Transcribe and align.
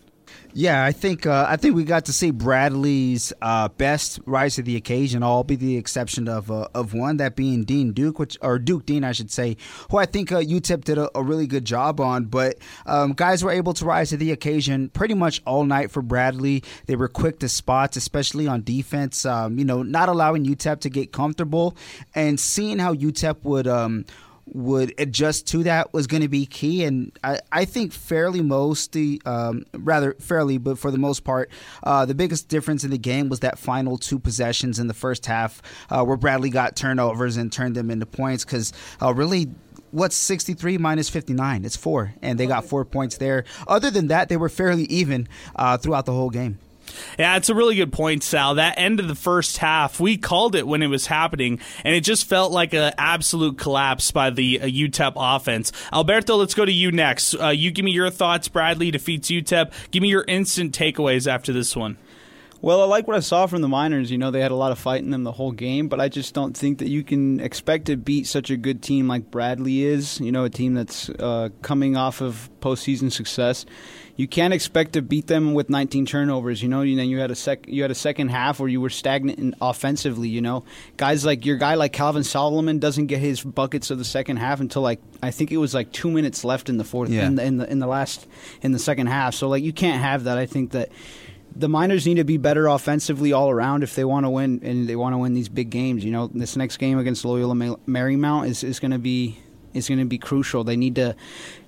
Yeah, 0.53 0.85
I 0.85 0.91
think 0.91 1.27
uh, 1.27 1.47
I 1.49 1.57
think 1.57 1.77
we 1.77 1.85
got 1.85 2.07
to 2.07 2.13
see 2.13 2.33
Bradley's 2.33 3.33
uh, 3.41 3.69
best 3.69 4.19
rise 4.27 4.57
to 4.57 4.63
the 4.63 4.75
occasion, 4.75 5.23
all 5.23 5.45
be 5.45 5.55
the 5.55 5.77
exception 5.77 6.27
of 6.27 6.51
uh, 6.51 6.67
of 6.75 6.93
one, 6.93 7.19
that 7.19 7.37
being 7.37 7.63
Deen 7.63 7.93
Duke, 7.93 8.19
which 8.19 8.37
or 8.43 8.59
Duke 8.59 8.85
Deen, 8.85 9.05
I 9.05 9.13
should 9.13 9.31
say, 9.31 9.57
who 9.91 9.99
I 9.99 10.07
think 10.07 10.33
uh, 10.33 10.41
UTEP 10.41 10.83
did 10.83 10.99
a, 10.99 11.09
a, 11.17 11.23
really 11.23 11.47
good 11.47 11.65
job 11.65 12.01
on. 12.01 12.25
But 12.25 12.59
um, 12.85 13.13
guys 13.13 13.45
were 13.45 13.53
able 13.53 13.75
to 13.75 13.85
rise 13.85 14.11
to 14.11 14.17
the 14.17 14.33
occasion 14.33 14.89
pretty 14.89 15.15
much 15.15 15.41
all 15.47 15.65
night 15.65 15.93
for 15.93 16.03
Bradley. 16.03 16.65
They 16.87 16.97
were 16.97 17.09
quick 17.09 17.39
to 17.41 17.49
spots, 17.49 17.97
especially 17.97 18.49
on 18.49 18.63
defense. 18.65 19.25
Um, 19.25 19.57
you 19.57 19.65
know, 19.65 19.85
not 19.85 20.09
allowing 20.09 20.45
UTEP 20.45 20.81
to 20.81 20.91
get 20.91 21.13
comfortable 21.13 21.77
and 22.13 22.41
seeing 22.41 22.81
how 22.81 22.93
UTEP 22.95 23.45
would. 23.45 23.69
Um, 23.69 24.05
would 24.53 24.95
adjust 24.99 25.47
to 25.49 25.63
that 25.65 25.93
was 25.93 26.07
going 26.07 26.23
to 26.23 26.29
be 26.29 26.47
key. 26.47 26.85
And 26.85 27.17
I, 27.23 27.41
I 27.53 27.65
think 27.65 27.93
fairly 27.93 28.43
most, 28.43 28.93
the 28.93 29.21
um, 29.25 29.65
rather 29.73 30.15
fairly, 30.15 30.59
but 30.59 30.79
for 30.79 30.91
the 30.91 30.99
most 30.99 31.25
part, 31.25 31.51
uh, 31.83 32.05
the 32.05 32.15
biggest 32.15 32.49
difference 32.49 32.85
in 32.85 32.91
the 32.91 32.99
game 32.99 33.29
was 33.29 33.41
that 33.41 33.59
final 33.59 33.99
two 33.99 34.19
possessions 34.19 34.79
in 34.79 34.87
the 34.87 34.95
first 34.95 35.27
half 35.27 35.63
uh, 35.91 36.05
where 36.05 36.17
Bradley 36.17 36.51
got 36.51 36.77
turnovers 36.77 37.37
and 37.37 37.53
turned 37.53 37.75
them 37.75 37.91
into 37.91 38.07
points 38.07 38.45
because 38.45 38.73
uh, 39.01 39.13
really 39.15 39.49
what's 39.93 40.15
63 40.15 40.79
minus 40.79 41.09
59 41.09 41.65
it's 41.65 41.75
four 41.75 42.15
and 42.23 42.39
they 42.39 42.47
got 42.47 42.65
four 42.65 42.85
points 42.85 43.17
there. 43.17 43.45
Other 43.67 43.91
than 43.91 44.09
that 44.09 44.29
they 44.29 44.37
were 44.37 44.49
fairly 44.49 44.85
even 44.85 45.29
uh, 45.57 45.79
throughout 45.79 46.07
the 46.07 46.13
whole 46.13 46.31
game 46.31 46.59
yeah, 47.19 47.37
it's 47.37 47.49
a 47.49 47.55
really 47.55 47.77
good 47.77 47.93
point, 47.93 48.23
Sal. 48.23 48.55
That 48.57 48.79
end 48.79 49.01
of 49.01 49.09
the 49.09 49.15
first 49.15 49.59
half, 49.59 50.01
we 50.01 50.17
called 50.17 50.55
it 50.55 50.67
when 50.67 50.83
it 50.83 50.89
was 50.89 51.07
happening, 51.07 51.61
and 51.85 51.95
it 51.95 52.03
just 52.03 52.29
felt 52.29 52.53
like 52.53 52.75
an 52.75 52.93
absolute 52.99 53.59
collapse 53.59 54.11
by 54.11 54.31
the 54.31 54.61
uh, 54.61 54.67
UTEP 54.67 55.13
offense. 55.17 55.73
Alberto, 55.93 56.37
let's 56.37 56.55
go 56.55 56.65
to 56.65 56.73
you 56.73 56.93
next. 56.93 57.35
Uh, 57.35 57.49
you 57.49 57.71
give 57.71 57.85
me 57.85 57.93
your 57.93 58.11
thoughts. 58.11 58.49
Bradley 58.49 58.91
defeats 58.91 59.31
UTEP. 59.31 59.73
Give 59.91 60.03
me 60.03 60.09
your 60.09 60.25
instant 60.27 60.77
takeaways 60.77 61.31
after 61.31 61.53
this 61.53 61.77
one. 61.77 61.97
Well, 62.63 62.83
I 62.83 62.85
like 62.85 63.09
what 63.09 63.17
I 63.17 63.21
saw 63.21 63.47
from 63.47 63.63
the 63.63 63.69
Miners. 63.69 64.11
You 64.11 64.19
know, 64.19 64.31
they 64.31 64.41
had 64.41 64.51
a 64.51 64.57
lot 64.57 64.71
of 64.71 64.79
fight 64.79 65.01
in 65.01 65.11
them 65.11 65.25
the 65.25 65.33
whole 65.33 65.53
game, 65.53 65.89
but 65.89 65.99
I 65.99 66.11
just 66.11 66.35
don't 66.35 66.55
think 66.55 66.79
that 66.79 66.89
you 66.89 67.03
can 67.03 67.41
expect 67.41 67.87
to 67.87 67.97
beat 67.97 68.27
such 68.27 68.51
a 68.51 68.57
good 68.57 68.83
team 68.83 69.09
like 69.09 69.31
Bradley 69.31 69.83
is. 69.83 70.21
You 70.21 70.31
know, 70.31 70.45
a 70.45 70.51
team 70.51 70.75
that's 70.75 71.09
uh, 71.09 71.49
coming 71.63 71.97
off 71.97 72.21
of 72.21 72.51
postseason 72.61 73.11
success. 73.11 73.65
You 74.21 74.29
can't 74.29 74.53
expect 74.53 74.93
to 74.93 75.01
beat 75.01 75.29
them 75.29 75.55
with 75.55 75.71
19 75.71 76.05
turnovers. 76.05 76.63
You 76.63 76.69
know, 76.69 76.83
you 76.83 76.95
know, 76.95 77.03
you 77.03 77.21
had 77.21 77.31
a 77.31 77.35
sec, 77.35 77.67
you 77.67 77.81
had 77.81 77.91
a 77.91 77.95
second 77.95 78.29
half 78.29 78.61
where 78.61 78.69
you 78.69 78.79
were 78.79 78.91
stagnant 78.91 79.39
in 79.39 79.55
offensively. 79.63 80.29
You 80.29 80.43
know, 80.43 80.65
guys 80.99 81.25
like 81.25 81.47
your 81.47 81.57
guy 81.57 81.73
like 81.73 81.95
Calvin 81.95 82.23
Solomon 82.23 82.81
doesn't 82.81 83.07
get 83.07 83.21
his 83.21 83.43
buckets 83.43 83.91
of 83.91 83.97
the 83.97 84.05
second 84.05 84.37
half 84.37 84.61
until 84.61 84.83
like 84.83 85.01
I 85.23 85.31
think 85.31 85.53
it 85.53 85.57
was 85.57 85.73
like 85.73 85.91
two 85.91 86.11
minutes 86.11 86.45
left 86.45 86.69
in 86.69 86.77
the 86.77 86.85
fourth 86.85 87.09
Yeah. 87.09 87.27
in, 87.29 87.37
the, 87.37 87.45
in 87.47 87.57
the 87.57 87.71
in 87.73 87.79
the 87.79 87.87
last 87.87 88.27
in 88.61 88.73
the 88.73 88.79
second 88.79 89.07
half. 89.07 89.35
So 89.35 89.49
like 89.49 89.65
you 89.65 89.73
can't 89.73 90.03
have 90.03 90.25
that. 90.25 90.37
I 90.37 90.45
think 90.45 90.73
that 90.73 90.91
the 91.57 91.71
Miners 91.71 92.05
need 92.05 92.17
to 92.17 92.25
be 92.25 92.37
better 92.37 92.67
offensively 92.67 93.33
all 93.33 93.49
around 93.49 93.83
if 93.85 93.95
they 93.95 94.05
want 94.05 94.27
to 94.27 94.31
win 94.31 94.61
and 94.63 94.87
they 94.87 94.97
want 94.97 95.15
to 95.15 95.19
win 95.19 95.33
these 95.33 95.49
big 95.49 95.71
games. 95.71 96.05
You 96.05 96.13
know, 96.13 96.27
this 96.27 96.57
next 96.57 96.77
game 96.77 96.99
against 96.99 97.25
Loyola 97.25 97.55
Marymount 97.55 98.49
is, 98.49 98.65
is 98.65 98.81
going 98.81 98.91
to 98.91 98.99
be 98.99 99.39
is 99.73 99.89
going 99.89 100.01
to 100.01 100.05
be 100.05 100.19
crucial. 100.19 100.63
They 100.63 100.77
need 100.77 100.97
to 100.97 101.17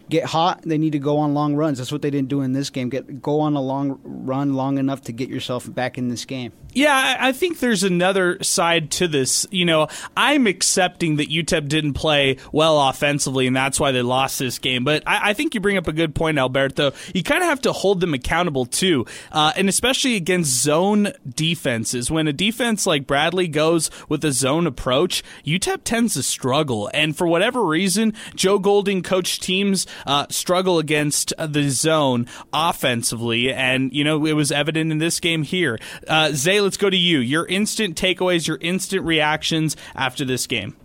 get 0.09 0.25
hot. 0.25 0.63
They 0.63 0.79
need 0.79 0.93
to 0.93 0.99
go 0.99 1.19
on 1.19 1.35
long 1.35 1.55
runs. 1.55 1.79
That's 1.79 1.93
what 1.93 2.03
they 2.03 2.11
didn't 2.11 2.29
do 2.29 2.41
in 2.41 2.53
this 2.53 2.71
game. 2.71 2.89
Get 2.89 3.23
go 3.23 3.41
on 3.41 3.55
a 3.55 3.61
long 3.61 4.01
run 4.03 4.55
long 4.55 4.79
enough 4.79 5.03
to 5.03 5.13
get 5.13 5.29
yourself 5.29 5.73
back 5.73 5.99
in 5.99 6.09
this 6.09 6.25
game. 6.25 6.53
Yeah, 6.75 7.17
I 7.21 7.33
think 7.33 7.59
there's 7.59 7.83
another 7.83 8.43
side 8.43 8.91
to 8.93 9.07
this. 9.07 9.47
You 9.51 9.67
know, 9.67 9.89
I'm 10.17 10.47
accepting 10.47 11.17
that 11.17 11.29
UTEP 11.29 11.69
didn't 11.69 11.93
play 11.95 12.39
well 12.51 12.81
offensively, 12.81 13.47
and 13.47 13.55
that's 13.55 13.79
why 13.79 13.93
they 13.93 14.01
lost 14.01 14.39
this 14.39 14.59
game. 14.59 14.83
But 14.83 15.03
I, 15.07 15.31
I 15.31 15.35
think 15.35 15.55
you 15.55 15.61
bring 15.61 15.77
up 15.77 15.87
a 15.87 15.93
good 15.93 16.15
point, 16.15 16.39
Alberto. 16.39 16.93
You 17.15 17.23
kind 17.23 17.43
of 17.43 17.49
have 17.51 17.61
to 17.63 17.73
hold 17.73 18.01
them 18.01 18.15
accountable 18.15 18.65
too, 18.65 19.05
uh, 19.33 19.53
and 19.55 19.69
especially 19.69 20.17
against 20.17 20.63
zone 20.63 21.13
defenses. 21.29 22.11
When 22.11 22.27
a 22.27 22.33
defense 22.33 22.87
like 22.87 23.07
Bradley 23.07 23.49
goes 23.49 23.91
with 24.09 24.25
a 24.25 24.33
zone 24.33 24.67
approach, 24.67 25.23
UTEP 25.45 25.85
tends 25.85 26.15
to 26.15 26.23
struggle, 26.23 26.91
and 26.95 27.15
for 27.15 27.27
whatever 27.27 27.63
reason, 27.63 28.15
Joe 28.35 28.59
Golding 28.59 29.03
coached 29.03 29.43
teams 29.43 29.87
uh, 30.07 30.27
struggle 30.31 30.79
against 30.79 31.33
the 31.39 31.71
zone 31.71 32.27
offensively, 32.53 33.53
and 33.53 33.93
you 33.93 34.05
know 34.05 34.25
it 34.27 34.33
was 34.33 34.53
evident 34.53 34.93
in 34.93 34.99
this 34.99 35.21
game 35.21 35.43
here. 35.43 35.79
Uh, 36.07 36.33
Zay, 36.33 36.61
let's 36.61 36.77
go 36.77 36.91
to 36.91 36.97
you. 36.97 37.19
Your 37.19 37.47
instant 37.47 37.97
takeaways, 37.97 38.47
your 38.47 38.59
instant 38.61 39.05
reactions 39.05 39.77
after 39.95 40.25
this 40.25 40.47
game. 40.47 40.77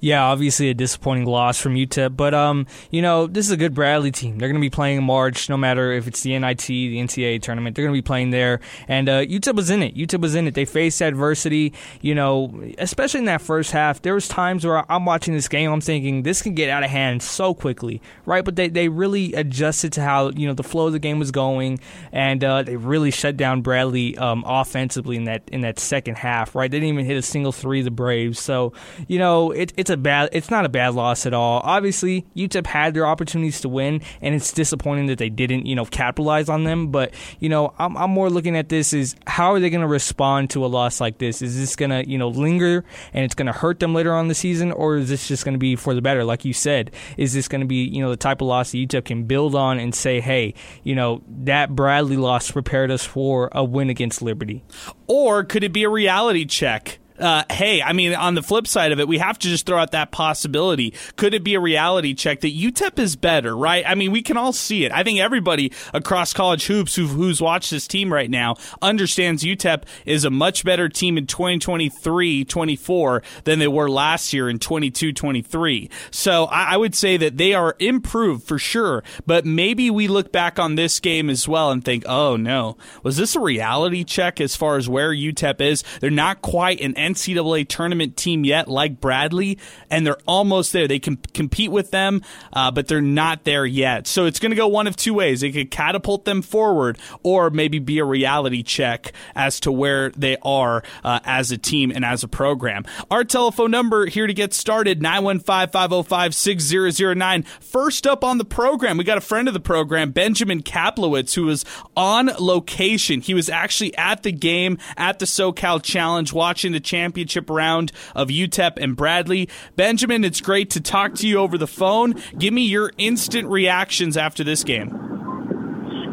Yeah, 0.00 0.24
obviously 0.24 0.70
a 0.70 0.74
disappointing 0.74 1.26
loss 1.26 1.60
from 1.60 1.74
UTEP, 1.74 2.16
but 2.16 2.32
um, 2.32 2.66
you 2.90 3.02
know 3.02 3.26
this 3.26 3.44
is 3.44 3.52
a 3.52 3.56
good 3.56 3.74
Bradley 3.74 4.10
team. 4.10 4.38
They're 4.38 4.48
going 4.48 4.60
to 4.60 4.64
be 4.64 4.70
playing 4.70 4.98
in 4.98 5.04
March, 5.04 5.50
no 5.50 5.58
matter 5.58 5.92
if 5.92 6.06
it's 6.06 6.22
the 6.22 6.38
NIT, 6.38 6.66
the 6.66 6.96
NCAA 6.96 7.42
tournament. 7.42 7.76
They're 7.76 7.84
going 7.84 7.94
to 7.94 7.98
be 7.98 8.06
playing 8.06 8.30
there, 8.30 8.60
and 8.88 9.10
uh, 9.10 9.24
UTEP 9.26 9.54
was 9.54 9.68
in 9.68 9.82
it. 9.82 9.94
UTEP 9.94 10.20
was 10.20 10.34
in 10.34 10.46
it. 10.46 10.54
They 10.54 10.64
faced 10.64 11.02
adversity, 11.02 11.74
you 12.00 12.14
know, 12.14 12.62
especially 12.78 13.20
in 13.20 13.26
that 13.26 13.42
first 13.42 13.72
half. 13.72 14.00
There 14.00 14.14
was 14.14 14.26
times 14.26 14.64
where 14.64 14.90
I'm 14.90 15.04
watching 15.04 15.34
this 15.34 15.48
game, 15.48 15.70
I'm 15.70 15.82
thinking 15.82 16.22
this 16.22 16.40
can 16.40 16.54
get 16.54 16.70
out 16.70 16.82
of 16.82 16.88
hand 16.88 17.22
so 17.22 17.52
quickly, 17.52 18.00
right? 18.24 18.44
But 18.44 18.56
they 18.56 18.68
they 18.68 18.88
really 18.88 19.34
adjusted 19.34 19.92
to 19.94 20.00
how 20.00 20.30
you 20.30 20.46
know 20.46 20.54
the 20.54 20.62
flow 20.62 20.86
of 20.86 20.94
the 20.94 20.98
game 20.98 21.18
was 21.18 21.30
going, 21.30 21.78
and 22.10 22.42
uh, 22.42 22.62
they 22.62 22.76
really 22.76 23.10
shut 23.10 23.36
down 23.36 23.60
Bradley 23.60 24.16
um, 24.16 24.44
offensively 24.46 25.16
in 25.16 25.24
that 25.24 25.42
in 25.52 25.60
that 25.60 25.78
second 25.78 26.16
half, 26.16 26.54
right? 26.54 26.70
They 26.70 26.78
didn't 26.78 26.94
even 26.94 27.04
hit 27.04 27.18
a 27.18 27.22
single 27.22 27.52
three. 27.52 27.82
The 27.82 27.90
Braves, 27.90 28.38
so 28.40 28.72
you 29.06 29.18
know 29.18 29.50
it, 29.50 29.72
it's 29.76 29.89
a 29.90 29.96
bad. 29.96 30.30
It's 30.32 30.50
not 30.50 30.64
a 30.64 30.68
bad 30.68 30.94
loss 30.94 31.26
at 31.26 31.34
all. 31.34 31.60
Obviously, 31.64 32.26
UTEP 32.36 32.66
had 32.66 32.94
their 32.94 33.06
opportunities 33.06 33.60
to 33.60 33.68
win, 33.68 34.00
and 34.20 34.34
it's 34.34 34.52
disappointing 34.52 35.06
that 35.06 35.18
they 35.18 35.28
didn't, 35.28 35.66
you 35.66 35.74
know, 35.74 35.84
capitalize 35.84 36.48
on 36.48 36.64
them. 36.64 36.88
But 36.90 37.14
you 37.38 37.48
know, 37.48 37.74
I'm, 37.78 37.96
I'm 37.96 38.10
more 38.10 38.30
looking 38.30 38.56
at 38.56 38.68
this 38.68 38.92
is 38.92 39.16
how 39.26 39.52
are 39.52 39.60
they 39.60 39.70
going 39.70 39.80
to 39.82 39.86
respond 39.86 40.50
to 40.50 40.64
a 40.64 40.68
loss 40.68 41.00
like 41.00 41.18
this? 41.18 41.42
Is 41.42 41.58
this 41.58 41.76
going 41.76 41.90
to, 41.90 42.08
you 42.08 42.18
know, 42.18 42.28
linger 42.28 42.84
and 43.12 43.24
it's 43.24 43.34
going 43.34 43.46
to 43.46 43.52
hurt 43.52 43.80
them 43.80 43.94
later 43.94 44.14
on 44.14 44.28
the 44.28 44.34
season, 44.34 44.72
or 44.72 44.96
is 44.96 45.08
this 45.08 45.28
just 45.28 45.44
going 45.44 45.54
to 45.54 45.58
be 45.58 45.76
for 45.76 45.94
the 45.94 46.02
better? 46.02 46.24
Like 46.24 46.44
you 46.44 46.52
said, 46.52 46.92
is 47.16 47.34
this 47.34 47.48
going 47.48 47.60
to 47.60 47.66
be, 47.66 47.84
you 47.84 48.00
know, 48.02 48.10
the 48.10 48.16
type 48.16 48.40
of 48.40 48.48
loss 48.48 48.72
that 48.72 48.78
UTEP 48.78 49.04
can 49.04 49.24
build 49.24 49.54
on 49.54 49.78
and 49.78 49.94
say, 49.94 50.20
hey, 50.20 50.54
you 50.84 50.94
know, 50.94 51.22
that 51.28 51.74
Bradley 51.74 52.16
loss 52.16 52.50
prepared 52.50 52.90
us 52.90 53.04
for 53.04 53.48
a 53.52 53.64
win 53.64 53.90
against 53.90 54.22
Liberty? 54.22 54.62
Or 55.06 55.44
could 55.44 55.64
it 55.64 55.72
be 55.72 55.82
a 55.82 55.88
reality 55.88 56.44
check? 56.44 56.99
Uh, 57.20 57.44
hey, 57.50 57.82
I 57.82 57.92
mean, 57.92 58.14
on 58.14 58.34
the 58.34 58.42
flip 58.42 58.66
side 58.66 58.92
of 58.92 59.00
it, 59.00 59.06
we 59.06 59.18
have 59.18 59.38
to 59.38 59.48
just 59.48 59.66
throw 59.66 59.78
out 59.78 59.92
that 59.92 60.10
possibility. 60.10 60.94
Could 61.16 61.34
it 61.34 61.44
be 61.44 61.54
a 61.54 61.60
reality 61.60 62.14
check 62.14 62.40
that 62.40 62.56
UTEP 62.56 62.98
is 62.98 63.16
better, 63.16 63.56
right? 63.56 63.84
I 63.86 63.94
mean, 63.94 64.10
we 64.10 64.22
can 64.22 64.36
all 64.36 64.52
see 64.52 64.84
it. 64.84 64.92
I 64.92 65.02
think 65.02 65.20
everybody 65.20 65.72
across 65.92 66.32
college 66.32 66.66
hoops 66.66 66.94
who, 66.94 67.06
who's 67.06 67.40
watched 67.40 67.70
this 67.70 67.86
team 67.86 68.12
right 68.12 68.30
now 68.30 68.56
understands 68.80 69.44
UTEP 69.44 69.84
is 70.06 70.24
a 70.24 70.30
much 70.30 70.64
better 70.64 70.88
team 70.88 71.18
in 71.18 71.26
2023 71.26 72.44
24 72.44 73.22
than 73.44 73.58
they 73.58 73.68
were 73.68 73.90
last 73.90 74.32
year 74.32 74.48
in 74.48 74.58
22 74.58 75.12
23. 75.12 75.90
So 76.10 76.44
I, 76.46 76.74
I 76.74 76.76
would 76.76 76.94
say 76.94 77.16
that 77.18 77.36
they 77.36 77.52
are 77.54 77.76
improved 77.78 78.44
for 78.44 78.58
sure, 78.58 79.02
but 79.26 79.44
maybe 79.44 79.90
we 79.90 80.08
look 80.08 80.32
back 80.32 80.58
on 80.58 80.74
this 80.74 81.00
game 81.00 81.28
as 81.28 81.46
well 81.46 81.70
and 81.70 81.84
think, 81.84 82.04
oh 82.06 82.36
no, 82.36 82.76
was 83.02 83.16
this 83.16 83.36
a 83.36 83.40
reality 83.40 84.04
check 84.04 84.40
as 84.40 84.56
far 84.56 84.76
as 84.76 84.88
where 84.88 85.12
UTEP 85.12 85.60
is? 85.60 85.84
They're 86.00 86.10
not 86.10 86.42
quite 86.42 86.80
an 86.80 86.94
NCAA 87.14 87.68
tournament 87.68 88.16
team 88.16 88.44
yet, 88.44 88.68
like 88.68 89.00
Bradley, 89.00 89.58
and 89.90 90.06
they're 90.06 90.18
almost 90.26 90.72
there. 90.72 90.88
They 90.88 90.98
can 90.98 91.16
compete 91.34 91.70
with 91.70 91.90
them, 91.90 92.22
uh, 92.52 92.70
but 92.70 92.88
they're 92.88 93.00
not 93.00 93.44
there 93.44 93.66
yet. 93.66 94.06
So 94.06 94.26
it's 94.26 94.38
going 94.38 94.50
to 94.50 94.56
go 94.56 94.68
one 94.68 94.86
of 94.86 94.96
two 94.96 95.14
ways. 95.14 95.42
It 95.42 95.52
could 95.52 95.70
catapult 95.70 96.24
them 96.24 96.42
forward, 96.42 96.98
or 97.22 97.50
maybe 97.50 97.78
be 97.78 97.98
a 97.98 98.04
reality 98.04 98.62
check 98.62 99.12
as 99.34 99.60
to 99.60 99.72
where 99.72 100.10
they 100.10 100.36
are 100.42 100.82
uh, 101.04 101.20
as 101.24 101.50
a 101.50 101.58
team 101.58 101.90
and 101.94 102.04
as 102.04 102.22
a 102.22 102.28
program. 102.28 102.84
Our 103.10 103.24
telephone 103.24 103.70
number 103.70 104.06
here 104.06 104.26
to 104.26 104.34
get 104.34 104.54
started 104.54 105.02
915 105.02 105.72
505 105.72 106.34
6009. 106.34 107.42
First 107.60 108.06
up 108.06 108.24
on 108.24 108.38
the 108.38 108.44
program, 108.44 108.96
we 108.96 109.04
got 109.04 109.18
a 109.18 109.22
friend 109.22 109.48
of 109.48 109.54
the 109.54 109.60
program, 109.60 110.10
Benjamin 110.10 110.62
Kaplowitz, 110.62 111.34
who 111.34 111.44
was 111.44 111.64
on 111.96 112.30
location. 112.38 113.20
He 113.20 113.34
was 113.34 113.48
actually 113.48 113.96
at 113.96 114.22
the 114.22 114.32
game 114.32 114.78
at 114.96 115.18
the 115.18 115.26
SoCal 115.26 115.82
Challenge 115.82 116.32
watching 116.32 116.72
the 116.72 116.80
championship 116.80 116.99
round 117.48 117.92
of 118.14 118.28
UTEP 118.28 118.72
and 118.76 118.96
Bradley. 118.96 119.48
Benjamin, 119.76 120.24
it's 120.24 120.40
great 120.40 120.70
to 120.70 120.80
talk 120.80 121.14
to 121.14 121.26
you 121.26 121.38
over 121.38 121.58
the 121.58 121.66
phone. 121.66 122.14
Give 122.38 122.52
me 122.52 122.62
your 122.62 122.92
instant 122.98 123.48
reactions 123.48 124.16
after 124.16 124.44
this 124.44 124.64
game. 124.64 124.94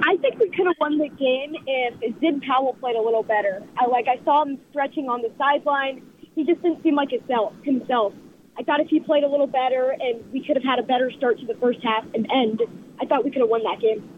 I 0.03 0.15
think 0.17 0.39
we 0.39 0.49
could 0.49 0.67
have 0.67 0.75
won 0.79 0.97
the 0.97 1.09
game 1.09 1.55
if 1.65 2.19
Zid 2.19 2.41
Powell 2.43 2.75
played 2.79 2.95
a 2.95 3.01
little 3.01 3.23
better. 3.23 3.61
I 3.77 3.87
like 3.87 4.07
I 4.07 4.23
saw 4.23 4.43
him 4.43 4.59
stretching 4.69 5.09
on 5.09 5.21
the 5.21 5.31
sideline. 5.37 6.05
He 6.35 6.45
just 6.45 6.61
didn't 6.61 6.83
seem 6.83 6.95
like 6.95 7.09
himself. 7.09 7.53
Himself. 7.63 8.13
I 8.57 8.63
thought 8.63 8.79
if 8.79 8.87
he 8.87 8.99
played 8.99 9.23
a 9.23 9.27
little 9.27 9.47
better 9.47 9.95
and 9.99 10.31
we 10.31 10.43
could 10.45 10.55
have 10.55 10.63
had 10.63 10.79
a 10.79 10.83
better 10.83 11.11
start 11.11 11.39
to 11.39 11.45
the 11.45 11.55
first 11.55 11.79
half 11.83 12.05
and 12.13 12.27
end, 12.31 12.61
I 13.01 13.05
thought 13.05 13.23
we 13.23 13.31
could 13.31 13.41
have 13.41 13.49
won 13.49 13.63
that 13.63 13.79
game. 13.79 14.09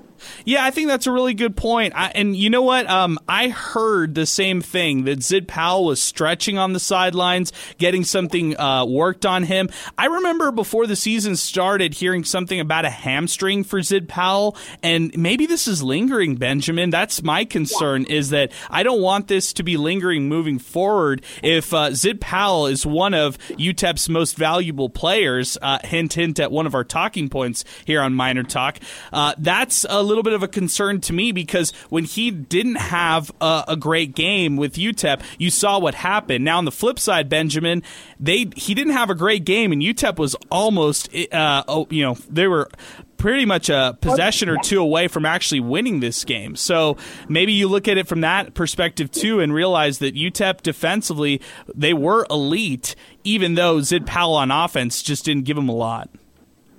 Yeah, 0.45 0.63
I 0.65 0.71
think 0.71 0.87
that's 0.87 1.07
a 1.07 1.11
really 1.11 1.33
good 1.33 1.55
point. 1.55 1.93
I, 1.95 2.11
and 2.15 2.35
you 2.35 2.49
know 2.49 2.61
what? 2.61 2.89
Um, 2.89 3.19
I 3.27 3.49
heard 3.49 4.15
the 4.15 4.25
same 4.25 4.61
thing 4.61 5.03
that 5.05 5.23
Zid 5.23 5.47
Powell 5.47 5.85
was 5.85 6.01
stretching 6.01 6.57
on 6.57 6.73
the 6.73 6.79
sidelines, 6.79 7.51
getting 7.77 8.03
something 8.03 8.59
uh, 8.59 8.85
worked 8.85 9.25
on 9.25 9.43
him. 9.43 9.69
I 9.97 10.05
remember 10.05 10.51
before 10.51 10.87
the 10.87 10.95
season 10.95 11.35
started 11.35 11.93
hearing 11.93 12.23
something 12.23 12.59
about 12.59 12.85
a 12.85 12.89
hamstring 12.89 13.63
for 13.63 13.81
Zid 13.81 14.09
Powell, 14.09 14.57
and 14.83 15.15
maybe 15.17 15.45
this 15.45 15.67
is 15.67 15.83
lingering, 15.83 16.35
Benjamin. 16.35 16.89
That's 16.89 17.23
my 17.23 17.45
concern. 17.45 18.05
Is 18.05 18.29
that 18.29 18.51
I 18.69 18.83
don't 18.83 19.01
want 19.01 19.27
this 19.27 19.53
to 19.53 19.63
be 19.63 19.77
lingering 19.77 20.27
moving 20.27 20.59
forward. 20.59 21.23
If 21.43 21.73
uh, 21.73 21.93
Zid 21.93 22.21
Powell 22.21 22.67
is 22.67 22.85
one 22.85 23.13
of 23.13 23.37
UTEP's 23.49 24.09
most 24.09 24.35
valuable 24.37 24.89
players, 24.89 25.57
uh, 25.61 25.79
hint 25.83 26.13
hint 26.13 26.39
at 26.39 26.51
one 26.51 26.65
of 26.65 26.75
our 26.75 26.83
talking 26.83 27.29
points 27.29 27.63
here 27.85 28.01
on 28.01 28.13
Miner 28.13 28.43
Talk, 28.43 28.79
uh, 29.13 29.33
that's 29.37 29.85
a 29.89 30.01
little 30.09 30.23
bit 30.23 30.33
of 30.33 30.43
a 30.43 30.47
concern 30.47 30.99
to 31.01 31.13
me 31.13 31.31
because 31.31 31.71
when 31.89 32.03
he 32.03 32.31
didn't 32.31 32.75
have 32.75 33.31
a, 33.39 33.63
a, 33.69 33.75
great 33.77 34.15
game 34.15 34.57
with 34.57 34.73
UTEP, 34.73 35.21
you 35.37 35.49
saw 35.49 35.79
what 35.79 35.95
happened. 35.95 36.43
Now 36.43 36.57
on 36.57 36.65
the 36.65 36.71
flip 36.71 36.99
side, 36.99 37.29
Benjamin, 37.29 37.83
they 38.19 38.47
he 38.55 38.73
didn't 38.73 38.93
have 38.93 39.09
a 39.09 39.15
great 39.15 39.45
game, 39.45 39.71
and 39.71 39.81
UTEP 39.81 40.17
was 40.17 40.35
almost, 40.51 41.09
uh, 41.31 41.63
oh, 41.67 41.87
you 41.89 42.03
know, 42.03 42.15
they 42.29 42.47
were 42.47 42.69
pretty 43.17 43.45
much 43.45 43.69
a 43.69 43.97
possession 44.01 44.49
or 44.49 44.57
two 44.63 44.81
away 44.81 45.07
from 45.07 45.25
actually 45.25 45.59
winning 45.59 45.99
this 45.99 46.23
game. 46.25 46.55
So 46.55 46.97
maybe 47.27 47.51
you 47.51 47.67
look 47.67 47.87
at 47.87 47.97
it 47.97 48.07
from 48.07 48.21
that 48.21 48.55
perspective 48.55 49.11
too 49.11 49.41
and 49.41 49.53
realize 49.53 49.99
that 49.99 50.15
UTEP 50.15 50.61
defensively, 50.61 51.41
they 51.75 51.93
were 51.93 52.25
elite, 52.29 52.95
even 53.23 53.55
though 53.55 53.81
Zid 53.81 54.07
Powell 54.07 54.35
on 54.35 54.49
offense 54.49 55.03
just 55.03 55.25
didn't 55.25 55.43
give 55.43 55.57
them 55.57 55.69
a 55.69 55.73
lot. 55.73 56.09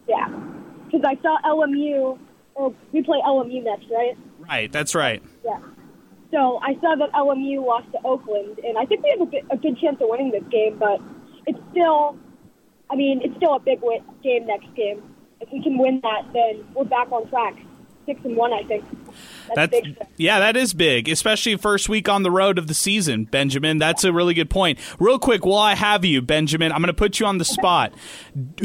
Yeah, 0.08 0.28
because 0.87 1.02
I 1.04 1.20
saw 1.22 1.37
LMU 1.44 2.18
or 2.61 2.75
we 2.93 3.02
play 3.02 3.19
LMU 3.26 3.64
next, 3.64 3.87
right? 3.90 4.17
Right, 4.38 4.71
that's 4.71 4.95
right. 4.95 5.23
Yeah. 5.45 5.59
So 6.31 6.61
I 6.62 6.75
saw 6.81 6.95
that 6.97 7.11
LMU 7.12 7.64
lost 7.64 7.90
to 7.93 7.99
Oakland, 8.05 8.61
and 8.61 8.79
I 8.79 8.85
think 8.85 9.02
we 9.02 9.11
have 9.11 9.21
a, 9.21 9.31
bit, 9.31 9.45
a 9.50 9.57
good 9.57 9.79
chance 9.81 9.97
of 10.00 10.09
winning 10.09 10.31
this 10.31 10.45
game. 10.50 10.79
But 10.79 11.00
it's 11.47 11.59
still, 11.73 12.17
I 12.90 12.97
mean, 12.97 13.21
it's 13.25 13.35
still 13.37 13.55
a 13.55 13.61
big 13.61 13.81
win, 13.83 14.05
game 14.23 14.47
next 14.47 14.73
game. 14.76 15.02
If 15.40 15.49
we 15.52 15.62
can 15.62 15.79
win 15.79 16.00
that, 16.02 16.26
then 16.33 16.64
we're 16.75 16.85
back 16.85 17.11
on 17.11 17.29
track 17.31 17.57
six 18.11 18.25
and 18.25 18.37
one. 18.37 18.52
I 18.52 18.64
think 18.64 18.85
that's, 19.55 19.71
big. 19.71 19.97
yeah, 20.17 20.40
that 20.40 20.57
is 20.57 20.75
big, 20.75 21.09
especially 21.09 21.57
first 21.57 21.88
week 21.88 22.09
on 22.09 22.23
the 22.23 22.31
road 22.31 22.59
of 22.59 22.67
the 22.67 22.75
season, 22.75 23.25
Benjamin. 23.25 23.79
That's 23.79 24.05
a 24.05 24.12
really 24.12 24.35
good 24.35 24.50
point. 24.50 24.79
Real 24.99 25.19
quick, 25.19 25.45
while 25.45 25.59
I 25.59 25.75
have 25.75 26.05
you, 26.05 26.23
Benjamin, 26.23 26.73
I'm 26.73 26.79
going 26.79 26.88
to 26.88 26.95
put 26.95 27.21
you 27.21 27.26
on 27.26 27.38
the 27.38 27.45
spot. 27.45 27.93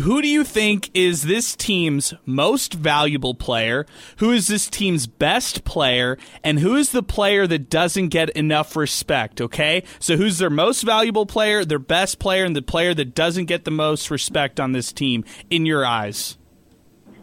Who 0.02 0.22
do 0.22 0.28
you 0.28 0.44
think 0.44 0.90
is 0.94 1.24
this 1.24 1.56
team's 1.56 2.14
most 2.25 2.74
valuable 2.74 3.36
player? 3.36 3.86
Who 4.18 4.32
is 4.32 4.48
this 4.48 4.68
team's 4.68 5.08
best 5.08 5.64
player? 5.64 6.18
And 6.44 6.60
who 6.60 6.75
is 6.75 6.92
the 6.92 7.04
player 7.04 7.48
that 7.48 7.70
doesn't 7.70 8.10
get 8.10 8.30
enough 8.32 8.75
respect? 8.75 9.42
Okay, 9.42 9.84
so 10.00 10.18
who's 10.18 10.40
their 10.40 10.50
most 10.50 10.84
valuable 10.84 11.25
player, 11.25 11.66
their 11.66 11.80
best 11.80 12.20
player, 12.20 12.46
and 12.46 12.56
the 12.56 12.62
player 12.62 12.94
that 12.94 13.16
doesn't 13.16 13.46
get 13.46 13.66
the 13.66 13.72
most 13.72 14.10
respect 14.10 14.60
on 14.60 14.72
this 14.72 14.92
team 14.92 15.24
in 15.50 15.66
your 15.66 15.86
eyes? 15.86 16.38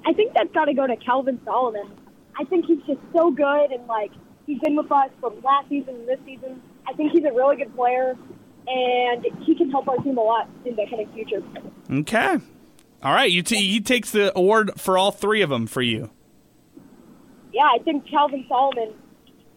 I 0.04 0.12
think 0.12 0.34
that's 0.34 0.52
got 0.52 0.64
to 0.64 0.74
go 0.74 0.86
to 0.86 0.96
Calvin 0.96 1.40
Solomon. 1.44 1.98
I 2.38 2.44
think 2.44 2.66
he's 2.66 2.78
just 2.86 3.00
so 3.14 3.30
good, 3.30 3.70
and 3.70 3.86
like 3.86 4.10
he's 4.46 4.58
been 4.60 4.76
with 4.76 4.90
us 4.90 5.10
from 5.20 5.40
last 5.42 5.68
season 5.68 5.94
and 5.96 6.08
this 6.08 6.18
season. 6.24 6.62
I 6.88 6.92
think 6.94 7.12
he's 7.12 7.24
a 7.24 7.32
really 7.32 7.56
good 7.56 7.74
player, 7.76 8.16
and 8.66 9.26
he 9.40 9.54
can 9.54 9.70
help 9.70 9.88
our 9.88 9.96
team 9.98 10.18
a 10.18 10.22
lot 10.22 10.48
in 10.64 10.74
the 10.76 10.86
coming 10.88 11.08
future. 11.12 11.42
Okay, 11.90 12.38
all 13.02 13.12
right. 13.12 13.30
You 13.30 13.42
t- 13.42 13.56
he 13.56 13.80
takes 13.80 14.10
the 14.10 14.36
award 14.36 14.72
for 14.78 14.96
all 14.98 15.10
three 15.10 15.42
of 15.42 15.50
them 15.50 15.66
for 15.66 15.82
you. 15.82 16.10
Yeah, 17.52 17.64
I 17.74 17.78
think 17.84 18.08
Calvin 18.08 18.46
Solomon 18.48 18.94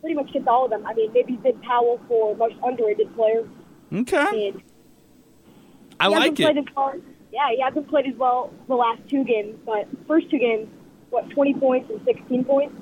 pretty 0.01 0.15
much 0.15 0.31
gets 0.33 0.45
all 0.47 0.65
of 0.65 0.69
them. 0.71 0.85
I 0.85 0.93
mean, 0.93 1.11
maybe 1.13 1.39
Zid 1.43 1.61
Powell 1.61 1.99
for 2.07 2.35
most 2.35 2.55
underrated 2.63 3.15
player. 3.15 3.47
Okay, 3.93 4.49
And 4.49 4.61
I 5.99 6.07
like 6.07 6.39
it. 6.39 6.57
Yeah, 7.31 7.49
he 7.55 7.61
hasn't 7.61 7.87
played 7.89 8.07
as 8.07 8.15
well 8.15 8.51
the 8.67 8.75
last 8.75 9.01
two 9.09 9.23
games, 9.23 9.55
but 9.65 9.87
first 10.07 10.29
two 10.29 10.39
games, 10.39 10.67
what, 11.15 11.29
20 11.29 11.53
points 11.55 11.89
and 11.89 12.03
16 12.03 12.43
points? 12.43 12.75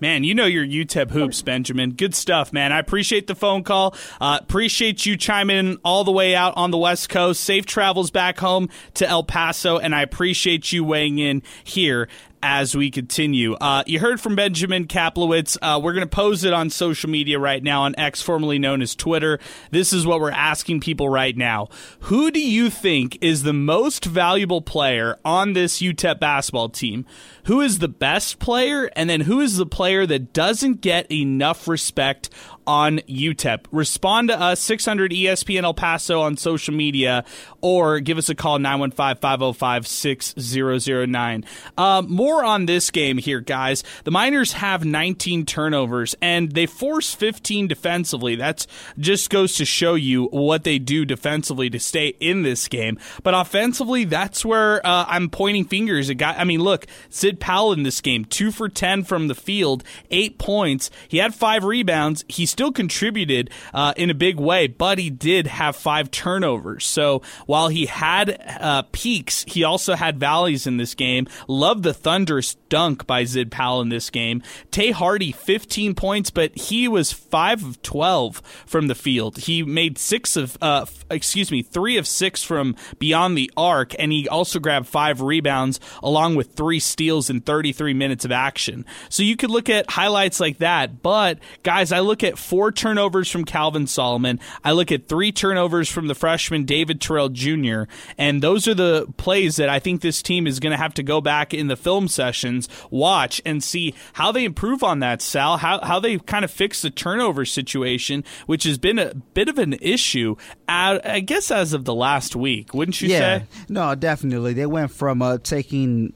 Man, 0.00 0.22
you 0.22 0.32
know 0.32 0.46
your 0.46 0.64
UTEP 0.64 1.10
hoops, 1.10 1.42
Benjamin. 1.42 1.90
Good 1.90 2.14
stuff, 2.14 2.52
man. 2.52 2.72
I 2.72 2.78
appreciate 2.78 3.26
the 3.26 3.34
phone 3.34 3.64
call. 3.64 3.96
Uh, 4.20 4.38
appreciate 4.40 5.04
you 5.04 5.16
chiming 5.16 5.56
in 5.56 5.78
all 5.84 6.04
the 6.04 6.12
way 6.12 6.36
out 6.36 6.54
on 6.56 6.70
the 6.70 6.78
West 6.78 7.08
Coast. 7.08 7.42
Safe 7.42 7.66
travels 7.66 8.12
back 8.12 8.38
home 8.38 8.68
to 8.94 9.08
El 9.08 9.24
Paso, 9.24 9.76
and 9.76 9.96
I 9.96 10.02
appreciate 10.02 10.72
you 10.72 10.84
weighing 10.84 11.18
in 11.18 11.42
here 11.64 12.08
as 12.42 12.76
we 12.76 12.90
continue. 12.90 13.54
Uh, 13.54 13.82
you 13.86 13.98
heard 13.98 14.20
from 14.20 14.36
Benjamin 14.36 14.86
Kaplowitz. 14.86 15.56
Uh, 15.60 15.80
we're 15.82 15.92
going 15.92 16.06
to 16.06 16.16
pose 16.16 16.44
it 16.44 16.52
on 16.52 16.70
social 16.70 17.10
media 17.10 17.38
right 17.38 17.62
now 17.62 17.82
on 17.82 17.94
X, 17.98 18.22
formerly 18.22 18.58
known 18.58 18.82
as 18.82 18.94
Twitter. 18.94 19.38
This 19.70 19.92
is 19.92 20.06
what 20.06 20.20
we're 20.20 20.30
asking 20.30 20.80
people 20.80 21.08
right 21.08 21.36
now. 21.36 21.68
Who 22.00 22.30
do 22.30 22.40
you 22.40 22.70
think 22.70 23.18
is 23.20 23.42
the 23.42 23.52
most 23.52 24.04
valuable 24.04 24.62
player 24.62 25.18
on 25.24 25.52
this 25.52 25.80
UTEP 25.80 26.20
basketball 26.20 26.68
team? 26.68 27.06
Who 27.44 27.60
is 27.60 27.78
the 27.78 27.88
best 27.88 28.38
player? 28.38 28.90
And 28.94 29.08
then 29.08 29.22
who 29.22 29.40
is 29.40 29.56
the 29.56 29.66
player 29.66 30.06
that 30.06 30.32
doesn't 30.32 30.80
get 30.80 31.10
enough 31.10 31.66
respect 31.66 32.30
on 32.68 32.98
UTEP. 33.08 33.64
Respond 33.72 34.28
to 34.28 34.38
us, 34.38 34.60
600 34.60 35.10
ESPN 35.10 35.62
El 35.62 35.72
Paso 35.72 36.20
on 36.20 36.36
social 36.36 36.74
media, 36.74 37.24
or 37.62 37.98
give 37.98 38.18
us 38.18 38.28
a 38.28 38.34
call, 38.34 38.58
915 38.58 39.16
505 39.16 39.86
6009. 39.86 41.44
Uh, 41.78 42.02
more 42.06 42.44
on 42.44 42.66
this 42.66 42.90
game 42.90 43.16
here, 43.16 43.40
guys. 43.40 43.82
The 44.04 44.10
Miners 44.10 44.52
have 44.52 44.84
19 44.84 45.46
turnovers, 45.46 46.14
and 46.20 46.52
they 46.52 46.66
force 46.66 47.14
15 47.14 47.68
defensively. 47.68 48.36
That 48.36 48.66
just 48.98 49.30
goes 49.30 49.54
to 49.54 49.64
show 49.64 49.94
you 49.94 50.26
what 50.26 50.64
they 50.64 50.78
do 50.78 51.06
defensively 51.06 51.70
to 51.70 51.80
stay 51.80 52.08
in 52.20 52.42
this 52.42 52.68
game. 52.68 52.98
But 53.22 53.32
offensively, 53.32 54.04
that's 54.04 54.44
where 54.44 54.86
uh, 54.86 55.06
I'm 55.08 55.30
pointing 55.30 55.64
fingers 55.64 56.10
at 56.10 56.18
guy. 56.18 56.34
I 56.36 56.44
mean, 56.44 56.60
look, 56.60 56.86
Zid 57.10 57.40
Powell 57.40 57.72
in 57.72 57.82
this 57.82 58.02
game, 58.02 58.26
two 58.26 58.50
for 58.50 58.68
10 58.68 59.04
from 59.04 59.28
the 59.28 59.34
field, 59.34 59.84
eight 60.10 60.38
points. 60.38 60.90
He 61.08 61.16
had 61.16 61.34
five 61.34 61.64
rebounds. 61.64 62.26
He 62.28 62.44
still 62.58 62.72
contributed 62.72 63.50
uh, 63.72 63.94
in 63.96 64.10
a 64.10 64.14
big 64.14 64.36
way, 64.40 64.66
but 64.66 64.98
he 64.98 65.10
did 65.10 65.46
have 65.46 65.76
five 65.76 66.10
turnovers. 66.10 66.84
So 66.84 67.22
while 67.46 67.68
he 67.68 67.86
had 67.86 68.36
uh, 68.60 68.82
peaks, 68.90 69.44
he 69.46 69.62
also 69.62 69.94
had 69.94 70.18
valleys 70.18 70.66
in 70.66 70.76
this 70.76 70.96
game. 70.96 71.28
Love 71.46 71.84
the 71.84 71.94
thunderous 71.94 72.56
dunk 72.68 73.06
by 73.06 73.22
Zid 73.22 73.52
Powell 73.52 73.80
in 73.80 73.90
this 73.90 74.10
game. 74.10 74.42
Tay 74.72 74.90
Hardy, 74.90 75.30
15 75.30 75.94
points, 75.94 76.30
but 76.30 76.56
he 76.58 76.88
was 76.88 77.12
5 77.12 77.64
of 77.64 77.82
12 77.82 78.42
from 78.66 78.88
the 78.88 78.96
field. 78.96 79.38
He 79.38 79.62
made 79.62 79.96
6 79.96 80.36
of, 80.36 80.58
uh, 80.60 80.82
f- 80.82 81.04
excuse 81.12 81.52
me, 81.52 81.62
3 81.62 81.96
of 81.96 82.08
6 82.08 82.42
from 82.42 82.74
beyond 82.98 83.38
the 83.38 83.52
arc, 83.56 83.94
and 84.00 84.10
he 84.10 84.28
also 84.28 84.58
grabbed 84.58 84.88
5 84.88 85.20
rebounds 85.20 85.78
along 86.02 86.34
with 86.34 86.54
3 86.54 86.80
steals 86.80 87.30
in 87.30 87.40
33 87.40 87.94
minutes 87.94 88.24
of 88.24 88.32
action. 88.32 88.84
So 89.10 89.22
you 89.22 89.36
could 89.36 89.50
look 89.50 89.68
at 89.68 89.90
highlights 89.90 90.40
like 90.40 90.58
that, 90.58 91.04
but 91.04 91.38
guys, 91.62 91.92
I 91.92 92.00
look 92.00 92.24
at 92.24 92.36
4 92.48 92.72
turnovers 92.72 93.30
from 93.30 93.44
Calvin 93.44 93.86
Solomon. 93.86 94.40
I 94.64 94.72
look 94.72 94.90
at 94.90 95.06
3 95.06 95.32
turnovers 95.32 95.90
from 95.90 96.06
the 96.06 96.14
freshman 96.14 96.64
David 96.64 96.98
Terrell 96.98 97.28
Jr., 97.28 97.82
and 98.16 98.42
those 98.42 98.66
are 98.66 98.74
the 98.74 99.06
plays 99.18 99.56
that 99.56 99.68
I 99.68 99.78
think 99.78 100.00
this 100.00 100.22
team 100.22 100.46
is 100.46 100.58
going 100.58 100.70
to 100.70 100.78
have 100.78 100.94
to 100.94 101.02
go 101.02 101.20
back 101.20 101.52
in 101.52 101.68
the 101.68 101.76
film 101.76 102.08
sessions, 102.08 102.68
watch, 102.90 103.42
and 103.44 103.62
see 103.62 103.94
how 104.14 104.32
they 104.32 104.44
improve 104.44 104.82
on 104.82 105.00
that, 105.00 105.20
Sal, 105.20 105.58
how, 105.58 105.80
how 105.84 106.00
they 106.00 106.18
kind 106.18 106.44
of 106.44 106.50
fix 106.50 106.80
the 106.80 106.90
turnover 106.90 107.44
situation, 107.44 108.24
which 108.46 108.64
has 108.64 108.78
been 108.78 108.98
a 108.98 109.14
bit 109.14 109.48
of 109.48 109.58
an 109.58 109.74
issue, 109.74 110.36
uh, 110.68 110.98
I 111.04 111.20
guess, 111.20 111.50
as 111.50 111.74
of 111.74 111.84
the 111.84 111.94
last 111.94 112.34
week, 112.34 112.72
wouldn't 112.72 113.00
you 113.02 113.10
yeah, 113.10 113.18
say? 113.40 113.44
no, 113.68 113.94
definitely. 113.94 114.54
They 114.54 114.66
went 114.66 114.90
from 114.90 115.20
uh, 115.20 115.38
taking 115.38 116.14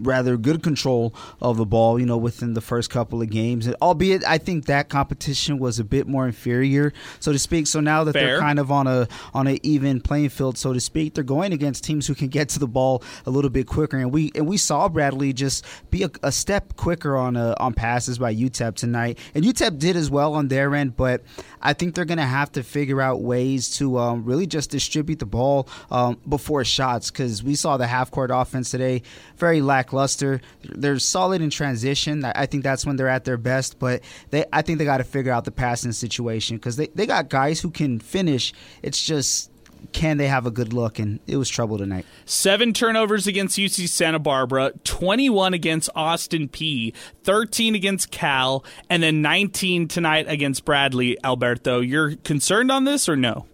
rather 0.00 0.36
good 0.36 0.62
control 0.62 1.14
of 1.40 1.56
the 1.56 1.66
ball, 1.66 1.98
you 1.98 2.06
know, 2.06 2.16
within 2.16 2.54
the 2.54 2.60
first 2.60 2.90
couple 2.90 3.20
of 3.22 3.30
games. 3.30 3.66
And 3.66 3.76
albeit, 3.80 4.24
I 4.26 4.38
think 4.38 4.66
that 4.66 4.88
competition 4.88 5.58
was 5.58 5.78
a 5.78 5.84
bit 5.84 6.06
more 6.06 6.26
inferior, 6.26 6.92
so 7.20 7.32
to 7.32 7.38
speak. 7.38 7.66
So 7.66 7.80
now 7.80 8.04
that 8.04 8.12
Fair. 8.12 8.26
they're 8.26 8.40
kind 8.40 8.58
of 8.58 8.70
on 8.70 8.86
a 8.86 9.08
on 9.34 9.46
an 9.46 9.58
even 9.62 10.00
playing 10.00 10.30
field, 10.30 10.58
so 10.58 10.72
to 10.72 10.80
speak, 10.80 11.14
they're 11.14 11.24
going 11.24 11.52
against 11.52 11.84
teams 11.84 12.06
who 12.06 12.14
can 12.14 12.28
get 12.28 12.48
to 12.50 12.58
the 12.58 12.66
ball 12.66 13.02
a 13.26 13.30
little 13.30 13.50
bit 13.50 13.66
quicker. 13.66 13.98
And 13.98 14.12
we 14.12 14.32
and 14.34 14.46
we 14.46 14.56
saw 14.56 14.88
Bradley 14.88 15.32
just 15.32 15.64
be 15.90 16.02
a, 16.04 16.10
a 16.22 16.32
step 16.32 16.76
quicker 16.76 17.16
on 17.16 17.36
uh, 17.36 17.54
on 17.58 17.74
passes 17.74 18.18
by 18.18 18.34
UTEP 18.34 18.74
tonight, 18.74 19.18
and 19.34 19.44
UTEP 19.44 19.78
did 19.78 19.96
as 19.96 20.10
well 20.10 20.34
on 20.34 20.48
their 20.48 20.74
end. 20.74 20.96
But 20.96 21.22
I 21.60 21.72
think 21.72 21.94
they're 21.94 22.04
going 22.04 22.18
to 22.18 22.24
have 22.24 22.52
to 22.52 22.62
figure 22.62 23.00
out 23.00 23.20
ways 23.20 23.76
to 23.78 23.98
um, 23.98 24.24
really 24.24 24.46
just 24.46 24.70
distribute 24.70 25.18
the 25.18 25.26
ball 25.26 25.68
um, 25.90 26.20
before 26.28 26.64
shots 26.64 27.10
because 27.10 27.42
we 27.42 27.54
saw 27.54 27.76
the 27.76 27.86
half 27.86 28.10
court 28.10 28.30
offense 28.32 28.70
today 28.70 29.02
very 29.36 29.60
lackluster. 29.88 30.40
They're 30.62 30.98
solid 30.98 31.42
in 31.42 31.50
transition. 31.50 32.24
I 32.24 32.32
I 32.34 32.46
think 32.46 32.62
that's 32.62 32.86
when 32.86 32.96
they're 32.96 33.08
at 33.08 33.24
their 33.24 33.36
best. 33.36 33.78
But 33.78 34.02
they, 34.30 34.44
I 34.52 34.62
think 34.62 34.78
they 34.78 34.84
got 34.84 34.98
to 34.98 35.04
figure 35.04 35.32
out 35.32 35.44
the 35.44 35.50
passing 35.50 35.92
situation 35.92 36.56
because 36.56 36.76
they, 36.76 36.86
they 36.88 37.06
got 37.06 37.28
guys 37.28 37.60
who 37.60 37.70
can 37.70 37.98
finish. 37.98 38.52
It's 38.82 39.02
just 39.02 39.50
can 39.92 40.16
they 40.16 40.26
have 40.26 40.44
a 40.44 40.50
good 40.50 40.72
look? 40.72 40.98
And 40.98 41.20
it 41.26 41.36
was 41.36 41.48
trouble 41.48 41.78
tonight. 41.78 42.04
Seven 42.24 42.72
turnovers 42.72 43.26
against 43.26 43.58
UC 43.58 43.88
Santa 43.88 44.18
Barbara, 44.18 44.72
21 44.84 45.54
against 45.54 45.88
Austin 45.94 46.48
Peay, 46.48 46.94
13 47.22 47.74
against 47.74 48.10
Cal, 48.10 48.64
and 48.90 49.02
then 49.02 49.22
19 49.22 49.88
tonight 49.88 50.26
against 50.28 50.64
Bradley. 50.64 51.16
Alberto, 51.24 51.80
you're 51.80 52.16
concerned 52.16 52.70
on 52.70 52.84
this 52.84 53.08
or 53.08 53.16
no? 53.16 53.46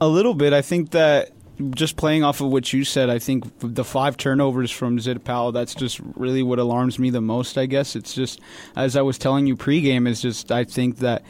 A 0.00 0.08
little 0.08 0.34
bit. 0.34 0.52
I 0.52 0.62
think 0.62 0.90
that 0.92 1.30
just 1.70 1.96
playing 1.96 2.24
off 2.24 2.40
of 2.40 2.48
what 2.50 2.72
you 2.72 2.84
said, 2.84 3.10
I 3.10 3.18
think 3.18 3.44
the 3.58 3.84
five 3.84 4.16
turnovers 4.16 4.70
from 4.70 4.98
Zid 5.00 5.24
Powell, 5.24 5.52
that's 5.52 5.74
just 5.74 6.00
really 6.14 6.42
what 6.42 6.58
alarms 6.58 6.98
me 6.98 7.10
the 7.10 7.20
most, 7.20 7.58
I 7.58 7.66
guess. 7.66 7.96
It's 7.96 8.14
just, 8.14 8.40
as 8.76 8.96
I 8.96 9.02
was 9.02 9.18
telling 9.18 9.46
you 9.46 9.56
pregame, 9.56 10.08
is 10.08 10.20
just, 10.20 10.52
I 10.52 10.64
think 10.64 10.98
that 10.98 11.24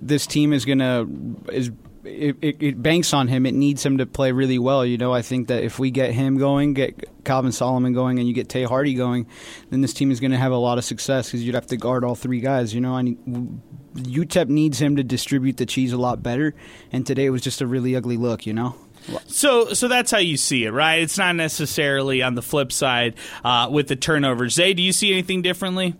this 0.00 0.26
team 0.26 0.52
is 0.52 0.64
going 0.64 0.78
to, 0.78 1.08
is 1.52 1.70
it, 2.04 2.36
it, 2.40 2.62
it 2.62 2.82
banks 2.82 3.12
on 3.12 3.28
him. 3.28 3.44
It 3.44 3.54
needs 3.54 3.84
him 3.84 3.98
to 3.98 4.06
play 4.06 4.32
really 4.32 4.58
well. 4.58 4.84
You 4.84 4.96
know, 4.96 5.12
I 5.12 5.22
think 5.22 5.48
that 5.48 5.62
if 5.62 5.78
we 5.78 5.90
get 5.90 6.12
him 6.12 6.38
going, 6.38 6.72
get 6.72 7.24
Calvin 7.24 7.52
Solomon 7.52 7.92
going, 7.92 8.18
and 8.18 8.26
you 8.26 8.34
get 8.34 8.48
Tay 8.48 8.64
Hardy 8.64 8.94
going, 8.94 9.26
then 9.70 9.80
this 9.80 9.92
team 9.92 10.10
is 10.10 10.20
going 10.20 10.30
to 10.30 10.38
have 10.38 10.52
a 10.52 10.56
lot 10.56 10.78
of 10.78 10.84
success 10.84 11.26
because 11.26 11.44
you'd 11.44 11.54
have 11.54 11.66
to 11.66 11.76
guard 11.76 12.04
all 12.04 12.14
three 12.14 12.40
guys. 12.40 12.74
You 12.74 12.80
know, 12.80 12.94
I 12.94 13.02
need, 13.02 13.18
UTEP 13.94 14.48
needs 14.48 14.80
him 14.80 14.96
to 14.96 15.04
distribute 15.04 15.56
the 15.58 15.66
cheese 15.66 15.92
a 15.92 15.98
lot 15.98 16.22
better, 16.22 16.54
and 16.92 17.06
today 17.06 17.26
it 17.26 17.30
was 17.30 17.42
just 17.42 17.60
a 17.60 17.66
really 17.66 17.94
ugly 17.94 18.16
look. 18.16 18.46
You 18.46 18.54
know. 18.54 18.74
So, 19.26 19.72
so 19.72 19.88
that's 19.88 20.10
how 20.10 20.18
you 20.18 20.36
see 20.36 20.64
it, 20.64 20.70
right? 20.70 21.02
It's 21.02 21.18
not 21.18 21.36
necessarily 21.36 22.22
on 22.22 22.34
the 22.34 22.42
flip 22.42 22.72
side 22.72 23.14
uh, 23.44 23.68
with 23.70 23.88
the 23.88 23.96
turnovers. 23.96 24.54
Zay, 24.54 24.74
do 24.74 24.82
you 24.82 24.92
see 24.92 25.12
anything 25.12 25.42
differently? 25.42 25.94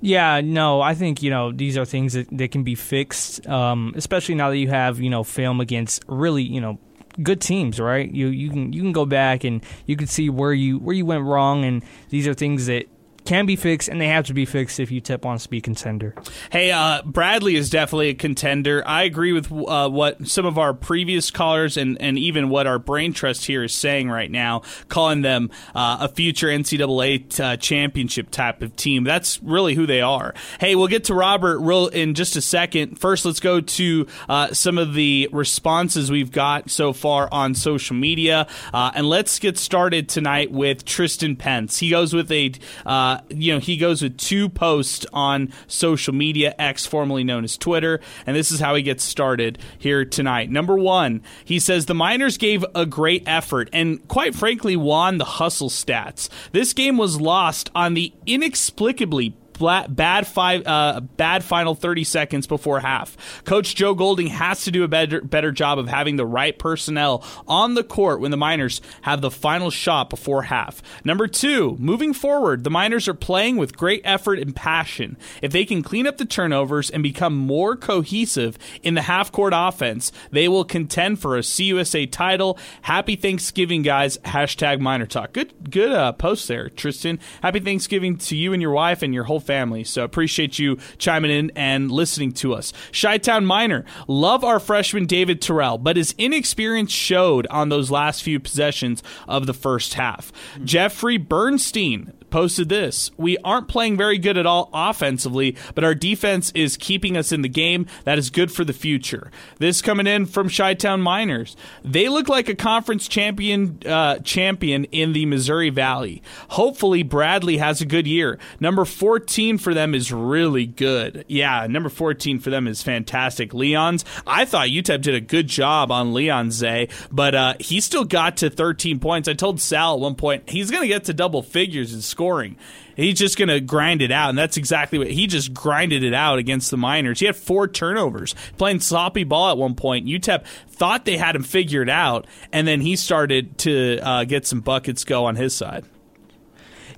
Yeah, 0.00 0.40
no, 0.42 0.80
I 0.80 0.94
think 0.94 1.22
you 1.22 1.30
know 1.30 1.52
these 1.52 1.76
are 1.76 1.84
things 1.84 2.12
that, 2.14 2.28
that 2.36 2.50
can 2.50 2.64
be 2.64 2.74
fixed, 2.74 3.46
um, 3.46 3.94
especially 3.96 4.34
now 4.34 4.50
that 4.50 4.58
you 4.58 4.68
have 4.68 5.00
you 5.00 5.10
know 5.10 5.24
film 5.24 5.60
against 5.60 6.04
really 6.06 6.42
you 6.42 6.60
know 6.60 6.78
good 7.22 7.40
teams, 7.40 7.80
right? 7.80 8.10
You 8.10 8.28
you 8.28 8.50
can 8.50 8.72
you 8.72 8.82
can 8.82 8.92
go 8.92 9.06
back 9.06 9.44
and 9.44 9.64
you 9.86 9.96
can 9.96 10.06
see 10.06 10.28
where 10.28 10.52
you 10.52 10.78
where 10.78 10.94
you 10.94 11.06
went 11.06 11.24
wrong, 11.24 11.64
and 11.64 11.84
these 12.10 12.26
are 12.28 12.34
things 12.34 12.66
that 12.66 12.86
can 13.26 13.46
be 13.46 13.56
fixed, 13.56 13.88
and 13.88 14.00
they 14.00 14.08
have 14.08 14.26
to 14.26 14.34
be 14.34 14.44
fixed 14.44 14.80
if 14.80 14.90
UTEP 14.90 15.22
wants 15.22 15.44
to 15.44 15.50
be 15.50 15.60
contender. 15.60 16.14
Hey, 16.50 16.70
uh, 16.70 17.02
Bradley 17.04 17.56
is 17.56 17.68
definitely 17.70 18.08
a 18.10 18.14
contender. 18.14 18.82
I 18.86 19.02
agree 19.02 19.32
with 19.32 19.52
uh, 19.52 19.88
what 19.88 20.26
some 20.26 20.46
of 20.46 20.58
our 20.58 20.72
previous 20.72 21.30
callers 21.30 21.76
and, 21.76 22.00
and 22.00 22.18
even 22.18 22.48
what 22.48 22.66
our 22.66 22.78
brain 22.78 23.12
trust 23.12 23.44
here 23.44 23.64
is 23.64 23.74
saying 23.74 24.08
right 24.08 24.30
now, 24.30 24.62
calling 24.88 25.22
them 25.22 25.50
uh, 25.74 25.98
a 26.00 26.08
future 26.08 26.48
NCAA 26.48 27.40
uh, 27.40 27.56
championship 27.56 28.30
type 28.30 28.62
of 28.62 28.76
team. 28.76 29.04
That's 29.04 29.42
really 29.42 29.74
who 29.74 29.86
they 29.86 30.00
are. 30.00 30.34
Hey, 30.60 30.74
we'll 30.74 30.88
get 30.88 31.04
to 31.04 31.14
Robert 31.14 31.58
real 31.58 31.88
in 31.88 32.14
just 32.14 32.36
a 32.36 32.40
second. 32.40 32.98
First, 32.98 33.24
let's 33.24 33.40
go 33.40 33.60
to 33.60 34.06
uh, 34.28 34.52
some 34.52 34.78
of 34.78 34.94
the 34.94 35.28
responses 35.32 36.10
we've 36.10 36.32
got 36.32 36.70
so 36.70 36.92
far 36.92 37.28
on 37.32 37.54
social 37.54 37.96
media, 37.96 38.46
uh, 38.72 38.92
and 38.94 39.08
let's 39.08 39.38
get 39.38 39.58
started 39.58 40.08
tonight 40.08 40.50
with 40.50 40.84
Tristan 40.84 41.36
Pence. 41.36 41.78
He 41.78 41.90
goes 41.90 42.14
with 42.14 42.30
a, 42.30 42.52
uh, 42.84 43.15
Uh, 43.16 43.20
you 43.30 43.52
know, 43.52 43.58
he 43.58 43.76
goes 43.76 44.02
with 44.02 44.16
two 44.18 44.48
posts 44.48 45.06
on 45.12 45.52
social 45.66 46.14
media, 46.14 46.54
X, 46.58 46.84
formerly 46.84 47.24
known 47.24 47.44
as 47.44 47.56
Twitter, 47.56 48.00
and 48.26 48.36
this 48.36 48.52
is 48.52 48.60
how 48.60 48.74
he 48.74 48.82
gets 48.82 49.04
started 49.04 49.58
here 49.78 50.04
tonight. 50.04 50.50
Number 50.50 50.76
one, 50.76 51.22
he 51.44 51.58
says 51.58 51.86
the 51.86 51.94
Miners 51.94 52.36
gave 52.36 52.64
a 52.74 52.84
great 52.84 53.22
effort 53.26 53.70
and, 53.72 54.06
quite 54.08 54.34
frankly, 54.34 54.76
won 54.76 55.18
the 55.18 55.24
hustle 55.24 55.70
stats. 55.70 56.28
This 56.52 56.72
game 56.72 56.98
was 56.98 57.20
lost 57.20 57.70
on 57.74 57.94
the 57.94 58.12
inexplicably 58.26 59.34
bad 59.58 60.26
five, 60.26 60.66
uh, 60.66 61.00
bad 61.00 61.44
final 61.44 61.74
30 61.74 62.04
seconds 62.04 62.46
before 62.46 62.80
half. 62.80 63.44
Coach 63.44 63.74
Joe 63.74 63.94
Golding 63.94 64.28
has 64.28 64.64
to 64.64 64.70
do 64.70 64.84
a 64.84 64.88
better, 64.88 65.20
better 65.20 65.52
job 65.52 65.78
of 65.78 65.88
having 65.88 66.16
the 66.16 66.26
right 66.26 66.58
personnel 66.58 67.24
on 67.46 67.74
the 67.74 67.84
court 67.84 68.20
when 68.20 68.30
the 68.30 68.36
Miners 68.36 68.80
have 69.02 69.20
the 69.20 69.30
final 69.30 69.70
shot 69.70 70.10
before 70.10 70.42
half. 70.42 70.82
Number 71.04 71.26
two, 71.26 71.76
moving 71.78 72.12
forward, 72.12 72.64
the 72.64 72.70
Miners 72.70 73.08
are 73.08 73.14
playing 73.14 73.56
with 73.56 73.76
great 73.76 74.02
effort 74.04 74.38
and 74.38 74.54
passion. 74.54 75.16
If 75.42 75.52
they 75.52 75.64
can 75.64 75.82
clean 75.82 76.06
up 76.06 76.16
the 76.18 76.24
turnovers 76.24 76.90
and 76.90 77.02
become 77.02 77.36
more 77.36 77.76
cohesive 77.76 78.58
in 78.82 78.94
the 78.94 79.02
half 79.02 79.32
court 79.32 79.52
offense, 79.56 80.12
they 80.30 80.48
will 80.48 80.64
contend 80.64 81.20
for 81.20 81.36
a 81.36 81.40
CUSA 81.40 82.10
title. 82.10 82.58
Happy 82.82 83.16
Thanksgiving, 83.16 83.82
guys. 83.82 84.18
Hashtag 84.18 84.80
Miner 84.80 85.06
Talk. 85.06 85.32
Good, 85.32 85.70
good 85.70 85.92
uh, 85.92 86.12
post 86.12 86.48
there, 86.48 86.68
Tristan. 86.68 87.18
Happy 87.42 87.60
Thanksgiving 87.60 88.16
to 88.18 88.36
you 88.36 88.52
and 88.52 88.62
your 88.62 88.72
wife 88.72 89.02
and 89.02 89.14
your 89.14 89.24
whole 89.24 89.40
family. 89.46 89.84
So 89.84 90.04
appreciate 90.04 90.58
you 90.58 90.78
chiming 90.98 91.30
in 91.30 91.52
and 91.56 91.90
listening 91.90 92.32
to 92.32 92.54
us. 92.54 92.72
Chi-Town 92.92 93.46
Miner, 93.46 93.84
love 94.08 94.44
our 94.44 94.60
freshman 94.60 95.06
David 95.06 95.40
Terrell, 95.40 95.78
but 95.78 95.96
his 95.96 96.14
inexperience 96.18 96.92
showed 96.92 97.46
on 97.46 97.68
those 97.68 97.90
last 97.90 98.22
few 98.22 98.40
possessions 98.40 99.02
of 99.28 99.46
the 99.46 99.54
first 99.54 99.94
half. 99.94 100.32
Mm-hmm. 100.32 100.64
Jeffrey 100.64 101.16
Bernstein, 101.16 102.12
posted 102.30 102.68
this 102.68 103.10
We 103.16 103.38
aren't 103.38 103.68
playing 103.68 103.96
very 103.96 104.18
good 104.18 104.36
at 104.36 104.46
all 104.46 104.70
offensively, 104.72 105.56
but 105.74 105.84
our 105.84 105.94
defense 105.94 106.50
is 106.54 106.76
keeping 106.76 107.16
us 107.16 107.32
in 107.32 107.42
the 107.42 107.48
game. 107.48 107.86
That 108.04 108.18
is 108.18 108.30
good 108.30 108.52
for 108.52 108.64
the 108.64 108.72
future. 108.72 109.30
This 109.58 109.82
coming 109.82 110.06
in 110.06 110.26
from 110.26 110.48
Chi 110.48 110.74
Town 110.74 111.00
Miners. 111.00 111.56
They 111.84 112.08
look 112.08 112.28
like 112.28 112.48
a 112.48 112.54
conference 112.54 113.08
champion 113.08 113.78
uh, 113.86 114.18
champion 114.18 114.84
in 114.86 115.12
the 115.12 115.26
Missouri 115.26 115.70
Valley. 115.70 116.22
Hopefully, 116.50 117.02
Bradley 117.02 117.58
has 117.58 117.80
a 117.80 117.86
good 117.86 118.06
year. 118.06 118.38
Number 118.60 118.84
14 118.84 119.58
for 119.58 119.74
them 119.74 119.94
is 119.94 120.12
really 120.12 120.66
good. 120.66 121.24
Yeah, 121.28 121.66
number 121.68 121.88
14 121.88 122.38
for 122.40 122.50
them 122.50 122.66
is 122.66 122.82
fantastic. 122.82 123.52
Leons, 123.52 124.04
I 124.26 124.44
thought 124.44 124.68
UTEP 124.68 125.02
did 125.02 125.14
a 125.14 125.20
good 125.20 125.46
job 125.46 125.90
on 125.90 126.14
Leon 126.14 126.50
Zay, 126.50 126.88
but 127.10 127.34
uh, 127.34 127.54
he 127.60 127.80
still 127.80 128.04
got 128.04 128.38
to 128.38 128.50
13 128.50 128.98
points. 128.98 129.28
I 129.28 129.34
told 129.34 129.60
Sal 129.60 129.94
at 129.94 130.00
one 130.00 130.14
point 130.14 130.48
he's 130.48 130.70
going 130.70 130.82
to 130.82 130.88
get 130.88 131.04
to 131.04 131.14
double 131.14 131.42
figures 131.42 131.94
in 131.94 132.02
scoring. 132.16 132.56
He's 132.96 133.18
just 133.18 133.36
going 133.36 133.50
to 133.50 133.60
grind 133.60 134.00
it 134.00 134.10
out, 134.10 134.30
and 134.30 134.38
that's 134.38 134.56
exactly 134.56 134.98
what 134.98 135.10
he 135.10 135.26
just 135.26 135.52
grinded 135.52 136.02
it 136.02 136.14
out 136.14 136.38
against 136.38 136.70
the 136.70 136.78
Miners. 136.78 137.20
He 137.20 137.26
had 137.26 137.36
four 137.36 137.68
turnovers, 137.68 138.34
playing 138.56 138.80
sloppy 138.80 139.22
ball 139.22 139.50
at 139.50 139.58
one 139.58 139.74
point. 139.74 140.06
UTEP 140.06 140.46
thought 140.68 141.04
they 141.04 141.18
had 141.18 141.36
him 141.36 141.42
figured 141.42 141.90
out, 141.90 142.26
and 142.52 142.66
then 142.66 142.80
he 142.80 142.96
started 142.96 143.58
to 143.58 143.98
uh, 143.98 144.24
get 144.24 144.46
some 144.46 144.60
buckets 144.60 145.04
go 145.04 145.26
on 145.26 145.36
his 145.36 145.54
side. 145.54 145.84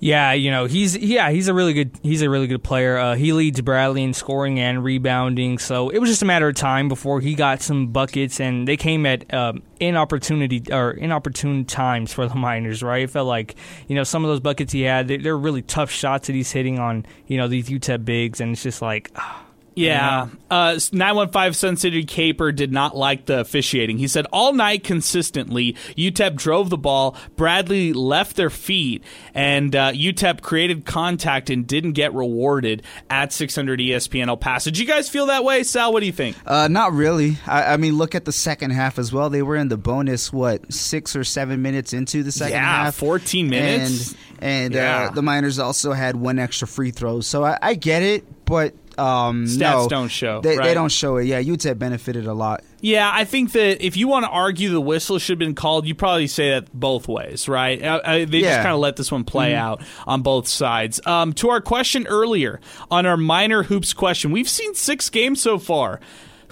Yeah, 0.01 0.33
you 0.33 0.51
know 0.51 0.67
he's 0.67 0.97
yeah 0.97 1.31
he's 1.31 1.49
a 1.49 1.55
really 1.55 1.73
good 1.73 1.99
he's 2.03 2.23
a 2.23 2.31
really 2.31 2.47
good 2.47 2.63
player. 2.63 2.97
Uh, 2.99 3.15
he 3.15 3.33
leads 3.33 3.61
Bradley 3.61 4.03
in 4.03 4.15
scoring 4.15 4.61
and 4.61 4.85
rebounding, 4.85 5.59
so 5.59 5.89
it 5.89 5.99
was 5.99 6.09
just 6.09 6.23
a 6.23 6.27
matter 6.27 6.49
of 6.49 6.55
time 6.55 6.89
before 6.89 7.21
he 7.21 7.35
got 7.35 7.61
some 7.63 7.89
buckets, 7.89 8.41
and 8.41 8.69
they 8.69 8.77
came 8.77 9.07
at 9.07 9.33
um, 9.35 9.63
inopportunity 9.81 10.63
or 10.73 10.93
inopportune 10.93 11.65
times 11.65 12.13
for 12.13 12.29
the 12.29 12.35
Miners. 12.37 12.83
Right, 12.83 13.03
it 13.03 13.11
felt 13.11 13.27
like 13.27 13.57
you 13.89 13.97
know 13.97 14.05
some 14.05 14.25
of 14.25 14.29
those 14.31 14.41
buckets 14.41 14.73
he 14.73 14.83
had 14.83 15.09
they're 15.09 15.37
really 15.37 15.63
tough 15.63 15.91
shots 15.91 16.29
that 16.29 16.35
he's 16.35 16.53
hitting 16.53 16.79
on 16.79 17.05
you 17.27 17.37
know 17.37 17.49
these 17.49 17.69
UTEP 17.69 18.05
bigs, 18.05 18.41
and 18.41 18.53
it's 18.53 18.63
just 18.63 18.83
like. 18.83 19.11
Oh, 19.17 19.45
yeah. 19.79 20.29
Uh, 20.51 20.79
915 20.93 21.53
Sun 21.53 21.77
City 21.77 22.05
Caper 22.05 22.53
did 22.53 22.73
not 22.73 22.97
like 22.97 23.27
the 23.27 23.41
officiating. 23.41 23.99
He 23.99 24.09
said, 24.09 24.27
all 24.33 24.53
night 24.53 24.83
consistently, 24.83 25.75
UTEP 25.97 26.37
drove 26.37 26.71
the 26.71 26.79
ball. 26.79 27.17
Bradley 27.37 27.93
left 27.93 28.37
their 28.37 28.51
feet, 28.51 29.05
and 29.35 29.75
uh, 29.77 29.93
UTEP 29.93 30.41
created 30.41 30.87
contact 30.87 31.51
and 31.51 31.67
didn't 31.67 31.93
get 31.93 32.15
rewarded 32.15 32.83
at 33.11 33.33
600 33.33 33.81
ESPN 33.81 34.29
El 34.29 34.37
Paso. 34.37 34.71
Did 34.71 34.79
you 34.79 34.87
guys 34.87 35.09
feel 35.09 35.27
that 35.27 35.45
way? 35.45 35.63
Sal, 35.63 35.93
what 35.93 36.01
do 36.01 36.07
you 36.07 36.13
think? 36.13 36.37
Uh, 36.47 36.69
not 36.69 36.93
really. 36.93 37.37
I, 37.47 37.75
I, 37.75 37.77
mean, 37.77 37.99
look 37.99 38.15
at 38.15 38.25
the 38.25 38.33
second 38.33 38.71
half 38.71 38.99
as 38.99 39.13
well. 39.13 39.31
They 39.31 39.43
were 39.43 39.57
in 39.57 39.69
the 39.69 39.77
bonus, 39.77 40.33
what, 40.33 40.73
six 40.73 41.15
or 41.15 41.25
seven 41.25 41.63
minutes 41.63 41.93
into 41.93 42.23
the 42.23 42.33
second 42.33 42.55
yeah, 42.55 42.85
half? 42.85 42.95
14 42.95 43.51
minutes. 43.51 44.13
And, 44.13 44.19
and 44.41 44.75
uh, 44.75 44.79
yeah. 44.79 45.11
the 45.11 45.23
Miners 45.23 45.59
also 45.59 45.93
had 45.93 46.17
one 46.17 46.39
extra 46.39 46.67
free 46.67 46.91
throw. 46.91 47.21
So 47.21 47.45
I, 47.45 47.59
I 47.61 47.75
get 47.75 48.03
it, 48.03 48.25
but 48.45 48.75
um, 48.99 49.45
Stats 49.45 49.59
no, 49.59 49.89
don't 49.89 50.09
show. 50.09 50.41
They, 50.41 50.57
right? 50.57 50.67
they, 50.67 50.75
don't 50.75 50.93
show 50.93 51.17
it. 51.17 51.25
Yeah, 51.25 51.43
UTEP 51.43 51.79
benefited 51.79 52.27
a 52.27 52.35
lot. 52.35 52.65
Yeah, 52.81 53.11
I 53.13 53.25
think 53.25 53.53
that 53.53 53.85
if 53.85 53.97
you 53.97 54.09
want 54.09 54.25
to 54.25 54.31
argue 54.31 54.71
the 54.71 54.81
whistle 54.81 55.19
should 55.19 55.33
have 55.33 55.39
been 55.39 55.55
called, 55.55 55.87
you 55.87 55.95
probably 55.95 56.27
say 56.27 56.51
that 56.51 56.73
both 56.73 57.09
ways, 57.09 57.49
right? 57.49 57.83
Uh, 57.83 58.01
uh, 58.05 58.13
they 58.25 58.39
yeah. 58.39 58.51
just 58.51 58.63
kind 58.63 58.75
of 58.75 58.81
let 58.81 58.97
this 58.97 59.11
one 59.11 59.25
play 59.25 59.53
mm-hmm. 59.53 59.61
out 59.61 59.83
on 60.07 60.23
both 60.23 60.49
sides. 60.49 61.01
Um, 61.07 61.33
to 61.35 61.51
our 61.51 61.61
question 61.61 62.07
earlier 62.07 62.61
on 62.91 63.07
our 63.07 63.17
Miner 63.17 63.65
hoops 63.65 63.93
question, 63.93 64.31
we've 64.31 64.49
seen 64.49 64.75
six 64.75 65.11
games 65.11 65.41
so 65.41 65.59
far. 65.59 66.01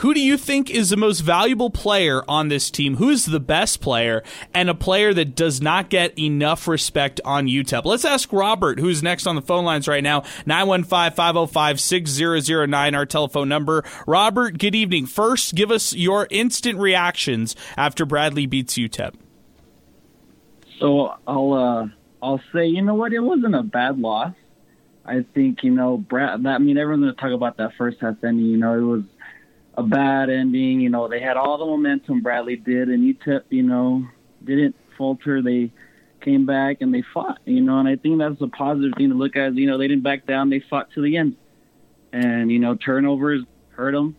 Who 0.00 0.12
do 0.12 0.20
you 0.20 0.36
think 0.36 0.68
is 0.68 0.90
the 0.90 0.96
most 0.96 1.20
valuable 1.20 1.70
player 1.70 2.22
on 2.28 2.48
this 2.48 2.70
team? 2.70 2.96
Who's 2.96 3.24
the 3.24 3.40
best 3.40 3.80
player 3.80 4.22
and 4.52 4.68
a 4.68 4.74
player 4.74 5.14
that 5.14 5.34
does 5.34 5.62
not 5.62 5.88
get 5.88 6.18
enough 6.18 6.68
respect 6.68 7.18
on 7.24 7.46
UTEP? 7.46 7.86
Let's 7.86 8.04
ask 8.04 8.30
Robert, 8.30 8.78
who's 8.78 9.02
next 9.02 9.26
on 9.26 9.36
the 9.36 9.42
phone 9.42 9.64
lines 9.64 9.88
right 9.88 10.04
now. 10.04 10.20
915-505-6009, 10.46 12.94
our 12.94 13.06
telephone 13.06 13.48
number. 13.48 13.82
Robert, 14.06 14.58
good 14.58 14.74
evening. 14.74 15.06
First, 15.06 15.54
give 15.54 15.70
us 15.70 15.94
your 15.94 16.28
instant 16.30 16.78
reactions 16.78 17.56
after 17.78 18.04
Bradley 18.04 18.44
beats 18.44 18.74
UTEP. 18.74 19.14
So 20.78 21.14
I'll 21.26 21.54
uh, 21.54 21.86
I'll 22.22 22.42
say, 22.52 22.66
you 22.66 22.82
know 22.82 22.94
what, 22.94 23.14
it 23.14 23.20
wasn't 23.20 23.54
a 23.54 23.62
bad 23.62 23.98
loss. 23.98 24.34
I 25.06 25.24
think 25.34 25.62
you 25.62 25.70
know, 25.70 25.96
Brad. 25.96 26.44
I 26.44 26.58
mean, 26.58 26.76
everyone's 26.76 27.02
gonna 27.02 27.14
talk 27.14 27.32
about 27.32 27.56
that 27.56 27.72
first 27.78 27.98
half 28.00 28.22
ending. 28.22 28.44
You 28.44 28.58
know, 28.58 28.74
it 28.74 28.82
was 28.82 29.04
a 29.76 29.82
bad 29.82 30.30
ending. 30.30 30.80
You 30.80 30.90
know, 30.90 31.08
they 31.08 31.20
had 31.20 31.36
all 31.36 31.58
the 31.58 31.66
momentum 31.66 32.22
Bradley 32.22 32.56
did, 32.56 32.88
and 32.88 33.02
UTEP, 33.02 33.42
you 33.50 33.62
know, 33.62 34.06
didn't 34.44 34.74
falter. 34.96 35.42
They 35.42 35.70
came 36.20 36.44
back 36.46 36.78
and 36.80 36.92
they 36.92 37.04
fought, 37.14 37.38
you 37.44 37.60
know, 37.60 37.78
and 37.78 37.88
I 37.88 37.96
think 37.96 38.18
that's 38.18 38.40
a 38.40 38.48
positive 38.48 38.92
thing 38.96 39.10
to 39.10 39.14
look 39.14 39.36
at. 39.36 39.54
You 39.54 39.66
know, 39.66 39.78
they 39.78 39.88
didn't 39.88 40.02
back 40.02 40.26
down. 40.26 40.50
They 40.50 40.60
fought 40.68 40.90
to 40.94 41.02
the 41.02 41.16
end. 41.16 41.36
And, 42.12 42.50
you 42.50 42.58
know, 42.58 42.74
turnovers 42.74 43.44
hurt 43.70 43.92
them. 43.92 44.16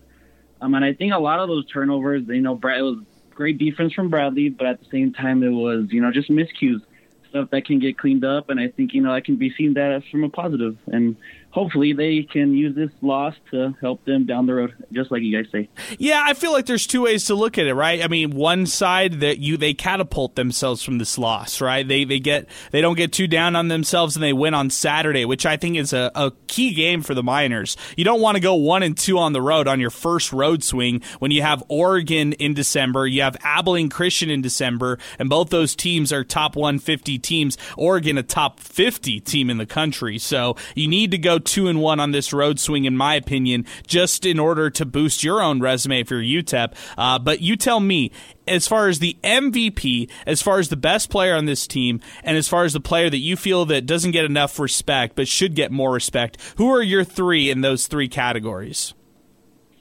Um, 0.61 0.73
and 0.73 0.85
I 0.85 0.93
think 0.93 1.13
a 1.13 1.19
lot 1.19 1.39
of 1.39 1.47
those 1.47 1.65
turnovers, 1.67 2.23
you 2.27 2.41
know, 2.41 2.55
Brad, 2.55 2.79
it 2.79 2.83
was 2.83 2.99
great 3.33 3.57
defense 3.57 3.93
from 3.93 4.09
Bradley, 4.09 4.49
but 4.49 4.67
at 4.67 4.79
the 4.79 4.87
same 4.91 5.13
time, 5.13 5.43
it 5.43 5.49
was, 5.49 5.87
you 5.89 6.01
know, 6.01 6.11
just 6.11 6.29
miscues, 6.29 6.81
stuff 7.29 7.49
that 7.51 7.65
can 7.65 7.79
get 7.79 7.97
cleaned 7.97 8.25
up. 8.25 8.49
And 8.49 8.59
I 8.59 8.69
think, 8.69 8.93
you 8.93 9.01
know, 9.01 9.11
I 9.11 9.21
can 9.21 9.35
be 9.35 9.53
seen 9.55 9.73
that 9.75 9.91
as 9.91 10.03
from 10.09 10.23
a 10.23 10.29
positive. 10.29 10.77
And 10.87 11.15
hopefully 11.51 11.93
they 11.93 12.23
can 12.23 12.53
use 12.53 12.75
this 12.75 12.91
loss 13.01 13.33
to 13.51 13.73
help 13.81 14.03
them 14.05 14.25
down 14.25 14.45
the 14.45 14.53
road, 14.53 14.73
just 14.91 15.11
like 15.11 15.21
you 15.21 15.35
guys 15.35 15.51
say. 15.51 15.69
Yeah, 15.97 16.23
I 16.23 16.33
feel 16.33 16.51
like 16.51 16.65
there's 16.65 16.85
two 16.85 17.03
ways 17.03 17.25
to 17.25 17.35
look 17.35 17.57
at 17.57 17.65
it, 17.65 17.73
right? 17.73 18.03
I 18.03 18.07
mean, 18.07 18.31
one 18.31 18.65
side 18.65 19.21
that 19.21 19.39
you 19.39 19.57
they 19.57 19.73
catapult 19.73 20.35
themselves 20.35 20.83
from 20.83 20.97
this 20.97 21.17
loss, 21.17 21.61
right? 21.61 21.87
They 21.87 22.03
they 22.03 22.19
get 22.19 22.47
they 22.71 22.81
don't 22.81 22.95
get 22.95 23.11
too 23.11 23.27
down 23.27 23.55
on 23.55 23.67
themselves 23.67 24.15
and 24.15 24.23
they 24.23 24.33
win 24.33 24.53
on 24.53 24.69
Saturday, 24.69 25.25
which 25.25 25.45
I 25.45 25.57
think 25.57 25.77
is 25.77 25.93
a, 25.93 26.11
a 26.15 26.31
key 26.47 26.73
game 26.73 27.01
for 27.01 27.13
the 27.13 27.23
Miners. 27.23 27.77
You 27.95 28.03
don't 28.03 28.21
want 28.21 28.35
to 28.35 28.41
go 28.41 28.55
one 28.55 28.83
and 28.83 28.97
two 28.97 29.17
on 29.17 29.33
the 29.33 29.41
road 29.41 29.67
on 29.67 29.79
your 29.79 29.89
first 29.89 30.31
road 30.31 30.63
swing 30.63 31.01
when 31.19 31.31
you 31.31 31.41
have 31.41 31.63
Oregon 31.69 32.33
in 32.33 32.53
December, 32.53 33.07
you 33.07 33.21
have 33.21 33.37
Abilene 33.43 33.89
Christian 33.89 34.29
in 34.29 34.41
December, 34.41 34.99
and 35.17 35.29
both 35.29 35.49
those 35.49 35.75
teams 35.75 36.11
are 36.11 36.23
top 36.23 36.55
150 36.55 37.17
teams. 37.19 37.57
Oregon 37.77 38.17
a 38.17 38.23
top 38.23 38.59
50 38.59 39.19
team 39.21 39.49
in 39.49 39.57
the 39.57 39.65
country, 39.65 40.17
so 40.17 40.55
you 40.75 40.87
need 40.87 41.11
to 41.11 41.17
go 41.17 41.36
two 41.39 41.67
and 41.67 41.81
one 41.81 41.99
on 41.99 42.11
this 42.11 42.33
road 42.33 42.59
swing, 42.59 42.85
in 42.85 42.97
my 42.97 43.15
opinion, 43.15 43.65
just 43.85 44.25
in 44.25 44.39
order 44.39 44.69
to 44.69 44.85
boost 44.85 45.23
your 45.23 45.41
own 45.41 45.59
resume 45.59 46.03
for 46.03 46.15
UTEP. 46.15 46.73
Uh, 46.97 47.19
but 47.19 47.41
you 47.41 47.55
tell 47.55 47.79
me, 47.79 48.11
as 48.47 48.67
far 48.67 48.87
as 48.87 48.99
the 48.99 49.17
MVP, 49.23 50.09
as 50.25 50.41
far 50.41 50.59
as 50.59 50.69
the 50.69 50.77
best 50.77 51.09
player 51.09 51.35
on 51.35 51.45
this 51.45 51.67
team, 51.67 51.99
and 52.23 52.37
as 52.37 52.47
far 52.47 52.63
as 52.63 52.73
the 52.73 52.79
player 52.79 53.09
that 53.09 53.17
you 53.17 53.35
feel 53.35 53.65
that 53.65 53.85
doesn't 53.85 54.11
get 54.11 54.25
enough 54.25 54.59
respect 54.59 55.15
but 55.15 55.27
should 55.27 55.55
get 55.55 55.71
more 55.71 55.91
respect, 55.91 56.37
who 56.57 56.73
are 56.73 56.81
your 56.81 57.03
three 57.03 57.49
in 57.49 57.61
those 57.61 57.87
three 57.87 58.07
categories? 58.07 58.93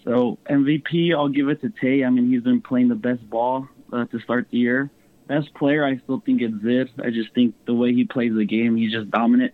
So 0.04 0.38
MVP, 0.48 1.14
I'll 1.14 1.28
give 1.28 1.48
it 1.48 1.60
to 1.62 1.70
Tay. 1.80 2.04
I 2.04 2.10
mean, 2.10 2.30
he's 2.30 2.42
been 2.42 2.60
playing 2.60 2.88
the 2.88 2.94
best 2.94 3.28
ball 3.28 3.68
uh, 3.92 4.04
to 4.06 4.20
start 4.20 4.48
the 4.50 4.58
year. 4.58 4.90
Best 5.26 5.52
player, 5.54 5.84
I 5.84 5.98
still 5.98 6.20
think 6.24 6.40
it's 6.40 6.62
Zid. 6.62 6.90
I 7.04 7.10
just 7.10 7.34
think 7.34 7.56
the 7.66 7.74
way 7.74 7.92
he 7.92 8.04
plays 8.04 8.32
the 8.32 8.44
game, 8.44 8.76
he's 8.76 8.92
just 8.92 9.10
dominant. 9.10 9.52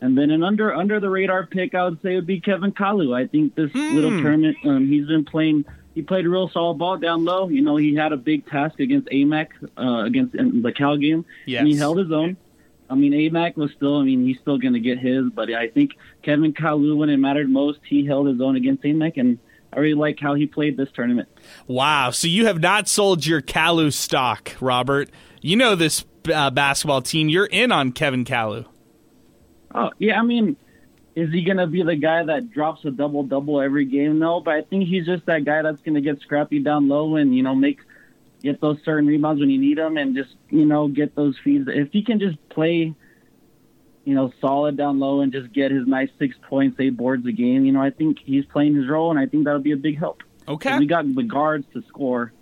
And 0.00 0.16
then 0.16 0.30
an 0.30 0.42
under 0.44 0.72
under 0.74 1.00
the 1.00 1.10
radar 1.10 1.46
pick, 1.46 1.74
I 1.74 1.84
would 1.84 2.00
say 2.02 2.14
would 2.14 2.26
be 2.26 2.40
Kevin 2.40 2.72
Kalu. 2.72 3.14
I 3.14 3.26
think 3.26 3.54
this 3.56 3.74
little 3.74 4.10
tournament, 4.22 4.56
um, 4.64 4.86
he's 4.88 5.06
been 5.06 5.24
playing. 5.24 5.64
He 5.94 6.02
played 6.02 6.24
a 6.24 6.28
real 6.28 6.48
solid 6.48 6.78
ball 6.78 6.96
down 6.98 7.24
low. 7.24 7.48
You 7.48 7.62
know, 7.62 7.76
he 7.76 7.96
had 7.96 8.12
a 8.12 8.16
big 8.16 8.46
task 8.46 8.78
against 8.78 9.08
Aimaq 9.08 9.48
uh, 9.76 10.04
against 10.04 10.36
in 10.36 10.62
the 10.62 10.70
Cal 10.70 10.96
game, 10.96 11.24
Yes. 11.46 11.60
and 11.60 11.68
he 11.68 11.76
held 11.76 11.98
his 11.98 12.12
own. 12.12 12.36
I 12.88 12.94
mean, 12.94 13.12
Aimaq 13.12 13.56
was 13.56 13.72
still. 13.72 13.96
I 13.98 14.04
mean, 14.04 14.24
he's 14.24 14.38
still 14.38 14.58
going 14.58 14.74
to 14.74 14.80
get 14.80 14.98
his, 14.98 15.24
but 15.34 15.52
I 15.52 15.66
think 15.68 15.92
Kevin 16.22 16.52
Kalu, 16.54 16.96
when 16.96 17.10
it 17.10 17.16
mattered 17.16 17.50
most, 17.50 17.80
he 17.84 18.06
held 18.06 18.28
his 18.28 18.40
own 18.40 18.54
against 18.54 18.84
Aimaq, 18.84 19.16
and 19.16 19.38
I 19.72 19.80
really 19.80 19.94
like 19.94 20.20
how 20.20 20.34
he 20.34 20.46
played 20.46 20.76
this 20.76 20.88
tournament. 20.94 21.28
Wow. 21.66 22.12
So 22.12 22.28
you 22.28 22.46
have 22.46 22.60
not 22.60 22.86
sold 22.88 23.26
your 23.26 23.42
Kalu 23.42 23.92
stock, 23.92 24.52
Robert. 24.60 25.10
You 25.42 25.56
know 25.56 25.74
this 25.74 26.04
uh, 26.32 26.50
basketball 26.50 27.02
team. 27.02 27.28
You're 27.28 27.46
in 27.46 27.72
on 27.72 27.90
Kevin 27.92 28.24
Kalu. 28.24 28.64
Oh 29.74 29.90
yeah, 29.98 30.18
I 30.18 30.22
mean, 30.22 30.56
is 31.14 31.32
he 31.32 31.42
gonna 31.42 31.66
be 31.66 31.82
the 31.82 31.96
guy 31.96 32.24
that 32.24 32.50
drops 32.50 32.84
a 32.84 32.90
double 32.90 33.22
double 33.22 33.60
every 33.60 33.84
game? 33.84 34.18
No, 34.18 34.40
but 34.40 34.54
I 34.54 34.62
think 34.62 34.88
he's 34.88 35.06
just 35.06 35.26
that 35.26 35.44
guy 35.44 35.62
that's 35.62 35.80
gonna 35.82 36.00
get 36.00 36.20
scrappy 36.20 36.60
down 36.60 36.88
low 36.88 37.16
and 37.16 37.34
you 37.34 37.42
know 37.42 37.54
make 37.54 37.80
get 38.42 38.60
those 38.60 38.78
certain 38.84 39.06
rebounds 39.06 39.40
when 39.40 39.50
you 39.50 39.58
need 39.58 39.78
them 39.78 39.96
and 39.96 40.16
just 40.16 40.36
you 40.48 40.64
know 40.64 40.88
get 40.88 41.14
those 41.14 41.36
feeds. 41.42 41.68
If 41.68 41.92
he 41.92 42.02
can 42.02 42.20
just 42.20 42.36
play, 42.48 42.94
you 44.04 44.14
know, 44.14 44.32
solid 44.40 44.76
down 44.76 44.98
low 44.98 45.20
and 45.20 45.32
just 45.32 45.52
get 45.52 45.70
his 45.70 45.86
nice 45.86 46.10
six 46.18 46.36
points, 46.48 46.78
eight 46.80 46.96
boards 46.96 47.26
a 47.26 47.32
game, 47.32 47.64
you 47.64 47.72
know, 47.72 47.82
I 47.82 47.90
think 47.90 48.18
he's 48.24 48.44
playing 48.46 48.76
his 48.76 48.88
role 48.88 49.10
and 49.10 49.18
I 49.18 49.26
think 49.26 49.44
that'll 49.44 49.60
be 49.60 49.72
a 49.72 49.76
big 49.76 49.98
help. 49.98 50.22
Okay. 50.46 50.78
We 50.78 50.86
got 50.86 51.04
the 51.14 51.22
guards 51.22 51.66
to 51.74 51.82
score. 51.88 52.32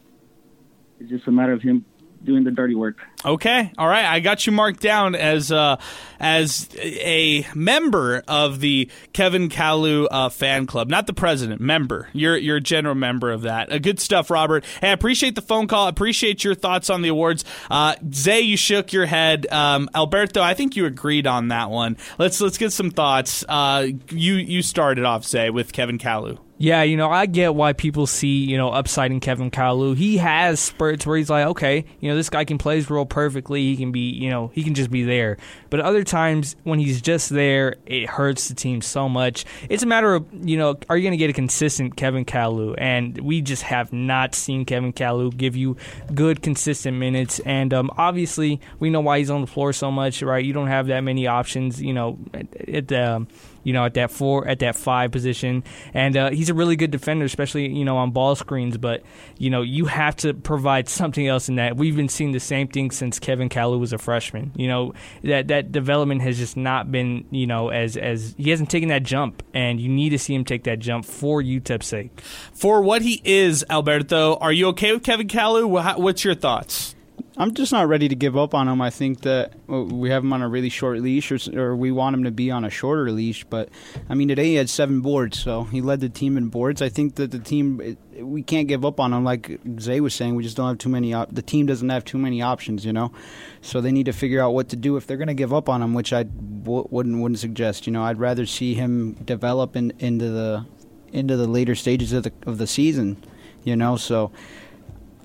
It's 1.00 1.10
just 1.10 1.26
a 1.26 1.32
matter 1.32 1.52
of 1.52 1.60
him 1.60 1.84
doing 2.26 2.44
the 2.44 2.50
dirty 2.50 2.74
work. 2.74 2.98
Okay, 3.24 3.72
all 3.78 3.88
right. 3.88 4.04
I 4.04 4.20
got 4.20 4.46
you 4.46 4.52
marked 4.52 4.80
down 4.80 5.14
as 5.14 5.50
uh, 5.50 5.76
as 6.20 6.68
a 6.78 7.46
member 7.54 8.22
of 8.28 8.60
the 8.60 8.90
Kevin 9.12 9.48
Kalu 9.48 10.06
uh, 10.10 10.28
fan 10.28 10.66
club, 10.66 10.88
not 10.88 11.06
the 11.06 11.12
president. 11.12 11.60
Member, 11.60 12.08
you're 12.12 12.36
you're 12.36 12.56
a 12.56 12.60
general 12.60 12.94
member 12.94 13.32
of 13.32 13.42
that. 13.42 13.72
Uh, 13.72 13.78
good 13.78 14.00
stuff, 14.00 14.30
Robert. 14.30 14.64
Hey, 14.80 14.90
I 14.90 14.92
appreciate 14.92 15.34
the 15.34 15.42
phone 15.42 15.66
call. 15.66 15.86
I 15.86 15.88
appreciate 15.88 16.44
your 16.44 16.54
thoughts 16.54 16.90
on 16.90 17.02
the 17.02 17.08
awards. 17.08 17.44
Uh, 17.70 17.96
Zay, 18.12 18.40
you 18.40 18.56
shook 18.56 18.92
your 18.92 19.06
head. 19.06 19.46
Um, 19.50 19.88
Alberto, 19.94 20.42
I 20.42 20.54
think 20.54 20.76
you 20.76 20.86
agreed 20.86 21.26
on 21.26 21.48
that 21.48 21.70
one. 21.70 21.96
Let's 22.18 22.40
let's 22.40 22.58
get 22.58 22.72
some 22.72 22.90
thoughts. 22.90 23.44
Uh, 23.48 23.88
you 24.10 24.34
you 24.34 24.62
started 24.62 25.04
off, 25.04 25.24
Zay, 25.24 25.50
with 25.50 25.72
Kevin 25.72 25.98
Kalu. 25.98 26.38
Yeah, 26.58 26.84
you 26.84 26.96
know, 26.96 27.10
I 27.10 27.26
get 27.26 27.54
why 27.54 27.74
people 27.74 28.06
see, 28.06 28.38
you 28.44 28.56
know, 28.56 28.70
upside 28.70 29.10
in 29.10 29.20
Kevin 29.20 29.50
Kalu. 29.50 29.94
He 29.94 30.16
has 30.16 30.58
spurts 30.58 31.04
where 31.04 31.18
he's 31.18 31.28
like, 31.28 31.46
okay, 31.48 31.84
you 32.00 32.08
know, 32.08 32.16
this 32.16 32.30
guy 32.30 32.46
can 32.46 32.56
play 32.56 32.76
his 32.76 32.88
role 32.88 33.04
perfectly. 33.04 33.62
He 33.62 33.76
can 33.76 33.92
be, 33.92 34.08
you 34.10 34.30
know, 34.30 34.50
he 34.54 34.62
can 34.62 34.72
just 34.72 34.90
be 34.90 35.04
there. 35.04 35.36
But 35.68 35.80
other 35.80 36.02
times 36.02 36.56
when 36.64 36.78
he's 36.78 37.02
just 37.02 37.28
there, 37.28 37.76
it 37.84 38.08
hurts 38.08 38.48
the 38.48 38.54
team 38.54 38.80
so 38.80 39.06
much. 39.06 39.44
It's 39.68 39.82
a 39.82 39.86
matter 39.86 40.14
of, 40.14 40.26
you 40.32 40.56
know, 40.56 40.76
are 40.88 40.96
you 40.96 41.02
going 41.02 41.12
to 41.12 41.18
get 41.18 41.28
a 41.28 41.34
consistent 41.34 41.94
Kevin 41.96 42.24
Kalu? 42.24 42.74
And 42.78 43.18
we 43.18 43.42
just 43.42 43.64
have 43.64 43.92
not 43.92 44.34
seen 44.34 44.64
Kevin 44.64 44.94
Kalu 44.94 45.36
give 45.36 45.56
you 45.56 45.76
good, 46.14 46.40
consistent 46.40 46.96
minutes. 46.96 47.38
And 47.40 47.74
um, 47.74 47.90
obviously, 47.98 48.62
we 48.78 48.88
know 48.88 49.02
why 49.02 49.18
he's 49.18 49.28
on 49.28 49.42
the 49.42 49.46
floor 49.46 49.74
so 49.74 49.90
much, 49.90 50.22
right? 50.22 50.42
You 50.42 50.54
don't 50.54 50.68
have 50.68 50.86
that 50.86 51.02
many 51.02 51.26
options, 51.26 51.82
you 51.82 51.92
know, 51.92 52.18
at, 52.32 52.88
the. 52.88 53.26
You 53.66 53.72
know, 53.72 53.84
at 53.84 53.94
that 53.94 54.12
four, 54.12 54.46
at 54.46 54.60
that 54.60 54.76
five 54.76 55.10
position, 55.10 55.64
and 55.92 56.16
uh, 56.16 56.30
he's 56.30 56.50
a 56.50 56.54
really 56.54 56.76
good 56.76 56.92
defender, 56.92 57.24
especially 57.24 57.68
you 57.68 57.84
know 57.84 57.96
on 57.96 58.12
ball 58.12 58.36
screens. 58.36 58.78
But 58.78 59.02
you 59.38 59.50
know, 59.50 59.62
you 59.62 59.86
have 59.86 60.14
to 60.18 60.34
provide 60.34 60.88
something 60.88 61.26
else 61.26 61.48
in 61.48 61.56
that. 61.56 61.76
We've 61.76 61.96
been 61.96 62.08
seeing 62.08 62.30
the 62.30 62.38
same 62.38 62.68
thing 62.68 62.92
since 62.92 63.18
Kevin 63.18 63.48
Kalu 63.48 63.80
was 63.80 63.92
a 63.92 63.98
freshman. 63.98 64.52
You 64.54 64.68
know, 64.68 64.94
that 65.24 65.48
that 65.48 65.72
development 65.72 66.22
has 66.22 66.38
just 66.38 66.56
not 66.56 66.92
been, 66.92 67.26
you 67.32 67.48
know, 67.48 67.70
as 67.70 67.96
as 67.96 68.36
he 68.38 68.50
hasn't 68.50 68.70
taken 68.70 68.88
that 68.90 69.02
jump, 69.02 69.42
and 69.52 69.80
you 69.80 69.88
need 69.88 70.10
to 70.10 70.18
see 70.18 70.34
him 70.34 70.44
take 70.44 70.62
that 70.64 70.78
jump 70.78 71.04
for 71.04 71.42
UTEP's 71.42 71.86
sake. 71.86 72.20
For 72.52 72.80
what 72.82 73.02
he 73.02 73.20
is, 73.24 73.64
Alberto, 73.68 74.36
are 74.36 74.52
you 74.52 74.68
okay 74.68 74.92
with 74.92 75.02
Kevin 75.02 75.26
Kalu? 75.26 75.98
What's 75.98 76.24
your 76.24 76.36
thoughts? 76.36 76.95
I'm 77.38 77.52
just 77.52 77.70
not 77.70 77.86
ready 77.86 78.08
to 78.08 78.14
give 78.14 78.34
up 78.34 78.54
on 78.54 78.66
him. 78.66 78.80
I 78.80 78.88
think 78.88 79.20
that 79.20 79.52
we 79.68 80.08
have 80.08 80.24
him 80.24 80.32
on 80.32 80.40
a 80.40 80.48
really 80.48 80.70
short 80.70 81.00
leash, 81.00 81.30
or, 81.30 81.60
or 81.60 81.76
we 81.76 81.92
want 81.92 82.14
him 82.16 82.24
to 82.24 82.30
be 82.30 82.50
on 82.50 82.64
a 82.64 82.70
shorter 82.70 83.10
leash. 83.10 83.44
But 83.44 83.68
I 84.08 84.14
mean, 84.14 84.28
today 84.28 84.46
he 84.46 84.54
had 84.54 84.70
seven 84.70 85.02
boards, 85.02 85.38
so 85.38 85.64
he 85.64 85.82
led 85.82 86.00
the 86.00 86.08
team 86.08 86.38
in 86.38 86.48
boards. 86.48 86.80
I 86.80 86.88
think 86.88 87.16
that 87.16 87.32
the 87.32 87.38
team 87.38 87.80
it, 87.82 87.98
we 88.24 88.42
can't 88.42 88.68
give 88.68 88.86
up 88.86 88.98
on 88.98 89.12
him. 89.12 89.22
Like 89.22 89.60
Zay 89.78 90.00
was 90.00 90.14
saying, 90.14 90.34
we 90.34 90.44
just 90.44 90.56
don't 90.56 90.68
have 90.68 90.78
too 90.78 90.88
many. 90.88 91.12
Op- 91.12 91.34
the 91.34 91.42
team 91.42 91.66
doesn't 91.66 91.90
have 91.90 92.06
too 92.06 92.16
many 92.16 92.40
options, 92.40 92.86
you 92.86 92.92
know. 92.94 93.12
So 93.60 93.82
they 93.82 93.92
need 93.92 94.06
to 94.06 94.14
figure 94.14 94.42
out 94.42 94.54
what 94.54 94.70
to 94.70 94.76
do 94.76 94.96
if 94.96 95.06
they're 95.06 95.18
going 95.18 95.28
to 95.28 95.34
give 95.34 95.52
up 95.52 95.68
on 95.68 95.82
him, 95.82 95.92
which 95.92 96.14
I 96.14 96.22
w- 96.22 96.88
wouldn't 96.90 97.20
wouldn't 97.20 97.38
suggest. 97.38 97.86
You 97.86 97.92
know, 97.92 98.02
I'd 98.02 98.18
rather 98.18 98.46
see 98.46 98.72
him 98.72 99.12
develop 99.12 99.76
in, 99.76 99.92
into 99.98 100.30
the 100.30 100.64
into 101.12 101.36
the 101.36 101.46
later 101.46 101.74
stages 101.74 102.14
of 102.14 102.22
the 102.22 102.32
of 102.46 102.56
the 102.56 102.66
season. 102.66 103.22
You 103.62 103.76
know, 103.76 103.96
so. 103.98 104.32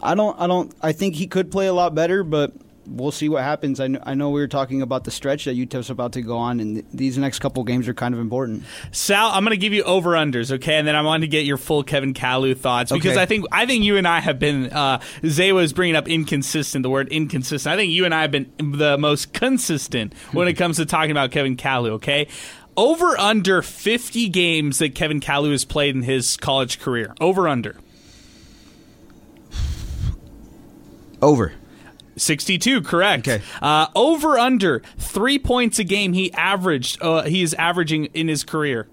I 0.01 0.15
don't. 0.15 0.39
I 0.39 0.47
don't. 0.47 0.73
I 0.81 0.91
think 0.91 1.15
he 1.15 1.27
could 1.27 1.51
play 1.51 1.67
a 1.67 1.73
lot 1.73 1.93
better, 1.95 2.23
but 2.23 2.53
we'll 2.87 3.11
see 3.11 3.29
what 3.29 3.43
happens. 3.43 3.79
I 3.79 3.87
know, 3.87 3.99
I 4.03 4.15
know 4.15 4.31
we 4.31 4.41
were 4.41 4.47
talking 4.47 4.81
about 4.81 5.03
the 5.03 5.11
stretch 5.11 5.45
that 5.45 5.55
UTEP's 5.55 5.89
about 5.89 6.13
to 6.13 6.21
go 6.21 6.37
on, 6.37 6.59
and 6.59 6.75
th- 6.77 6.85
these 6.91 7.17
next 7.17 7.39
couple 7.39 7.63
games 7.63 7.87
are 7.87 7.93
kind 7.93 8.13
of 8.13 8.19
important. 8.19 8.63
Sal, 8.91 9.29
I'm 9.29 9.43
going 9.43 9.51
to 9.51 9.57
give 9.57 9.71
you 9.71 9.83
over 9.83 10.11
unders, 10.11 10.51
okay, 10.51 10.75
and 10.77 10.87
then 10.87 10.95
I 10.95 11.01
want 11.03 11.21
to 11.21 11.27
get 11.27 11.45
your 11.45 11.57
full 11.57 11.83
Kevin 11.83 12.13
Kalu 12.13 12.57
thoughts 12.57 12.91
because 12.91 13.11
Okay. 13.11 13.21
I 13.21 13.25
think 13.27 13.45
I 13.51 13.65
think 13.65 13.83
you 13.83 13.97
and 13.97 14.07
I 14.07 14.19
have 14.19 14.39
been. 14.39 14.71
Uh, 14.73 14.99
Zay 15.25 15.51
was 15.51 15.73
bringing 15.73 15.95
up 15.95 16.07
inconsistent, 16.07 16.83
the 16.83 16.89
word 16.89 17.07
inconsistent. 17.09 17.71
I 17.71 17.77
think 17.77 17.91
you 17.93 18.05
and 18.05 18.13
I 18.13 18.23
have 18.23 18.31
been 18.31 18.51
the 18.57 18.97
most 18.97 19.33
consistent 19.33 20.13
when 20.33 20.47
it 20.47 20.53
comes 20.57 20.77
to 20.77 20.85
talking 20.85 21.11
about 21.11 21.31
Kevin 21.31 21.55
Kalu. 21.55 21.91
Okay, 21.91 22.27
over 22.75 23.17
under 23.19 23.61
50 23.61 24.27
games 24.29 24.79
that 24.79 24.95
Kevin 24.95 25.19
Kalu 25.19 25.51
has 25.51 25.65
played 25.65 25.95
in 25.95 26.01
his 26.01 26.35
college 26.35 26.79
career. 26.79 27.13
Over 27.21 27.47
under. 27.47 27.77
Over. 31.21 31.53
62, 32.17 32.81
correct. 32.81 33.27
Okay. 33.27 33.43
Uh, 33.61 33.87
over 33.95 34.37
under 34.37 34.81
three 34.97 35.39
points 35.39 35.79
a 35.79 35.83
game 35.83 36.13
he 36.13 36.31
averaged. 36.33 37.01
Uh, 37.01 37.23
he 37.23 37.41
is 37.41 37.53
averaging 37.55 38.05
in 38.05 38.27
his 38.27 38.43
career. 38.43 38.87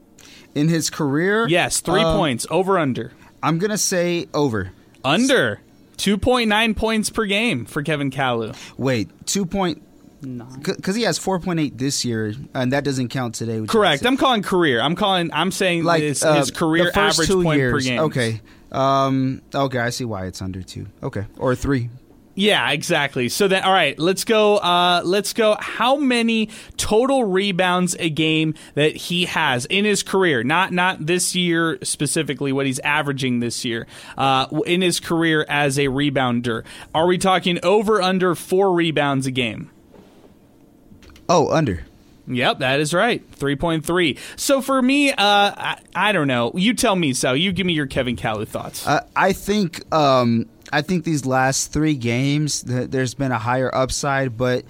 In 0.55 0.69
his 0.69 0.91
career, 0.91 1.47
Yes, 1.49 1.81
three 1.81 2.03
uh, 2.03 2.17
points. 2.17 2.47
Over 2.51 2.79
under. 2.79 3.13
I'm 3.43 3.59
gonna 3.59 3.79
say 3.79 4.29
over. 4.35 4.73
Under 5.05 5.61
2.9 5.99 6.77
points 6.77 7.11
per 7.11 7.27
game 7.27 7.65
for 7.65 7.83
Kevin 7.83 8.11
Kalu. 8.11 8.57
Wait, 8.77 9.11
two 9.27 9.47
point. 9.47 9.83
Because 10.21 10.97
he 10.97 11.03
has 11.03 11.17
4.8 11.17 11.79
this 11.79 12.05
year, 12.05 12.35
and 12.53 12.73
that 12.73 12.83
doesn't 12.83 13.09
count 13.09 13.37
today. 13.37 13.61
which 13.61 13.71
Correct. 13.71 14.05
I'm 14.05 14.17
calling 14.17 14.43
career. 14.43 14.81
I'm 14.81 14.97
calling. 14.97 15.31
I'm 15.33 15.53
saying 15.53 15.85
like 15.85 16.03
his, 16.03 16.25
uh, 16.25 16.35
his 16.35 16.51
career 16.51 16.87
the 16.87 16.93
first 16.93 17.19
average 17.19 17.29
two 17.29 17.43
point 17.45 17.59
years. 17.59 17.73
per 17.73 17.81
game. 17.89 18.01
Okay. 18.01 18.41
Um. 18.73 19.43
Okay, 19.55 19.79
I 19.79 19.91
see 19.91 20.05
why 20.05 20.27
it's 20.27 20.43
under 20.43 20.63
two. 20.63 20.87
Okay, 21.03 21.27
or 21.37 21.55
three. 21.55 21.89
Yeah, 22.39 22.71
exactly. 22.71 23.29
So 23.31 23.49
then, 23.49 23.65
all 23.65 23.73
right, 23.73 23.99
let's 23.99 24.23
go. 24.23 24.59
Uh, 24.59 25.03
let's 25.05 25.33
go. 25.33 25.57
How 25.59 25.97
many 25.97 26.51
total 26.77 27.25
rebounds 27.25 27.97
a 27.99 28.11
game 28.11 28.55
that 28.75 28.95
he 28.95 29.25
has 29.25 29.65
in 29.65 29.85
his 29.85 30.05
career? 30.05 30.45
Not 30.45 30.73
not 30.73 31.05
this 31.05 31.35
year 31.35 31.81
specifically. 31.83 32.53
What 32.53 32.67
he's 32.67 32.79
averaging 32.79 33.41
this 33.41 33.65
year 33.65 33.89
uh, 34.17 34.47
in 34.67 34.83
his 34.83 35.01
career 35.01 35.47
as 35.49 35.81
a 35.81 35.87
rebounder. 35.87 36.63
Are 36.95 37.09
we 37.09 37.19
talking 37.19 37.59
over 37.65 38.01
under 38.01 38.37
four 38.37 38.73
rebounds 38.73 39.27
a 39.27 39.33
game? 39.33 39.73
Oh, 41.29 41.51
under. 41.51 41.87
Yep, 42.29 42.59
that 42.59 42.79
is 42.79 42.95
right. 42.95 43.29
3.3. 43.33 44.19
So 44.37 44.61
for 44.61 44.81
me, 44.81 45.11
uh, 45.11 45.17
I, 45.19 45.81
I 45.95 46.13
don't 46.13 46.29
know. 46.29 46.53
You 46.55 46.75
tell 46.75 46.95
me, 46.95 47.15
so 47.15 47.33
you 47.33 47.53
give 47.53 47.67
me 47.67 47.73
your 47.73 47.87
Kevin 47.87 48.17
Kalu 48.17 48.47
thoughts. 48.47 48.87
Uh, 48.87 49.05
I 49.17 49.33
think 49.33 49.93
um, 49.93 50.47
I 50.73 50.83
think 50.83 51.05
these 51.05 51.25
last 51.25 51.73
three 51.73 51.95
games, 51.95 52.63
there's 52.63 53.15
been 53.15 53.33
a 53.33 53.39
higher 53.39 53.75
upside, 53.75 54.37
but 54.37 54.65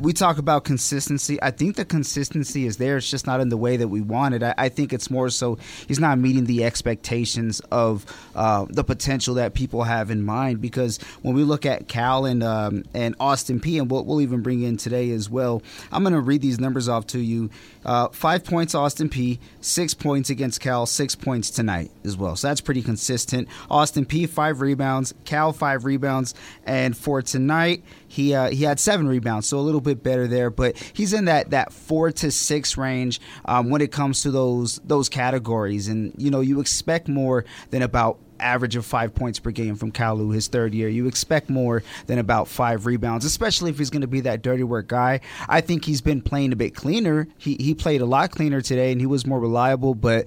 we 0.00 0.12
talk 0.12 0.38
about 0.38 0.64
consistency. 0.64 1.40
I 1.42 1.50
think 1.50 1.76
the 1.76 1.84
consistency 1.84 2.66
is 2.66 2.76
there. 2.76 2.96
It's 2.96 3.10
just 3.10 3.26
not 3.26 3.40
in 3.40 3.48
the 3.48 3.56
way 3.56 3.76
that 3.76 3.88
we 3.88 4.00
wanted. 4.00 4.42
I, 4.42 4.54
I 4.56 4.68
think 4.68 4.92
it's 4.92 5.10
more 5.10 5.30
so 5.30 5.58
he's 5.86 6.00
not 6.00 6.18
meeting 6.18 6.44
the 6.44 6.64
expectations 6.64 7.60
of 7.70 8.04
uh, 8.34 8.66
the 8.68 8.84
potential 8.84 9.34
that 9.36 9.54
people 9.54 9.84
have 9.84 10.10
in 10.10 10.22
mind. 10.22 10.60
Because 10.60 10.98
when 11.22 11.34
we 11.34 11.42
look 11.42 11.64
at 11.66 11.88
Cal 11.88 12.24
and 12.24 12.42
um, 12.42 12.84
and 12.94 13.14
Austin 13.18 13.60
Peay, 13.60 13.80
and 13.80 13.90
what 13.90 14.06
we'll 14.06 14.20
even 14.20 14.42
bring 14.42 14.62
in 14.62 14.76
today 14.76 15.10
as 15.10 15.30
well, 15.30 15.62
I'm 15.90 16.02
going 16.02 16.14
to 16.14 16.20
read 16.20 16.42
these 16.42 16.60
numbers 16.60 16.88
off 16.88 17.06
to 17.08 17.18
you. 17.18 17.50
Uh, 17.84 18.08
five 18.08 18.44
points 18.44 18.74
Austin 18.74 19.08
Peay, 19.08 19.38
six 19.60 19.94
points 19.94 20.30
against 20.30 20.60
Cal, 20.60 20.86
six 20.86 21.14
points 21.14 21.50
tonight 21.50 21.90
as 22.04 22.16
well. 22.16 22.36
So 22.36 22.48
that's 22.48 22.60
pretty 22.60 22.82
consistent. 22.82 23.48
Austin 23.70 24.06
Peay 24.06 24.28
five 24.28 24.60
rebounds, 24.60 25.14
Cal 25.24 25.52
five 25.52 25.84
rebounds, 25.84 26.34
and 26.66 26.96
for 26.96 27.22
tonight 27.22 27.82
he 28.14 28.32
uh, 28.32 28.50
he 28.50 28.62
had 28.62 28.78
seven 28.78 29.08
rebounds, 29.08 29.48
so 29.48 29.58
a 29.58 29.60
little 29.60 29.80
bit 29.80 30.04
better 30.04 30.28
there. 30.28 30.48
But 30.48 30.78
he's 30.92 31.12
in 31.12 31.24
that 31.24 31.50
that 31.50 31.72
four 31.72 32.12
to 32.12 32.30
six 32.30 32.76
range 32.76 33.20
um, 33.44 33.70
when 33.70 33.80
it 33.80 33.90
comes 33.90 34.22
to 34.22 34.30
those 34.30 34.76
those 34.84 35.08
categories, 35.08 35.88
and 35.88 36.14
you 36.16 36.30
know 36.30 36.40
you 36.40 36.60
expect 36.60 37.08
more 37.08 37.44
than 37.70 37.82
about 37.82 38.18
average 38.38 38.76
of 38.76 38.86
five 38.86 39.14
points 39.14 39.40
per 39.40 39.50
game 39.50 39.74
from 39.74 39.90
Kalu 39.90 40.32
his 40.32 40.46
third 40.46 40.74
year. 40.74 40.88
You 40.88 41.08
expect 41.08 41.50
more 41.50 41.82
than 42.06 42.18
about 42.18 42.46
five 42.46 42.86
rebounds, 42.86 43.24
especially 43.24 43.70
if 43.70 43.78
he's 43.78 43.90
going 43.90 44.02
to 44.02 44.06
be 44.06 44.20
that 44.20 44.42
dirty 44.42 44.62
work 44.62 44.86
guy. 44.86 45.20
I 45.48 45.60
think 45.60 45.84
he's 45.84 46.00
been 46.00 46.22
playing 46.22 46.52
a 46.52 46.56
bit 46.56 46.76
cleaner. 46.76 47.26
He 47.36 47.56
he 47.56 47.74
played 47.74 48.00
a 48.00 48.06
lot 48.06 48.30
cleaner 48.30 48.60
today, 48.60 48.92
and 48.92 49.00
he 49.00 49.08
was 49.08 49.26
more 49.26 49.40
reliable. 49.40 49.96
But 49.96 50.26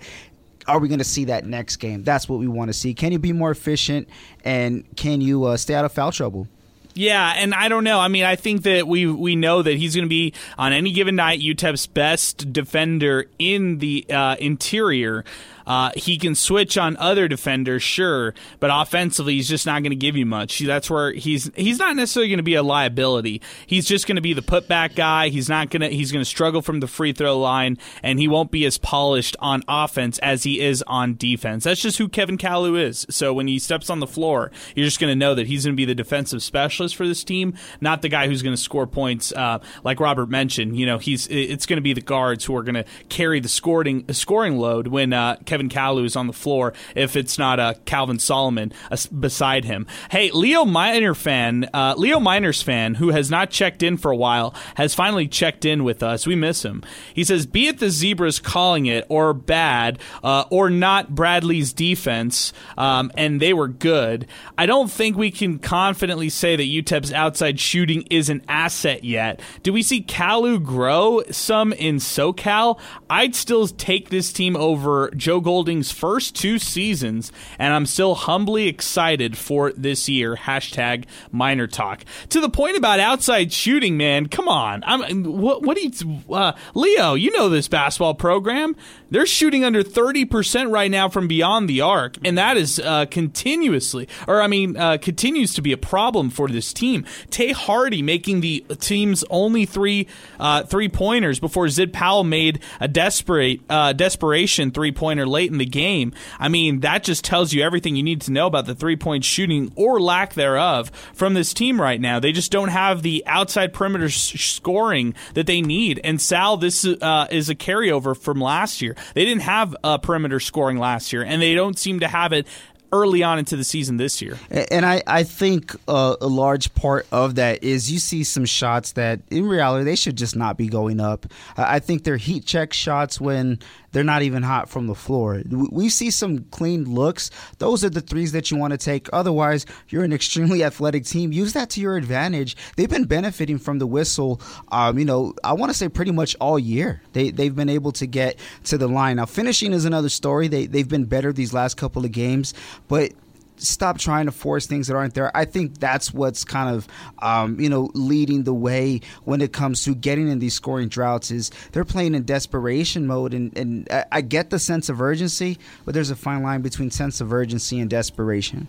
are 0.68 0.80
we 0.80 0.90
going 0.90 1.00
to 1.00 1.06
see 1.06 1.24
that 1.26 1.46
next 1.46 1.78
game? 1.78 2.04
That's 2.04 2.28
what 2.28 2.40
we 2.40 2.50
want 2.50 2.68
to 2.68 2.74
see. 2.74 2.94
Can 2.94 3.14
you 3.14 3.20
be 3.20 3.32
more 3.32 3.52
efficient, 3.52 4.10
and 4.44 4.84
can 4.98 5.22
you 5.22 5.46
uh, 5.46 5.56
stay 5.56 5.74
out 5.74 5.86
of 5.86 5.94
foul 5.94 6.12
trouble? 6.12 6.50
Yeah, 6.98 7.34
and 7.38 7.54
I 7.54 7.70
don't 7.70 7.84
know. 7.84 8.00
I 8.00 8.08
mean, 8.08 8.24
I 8.24 8.36
think 8.36 8.64
that 8.64 8.88
we 8.88 9.06
we 9.06 9.36
know 9.36 9.62
that 9.62 9.78
he's 9.78 9.96
going 9.96 10.06
to 10.06 10.10
be 10.10 10.34
on 10.58 10.74
any 10.74 10.92
given 10.92 11.16
night 11.16 11.40
UTEP's 11.40 11.86
best 11.86 12.52
defender 12.52 13.28
in 13.38 13.78
the 13.78 14.06
uh, 14.10 14.36
interior. 14.40 15.24
Uh, 15.68 15.92
he 15.96 16.18
can 16.18 16.34
switch 16.34 16.78
on 16.78 16.98
other 16.98 17.28
defenders, 17.28 17.84
sure, 17.84 18.34
but 18.60 18.72
offensively, 18.74 19.36
he's 19.36 19.48
just 19.48 19.66
not 19.66 19.84
going 19.84 19.92
to 19.92 19.96
give 19.96 20.16
you 20.16 20.26
much. 20.26 20.60
That's 20.60 20.90
where 20.90 21.12
he's 21.12 21.52
he's 21.56 21.78
not 21.78 21.96
necessarily 21.96 22.30
going 22.30 22.38
to 22.38 22.44
be 22.44 22.56
a 22.56 22.64
liability. 22.64 23.42
He's 23.68 23.86
just 23.86 24.08
going 24.08 24.16
to 24.16 24.22
be 24.22 24.34
the 24.34 24.42
putback 24.42 24.96
guy. 24.96 25.30
He's 25.30 25.50
not 25.50 25.70
going 25.70 25.82
to 25.82 25.90
he's 25.90 26.12
going 26.12 26.22
to 26.22 26.30
struggle 26.30 26.62
from 26.62 26.80
the 26.80 26.88
free 26.88 27.14
throw 27.14 27.38
line, 27.38 27.78
and 28.02 28.20
he 28.20 28.28
won't 28.28 28.50
be 28.50 28.66
as 28.66 28.78
polished 28.78 29.36
on 29.40 29.64
offense 29.68 30.18
as 30.20 30.44
he 30.44 30.62
is 30.62 30.84
on 30.88 31.16
defense. 31.18 31.66
That's 31.66 31.82
just 31.82 31.98
who 31.98 32.08
Kevin 32.08 32.38
Kalu 32.38 32.82
is. 32.82 33.06
So 33.10 33.34
when 33.34 33.48
he 33.48 33.60
steps 33.60 33.90
on 33.90 34.00
the 34.00 34.08
floor, 34.08 34.52
you're 34.76 34.86
just 34.86 35.00
going 35.00 35.12
to 35.12 35.16
know 35.16 35.36
that 35.36 35.48
he's 35.48 35.66
going 35.66 35.76
to 35.76 35.78
be 35.78 35.86
the 35.86 35.96
defensive 35.96 36.42
specialist 36.42 36.96
for 36.96 37.08
this 37.08 37.24
team, 37.24 37.56
not 37.82 38.02
the 38.02 38.10
guy 38.10 38.28
who's 38.28 38.42
going 38.42 38.56
to 38.56 38.62
score 38.62 38.88
points. 38.88 39.32
Uh, 39.32 39.60
like 39.84 40.00
Robert 40.00 40.30
mentioned, 40.30 40.78
you 40.78 40.86
know, 40.86 40.98
he's 40.98 41.28
it's 41.28 41.66
going 41.66 41.78
to 41.78 41.82
be 41.82 41.94
the 41.94 42.02
guards 42.02 42.46
who 42.46 42.56
are 42.56 42.64
going 42.64 42.76
to 42.76 42.86
carry 43.10 43.40
the 43.40 43.50
scoring 43.50 44.06
scoring 44.14 44.58
load 44.58 44.88
when 44.88 45.14
uh, 45.14 45.36
Kevin 45.46 45.57
Kevin 45.58 45.70
Kalu 45.70 46.06
is 46.06 46.16
on 46.16 46.28
the 46.28 46.34
floor 46.34 46.74
if 46.94 47.16
it's 47.16 47.40
not 47.40 47.60
uh, 47.60 47.74
Calvin 47.86 48.20
Solomon 48.20 48.72
uh, 48.92 48.98
beside 49.20 49.66
him. 49.66 49.88
Hey, 50.12 50.30
Leo 50.30 50.66
Miner 50.66 51.16
fan, 51.16 51.68
uh, 51.74 51.96
Leo 51.98 52.20
Miners 52.20 52.62
fan, 52.62 52.94
who 52.94 53.10
has 53.10 53.32
not 53.32 53.50
checked 53.50 53.82
in 53.82 53.98
for 53.98 54.12
a 54.12 54.16
while, 54.16 54.54
has 54.76 54.94
finally 54.94 55.28
checked 55.28 55.66
in 55.66 55.84
with 55.84 56.04
us. 56.04 56.28
We 56.28 56.36
miss 56.36 56.64
him. 56.64 56.84
He 57.12 57.24
says, 57.24 57.48
"Be 57.48 57.70
it 57.70 57.80
the 57.80 57.90
Zebras 57.90 58.38
calling 58.38 58.86
it 58.86 59.08
or 59.10 59.34
bad 59.34 59.98
uh, 60.24 60.44
or 60.52 60.70
not 60.70 61.16
Bradley's 61.16 61.74
defense, 61.74 62.54
um, 62.78 63.12
and 63.18 63.42
they 63.42 63.54
were 63.54 63.68
good. 63.68 64.28
I 64.60 64.68
don't 64.68 64.92
think 64.92 65.18
we 65.18 65.32
can 65.32 65.58
confidently 65.58 66.30
say 66.30 66.56
that 66.56 66.62
UTEP's 66.62 67.12
outside 67.12 67.60
shooting 67.60 68.04
is 68.12 68.30
an 68.30 68.44
asset 68.48 69.04
yet. 69.04 69.40
Do 69.64 69.74
we 69.74 69.82
see 69.82 70.04
Kalu 70.04 70.62
grow 70.62 71.24
some 71.32 71.74
in 71.74 71.96
SoCal? 71.96 72.80
I'd 73.10 73.34
still 73.34 73.68
take 73.68 74.12
this 74.12 74.32
team 74.32 74.56
over 74.56 75.10
Joe." 75.16 75.47
Golding's 75.48 75.94
first 75.94 76.36
two 76.36 76.60
seasons, 76.60 77.32
and 77.58 77.74
I'm 77.74 77.86
still 77.86 78.16
humbly 78.16 78.68
excited 78.68 79.38
for 79.38 79.72
this 79.72 80.10
year. 80.10 80.36
Hashtag 80.36 81.06
Miner 81.32 81.68
Talk. 81.68 82.04
To 82.32 82.42
the 82.42 82.50
point 82.50 82.76
about 82.76 83.00
outside 83.00 83.54
shooting, 83.54 83.96
man. 83.96 84.28
Come 84.28 84.50
on. 84.50 84.84
I'm 84.86 85.24
what? 85.24 85.64
What 85.64 85.78
do 85.78 85.84
you, 85.88 86.34
uh, 86.34 86.52
Leo? 86.76 87.14
You 87.14 87.32
know 87.32 87.48
this 87.48 87.70
basketball 87.70 88.16
program. 88.16 88.76
They're 89.10 89.26
shooting 89.26 89.64
under 89.64 89.84
30% 89.84 90.72
right 90.72 90.92
now 90.92 91.10
from 91.10 91.28
beyond 91.28 91.70
the 91.70 91.82
arc, 91.82 92.18
and 92.24 92.38
that 92.38 92.58
is 92.58 92.80
uh, 92.80 93.06
continuously, 93.06 94.08
or 94.28 94.42
I 94.42 94.48
mean, 94.48 94.76
uh, 94.76 94.98
continues 94.98 95.54
to 95.54 95.62
be 95.62 95.72
a 95.72 95.78
problem 95.78 96.30
for 96.30 96.48
this 96.48 96.74
team. 96.74 97.06
Tay 97.30 97.52
Hardy 97.52 98.02
making 98.02 98.42
the 98.42 98.66
team's 98.80 99.24
only 99.30 99.66
three 99.66 100.08
uh, 100.40 100.64
three 100.64 100.90
pointers 100.90 101.40
before 101.40 101.70
Zid 101.70 101.94
Powell 101.94 102.24
made 102.24 102.60
a 102.80 102.88
desperate 102.88 103.62
uh, 103.70 103.94
desperation 103.94 104.72
three 104.72 104.92
pointer 104.92 105.26
late 105.26 105.52
in 105.52 105.58
the 105.58 105.66
game. 105.66 106.14
I 106.40 106.50
mean, 106.50 106.82
that 106.82 107.04
just 107.04 107.24
tells 107.24 107.54
you 107.54 107.64
everything 107.64 107.96
you 107.96 108.04
need 108.04 108.22
to 108.22 108.32
know 108.32 108.48
about 108.48 108.66
the 108.66 108.76
three 108.76 108.98
point 108.98 109.24
shooting 109.24 109.72
or 109.76 110.02
lack 110.02 110.34
thereof 110.34 110.92
from 111.14 111.34
this 111.34 111.54
team 111.54 111.80
right 111.80 112.00
now. 112.00 112.20
They 112.20 112.32
just 112.32 112.52
don't 112.52 112.70
have 112.70 113.02
the 113.04 113.24
outside 113.26 113.74
perimeter 113.74 114.10
scoring 114.10 115.14
that 115.34 115.48
they 115.48 115.62
need. 115.62 116.02
And 116.04 116.22
Sal, 116.22 116.58
this 116.58 116.86
uh, 116.86 117.28
is 117.32 117.50
a 117.50 117.56
carryover 117.56 118.18
from 118.18 118.42
last 118.42 118.82
year. 118.82 118.97
They 119.14 119.26
didn't 119.26 119.44
have 119.44 119.76
a 119.84 120.00
perimeter 120.00 120.40
scoring 120.40 120.78
last 120.78 121.14
year, 121.14 121.24
and 121.24 121.42
they 121.42 121.54
don't 121.54 121.78
seem 121.78 122.00
to 122.02 122.08
have 122.08 122.34
it 122.34 122.48
early 122.92 123.24
on 123.24 123.40
into 123.40 123.56
the 123.56 123.64
season 123.64 123.98
this 123.98 124.22
year. 124.22 124.38
And 124.50 124.86
I, 124.86 125.04
I 125.06 125.24
think 125.24 125.76
uh, 125.88 126.16
a 126.22 126.28
large 126.28 126.74
part 126.74 127.06
of 127.12 127.36
that 127.36 127.64
is 127.64 127.92
you 127.92 128.00
see 128.00 128.24
some 128.24 128.46
shots 128.46 128.94
that 128.94 129.20
in 129.30 129.46
reality 129.46 129.84
they 129.84 129.96
should 129.96 130.16
just 130.16 130.36
not 130.36 130.58
be 130.58 130.68
going 130.68 131.00
up. 131.00 131.26
I 131.58 131.80
think 131.80 132.04
they're 132.04 132.18
heat 132.18 132.46
check 132.46 132.74
shots 132.74 133.20
when 133.20 133.60
they're 133.98 134.04
not 134.04 134.22
even 134.22 134.44
hot 134.44 134.70
from 134.70 134.86
the 134.86 134.94
floor. 134.94 135.42
We 135.50 135.90
see 135.90 136.12
some 136.12 136.44
clean 136.52 136.84
looks. 136.84 137.32
Those 137.58 137.84
are 137.84 137.90
the 137.90 138.00
threes 138.00 138.32
that 138.34 138.52
you 138.52 138.58
want 138.58 138.70
to 138.74 138.78
take. 138.78 139.10
Otherwise, 139.12 139.66
you're 139.90 140.04
an 140.04 140.14
extremely 140.14 140.64
athletic 140.64 141.04
team. 141.04 141.32
Use 141.32 141.54
that 141.54 141.72
to 141.72 141.82
your 141.82 141.98
advantage. 141.98 142.56
They've 142.76 142.88
been 142.88 143.06
benefiting 143.06 143.58
from 143.58 143.80
the 143.80 143.88
whistle, 143.88 144.40
um, 144.72 145.00
you 145.00 145.06
know, 145.06 145.34
I 145.44 145.54
want 145.54 145.72
to 145.72 145.74
say 145.74 145.90
pretty 145.90 146.12
much 146.12 146.36
all 146.40 146.60
year. 146.60 147.02
They, 147.14 147.32
they've 147.32 147.56
been 147.56 147.70
able 147.70 147.92
to 147.94 148.06
get 148.06 148.38
to 148.66 148.78
the 148.78 148.88
line. 148.88 149.16
Now, 149.16 149.26
finishing 149.26 149.74
is 149.74 149.86
another 149.86 150.10
story. 150.10 150.48
They, 150.48 150.68
they've 150.68 150.88
been 150.88 151.06
better 151.06 151.34
these 151.34 151.52
last 151.52 151.76
couple 151.76 152.06
of 152.06 152.12
games, 152.12 152.54
but 152.88 153.14
stop 153.58 153.98
trying 153.98 154.26
to 154.26 154.32
force 154.32 154.68
things 154.68 154.88
that 154.88 154.96
aren't 154.96 155.14
there. 155.14 155.36
I 155.36 155.46
think 155.46 155.80
that's 155.80 156.14
what's 156.14 156.44
kind 156.44 156.76
of, 156.76 156.88
um, 157.20 157.60
you 157.60 157.70
know, 157.70 157.90
leading 157.94 158.44
the 158.44 158.54
way 158.54 159.02
when 159.24 159.42
it 159.42 159.54
comes 159.54 159.84
to 159.86 159.96
getting 159.96 160.28
in 160.28 160.40
these 160.40 160.54
scoring 160.54 160.88
droughts. 160.88 161.32
Is 161.32 161.52
they're 161.72 161.86
playing 161.86 162.16
in 162.16 162.24
desperation 162.24 163.08
mode, 163.08 163.34
and, 163.34 163.58
and 163.58 163.88
I 164.12 164.22
get 164.22 164.50
the 164.50 164.60
sense 164.60 164.90
of 164.90 165.02
urgency, 165.02 165.58
but 165.86 165.94
there's 165.94 166.12
a 166.12 166.16
fine 166.16 166.44
line 166.44 166.62
between 166.62 166.92
sense 166.92 167.22
of 167.22 167.34
urgency 167.34 167.80
and 167.80 167.90
desperation. 167.90 168.68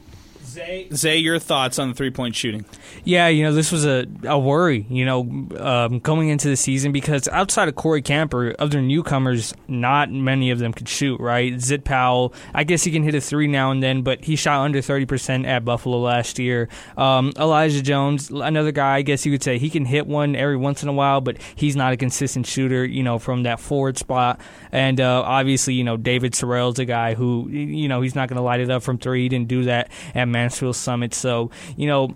Zay, 0.58 0.88
Zay, 0.92 1.16
your 1.18 1.38
thoughts 1.38 1.78
on 1.78 1.90
the 1.90 1.94
three 1.94 2.10
point 2.10 2.34
shooting? 2.34 2.64
Yeah, 3.04 3.28
you 3.28 3.44
know, 3.44 3.52
this 3.52 3.70
was 3.70 3.86
a, 3.86 4.06
a 4.24 4.36
worry, 4.36 4.86
you 4.90 5.04
know, 5.04 5.20
um, 5.56 6.00
going 6.00 6.30
into 6.30 6.48
the 6.48 6.56
season 6.56 6.90
because 6.90 7.28
outside 7.28 7.68
of 7.68 7.76
Corey 7.76 8.02
Camper, 8.02 8.56
other 8.58 8.82
newcomers, 8.82 9.54
not 9.68 10.10
many 10.10 10.50
of 10.50 10.58
them 10.58 10.72
could 10.72 10.88
shoot, 10.88 11.20
right? 11.20 11.60
Zid 11.60 11.84
Powell, 11.84 12.34
I 12.52 12.64
guess 12.64 12.82
he 12.82 12.90
can 12.90 13.04
hit 13.04 13.14
a 13.14 13.20
three 13.20 13.46
now 13.46 13.70
and 13.70 13.80
then, 13.80 14.02
but 14.02 14.24
he 14.24 14.34
shot 14.34 14.62
under 14.62 14.80
30% 14.80 15.46
at 15.46 15.64
Buffalo 15.64 16.00
last 16.00 16.40
year. 16.40 16.68
Um, 16.96 17.32
Elijah 17.36 17.80
Jones, 17.80 18.28
another 18.30 18.72
guy, 18.72 18.96
I 18.96 19.02
guess 19.02 19.24
you 19.24 19.30
could 19.30 19.44
say 19.44 19.58
he 19.58 19.70
can 19.70 19.84
hit 19.84 20.08
one 20.08 20.34
every 20.34 20.56
once 20.56 20.82
in 20.82 20.88
a 20.88 20.92
while, 20.92 21.20
but 21.20 21.36
he's 21.54 21.76
not 21.76 21.92
a 21.92 21.96
consistent 21.96 22.46
shooter, 22.46 22.84
you 22.84 23.04
know, 23.04 23.20
from 23.20 23.44
that 23.44 23.60
forward 23.60 23.96
spot. 23.96 24.40
And 24.72 25.00
uh, 25.00 25.22
obviously, 25.24 25.74
you 25.74 25.84
know, 25.84 25.96
David 25.96 26.32
Terrell's 26.32 26.80
a 26.80 26.84
guy 26.84 27.14
who, 27.14 27.48
you 27.48 27.86
know, 27.86 28.00
he's 28.00 28.16
not 28.16 28.28
going 28.28 28.38
to 28.38 28.42
light 28.42 28.60
it 28.60 28.70
up 28.70 28.82
from 28.82 28.98
three. 28.98 29.22
He 29.22 29.28
didn't 29.28 29.48
do 29.48 29.64
that 29.64 29.90
at 30.14 30.26
Mansfield 30.48 30.76
Summit. 30.76 31.12
So, 31.12 31.50
you 31.76 31.86
know, 31.86 32.14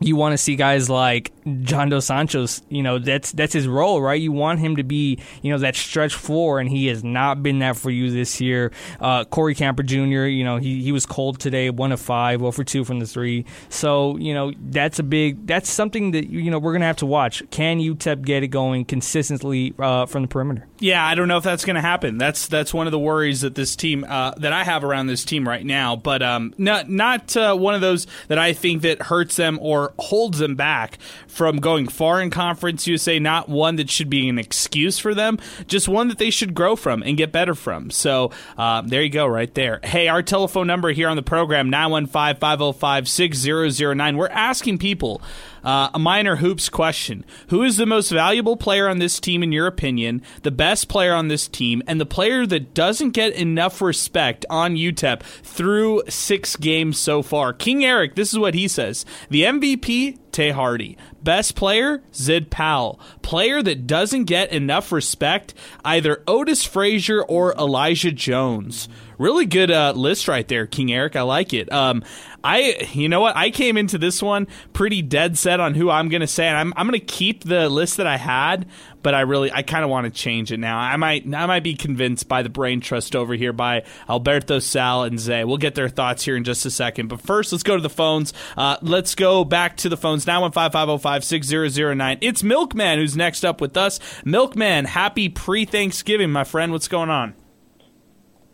you 0.00 0.16
want 0.16 0.32
to 0.32 0.38
see 0.38 0.56
guys 0.56 0.88
like 0.88 1.30
John 1.62 1.88
Dos 1.88 2.06
Santos, 2.06 2.62
you 2.68 2.82
know, 2.82 2.98
that's 2.98 3.32
that's 3.32 3.52
his 3.52 3.66
role, 3.66 4.00
right? 4.02 4.20
You 4.20 4.32
want 4.32 4.60
him 4.60 4.76
to 4.76 4.82
be, 4.82 5.18
you 5.42 5.50
know, 5.50 5.58
that 5.58 5.76
stretch 5.76 6.14
four, 6.14 6.60
and 6.60 6.68
he 6.68 6.86
has 6.88 7.02
not 7.02 7.42
been 7.42 7.60
that 7.60 7.76
for 7.76 7.90
you 7.90 8.10
this 8.10 8.40
year. 8.40 8.72
Uh, 9.00 9.24
Corey 9.24 9.54
Camper 9.54 9.82
Jr., 9.82 10.26
you 10.26 10.44
know, 10.44 10.58
he, 10.58 10.82
he 10.82 10.92
was 10.92 11.06
cold 11.06 11.40
today, 11.40 11.70
one 11.70 11.92
of 11.92 12.00
five, 12.00 12.40
well 12.40 12.52
for 12.52 12.64
two 12.64 12.84
from 12.84 12.98
the 12.98 13.06
three. 13.06 13.44
So, 13.68 14.16
you 14.16 14.34
know, 14.34 14.52
that's 14.60 14.98
a 14.98 15.02
big, 15.02 15.46
that's 15.46 15.70
something 15.70 16.10
that, 16.12 16.28
you 16.28 16.50
know, 16.50 16.58
we're 16.58 16.72
going 16.72 16.82
to 16.82 16.86
have 16.86 16.96
to 16.96 17.06
watch. 17.06 17.42
Can 17.50 17.78
UTEP 17.80 18.22
get 18.22 18.42
it 18.42 18.48
going 18.48 18.84
consistently 18.84 19.74
uh, 19.78 20.06
from 20.06 20.22
the 20.22 20.28
perimeter? 20.28 20.66
Yeah, 20.78 21.04
I 21.04 21.14
don't 21.14 21.28
know 21.28 21.36
if 21.36 21.44
that's 21.44 21.64
going 21.64 21.76
to 21.76 21.82
happen. 21.82 22.18
That's 22.18 22.48
that's 22.48 22.72
one 22.72 22.86
of 22.86 22.90
the 22.90 22.98
worries 22.98 23.42
that 23.42 23.54
this 23.54 23.76
team, 23.76 24.04
uh, 24.08 24.32
that 24.38 24.52
I 24.52 24.64
have 24.64 24.84
around 24.84 25.06
this 25.06 25.24
team 25.24 25.46
right 25.46 25.64
now, 25.64 25.96
but 25.96 26.22
um, 26.22 26.54
not, 26.58 26.88
not 26.88 27.36
uh, 27.36 27.54
one 27.54 27.74
of 27.74 27.80
those 27.80 28.06
that 28.28 28.38
I 28.38 28.52
think 28.52 28.82
that 28.82 29.02
hurts 29.02 29.36
them 29.36 29.58
or 29.60 29.92
holds 29.98 30.38
them 30.38 30.54
back 30.54 30.98
from 31.30 31.58
going 31.58 31.86
far 31.86 32.20
in 32.20 32.30
Conference 32.30 32.86
USA, 32.86 33.18
not 33.18 33.48
one 33.48 33.76
that 33.76 33.88
should 33.88 34.10
be 34.10 34.28
an 34.28 34.38
excuse 34.38 34.98
for 34.98 35.14
them, 35.14 35.38
just 35.66 35.88
one 35.88 36.08
that 36.08 36.18
they 36.18 36.30
should 36.30 36.54
grow 36.54 36.76
from 36.76 37.02
and 37.02 37.16
get 37.16 37.32
better 37.32 37.54
from. 37.54 37.90
So 37.90 38.30
uh, 38.58 38.82
there 38.82 39.02
you 39.02 39.10
go, 39.10 39.26
right 39.26 39.52
there. 39.54 39.80
Hey, 39.82 40.08
our 40.08 40.22
telephone 40.22 40.66
number 40.66 40.90
here 40.90 41.08
on 41.08 41.16
the 41.16 41.22
program, 41.22 41.70
915 41.70 42.40
505 42.40 43.08
6009. 43.08 44.16
We're 44.16 44.28
asking 44.28 44.78
people 44.78 45.22
uh, 45.64 45.90
a 45.94 45.98
Miner 45.98 46.36
hoops 46.36 46.68
question. 46.68 47.24
Who 47.48 47.62
is 47.62 47.76
the 47.76 47.86
most 47.86 48.10
valuable 48.10 48.56
player 48.56 48.88
on 48.88 48.98
this 48.98 49.20
team, 49.20 49.42
in 49.42 49.52
your 49.52 49.66
opinion, 49.66 50.22
the 50.42 50.50
best 50.50 50.88
player 50.88 51.14
on 51.14 51.28
this 51.28 51.48
team, 51.48 51.82
and 51.86 52.00
the 52.00 52.06
player 52.06 52.46
that 52.46 52.74
doesn't 52.74 53.10
get 53.10 53.34
enough 53.34 53.80
respect 53.80 54.46
on 54.50 54.74
UTEP 54.74 55.22
through 55.22 56.02
six 56.08 56.56
games 56.56 56.98
so 56.98 57.22
far? 57.22 57.52
King 57.52 57.84
Eric, 57.84 58.14
this 58.14 58.32
is 58.32 58.38
what 58.38 58.54
he 58.54 58.68
says 58.68 59.04
The 59.28 59.42
MVP, 59.42 60.18
Tay 60.32 60.50
Hardy. 60.50 60.96
Best 61.22 61.54
player, 61.54 62.02
Zid 62.14 62.50
Powell. 62.50 62.98
Player 63.22 63.62
that 63.62 63.86
doesn't 63.86 64.24
get 64.24 64.52
enough 64.52 64.92
respect, 64.92 65.54
either 65.84 66.22
Otis 66.26 66.64
Frazier 66.64 67.22
or 67.22 67.54
Elijah 67.54 68.12
Jones. 68.12 68.88
Really 69.18 69.44
good 69.44 69.70
uh, 69.70 69.92
list 69.94 70.28
right 70.28 70.48
there, 70.48 70.66
King 70.66 70.90
Eric. 70.92 71.14
I 71.14 71.22
like 71.22 71.52
it. 71.52 71.70
Um, 71.70 72.02
I, 72.42 72.88
you 72.92 73.08
know 73.08 73.20
what? 73.20 73.36
I 73.36 73.50
came 73.50 73.76
into 73.76 73.98
this 73.98 74.22
one 74.22 74.48
pretty 74.72 75.02
dead 75.02 75.36
set 75.36 75.60
on 75.60 75.74
who 75.74 75.90
I'm 75.90 76.08
going 76.08 76.22
to 76.22 76.26
say, 76.26 76.46
and 76.46 76.56
I'm, 76.56 76.72
I'm 76.74 76.86
going 76.86 76.98
to 76.98 77.04
keep 77.04 77.44
the 77.44 77.68
list 77.68 77.98
that 77.98 78.06
I 78.06 78.16
had, 78.16 78.66
but 79.02 79.14
I 79.14 79.20
really, 79.22 79.50
I 79.52 79.62
kind 79.62 79.84
of 79.84 79.90
want 79.90 80.04
to 80.04 80.10
change 80.10 80.52
it 80.52 80.58
now. 80.58 80.78
I 80.78 80.96
might, 80.96 81.24
I 81.34 81.46
might 81.46 81.62
be 81.62 81.74
convinced 81.74 82.28
by 82.28 82.42
the 82.42 82.48
brain 82.48 82.80
trust 82.80 83.16
over 83.16 83.34
here 83.34 83.52
by 83.52 83.84
Alberto, 84.08 84.58
Sal, 84.58 85.04
and 85.04 85.18
Zay. 85.18 85.44
We'll 85.44 85.56
get 85.56 85.74
their 85.74 85.88
thoughts 85.88 86.24
here 86.24 86.36
in 86.36 86.44
just 86.44 86.66
a 86.66 86.70
second, 86.70 87.08
but 87.08 87.20
first, 87.20 87.52
let's 87.52 87.62
go 87.62 87.76
to 87.76 87.82
the 87.82 87.90
phones. 87.90 88.32
Uh, 88.56 88.76
let's 88.82 89.14
go 89.14 89.44
back 89.44 89.76
to 89.78 89.88
the 89.88 89.96
phones. 89.96 90.26
Nine 90.26 90.40
one 90.40 90.52
five 90.52 90.72
five 90.72 90.88
zero 90.88 90.98
five 90.98 91.24
six 91.24 91.46
zero 91.46 91.68
zero 91.68 91.94
nine. 91.94 92.18
It's 92.20 92.42
Milkman 92.42 92.98
who's 92.98 93.16
next 93.16 93.44
up 93.44 93.60
with 93.60 93.76
us. 93.76 94.00
Milkman, 94.24 94.84
happy 94.84 95.28
pre-Thanksgiving, 95.28 96.30
my 96.30 96.44
friend. 96.44 96.72
What's 96.72 96.88
going 96.88 97.10
on? 97.10 97.34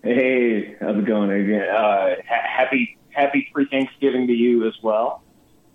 Hey, 0.03 0.77
how's 0.81 0.97
it 0.97 1.05
going? 1.05 1.31
Again, 1.31 1.69
uh, 1.69 2.15
ha- 2.29 2.49
happy 2.59 2.97
happy 3.11 3.49
pre 3.53 3.67
Thanksgiving 3.69 4.27
to 4.29 4.33
you 4.33 4.67
as 4.67 4.75
well. 4.83 5.23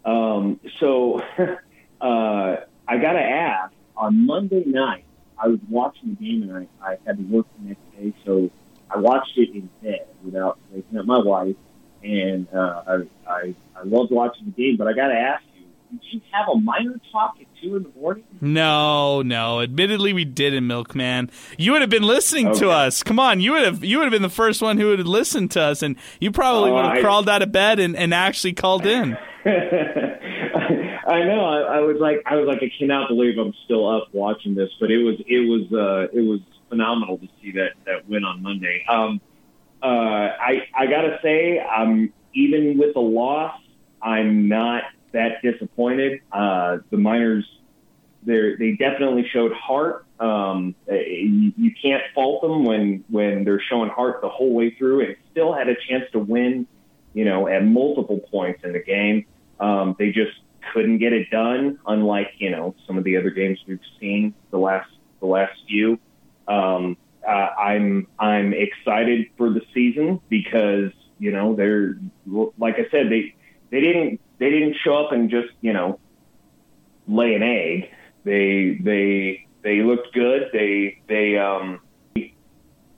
Um, 0.05 0.59
so, 0.79 1.19
uh, 2.01 2.55
I 2.87 2.97
got 2.97 3.13
to 3.13 3.19
ask. 3.21 3.73
On 4.01 4.25
Monday 4.25 4.63
night, 4.65 5.05
I 5.37 5.47
was 5.47 5.59
watching 5.69 6.17
the 6.19 6.25
game 6.25 6.41
and 6.41 6.67
I, 6.81 6.85
I 6.85 6.97
had 7.05 7.17
to 7.17 7.23
work 7.23 7.45
the 7.59 7.69
next 7.69 7.81
day, 7.95 8.13
so 8.25 8.49
I 8.89 8.97
watched 8.97 9.37
it 9.37 9.51
in 9.53 9.69
bed 9.83 10.07
without 10.25 10.57
waking 10.71 10.97
up 10.97 11.05
my 11.05 11.21
wife. 11.23 11.55
And 12.03 12.47
uh, 12.51 12.81
I, 12.87 12.93
I 13.29 13.55
I 13.75 13.83
loved 13.83 14.11
watching 14.11 14.45
the 14.45 14.51
game, 14.51 14.75
but 14.75 14.87
I 14.87 14.93
got 14.93 15.09
to 15.09 15.13
ask 15.13 15.43
you, 15.55 15.67
did 15.91 16.13
you 16.13 16.21
have 16.31 16.47
a 16.51 16.59
Miner 16.59 16.99
Talk 17.11 17.35
at 17.39 17.45
two 17.61 17.75
in 17.75 17.83
the 17.83 17.89
morning? 17.89 18.23
No, 18.41 19.21
no. 19.21 19.61
Admittedly, 19.61 20.11
we 20.11 20.25
didn't, 20.25 20.65
Milkman. 20.65 21.29
You 21.59 21.73
would 21.73 21.81
have 21.81 21.91
been 21.91 22.01
listening 22.01 22.47
okay. 22.47 22.59
to 22.59 22.71
us. 22.71 23.03
Come 23.03 23.19
on, 23.19 23.39
you 23.39 23.51
would 23.51 23.61
have 23.61 23.83
you 23.83 23.99
would 23.99 24.05
have 24.05 24.11
been 24.11 24.23
the 24.23 24.29
first 24.29 24.63
one 24.63 24.79
who 24.79 24.87
would 24.87 24.97
have 24.97 25.07
listened 25.07 25.51
to 25.51 25.61
us, 25.61 25.83
and 25.83 25.95
you 26.19 26.31
probably 26.31 26.71
oh, 26.71 26.75
would 26.75 26.85
have 26.85 26.97
I... 26.97 27.01
crawled 27.01 27.29
out 27.29 27.43
of 27.43 27.51
bed 27.51 27.79
and, 27.79 27.95
and 27.95 28.15
actually 28.15 28.53
called 28.53 28.87
in. 28.87 29.15
I 31.11 31.23
know. 31.23 31.45
I, 31.45 31.77
I 31.77 31.79
was 31.81 31.97
like, 31.99 32.23
I 32.25 32.35
was 32.35 32.47
like, 32.47 32.63
I 32.63 32.71
cannot 32.77 33.09
believe 33.09 33.37
I'm 33.37 33.53
still 33.65 33.87
up 33.87 34.07
watching 34.13 34.55
this, 34.55 34.69
but 34.79 34.91
it 34.91 35.03
was, 35.03 35.15
it 35.27 35.47
was, 35.47 35.71
uh, 35.71 36.17
it 36.17 36.21
was 36.21 36.39
phenomenal 36.71 37.17
to 37.19 37.27
see 37.41 37.51
that 37.51 37.73
that 37.85 38.07
win 38.09 38.23
on 38.23 38.41
Monday. 38.41 38.83
Um, 38.89 39.21
uh, 39.83 39.85
I 39.85 40.67
I 40.75 40.85
gotta 40.87 41.19
say, 41.21 41.59
um, 41.59 42.11
even 42.33 42.77
with 42.77 42.93
the 42.93 43.01
loss, 43.01 43.59
I'm 44.01 44.47
not 44.47 44.83
that 45.11 45.41
disappointed. 45.43 46.21
Uh, 46.31 46.77
the 46.89 46.97
Miners, 46.97 47.45
they 48.23 48.55
they 48.57 48.71
definitely 48.71 49.27
showed 49.31 49.51
heart. 49.51 50.05
Um, 50.19 50.75
you, 50.87 51.51
you 51.57 51.71
can't 51.81 52.03
fault 52.15 52.41
them 52.41 52.63
when 52.63 53.03
when 53.09 53.43
they're 53.43 53.61
showing 53.69 53.89
heart 53.89 54.21
the 54.21 54.29
whole 54.29 54.53
way 54.53 54.71
through, 54.71 55.01
and 55.01 55.15
still 55.31 55.53
had 55.53 55.67
a 55.67 55.75
chance 55.89 56.05
to 56.13 56.19
win. 56.19 56.65
You 57.13 57.25
know, 57.25 57.49
at 57.49 57.65
multiple 57.65 58.19
points 58.31 58.63
in 58.63 58.71
the 58.71 58.81
game, 58.81 59.25
um, 59.59 59.97
they 59.99 60.11
just 60.11 60.31
couldn't 60.73 60.99
get 60.99 61.13
it 61.13 61.29
done. 61.29 61.79
Unlike 61.85 62.33
you 62.37 62.49
know 62.49 62.75
some 62.87 62.97
of 62.97 63.03
the 63.03 63.17
other 63.17 63.29
games 63.29 63.59
we've 63.67 63.79
seen 63.99 64.33
the 64.51 64.57
last 64.57 64.89
the 65.19 65.27
last 65.27 65.53
few. 65.67 65.99
Um, 66.47 66.97
uh, 67.27 67.31
I'm 67.31 68.07
I'm 68.19 68.53
excited 68.53 69.27
for 69.37 69.49
the 69.49 69.61
season 69.73 70.19
because 70.29 70.91
you 71.19 71.31
know 71.31 71.55
they're 71.55 71.95
like 72.57 72.75
I 72.75 72.89
said 72.91 73.09
they 73.09 73.35
they 73.69 73.81
didn't 73.81 74.19
they 74.39 74.49
didn't 74.49 74.75
show 74.83 75.05
up 75.05 75.11
and 75.11 75.29
just 75.29 75.49
you 75.61 75.73
know 75.73 75.99
lay 77.07 77.35
an 77.35 77.43
egg. 77.43 77.91
They 78.23 78.79
they 78.81 79.47
they 79.63 79.81
looked 79.81 80.13
good. 80.13 80.49
They 80.53 81.01
they 81.07 81.37
um 81.37 81.81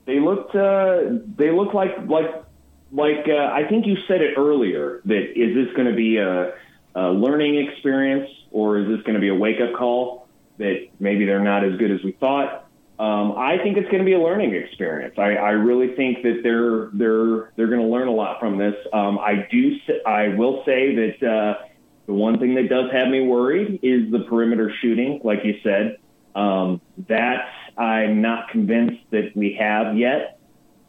they 0.06 0.20
looked 0.20 0.54
uh, 0.54 1.00
they 1.36 1.50
looked 1.50 1.74
like 1.74 1.92
like 2.06 2.44
like 2.92 3.26
uh, 3.28 3.52
I 3.52 3.66
think 3.68 3.86
you 3.86 3.96
said 4.06 4.20
it 4.20 4.34
earlier 4.36 5.00
that 5.04 5.32
is 5.34 5.54
this 5.54 5.74
going 5.74 5.88
to 5.88 5.96
be 5.96 6.18
a, 6.18 6.52
a 6.94 7.08
learning 7.08 7.56
experience 7.68 8.30
or 8.50 8.78
is 8.78 8.88
this 8.88 9.00
going 9.02 9.14
to 9.14 9.20
be 9.20 9.28
a 9.28 9.34
wake 9.34 9.60
up 9.60 9.76
call 9.76 10.28
that 10.58 10.88
maybe 11.00 11.24
they're 11.24 11.42
not 11.42 11.64
as 11.64 11.76
good 11.78 11.90
as 11.90 12.02
we 12.04 12.12
thought. 12.12 12.68
Um, 12.98 13.32
I 13.36 13.58
think 13.62 13.76
it's 13.76 13.88
going 13.90 13.98
to 13.98 14.04
be 14.04 14.12
a 14.12 14.20
learning 14.20 14.54
experience. 14.54 15.14
I, 15.18 15.34
I 15.34 15.50
really 15.50 15.96
think 15.96 16.22
that 16.22 16.40
they're 16.44 16.90
they're 16.92 17.50
they're 17.56 17.66
going 17.66 17.80
to 17.80 17.92
learn 17.92 18.06
a 18.06 18.12
lot 18.12 18.38
from 18.38 18.56
this. 18.56 18.74
Um, 18.92 19.18
I 19.18 19.48
do. 19.50 19.76
I 20.06 20.28
will 20.28 20.62
say 20.64 20.94
that 20.94 21.28
uh, 21.28 21.64
the 22.06 22.12
one 22.12 22.38
thing 22.38 22.54
that 22.54 22.68
does 22.68 22.92
have 22.92 23.08
me 23.08 23.26
worried 23.26 23.80
is 23.82 24.12
the 24.12 24.20
perimeter 24.28 24.72
shooting, 24.80 25.20
like 25.24 25.40
you 25.44 25.54
said. 25.64 25.98
Um, 26.36 26.80
that 27.08 27.48
I'm 27.76 28.22
not 28.22 28.48
convinced 28.50 29.02
that 29.10 29.32
we 29.34 29.56
have 29.58 29.96
yet. 29.96 30.33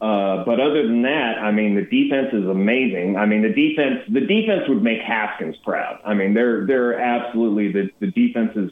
Uh, 0.00 0.44
but 0.44 0.60
other 0.60 0.86
than 0.86 1.02
that, 1.02 1.38
I 1.38 1.52
mean, 1.52 1.74
the 1.74 1.82
defense 1.82 2.28
is 2.34 2.46
amazing. 2.46 3.16
I 3.16 3.24
mean, 3.24 3.42
the 3.42 3.52
defense 3.52 4.02
the 4.08 4.20
defense 4.20 4.68
would 4.68 4.82
make 4.82 5.00
Haskins 5.00 5.56
proud. 5.64 6.00
I 6.04 6.12
mean, 6.12 6.34
they're 6.34 6.66
they're 6.66 7.00
absolutely 7.00 7.72
the 7.72 7.90
the 8.00 8.10
defense 8.10 8.52
is 8.56 8.70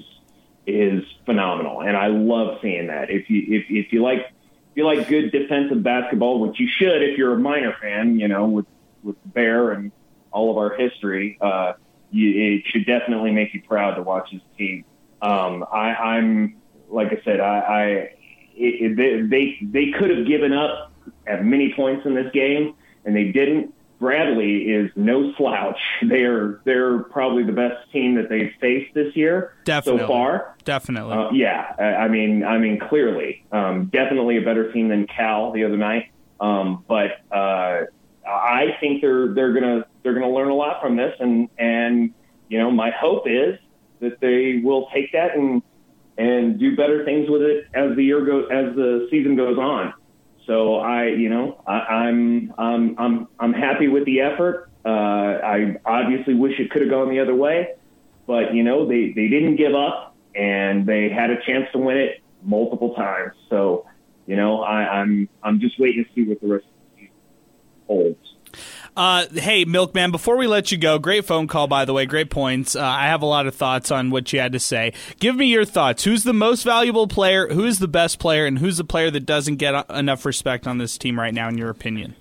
is 0.67 1.03
phenomenal, 1.25 1.81
and 1.81 1.97
I 1.97 2.09
love 2.09 2.59
seeing 2.61 2.89
that. 2.89 3.11
If 3.11 3.31
you 3.31 3.43
if 3.49 3.65
if 3.71 3.93
you 3.93 4.03
like 4.03 4.19
if 4.19 4.77
you 4.77 4.85
like 4.85 5.09
good 5.09 5.33
defensive 5.33 5.83
basketball, 5.83 6.41
which 6.41 6.61
you 6.61 6.69
should 6.69 7.03
if 7.03 7.17
you're 7.17 7.33
a 7.33 7.39
Miner 7.39 7.75
fan, 7.81 8.21
you 8.21 8.29
know, 8.29 8.45
with 8.45 8.67
with 9.03 9.17
Bear 9.33 9.73
and 9.73 9.93
all 10.31 10.51
of 10.51 10.59
our 10.59 10.77
history, 10.77 11.39
uh, 11.41 11.73
you, 12.11 12.57
it 12.57 12.65
should 12.67 12.85
definitely 12.85 13.31
make 13.31 13.55
you 13.55 13.63
proud 13.63 13.95
to 13.95 14.03
watch 14.03 14.31
this 14.31 14.43
team. 14.59 14.85
Um, 15.23 15.65
I, 15.73 15.95
I'm 15.95 16.57
like 16.91 17.09
I 17.13 17.25
said, 17.25 17.41
I, 17.41 17.59
I 17.59 17.85
it, 18.57 18.99
it, 18.99 19.31
they 19.31 19.59
they 19.63 19.91
could 19.99 20.11
have 20.11 20.27
given 20.27 20.53
up 20.53 20.93
at 21.27 21.45
many 21.45 21.73
points 21.75 22.07
in 22.07 22.15
this 22.15 22.31
game, 22.33 22.75
and 23.05 23.15
they 23.15 23.33
didn't. 23.33 23.75
Bradley 24.01 24.65
is 24.65 24.91
no 24.97 25.33
slouch. 25.35 25.79
They're 26.03 26.61
they're 26.65 26.99
probably 27.05 27.45
the 27.45 27.53
best 27.53 27.91
team 27.93 28.17
that 28.17 28.29
they've 28.29 28.53
faced 28.61 28.93
this 28.93 29.15
year 29.17 29.55
definitely. 29.65 30.03
so 30.03 30.09
far. 30.09 30.57
Definitely, 30.65 31.17
uh, 31.17 31.31
yeah. 31.31 31.75
I 31.79 32.09
mean, 32.09 32.45
I 32.45 32.59
mean, 32.59 32.79
clearly, 32.79 33.45
um, 33.53 33.87
definitely 33.87 34.37
a 34.37 34.43
better 34.43 34.73
team 34.73 34.89
than 34.89 35.07
Cal 35.07 35.53
the 35.53 35.65
other 35.65 35.77
night. 35.77 36.11
Um, 36.41 36.85
but 36.87 37.21
uh, 37.31 37.85
I 38.27 38.77
think 38.81 39.01
they're 39.01 39.33
they're 39.33 39.53
gonna 39.53 39.87
they're 40.03 40.15
gonna 40.15 40.31
learn 40.31 40.49
a 40.49 40.55
lot 40.55 40.83
from 40.83 40.97
this, 40.97 41.15
and 41.21 41.49
and 41.59 42.13
you 42.49 42.59
know, 42.59 42.71
my 42.71 42.91
hope 42.91 43.25
is 43.27 43.59
that 44.01 44.21
they 44.21 44.61
will 44.63 44.89
take 44.93 45.13
that 45.13 45.37
and 45.37 45.63
and 46.17 46.59
do 46.59 46.77
better 46.77 47.05
things 47.05 47.29
with 47.29 47.43
it 47.43 47.67
as 47.75 47.97
the 47.97 48.05
year 48.05 48.25
goes 48.25 48.45
as 48.51 48.75
the 48.77 49.09
season 49.11 49.37
goes 49.37 49.59
on. 49.59 49.95
So 50.47 50.77
I, 50.77 51.07
you 51.07 51.29
know, 51.29 51.63
I, 51.67 52.09
am 52.09 52.53
I'm, 52.59 52.99
I'm 52.99 52.99
I'm 52.99 53.29
I'm 53.39 53.53
happy 53.53 53.89
with 53.89 54.05
the 54.05 54.21
effort. 54.21 54.71
Uh, 54.85 54.89
I 54.89 55.77
obviously 55.87 56.35
wish 56.35 56.59
it 56.59 56.71
could 56.71 56.83
have 56.83 56.91
gone 56.91 57.09
the 57.09 57.21
other 57.21 57.35
way, 57.35 57.75
but 58.27 58.55
you 58.55 58.63
know 58.63 58.87
they 58.87 59.13
they 59.15 59.29
didn't 59.29 59.57
give 59.57 59.75
up 59.75 60.17
and 60.35 60.87
they 60.87 61.09
had 61.09 61.31
a 61.31 61.37
chance 61.47 61.67
to 61.73 61.79
win 61.79 61.97
it 61.97 62.23
multiple 62.43 62.95
times. 62.95 63.33
So 63.49 63.87
you 64.27 64.37
know 64.37 64.63
I, 64.63 65.01
I'm 65.01 65.29
I'm 65.43 65.61
just 65.61 65.81
waiting 65.81 66.05
to 66.05 66.11
see 66.15 66.29
what 66.29 66.41
the 66.41 66.49
rest 66.49 66.67
of 66.67 66.97
the 66.97 67.03
season 67.03 67.15
holds. 67.87 68.34
Uh, 68.97 69.27
hey, 69.33 69.65
Milkman, 69.65 70.13
before 70.13 70.37
we 70.37 70.47
let 70.47 70.71
you 70.71 70.79
go, 70.79 70.99
great 71.01 71.25
phone 71.25 71.49
call, 71.49 71.67
by 71.67 71.85
the 71.85 71.93
way, 71.93 72.07
great 72.07 72.31
points. 72.31 72.77
Uh, 72.77 72.85
I 72.85 73.07
have 73.07 73.23
a 73.23 73.27
lot 73.27 73.49
of 73.49 73.55
thoughts 73.55 73.91
on 73.91 74.11
what 74.11 74.33
you 74.33 74.39
had 74.39 74.53
to 74.53 74.61
say. 74.61 74.93
Give 75.19 75.35
me 75.35 75.47
your 75.47 75.65
thoughts. 75.65 76.05
Who's 76.05 76.23
the 76.23 76.33
most 76.33 76.63
valuable 76.63 77.09
player? 77.09 77.49
Who's 77.49 77.81
the 77.81 77.89
best 77.89 78.21
player? 78.21 78.47
And 78.47 78.59
who's 78.59 78.77
the 78.77 78.85
player 78.85 79.11
that 79.11 79.27
doesn't 79.27 79.57
get 79.57 79.91
enough 79.91 80.25
respect 80.25 80.69
on 80.69 80.79
this 80.79 80.97
team 80.97 81.19
right 81.19 81.35
now, 81.35 81.49
in 81.49 81.59
your 81.59 81.71
opinion? 81.71 82.15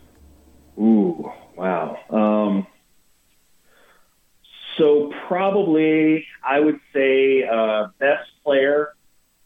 Ooh, 0.80 1.32
wow. 1.56 2.00
Um, 2.10 2.66
so 4.78 5.14
probably 5.28 6.26
I 6.44 6.60
would 6.60 6.80
say 6.92 7.44
uh, 7.44 7.90
best 8.00 8.32
player, 8.44 8.96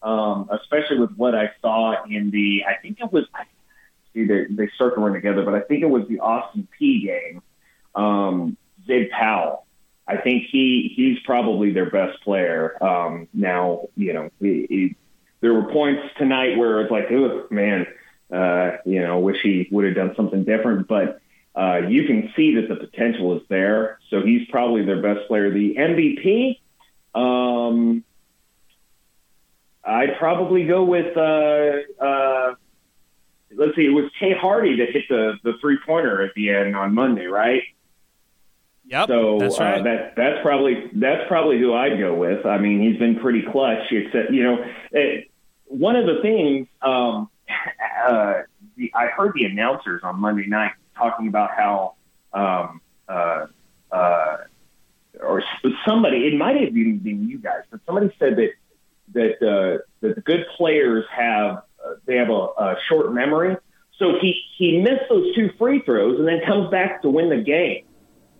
um, 0.01 0.49
especially 0.49 0.99
with 0.99 1.11
what 1.17 1.35
I 1.35 1.51
saw 1.61 2.05
in 2.05 2.31
the, 2.31 2.63
I 2.65 2.81
think 2.81 2.99
it 3.01 3.11
was, 3.11 3.25
I 3.35 3.43
see 4.17 4.25
they, 4.25 4.45
they 4.49 4.69
start 4.75 4.95
to 4.95 5.01
run 5.01 5.13
together, 5.13 5.43
but 5.43 5.53
I 5.53 5.61
think 5.61 5.83
it 5.83 5.89
was 5.89 6.07
the 6.07 6.19
Austin 6.19 6.67
Peay 6.79 7.03
game. 7.03 7.41
Um, 7.95 8.57
Zid 8.85 9.09
Powell. 9.11 9.65
I 10.07 10.17
think 10.17 10.45
he 10.49 10.93
he's 10.95 11.19
probably 11.25 11.71
their 11.71 11.89
best 11.89 12.21
player. 12.21 12.81
Um, 12.81 13.27
now, 13.33 13.89
you 13.95 14.13
know, 14.13 14.29
he, 14.39 14.65
he, 14.69 14.95
there 15.41 15.53
were 15.53 15.71
points 15.71 16.01
tonight 16.17 16.57
where 16.57 16.81
it's 16.81 16.91
like, 16.91 17.11
oh 17.11 17.47
man, 17.51 17.87
uh, 18.31 18.77
you 18.85 19.01
know, 19.01 19.19
wish 19.19 19.37
he 19.43 19.67
would 19.69 19.85
have 19.85 19.95
done 19.95 20.13
something 20.15 20.45
different. 20.45 20.87
But 20.87 21.19
uh, 21.55 21.81
you 21.89 22.05
can 22.05 22.31
see 22.35 22.55
that 22.55 22.69
the 22.69 22.75
potential 22.75 23.35
is 23.35 23.43
there. 23.49 23.99
So 24.09 24.21
he's 24.21 24.47
probably 24.49 24.85
their 24.85 25.01
best 25.01 25.27
player. 25.27 25.51
The 25.51 25.75
MVP, 25.75 26.59
um, 27.13 28.03
I'd 29.83 30.17
probably 30.17 30.65
go 30.65 30.85
with. 30.85 31.17
Uh, 31.17 32.03
uh, 32.03 32.55
let's 33.55 33.75
see, 33.75 33.85
it 33.85 33.93
was 33.93 34.11
Tay 34.19 34.33
Hardy 34.33 34.77
that 34.77 34.91
hit 34.91 35.03
the 35.09 35.33
the 35.43 35.53
three 35.61 35.77
pointer 35.85 36.21
at 36.23 36.33
the 36.35 36.49
end 36.49 36.75
on 36.75 36.93
Monday, 36.93 37.25
right? 37.25 37.63
Yep, 38.85 39.07
So 39.09 39.37
that's 39.39 39.59
right. 39.59 39.79
uh, 39.79 39.83
that 39.83 40.15
that's 40.15 40.41
probably 40.41 40.89
that's 40.93 41.27
probably 41.27 41.59
who 41.59 41.73
I'd 41.73 41.99
go 41.99 42.15
with. 42.15 42.45
I 42.45 42.57
mean, 42.57 42.81
he's 42.81 42.97
been 42.97 43.19
pretty 43.19 43.43
clutch. 43.43 43.91
Except 43.91 44.31
you 44.31 44.43
know, 44.43 44.65
it, 44.91 45.29
one 45.65 45.95
of 45.95 46.05
the 46.05 46.21
things 46.21 46.67
um, 46.81 47.29
uh, 48.07 48.41
the, 48.77 48.91
I 48.95 49.07
heard 49.07 49.33
the 49.35 49.45
announcers 49.45 50.01
on 50.03 50.19
Monday 50.19 50.47
night 50.47 50.71
talking 50.95 51.27
about 51.27 51.51
how 51.51 51.95
um, 52.33 52.81
uh, 53.09 53.47
uh, 53.91 54.37
or 55.21 55.43
somebody 55.85 56.27
it 56.27 56.37
might 56.37 56.55
have 56.55 56.75
even 56.75 56.99
been 56.99 57.27
you 57.27 57.39
guys, 57.39 57.63
but 57.69 57.81
somebody 57.85 58.13
said 58.19 58.37
that 58.37 58.51
that 59.13 59.35
uh, 59.45 59.83
that 60.01 60.15
the 60.15 60.21
good 60.21 60.45
players 60.55 61.05
have 61.11 61.57
uh, 61.57 61.61
they 62.05 62.15
have 62.17 62.29
a, 62.29 62.33
a 62.33 62.75
short 62.89 63.13
memory. 63.13 63.55
So 63.99 64.13
he 64.21 64.33
he 64.57 64.79
missed 64.79 65.03
those 65.09 65.33
two 65.35 65.49
free 65.57 65.81
throws 65.83 66.19
and 66.19 66.27
then 66.27 66.41
comes 66.45 66.69
back 66.69 67.01
to 67.01 67.09
win 67.09 67.29
the 67.29 67.37
game. 67.43 67.83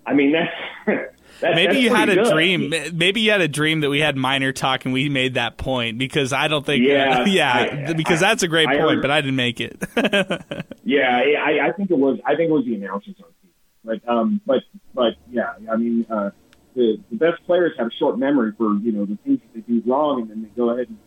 I 0.05 0.13
mean 0.13 0.33
that's. 0.33 1.07
That, 1.39 1.53
Maybe 1.53 1.77
you 1.81 1.93
had 1.93 2.09
a 2.09 2.15
good. 2.15 2.33
dream. 2.33 2.73
Maybe 2.93 3.21
you 3.21 3.29
had 3.29 3.41
a 3.41 3.47
dream 3.47 3.81
that 3.81 3.91
we 3.91 3.99
had 3.99 4.17
Miner 4.17 4.51
Talk 4.51 4.85
and 4.85 4.93
we 4.93 5.07
made 5.07 5.35
that 5.35 5.55
point 5.55 5.99
because 5.99 6.33
I 6.33 6.47
don't 6.47 6.65
think. 6.65 6.83
Yeah, 6.83 7.25
yeah, 7.27 7.85
I- 7.89 7.93
because 7.93 8.23
I- 8.23 8.29
that's 8.29 8.41
a 8.41 8.47
great 8.47 8.67
I 8.67 8.77
point, 8.77 8.89
heard- 8.95 9.01
but 9.03 9.11
I 9.11 9.21
didn't 9.21 9.35
make 9.35 9.61
it. 9.61 9.77
Yeah, 10.83 11.15
I, 11.15 11.67
I 11.67 11.71
think 11.73 11.91
it 11.91 11.97
was. 11.97 12.17
I 12.25 12.35
think 12.35 12.49
it 12.49 12.53
was 12.53 12.65
the 12.65 12.73
announcers 12.75 13.13
on 13.19 13.25
TV. 13.29 13.49
But 13.83 14.09
um, 14.09 14.41
but 14.47 14.63
but 14.95 15.13
yeah, 15.29 15.53
I 15.71 15.75
mean, 15.75 16.07
uh, 16.09 16.31
the 16.75 16.97
the 17.11 17.17
best 17.17 17.45
players 17.45 17.73
have 17.77 17.87
a 17.87 17.91
short 17.99 18.17
memory 18.17 18.53
for 18.57 18.73
you 18.77 18.91
know 18.93 19.05
the 19.05 19.17
things 19.23 19.39
that 19.41 19.53
they 19.53 19.61
do 19.73 19.83
wrong, 19.85 20.21
and 20.21 20.29
then 20.31 20.41
they 20.41 20.49
go 20.49 20.69
ahead 20.71 20.87
and 20.87 20.97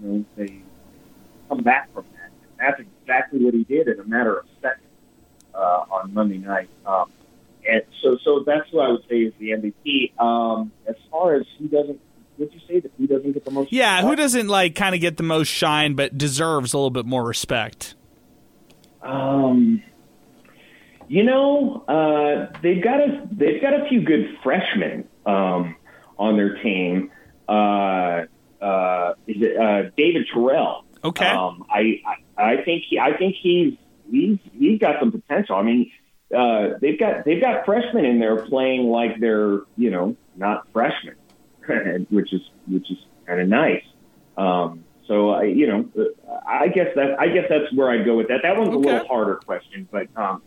you 0.00 0.08
know 0.08 0.24
they 0.36 0.62
come 1.48 1.62
back 1.62 1.92
from 1.92 2.04
that. 2.14 2.30
And 2.58 2.58
that's 2.58 2.80
exactly 2.80 3.44
what 3.44 3.54
he 3.54 3.64
did 3.64 3.88
in 3.88 4.00
a 4.00 4.04
matter 4.04 4.38
of 4.38 4.46
seconds 4.60 4.86
uh, 5.54 5.84
on 5.90 6.14
Monday 6.14 6.38
night. 6.38 6.68
Um, 6.84 7.10
and 7.68 7.82
so 8.02 8.16
so 8.24 8.44
that's 8.46 8.70
what 8.72 8.86
I 8.86 8.92
would 8.92 9.04
say 9.08 9.16
is 9.16 9.32
the 9.38 9.50
MVP. 9.50 10.20
Um, 10.20 10.72
as 10.86 10.94
far 11.10 11.34
as 11.34 11.46
who 11.58 11.68
doesn't, 11.68 12.00
would 12.38 12.52
you 12.52 12.60
say 12.68 12.80
that 12.80 12.92
who 12.96 13.06
doesn't 13.06 13.32
get 13.32 13.44
the 13.44 13.50
most? 13.50 13.72
yeah, 13.72 14.02
who 14.02 14.14
doesn't 14.14 14.48
like 14.48 14.74
kind 14.74 14.94
of 14.94 15.00
get 15.00 15.16
the 15.16 15.22
most 15.22 15.48
shine 15.48 15.94
but 15.94 16.16
deserves 16.16 16.72
a 16.72 16.76
little 16.76 16.90
bit 16.90 17.06
more 17.06 17.24
respect? 17.24 17.94
Um, 19.02 19.82
you 21.08 21.24
know, 21.24 21.84
uh, 21.88 22.52
they've 22.62 22.82
got 22.82 23.00
a 23.00 23.28
they've 23.32 23.60
got 23.60 23.74
a 23.74 23.88
few 23.88 24.02
good 24.02 24.38
freshmen 24.42 25.08
um, 25.24 25.76
on 26.18 26.36
their 26.36 26.62
team. 26.62 27.10
Uh, 27.48 28.26
uh, 28.60 29.14
is 29.26 29.36
it 29.40 29.56
uh, 29.56 29.90
David 29.96 30.26
Terrell? 30.32 30.84
Okay. 31.06 31.26
Um, 31.26 31.64
I, 31.70 32.00
I 32.36 32.62
think 32.64 32.82
he 32.88 32.98
I 32.98 33.16
think 33.16 33.36
he's 33.40 33.74
he's 34.10 34.38
he's 34.52 34.80
got 34.80 34.98
some 34.98 35.12
potential. 35.12 35.54
I 35.54 35.62
mean, 35.62 35.92
uh, 36.36 36.78
they've 36.80 36.98
got 36.98 37.24
they've 37.24 37.40
got 37.40 37.64
freshmen 37.64 38.04
in 38.04 38.18
there 38.18 38.44
playing 38.46 38.88
like 38.88 39.20
they're 39.20 39.60
you 39.76 39.90
know 39.90 40.16
not 40.36 40.66
freshmen, 40.72 41.14
which 42.10 42.32
is 42.32 42.40
which 42.66 42.90
is 42.90 42.98
kind 43.24 43.40
of 43.40 43.48
nice. 43.48 43.84
Um, 44.36 44.84
so 45.06 45.30
I, 45.30 45.44
you 45.44 45.68
know, 45.68 45.88
I 46.44 46.66
guess 46.66 46.88
that 46.96 47.20
I 47.20 47.28
guess 47.28 47.44
that's 47.48 47.72
where 47.72 47.90
I'd 47.90 48.04
go 48.04 48.16
with 48.16 48.26
that. 48.28 48.40
That 48.42 48.56
one's 48.58 48.74
a 48.74 48.78
little 48.78 49.06
harder 49.06 49.36
question, 49.36 49.88
but 49.92 50.08
um, 50.16 50.42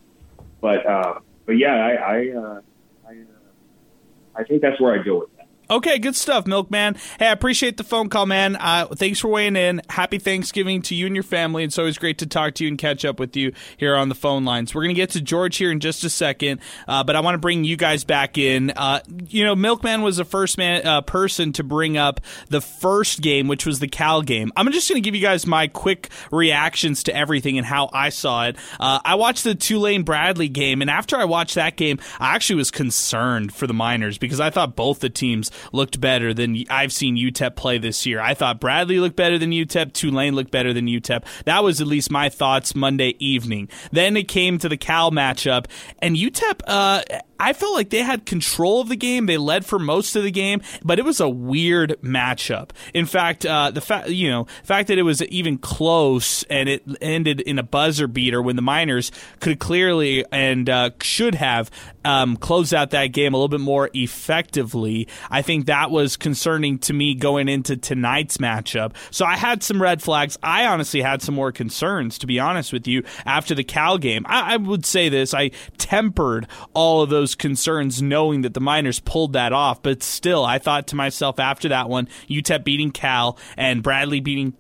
but 0.59 0.85
uh, 0.85 1.19
but 1.45 1.53
yeah, 1.53 1.73
I 1.73 1.91
I 1.91 2.29
uh, 2.35 2.61
I, 3.07 3.11
uh, 3.11 4.35
I 4.35 4.43
think 4.43 4.61
that's 4.61 4.79
where 4.81 4.99
I'd 4.99 5.05
go 5.05 5.19
with 5.19 5.29
that. 5.37 5.38
Okay, 5.71 5.99
good 5.99 6.15
stuff, 6.15 6.47
Milkman. 6.47 6.95
Hey, 7.19 7.27
I 7.27 7.31
appreciate 7.31 7.77
the 7.77 7.83
phone 7.83 8.09
call, 8.09 8.25
man. 8.25 8.55
Uh, 8.55 8.87
thanks 8.87 9.19
for 9.19 9.27
weighing 9.27 9.55
in. 9.55 9.83
Happy 9.87 10.17
Thanksgiving 10.17 10.81
to 10.83 10.95
you 10.95 11.05
and 11.05 11.15
your 11.15 11.21
family. 11.21 11.63
It's 11.63 11.77
always 11.77 11.99
great 11.99 12.17
to 12.19 12.25
talk 12.25 12.55
to 12.55 12.63
you 12.63 12.69
and 12.69 12.77
catch 12.77 13.05
up 13.05 13.19
with 13.19 13.35
you 13.35 13.53
here 13.77 13.95
on 13.95 14.09
the 14.09 14.15
phone 14.15 14.45
lines. 14.45 14.73
We're 14.73 14.81
going 14.81 14.95
to 14.95 14.99
get 14.99 15.11
to 15.11 15.21
George 15.21 15.57
here 15.57 15.71
in 15.71 15.79
just 15.79 16.03
a 16.03 16.09
second, 16.09 16.61
uh, 16.87 17.03
but 17.03 17.15
I 17.15 17.19
want 17.19 17.35
to 17.35 17.39
bring 17.39 17.65
you 17.65 17.77
guys 17.77 18.03
back 18.03 18.39
in. 18.39 18.71
Uh, 18.71 19.01
you 19.27 19.43
know, 19.45 19.55
Milkman 19.55 20.01
was 20.01 20.17
the 20.17 20.25
first 20.25 20.57
man 20.57 20.87
uh, 20.87 21.01
person 21.01 21.53
to 21.53 21.63
bring 21.63 21.97
up 21.97 22.19
the 22.47 22.61
first 22.61 23.21
game, 23.21 23.47
which 23.47 23.67
was 23.67 23.77
the 23.77 23.87
Cal 23.87 24.23
game. 24.23 24.51
I'm 24.55 24.71
just 24.71 24.89
going 24.89 24.99
to 24.99 25.07
give 25.07 25.13
you 25.13 25.21
guys 25.21 25.45
my 25.45 25.67
quick 25.67 26.09
reactions 26.31 27.03
to 27.03 27.15
everything 27.15 27.59
and 27.59 27.67
how 27.67 27.91
I 27.93 28.09
saw 28.09 28.47
it. 28.47 28.55
Uh, 28.79 29.01
I 29.05 29.13
watched 29.13 29.43
the 29.43 29.53
Tulane 29.53 30.01
Bradley 30.01 30.49
game, 30.49 30.81
and 30.81 30.89
after 30.89 31.15
I 31.15 31.25
watched 31.25 31.53
that 31.55 31.75
game, 31.75 31.99
I 32.19 32.33
actually 32.33 32.55
was 32.55 32.71
concerned 32.71 33.53
for 33.53 33.67
the 33.67 33.73
Miners 33.75 34.17
because 34.17 34.39
I 34.39 34.49
thought 34.49 34.75
both 34.75 35.01
the 35.01 35.11
teams 35.11 35.51
looked 35.71 35.99
better 35.99 36.33
than 36.33 36.63
I've 36.69 36.93
seen 36.93 37.17
UTEP 37.17 37.55
play 37.55 37.77
this 37.77 38.05
year. 38.05 38.19
I 38.19 38.33
thought 38.33 38.59
Bradley 38.59 38.99
looked 38.99 39.15
better 39.15 39.37
than 39.37 39.51
UTEP, 39.51 39.93
Tulane 39.93 40.35
looked 40.35 40.51
better 40.51 40.73
than 40.73 40.85
UTEP. 40.85 41.23
That 41.45 41.63
was 41.63 41.81
at 41.81 41.87
least 41.87 42.11
my 42.11 42.29
thoughts 42.29 42.75
Monday 42.75 43.15
evening. 43.19 43.69
Then 43.91 44.17
it 44.17 44.27
came 44.27 44.57
to 44.59 44.69
the 44.69 44.77
Cal 44.77 45.11
matchup, 45.11 45.65
and 45.99 46.15
UTEP, 46.15 46.61
uh, 46.67 47.03
I 47.39 47.53
felt 47.53 47.73
like 47.73 47.89
they 47.89 48.01
had 48.01 48.25
control 48.25 48.81
of 48.81 48.89
the 48.89 48.95
game. 48.95 49.25
They 49.25 49.37
led 49.37 49.65
for 49.65 49.79
most 49.79 50.15
of 50.15 50.23
the 50.23 50.31
game, 50.31 50.61
but 50.83 50.99
it 50.99 51.05
was 51.05 51.19
a 51.19 51.29
weird 51.29 51.97
matchup. 52.01 52.71
In 52.93 53.05
fact, 53.05 53.45
uh, 53.45 53.71
the 53.71 53.81
fact 53.81 54.09
you 54.09 54.29
know 54.29 54.47
fact 54.63 54.87
that 54.89 54.97
it 54.97 55.03
was 55.03 55.21
even 55.23 55.57
close 55.57 56.43
and 56.43 56.67
it 56.67 56.83
ended 57.01 57.41
in 57.41 57.59
a 57.59 57.63
buzzer 57.63 58.07
beater 58.07 58.41
when 58.41 58.55
the 58.55 58.61
Miners 58.61 59.11
could 59.39 59.59
clearly 59.59 60.25
and 60.31 60.69
uh, 60.69 60.91
should 61.01 61.35
have 61.35 61.71
um, 62.05 62.37
closed 62.37 62.73
out 62.73 62.91
that 62.91 63.07
game 63.07 63.33
a 63.33 63.37
little 63.37 63.49
bit 63.49 63.59
more 63.59 63.89
effectively. 63.93 65.07
I 65.29 65.41
think 65.41 65.65
that 65.65 65.91
was 65.91 66.17
concerning 66.17 66.79
to 66.79 66.93
me 66.93 67.13
going 67.15 67.47
into 67.47 67.77
tonight's 67.77 68.37
matchup. 68.37 68.93
So 69.11 69.25
I 69.25 69.35
had 69.35 69.63
some 69.63 69.81
red 69.81 70.01
flags. 70.01 70.37
I 70.43 70.65
honestly 70.65 71.01
had 71.01 71.21
some 71.21 71.35
more 71.35 71.51
concerns, 71.51 72.17
to 72.19 72.27
be 72.27 72.39
honest 72.39 72.73
with 72.73 72.87
you, 72.87 73.03
after 73.25 73.55
the 73.55 73.63
Cal 73.63 73.97
game. 73.97 74.25
I, 74.27 74.53
I 74.53 74.57
would 74.57 74.85
say 74.85 75.09
this: 75.09 75.33
I 75.33 75.51
tempered 75.77 76.47
all 76.73 77.01
of 77.01 77.09
those 77.09 77.28
concerns, 77.35 78.01
knowing 78.01 78.41
that 78.41 78.53
the 78.53 78.59
Miners 78.59 78.99
pulled 78.99 79.33
that 79.33 79.53
off. 79.53 79.81
But 79.81 80.03
still, 80.03 80.45
I 80.45 80.59
thought 80.59 80.87
to 80.87 80.95
myself 80.95 81.39
after 81.39 81.69
that 81.69 81.89
one, 81.89 82.07
UTEP 82.29 82.63
beating 82.63 82.91
Cal 82.91 83.37
and 83.57 83.83
Bradley 83.83 84.19
beating 84.19 84.55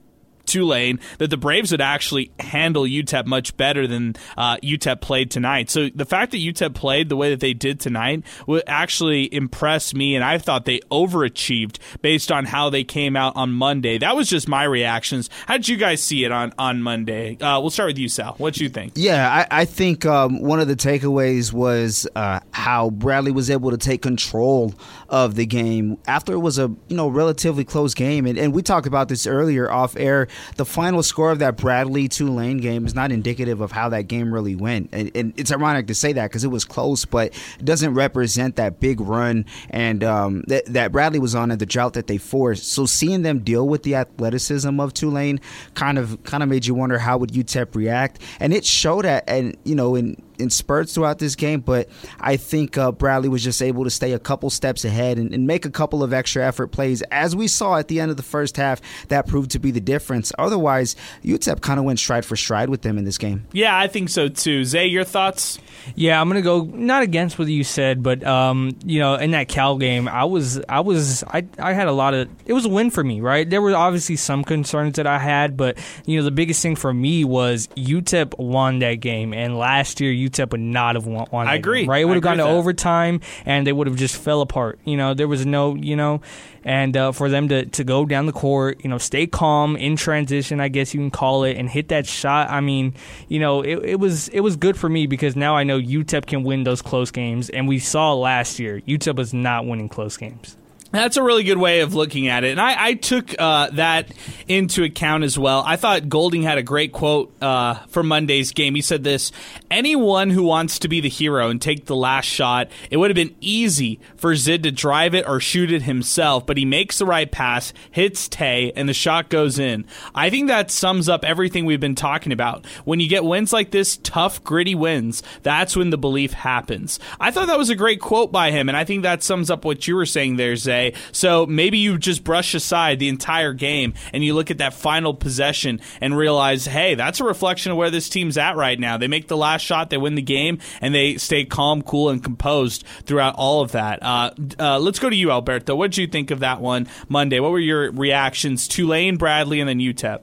Tulane 0.49 0.99
that 1.19 1.29
the 1.29 1.37
Braves 1.37 1.71
would 1.71 1.81
actually 1.81 2.31
handle 2.39 2.83
UTEP 2.83 3.25
much 3.25 3.55
better 3.55 3.87
than 3.87 4.15
uh, 4.37 4.57
UTEP 4.57 5.01
played 5.01 5.31
tonight. 5.31 5.69
So 5.69 5.89
the 5.93 6.05
fact 6.05 6.31
that 6.31 6.39
UTEP 6.39 6.73
played 6.73 7.09
the 7.09 7.15
way 7.15 7.29
that 7.29 7.39
they 7.39 7.53
did 7.53 7.79
tonight 7.79 8.23
would 8.47 8.63
actually 8.67 9.33
impress 9.33 9.93
me, 9.93 10.15
and 10.15 10.23
I 10.23 10.37
thought 10.37 10.65
they 10.65 10.79
overachieved 10.91 11.77
based 12.01 12.31
on 12.31 12.45
how 12.45 12.69
they 12.69 12.83
came 12.83 13.15
out 13.15 13.35
on 13.35 13.51
Monday. 13.51 13.97
That 13.97 14.15
was 14.15 14.29
just 14.29 14.47
my 14.47 14.63
reactions. 14.63 15.29
How 15.45 15.57
did 15.57 15.67
you 15.67 15.77
guys 15.77 16.03
see 16.03 16.23
it 16.23 16.31
on 16.31 16.53
on 16.57 16.81
Monday? 16.81 17.37
Uh, 17.37 17.59
we'll 17.59 17.69
start 17.69 17.87
with 17.87 17.97
you, 17.97 18.09
Sal. 18.09 18.33
What 18.37 18.55
do 18.55 18.63
you 18.63 18.69
think? 18.69 18.93
Yeah, 18.95 19.29
I, 19.29 19.61
I 19.61 19.65
think 19.65 20.05
um, 20.05 20.41
one 20.41 20.59
of 20.59 20.67
the 20.67 20.75
takeaways 20.75 21.53
was 21.53 22.07
uh, 22.15 22.39
how 22.51 22.89
Bradley 22.89 23.31
was 23.31 23.49
able 23.49 23.71
to 23.71 23.77
take 23.77 24.01
control 24.01 24.73
of 25.09 25.35
the 25.35 25.45
game 25.45 25.97
after 26.07 26.33
it 26.33 26.39
was 26.39 26.57
a 26.57 26.73
you 26.87 26.95
know 26.95 27.07
relatively 27.07 27.63
close 27.63 27.93
game, 27.93 28.25
and, 28.25 28.37
and 28.37 28.53
we 28.53 28.61
talked 28.61 28.87
about 28.87 29.09
this 29.09 29.27
earlier 29.27 29.71
off 29.71 29.95
air. 29.97 30.27
The 30.55 30.65
final 30.65 31.03
score 31.03 31.31
of 31.31 31.39
that 31.39 31.57
Bradley 31.57 32.07
Tulane 32.07 32.57
game 32.57 32.85
is 32.85 32.95
not 32.95 33.11
indicative 33.11 33.61
of 33.61 33.71
how 33.71 33.89
that 33.89 34.03
game 34.03 34.33
really 34.33 34.55
went, 34.55 34.89
and, 34.91 35.11
and 35.15 35.33
it's 35.37 35.51
ironic 35.51 35.87
to 35.87 35.95
say 35.95 36.13
that 36.13 36.29
because 36.29 36.43
it 36.43 36.49
was 36.49 36.65
close, 36.65 37.05
but 37.05 37.33
it 37.59 37.65
doesn't 37.65 37.93
represent 37.93 38.55
that 38.57 38.79
big 38.79 39.01
run 39.01 39.45
and 39.69 40.03
um, 40.03 40.43
that 40.47 40.65
that 40.67 40.91
Bradley 40.91 41.19
was 41.19 41.35
on 41.35 41.51
and 41.51 41.59
the 41.59 41.65
drought 41.65 41.93
that 41.93 42.07
they 42.07 42.17
forced. 42.17 42.71
So 42.71 42.85
seeing 42.85 43.21
them 43.21 43.39
deal 43.39 43.67
with 43.67 43.83
the 43.83 43.95
athleticism 43.95 44.79
of 44.79 44.93
Tulane 44.93 45.39
kind 45.73 45.97
of 45.97 46.21
kind 46.23 46.43
of 46.43 46.49
made 46.49 46.65
you 46.65 46.73
wonder 46.73 46.97
how 46.97 47.17
would 47.17 47.31
UTEP 47.31 47.75
react, 47.75 48.21
and 48.39 48.53
it 48.53 48.65
showed 48.65 49.05
that, 49.05 49.23
and 49.27 49.57
you 49.63 49.75
know 49.75 49.95
in 49.95 50.21
in 50.39 50.49
spurts 50.49 50.93
throughout 50.93 51.19
this 51.19 51.35
game, 51.35 51.61
but 51.61 51.89
I 52.19 52.37
think 52.37 52.77
uh, 52.77 52.91
Bradley 52.91 53.29
was 53.29 53.43
just 53.43 53.61
able 53.61 53.83
to 53.83 53.89
stay 53.89 54.13
a 54.13 54.19
couple 54.19 54.49
steps 54.49 54.85
ahead 54.85 55.17
and, 55.17 55.33
and, 55.33 55.49
make 55.49 55.65
a 55.65 55.71
couple 55.71 56.03
of 56.03 56.13
extra 56.13 56.45
effort 56.45 56.67
plays. 56.67 57.01
As 57.09 57.35
we 57.35 57.47
saw 57.47 57.77
at 57.77 57.87
the 57.87 57.99
end 57.99 58.11
of 58.11 58.17
the 58.17 58.23
first 58.23 58.57
half, 58.57 58.81
that 59.07 59.25
proved 59.25 59.51
to 59.51 59.59
be 59.59 59.71
the 59.71 59.79
difference. 59.79 60.31
Otherwise, 60.37 60.95
UTEP 61.23 61.61
kind 61.61 61.79
of 61.79 61.85
went 61.85 61.97
stride 61.97 62.23
for 62.23 62.35
stride 62.35 62.69
with 62.69 62.83
them 62.83 62.97
in 62.97 63.05
this 63.05 63.17
game. 63.17 63.47
Yeah, 63.51 63.75
I 63.77 63.87
think 63.87 64.09
so 64.09 64.27
too. 64.27 64.63
Zay, 64.65 64.85
your 64.87 65.03
thoughts? 65.03 65.59
Yeah, 65.95 66.21
I'm 66.21 66.27
gonna 66.27 66.41
go 66.41 66.63
not 66.63 67.03
against 67.03 67.39
what 67.39 67.47
you 67.47 67.63
said, 67.63 68.03
but 68.03 68.23
um, 68.23 68.77
you 68.85 68.99
know, 68.99 69.15
in 69.15 69.31
that 69.31 69.47
Cal 69.47 69.77
game, 69.77 70.07
I 70.07 70.25
was, 70.25 70.61
I 70.69 70.81
was, 70.81 71.23
I, 71.23 71.45
I 71.57 71.73
had 71.73 71.87
a 71.87 71.91
lot 71.91 72.13
of. 72.13 72.29
It 72.45 72.53
was 72.53 72.65
a 72.65 72.69
win 72.69 72.91
for 72.91 73.03
me, 73.03 73.21
right? 73.21 73.49
There 73.49 73.61
were 73.61 73.75
obviously 73.75 74.17
some 74.17 74.43
concerns 74.43 74.97
that 74.97 75.07
I 75.07 75.19
had, 75.19 75.57
but 75.57 75.77
you 76.05 76.17
know, 76.17 76.23
the 76.23 76.31
biggest 76.31 76.61
thing 76.61 76.75
for 76.75 76.93
me 76.93 77.23
was 77.23 77.67
UTEP 77.75 78.37
won 78.37 78.79
that 78.79 78.95
game, 78.95 79.33
and 79.33 79.57
last 79.57 79.99
year 79.99 80.11
UTEP 80.29 80.51
would 80.51 80.61
not 80.61 80.95
have 80.95 81.05
won. 81.05 81.27
won 81.31 81.47
I 81.47 81.55
agree. 81.55 81.81
game, 81.81 81.89
right? 81.89 82.01
It 82.01 82.05
would 82.05 82.15
have 82.15 82.23
gone 82.23 82.37
to 82.37 82.43
that. 82.43 82.49
overtime, 82.49 83.21
and 83.45 83.65
they 83.65 83.73
would 83.73 83.87
have 83.87 83.95
just 83.95 84.15
fell 84.15 84.41
apart. 84.41 84.79
You 84.85 84.97
know, 84.97 85.13
there 85.13 85.27
was 85.27 85.45
no, 85.45 85.75
you 85.75 85.95
know, 85.95 86.21
and 86.63 86.95
uh, 86.95 87.11
for 87.11 87.29
them 87.29 87.47
to 87.49 87.65
to 87.65 87.83
go 87.83 88.05
down 88.05 88.25
the 88.25 88.31
court, 88.31 88.81
you 88.83 88.89
know, 88.89 88.97
stay 88.97 89.27
calm 89.27 89.75
in 89.75 89.95
transition, 89.95 90.59
I 90.59 90.67
guess 90.67 90.93
you 90.93 90.99
can 90.99 91.11
call 91.11 91.43
it, 91.43 91.57
and 91.57 91.69
hit 91.69 91.89
that 91.89 92.05
shot. 92.05 92.49
I 92.49 92.61
mean, 92.61 92.93
you 93.27 93.39
know, 93.39 93.61
it, 93.61 93.79
it 93.83 93.99
was 93.99 94.27
it 94.29 94.41
was 94.41 94.55
good 94.55 94.77
for 94.77 94.89
me 94.89 95.07
because 95.07 95.35
now 95.35 95.55
I 95.55 95.63
know 95.63 95.79
UTEP 95.79 96.25
can 96.25 96.43
win 96.43 96.63
those 96.63 96.81
close 96.81 97.11
games, 97.11 97.49
and 97.49 97.67
we 97.67 97.79
saw 97.79 98.13
last 98.13 98.59
year 98.59 98.81
UTEP 98.81 99.15
was 99.15 99.33
not 99.33 99.65
winning 99.65 99.89
close 99.89 100.17
games. 100.17 100.55
That's 100.91 101.17
a 101.17 101.23
really 101.23 101.43
good 101.43 101.59
way 101.59 101.81
of 101.81 101.93
looking 101.93 102.29
at 102.29 102.43
it. 102.43 102.49
And 102.49 102.59
I, 102.59 102.87
I 102.87 102.93
took 102.95 103.35
uh, 103.37 103.69
that 103.73 104.11
into 104.47 104.83
account 104.83 105.23
as 105.23 105.37
well. 105.37 105.63
I 105.63 105.75
thought 105.75 106.09
Golding 106.09 106.41
had 106.41 106.57
a 106.57 106.63
great 106.63 106.93
quote 106.93 107.31
uh, 107.43 107.75
for 107.89 108.01
Monday's 108.01 108.51
game. 108.53 108.73
He 108.73 108.81
said 108.81 109.03
this 109.03 109.31
Anyone 109.69 110.31
who 110.31 110.41
wants 110.41 110.79
to 110.79 110.87
be 110.87 110.99
the 110.99 111.09
hero 111.09 111.49
and 111.49 111.61
take 111.61 111.85
the 111.85 111.95
last 111.95 112.25
shot, 112.25 112.69
it 112.89 112.97
would 112.97 113.11
have 113.11 113.15
been 113.15 113.35
easy 113.39 113.99
for 114.15 114.35
Zid 114.35 114.63
to 114.63 114.71
drive 114.71 115.13
it 115.13 115.27
or 115.27 115.39
shoot 115.39 115.71
it 115.71 115.83
himself, 115.83 116.47
but 116.47 116.57
he 116.57 116.65
makes 116.65 116.97
the 116.97 117.05
right 117.05 117.31
pass, 117.31 117.71
hits 117.91 118.27
Tay, 118.27 118.71
and 118.75 118.89
the 118.89 118.93
shot 118.93 119.29
goes 119.29 119.59
in. 119.59 119.85
I 120.15 120.31
think 120.31 120.47
that 120.47 120.71
sums 120.71 121.07
up 121.07 121.23
everything 121.23 121.65
we've 121.65 121.79
been 121.79 121.93
talking 121.93 122.31
about. 122.31 122.65
When 122.85 122.99
you 122.99 123.07
get 123.07 123.23
wins 123.23 123.53
like 123.53 123.69
this, 123.69 123.97
tough, 123.97 124.43
gritty 124.43 124.73
wins, 124.73 125.21
that's 125.43 125.75
when 125.77 125.91
the 125.91 125.99
belief 125.99 126.33
happens. 126.33 126.99
I 127.19 127.29
thought 127.29 127.45
that 127.47 127.59
was 127.59 127.69
a 127.69 127.75
great 127.75 128.01
quote 128.01 128.31
by 128.31 128.49
him, 128.49 128.69
and 128.69 128.77
I 128.77 128.85
think 128.85 129.03
that 129.03 129.21
sums 129.21 129.51
up 129.51 129.65
what 129.65 129.87
you 129.87 129.95
were 129.95 130.07
saying 130.07 130.37
there, 130.37 130.55
Zay. 130.55 130.78
So 131.11 131.45
maybe 131.45 131.77
you 131.77 131.97
just 131.97 132.23
brush 132.23 132.53
aside 132.53 132.99
the 132.99 133.09
entire 133.09 133.53
game 133.53 133.93
and 134.13 134.23
you 134.23 134.33
look 134.33 134.51
at 134.51 134.57
that 134.59 134.73
final 134.73 135.13
possession 135.13 135.81
and 136.01 136.17
realize, 136.17 136.65
hey, 136.65 136.95
that's 136.95 137.19
a 137.19 137.23
reflection 137.23 137.71
of 137.71 137.77
where 137.77 137.89
this 137.89 138.09
team's 138.09 138.37
at 138.37 138.55
right 138.55 138.79
now. 138.79 138.97
They 138.97 139.07
make 139.07 139.27
the 139.27 139.37
last 139.37 139.61
shot, 139.61 139.89
they 139.89 139.97
win 139.97 140.15
the 140.15 140.21
game, 140.21 140.59
and 140.81 140.93
they 140.93 141.17
stay 141.17 141.45
calm, 141.45 141.81
cool, 141.81 142.09
and 142.09 142.23
composed 142.23 142.83
throughout 143.03 143.35
all 143.35 143.61
of 143.61 143.71
that. 143.73 144.01
Uh, 144.01 144.31
uh, 144.59 144.79
let's 144.79 144.99
go 144.99 145.09
to 145.09 145.15
you, 145.15 145.31
Alberto. 145.31 145.75
What 145.75 145.91
did 145.91 145.97
you 145.97 146.07
think 146.07 146.31
of 146.31 146.39
that 146.39 146.61
one 146.61 146.87
Monday? 147.07 147.39
What 147.39 147.51
were 147.51 147.59
your 147.59 147.91
reactions? 147.91 148.67
Tulane, 148.67 149.17
Bradley, 149.17 149.59
and 149.59 149.69
then 149.69 149.79
UTEP. 149.79 150.21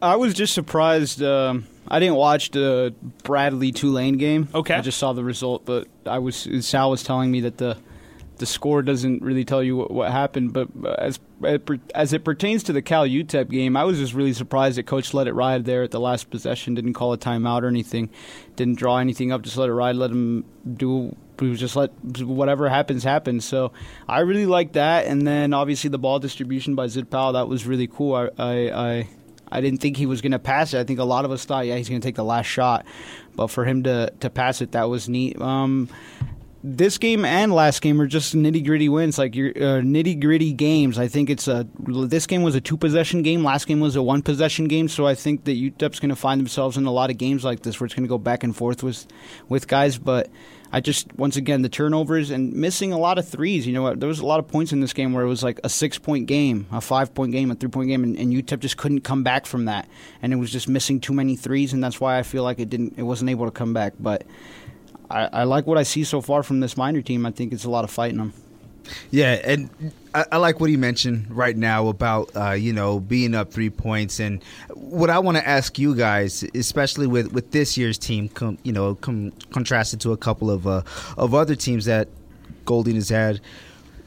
I 0.00 0.16
was 0.16 0.34
just 0.34 0.54
surprised. 0.54 1.22
Um, 1.22 1.66
I 1.88 1.98
didn't 1.98 2.16
watch 2.16 2.50
the 2.50 2.94
Bradley 3.24 3.72
Tulane 3.72 4.16
game. 4.16 4.48
Okay. 4.54 4.74
I 4.74 4.80
just 4.80 4.98
saw 4.98 5.12
the 5.12 5.24
result, 5.24 5.64
but 5.64 5.88
I 6.06 6.18
was 6.18 6.48
Sal 6.60 6.90
was 6.90 7.02
telling 7.02 7.30
me 7.30 7.40
that 7.40 7.58
the 7.58 7.78
the 8.38 8.46
score 8.46 8.82
doesn't 8.82 9.22
really 9.22 9.44
tell 9.44 9.62
you 9.62 9.76
what, 9.76 9.90
what 9.90 10.10
happened. 10.10 10.52
But 10.52 10.68
as 10.98 11.20
as 11.94 12.12
it 12.12 12.24
pertains 12.24 12.62
to 12.64 12.72
the 12.72 12.82
Cal 12.82 13.06
UTEP 13.06 13.50
game, 13.50 13.76
I 13.76 13.84
was 13.84 13.98
just 13.98 14.14
really 14.14 14.32
surprised 14.32 14.78
that 14.78 14.84
Coach 14.84 15.14
let 15.14 15.28
it 15.28 15.34
ride 15.34 15.64
there 15.64 15.82
at 15.82 15.90
the 15.90 16.00
last 16.00 16.30
possession. 16.30 16.74
Didn't 16.74 16.94
call 16.94 17.12
a 17.12 17.18
timeout 17.18 17.62
or 17.62 17.68
anything. 17.68 18.10
Didn't 18.56 18.78
draw 18.78 18.98
anything 18.98 19.32
up. 19.32 19.42
Just 19.42 19.56
let 19.56 19.68
it 19.68 19.74
ride. 19.74 19.96
Let 19.96 20.10
him 20.10 20.44
do. 20.74 21.14
Just 21.40 21.76
let 21.76 21.90
whatever 22.20 22.68
happens 22.68 23.04
happen. 23.04 23.40
So 23.40 23.72
I 24.08 24.20
really 24.20 24.46
like 24.46 24.72
that. 24.72 25.06
And 25.06 25.26
then 25.26 25.52
obviously 25.54 25.90
the 25.90 25.98
ball 25.98 26.18
distribution 26.18 26.74
by 26.74 26.88
Zid 26.88 27.10
Powell 27.10 27.34
that 27.34 27.48
was 27.48 27.66
really 27.66 27.86
cool. 27.86 28.14
I 28.14 28.30
I. 28.38 28.88
I 28.88 29.08
I 29.50 29.60
didn't 29.60 29.80
think 29.80 29.96
he 29.96 30.04
was 30.06 30.20
going 30.20 30.32
to 30.32 30.38
pass 30.38 30.74
it. 30.74 30.78
I 30.78 30.84
think 30.84 30.98
a 30.98 31.04
lot 31.04 31.24
of 31.24 31.30
us 31.30 31.46
thought, 31.46 31.66
yeah, 31.66 31.76
he's 31.76 31.88
going 31.88 32.02
to 32.02 32.06
take 32.06 32.16
the 32.16 32.24
last 32.24 32.46
shot, 32.46 32.84
but 33.34 33.46
for 33.46 33.64
him 33.64 33.82
to 33.84 34.12
to 34.20 34.28
pass 34.28 34.60
it, 34.60 34.72
that 34.72 34.90
was 34.90 35.08
neat. 35.08 35.40
Um, 35.40 35.88
this 36.62 36.98
game 36.98 37.24
and 37.24 37.52
last 37.52 37.82
game 37.82 38.00
are 38.00 38.06
just 38.06 38.34
nitty 38.34 38.64
gritty 38.64 38.88
wins, 38.88 39.18
like 39.18 39.36
your 39.36 39.50
uh, 39.50 39.80
nitty 39.80 40.20
gritty 40.20 40.52
games. 40.52 40.98
I 40.98 41.06
think 41.06 41.30
it's 41.30 41.46
a 41.46 41.66
this 41.78 42.26
game 42.26 42.42
was 42.42 42.54
a 42.54 42.60
two 42.60 42.76
possession 42.76 43.22
game, 43.22 43.44
last 43.44 43.66
game 43.66 43.80
was 43.80 43.96
a 43.96 44.02
one 44.02 44.22
possession 44.22 44.66
game. 44.66 44.88
So 44.88 45.06
I 45.06 45.14
think 45.14 45.44
that 45.44 45.52
UTEP's 45.52 46.00
going 46.00 46.10
to 46.10 46.16
find 46.16 46.40
themselves 46.40 46.76
in 46.76 46.86
a 46.86 46.90
lot 46.90 47.10
of 47.10 47.18
games 47.18 47.44
like 47.44 47.62
this 47.62 47.78
where 47.78 47.86
it's 47.86 47.94
going 47.94 48.04
to 48.04 48.08
go 48.08 48.18
back 48.18 48.42
and 48.42 48.56
forth 48.56 48.82
with 48.82 49.06
with 49.48 49.68
guys, 49.68 49.98
but. 49.98 50.28
I 50.70 50.80
just 50.80 51.14
once 51.16 51.36
again 51.36 51.62
the 51.62 51.70
turnovers 51.70 52.30
and 52.30 52.52
missing 52.52 52.92
a 52.92 52.98
lot 52.98 53.16
of 53.16 53.26
threes. 53.26 53.66
You 53.66 53.72
know, 53.72 53.94
there 53.94 54.06
was 54.08 54.18
a 54.18 54.26
lot 54.26 54.38
of 54.38 54.48
points 54.48 54.70
in 54.70 54.80
this 54.80 54.92
game 54.92 55.14
where 55.14 55.24
it 55.24 55.28
was 55.28 55.42
like 55.42 55.58
a 55.64 55.68
six 55.70 55.98
point 55.98 56.26
game, 56.26 56.66
a 56.70 56.82
five 56.82 57.14
point 57.14 57.32
game, 57.32 57.50
a 57.50 57.54
three 57.54 57.70
point 57.70 57.88
game, 57.88 58.04
and, 58.04 58.18
and 58.18 58.34
UTEP 58.34 58.60
just 58.60 58.76
couldn't 58.76 59.00
come 59.00 59.22
back 59.22 59.46
from 59.46 59.64
that, 59.64 59.88
and 60.20 60.30
it 60.30 60.36
was 60.36 60.50
just 60.50 60.68
missing 60.68 61.00
too 61.00 61.14
many 61.14 61.36
threes, 61.36 61.72
and 61.72 61.82
that's 61.82 62.02
why 62.02 62.18
I 62.18 62.22
feel 62.22 62.42
like 62.42 62.58
it 62.58 62.68
didn't, 62.68 62.98
it 62.98 63.02
wasn't 63.02 63.30
able 63.30 63.46
to 63.46 63.50
come 63.50 63.72
back. 63.72 63.94
But 63.98 64.24
I, 65.10 65.28
I 65.32 65.44
like 65.44 65.66
what 65.66 65.78
I 65.78 65.82
see 65.82 66.04
so 66.04 66.20
far 66.20 66.42
from 66.42 66.60
this 66.60 66.76
Miner 66.76 67.02
team. 67.02 67.24
I 67.26 67.30
think 67.30 67.52
it's 67.52 67.64
a 67.64 67.70
lot 67.70 67.84
of 67.84 67.90
fighting 67.90 68.18
them. 68.18 68.32
Yeah, 69.10 69.40
and 69.44 69.70
I, 70.14 70.24
I, 70.32 70.36
like 70.38 70.60
what 70.60 70.70
he 70.70 70.76
mentioned 70.76 71.26
right 71.30 71.56
now 71.56 71.88
about 71.88 72.30
uh, 72.34 72.52
you 72.52 72.72
know 72.72 73.00
being 73.00 73.34
up 73.34 73.52
three 73.52 73.70
points, 73.70 74.18
and 74.18 74.42
what 74.74 75.10
I 75.10 75.18
want 75.18 75.36
to 75.36 75.46
ask 75.46 75.78
you 75.78 75.94
guys, 75.94 76.42
especially 76.54 77.06
with, 77.06 77.32
with 77.32 77.50
this 77.50 77.76
year's 77.76 77.98
team, 77.98 78.28
com, 78.30 78.58
you 78.62 78.72
know, 78.72 78.94
com, 78.94 79.32
contrasted 79.50 80.00
to 80.02 80.12
a 80.12 80.16
couple 80.16 80.50
of 80.50 80.66
uh, 80.66 80.82
of 81.16 81.34
other 81.34 81.54
teams 81.54 81.84
that 81.84 82.08
Golding 82.64 82.94
has 82.94 83.08
had. 83.08 83.40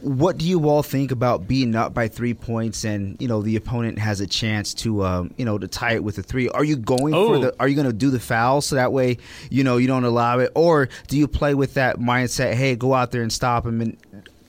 What 0.01 0.37
do 0.37 0.45
you 0.47 0.67
all 0.67 0.83
think 0.83 1.11
about 1.11 1.47
being 1.47 1.75
up 1.75 1.93
by 1.93 2.07
three 2.07 2.33
points, 2.33 2.83
and 2.83 3.15
you 3.19 3.27
know 3.27 3.41
the 3.41 3.55
opponent 3.55 3.99
has 3.99 4.19
a 4.19 4.27
chance 4.27 4.73
to 4.75 5.03
um, 5.05 5.33
you 5.37 5.45
know 5.45 5.57
to 5.57 5.67
tie 5.67 5.93
it 5.93 6.03
with 6.03 6.17
a 6.17 6.23
three? 6.23 6.49
Are 6.49 6.63
you 6.63 6.75
going 6.75 7.13
Oh. 7.13 7.27
for 7.27 7.39
the? 7.39 7.55
Are 7.59 7.67
you 7.67 7.75
going 7.75 7.87
to 7.87 7.93
do 7.93 8.09
the 8.09 8.19
foul 8.19 8.61
so 8.61 8.75
that 8.75 8.91
way 8.91 9.17
you 9.49 9.63
know 9.63 9.77
you 9.77 9.87
don't 9.87 10.03
allow 10.03 10.39
it, 10.39 10.51
or 10.55 10.89
do 11.07 11.17
you 11.17 11.27
play 11.27 11.53
with 11.53 11.75
that 11.75 11.99
mindset? 11.99 12.53
Hey, 12.55 12.75
go 12.75 12.93
out 12.93 13.11
there 13.11 13.21
and 13.21 13.31
stop 13.31 13.65
him 13.65 13.79
and 13.81 13.97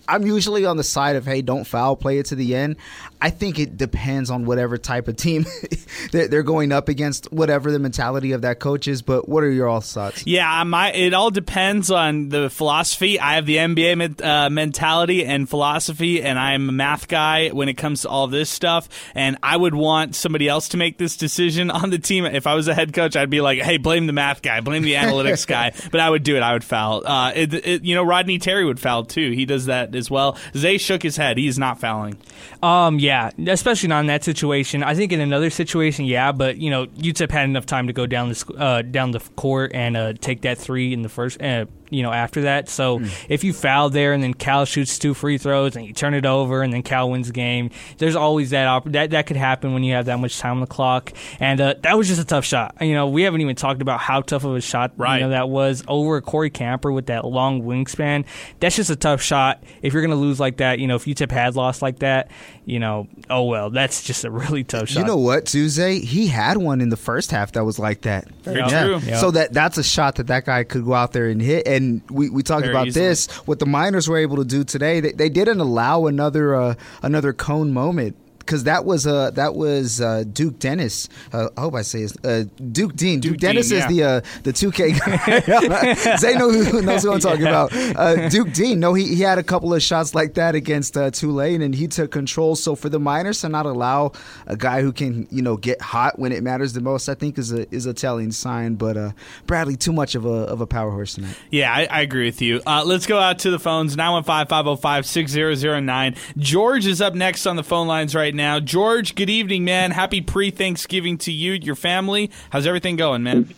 I'm 0.09 0.27
usually 0.27 0.65
on 0.65 0.77
the 0.77 0.85
side 0.85 1.17
of 1.17 1.25
hey, 1.25 1.43
don't 1.43 1.65
foul, 1.65 1.97
play 1.97 2.19
it 2.19 2.27
to 2.27 2.35
the 2.35 2.55
end. 2.55 2.77
I 3.21 3.31
think 3.31 3.59
it 3.59 3.77
depends 3.77 4.31
on 4.31 4.45
whatever 4.45 4.77
type 4.79 5.07
of 5.07 5.17
team 5.17 5.47
they're 6.13 6.29
they're 6.29 6.43
going 6.43 6.73
up 6.73 6.89
against, 6.89 7.33
whatever 7.33 7.71
the 7.71 7.79
mentality 7.79 8.33
of 8.33 8.43
that 8.43 8.59
coach 8.59 8.89
is. 8.89 9.01
But 9.01 9.29
what 9.29 9.45
are 9.45 9.51
your 9.51 9.69
all 9.69 9.81
thoughts? 9.81 10.27
Yeah, 10.27 10.65
my 10.65 10.93
it 10.93 11.15
all 11.15 11.31
depends 11.31 11.91
on 11.91 12.31
the 12.31 12.51
philosophy. 12.51 13.21
I 13.21 13.35
have 13.35 13.47
the 13.47 13.57
NBA 13.57 14.21
uh, 14.23 14.51
mentality 14.51 15.25
and 15.25 15.49
philosophy, 15.49 16.23
and 16.23 16.39
I'm 16.39 16.69
a 16.69 16.73
math 16.73 17.07
guy 17.07 17.51
when 17.51 17.69
it 17.69 17.75
comes 17.75 18.03
to 18.03 18.09
all 18.09 18.27
this 18.27 18.51
stuff. 18.51 18.89
And 19.15 19.39
I 19.43 19.57
would 19.57 19.75
want 19.75 20.17
somebody 20.17 20.49
else 20.49 20.71
to 20.71 20.77
make 20.77 20.99
this 20.99 21.17
decision 21.17 21.71
on 21.71 21.91
the 21.91 21.99
team. 21.99 22.25
If 22.25 22.47
I 22.49 22.55
was 22.55 22.67
a 22.67 22.75
head 22.75 22.93
coach, 22.93 23.15
I'd 23.15 23.31
be 23.31 23.41
like, 23.41 23.61
"Hey, 23.61 23.77
blame 23.77 24.07
the 24.07 24.13
math 24.13 24.43
guy, 24.43 24.61
blame 24.61 24.83
the 24.83 24.95
analytics 25.03 25.47
guy." 25.47 25.73
But 25.93 26.01
I 26.01 26.11
would 26.11 26.25
do 26.25 26.37
it. 26.37 26.43
I 26.43 26.55
would 26.55 26.65
foul. 26.65 27.07
Uh, 27.07 27.33
it, 27.35 27.55
it, 27.55 27.85
you 27.85 27.95
know, 27.95 28.03
Rodney 28.03 28.39
Terry 28.39 28.65
would 28.65 28.81
foul 28.81 29.05
too. 29.05 29.31
He 29.31 29.47
does 29.47 29.67
that 29.67 29.92
as 29.95 30.11
well. 30.11 30.37
Zay 30.57 30.79
shook 30.79 31.03
his 31.03 31.17
head. 31.17 31.39
He's 31.39 31.59
not 31.59 31.81
fouling. 31.81 32.19
Um, 32.63 32.99
yeah, 32.99 33.31
especially 33.47 33.89
not 33.89 34.01
in 34.01 34.07
that 34.07 34.25
situation. 34.25 34.83
I 34.83 34.95
think 34.95 35.13
in 35.13 35.21
another 35.21 35.51
situation, 35.51 36.05
yeah, 36.05 36.33
but 36.33 36.59
you 36.59 36.71
know, 36.71 36.87
UTEP 36.87 37.31
had 37.31 37.45
enough 37.45 37.67
time 37.67 37.87
to 37.87 37.93
go 37.93 38.07
down 38.07 38.29
the 38.29 38.55
uh, 38.59 38.83
down 38.83 39.13
the 39.13 39.21
court 39.37 39.73
and 39.75 39.97
uh, 39.97 40.13
take 40.15 40.43
that 40.43 40.59
three 40.59 40.93
in 40.93 41.03
the 41.03 41.09
first. 41.09 41.41
Uh, 41.43 41.67
you 41.93 42.03
know, 42.03 42.13
after 42.13 42.43
that. 42.43 42.69
So 42.69 43.01
if 43.29 43.45
you 43.45 43.53
foul 43.53 43.91
there 43.91 44.13
and 44.13 44.23
then 44.23 44.35
Cal 44.35 44.65
shoots 44.65 44.99
two 44.99 45.15
free 45.15 45.39
throws 45.39 45.77
and 45.77 45.85
you 45.85 45.93
turn 45.93 46.15
it 46.15 46.27
over 46.27 46.63
and 46.63 46.73
then 46.73 46.83
Cal 46.83 47.11
wins 47.11 47.27
the 47.27 47.33
game, 47.33 47.71
there's 47.99 48.17
always 48.17 48.51
that 48.51 48.67
op- 48.67 48.91
that 48.93 49.11
that 49.11 49.27
could 49.27 49.37
happen 49.37 49.75
when 49.75 49.83
you 49.85 49.95
have 49.95 50.07
that 50.07 50.19
much 50.19 50.39
time 50.39 50.53
on 50.53 50.61
the 50.61 50.67
clock. 50.67 51.13
And 51.39 51.61
uh, 51.61 51.75
that 51.83 51.97
was 51.97 52.09
just 52.09 52.21
a 52.21 52.25
tough 52.25 52.45
shot. 52.45 52.75
You 52.81 52.95
know, 52.95 53.09
we 53.09 53.23
haven't 53.23 53.41
even 53.41 53.57
talked 53.57 53.83
about 53.83 54.01
how 54.01 54.23
tough 54.23 54.45
of 54.45 54.55
a 54.55 54.61
shot 54.61 54.93
Right. 54.97 55.17
you 55.17 55.25
know, 55.25 55.31
that 55.31 55.49
was 55.49 55.83
over 55.89 56.21
Corey 56.21 56.51
Camper 56.51 56.91
with 56.93 57.07
that 57.07 57.25
long 57.25 57.63
wingspan. 57.63 58.25
That's 58.61 58.77
just 58.77 58.91
a 58.91 58.97
tough 58.97 59.21
shot. 59.21 59.63
If 59.83 59.93
you're 59.93 60.03
going 60.03 60.11
to 60.11 60.17
lose 60.17 60.41
like 60.41 60.59
that, 60.59 60.79
you 60.79 60.87
know, 60.87 60.97
if 60.97 61.05
UTEP 61.05 61.31
had 61.31 61.57
lost 61.57 61.83
like 61.83 61.99
that, 62.01 62.31
you 62.65 62.79
know, 62.79 63.09
oh 63.29 63.45
well, 63.45 63.71
that's 63.71 64.03
just 64.03 64.25
a 64.25 64.31
really 64.31 64.65
tough 64.65 64.89
shot. 64.89 65.01
You 65.01 65.07
know 65.07 65.17
what, 65.17 65.47
Tuesday? 65.47 65.99
He 65.99 66.29
had 66.29 66.57
one 66.59 66.81
in 66.81 66.89
the 66.89 66.97
first 66.97 67.31
half 67.31 67.53
that 67.53 67.65
was 67.65 67.79
like 67.79 68.03
that. 68.03 68.29
Very 68.43 68.59
yeah. 68.59 68.85
true. 68.85 68.99
Yeah. 68.99 69.19
So 69.19 69.31
that 69.33 69.53
that's 69.53 69.79
a 69.79 69.83
shot 69.83 70.17
that 70.17 70.29
that 70.29 70.45
guy 70.45 70.65
could 70.65 70.85
go 70.85 70.95
out 70.95 71.13
there 71.13 71.29
and 71.29 71.41
hit. 71.41 71.67
And 71.67 71.82
we, 72.11 72.31
we 72.31 72.43
talked 72.43 72.63
Very 72.63 72.73
about 72.75 72.87
easily. 72.89 73.07
this. 73.07 73.27
What 73.47 73.59
the 73.59 73.67
Miners 73.67 74.09
were 74.09 74.19
able 74.19 74.37
to 74.37 74.45
do 74.45 74.65
today, 74.65 75.01
they, 75.01 75.13
they 75.13 75.29
didn't 75.29 75.61
allow 75.61 76.07
another 76.07 76.55
uh, 76.55 76.75
another 77.03 77.33
cone 77.33 77.73
moment. 77.73 78.17
Because 78.45 78.65
that 78.65 78.85
was 78.85 79.07
uh, 79.07 79.31
that 79.33 79.55
was 79.55 80.01
uh, 80.01 80.25
Duke 80.31 80.59
Dennis. 80.59 81.09
Uh, 81.33 81.49
I 81.57 81.61
hope 81.61 81.75
I 81.75 81.83
say 81.83 82.01
his 82.01 82.17
uh, 82.25 82.45
Duke 82.73 82.95
Deen. 82.95 83.21
Duke, 83.21 83.33
Duke 83.33 83.41
Dennis 83.41 83.69
Dean, 83.69 83.79
is 83.79 83.87
the 83.87 84.03
uh, 84.03 84.21
the 84.43 84.53
two 84.53 84.71
K 84.71 84.93
guy. 84.93 86.17
Zay 86.17 86.35
knows 86.35 86.69
who, 86.69 86.83
knows 86.83 87.03
who 87.03 87.13
I'm 87.13 87.21
talking 87.31 87.47
about. 87.47 87.73
Uh, 87.73 88.29
Duke 88.29 88.53
Deen. 88.53 88.81
No, 88.81 88.95
he, 88.95 89.15
he 89.15 89.23
had 89.23 89.39
a 89.39 89.43
couple 89.43 89.73
of 89.73 89.83
shots 89.83 90.15
like 90.15 90.35
that 90.35 90.55
against 90.55 90.97
uh, 90.97 91.11
Tulane, 91.11 91.63
and 91.63 91.75
he 91.75 91.87
took 91.87 92.11
control. 92.11 92.57
So 92.57 92.75
for 92.75 92.89
the 92.89 92.99
Miners 92.99 93.41
to 93.43 93.49
not 93.49 93.67
allow 93.67 94.13
a 94.47 94.57
guy 94.57 94.83
who 94.83 94.93
can 94.93 95.27
you 95.31 95.43
know 95.43 95.57
get 95.57 95.81
hot 95.81 96.19
when 96.19 96.33
it 96.33 96.43
matters 96.43 96.73
the 96.73 96.81
most, 96.81 97.09
I 97.09 97.15
think 97.15 97.39
is 97.39 97.53
a 97.53 97.73
is 97.75 97.87
a 97.87 97.95
telling 97.95 98.33
sign. 98.33 98.75
But 98.75 98.97
uh, 98.97 99.13
Bradley, 99.47 99.77
too 99.77 99.93
much 99.93 100.15
of 100.15 100.25
a 100.25 100.29
of 100.29 100.61
a 100.61 100.67
power 100.67 100.91
horse 100.91 101.15
tonight. 101.15 101.37
Yeah, 101.51 101.73
I, 101.73 101.87
I 101.91 102.01
agree 102.01 102.27
with 102.27 102.43
you. 102.43 102.61
Uh, 102.67 102.83
let's 102.85 103.07
go 103.07 103.19
out 103.19 103.41
to 103.41 103.51
the 103.51 103.59
phones 103.59 103.97
915 103.97 104.49
505 104.49 105.07
6009. 105.07 106.17
George 106.39 106.87
is 106.87 107.01
up 107.01 107.15
next 107.15 107.47
on 107.47 107.57
the 107.57 107.63
phone 107.63 107.87
lines 107.87 108.15
right 108.15 108.32
now. 108.35 108.61
George, 108.61 109.15
good 109.15 109.31
evening, 109.31 109.65
man. 109.65 109.91
Happy 109.91 110.21
pre 110.21 110.51
Thanksgiving 110.51 111.19
to 111.19 111.33
you, 111.33 111.53
your 111.53 111.75
family. 111.75 112.31
How's 112.51 112.67
everything 112.67 112.97
going, 112.97 113.23
man? 113.23 113.55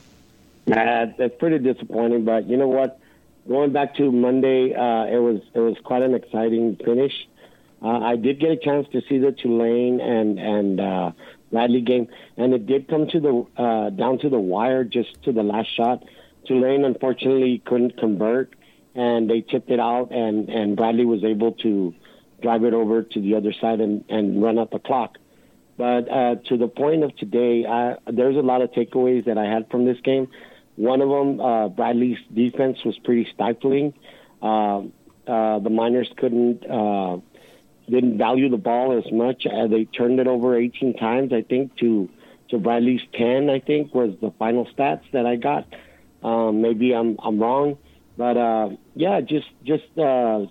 Uh, 0.70 1.06
that's 1.18 1.34
pretty 1.38 1.58
disappointing, 1.58 2.24
but 2.24 2.46
you 2.46 2.56
know 2.56 2.68
what? 2.68 2.98
Going 3.46 3.72
back 3.72 3.96
to 3.96 4.10
Monday, 4.10 4.72
uh, 4.74 5.04
it 5.04 5.18
was 5.18 5.42
it 5.52 5.58
was 5.58 5.76
quite 5.84 6.02
an 6.02 6.14
exciting 6.14 6.76
finish. 6.76 7.12
Uh, 7.82 7.98
I 7.98 8.16
did 8.16 8.40
get 8.40 8.50
a 8.50 8.56
chance 8.56 8.88
to 8.92 9.02
see 9.08 9.18
the 9.18 9.32
Tulane 9.32 10.00
and 10.00 10.38
and 10.38 10.80
uh, 10.80 11.12
Bradley 11.52 11.82
game, 11.82 12.08
and 12.38 12.54
it 12.54 12.66
did 12.66 12.88
come 12.88 13.06
to 13.08 13.20
the 13.20 13.62
uh, 13.62 13.90
down 13.90 14.18
to 14.20 14.30
the 14.30 14.40
wire, 14.40 14.84
just 14.84 15.22
to 15.24 15.32
the 15.32 15.42
last 15.42 15.68
shot. 15.76 16.02
Tulane 16.46 16.84
unfortunately 16.84 17.62
couldn't 17.64 17.98
convert, 17.98 18.54
and 18.94 19.28
they 19.28 19.42
tipped 19.42 19.70
it 19.70 19.80
out, 19.80 20.10
and 20.12 20.48
and 20.48 20.76
Bradley 20.76 21.04
was 21.04 21.22
able 21.22 21.52
to 21.52 21.94
drive 22.44 22.62
it 22.62 22.74
over 22.74 23.02
to 23.02 23.20
the 23.20 23.34
other 23.34 23.52
side 23.60 23.80
and 23.80 24.04
and 24.08 24.42
run 24.42 24.58
out 24.58 24.70
the 24.70 24.78
clock. 24.78 25.16
But 25.76 26.08
uh, 26.08 26.36
to 26.48 26.56
the 26.56 26.68
point 26.68 27.02
of 27.02 27.16
today, 27.16 27.64
I, 27.66 27.96
there's 28.06 28.36
a 28.36 28.46
lot 28.50 28.62
of 28.62 28.70
takeaways 28.70 29.24
that 29.24 29.38
I 29.38 29.46
had 29.46 29.68
from 29.70 29.86
this 29.86 29.98
game. 30.04 30.28
One 30.76 31.00
of 31.00 31.08
them, 31.08 31.40
uh, 31.40 31.68
Bradley's 31.68 32.18
defense 32.32 32.78
was 32.84 32.96
pretty 32.98 33.26
stifling. 33.34 33.94
Uh, 34.40 34.82
uh, 35.26 35.58
the 35.58 35.70
Miners 35.70 36.08
couldn't 36.16 36.64
uh, 36.70 37.16
didn't 37.90 38.18
value 38.18 38.50
the 38.50 38.58
ball 38.58 38.96
as 38.96 39.10
much. 39.10 39.46
Uh, 39.46 39.66
they 39.66 39.84
turned 39.84 40.20
it 40.20 40.26
over 40.26 40.56
18 40.56 40.96
times, 40.96 41.32
I 41.32 41.42
think, 41.42 41.76
to 41.78 42.08
to 42.50 42.58
Bradley's 42.58 43.02
10. 43.14 43.48
I 43.48 43.58
think 43.58 43.94
was 43.94 44.14
the 44.20 44.32
final 44.38 44.66
stats 44.66 45.10
that 45.12 45.26
I 45.26 45.36
got. 45.36 45.66
Um, 46.22 46.60
maybe 46.60 46.94
I'm 46.94 47.16
I'm 47.20 47.40
wrong, 47.40 47.78
but 48.18 48.36
yeah, 48.94 49.22
just 49.22 49.48
just 49.64 49.84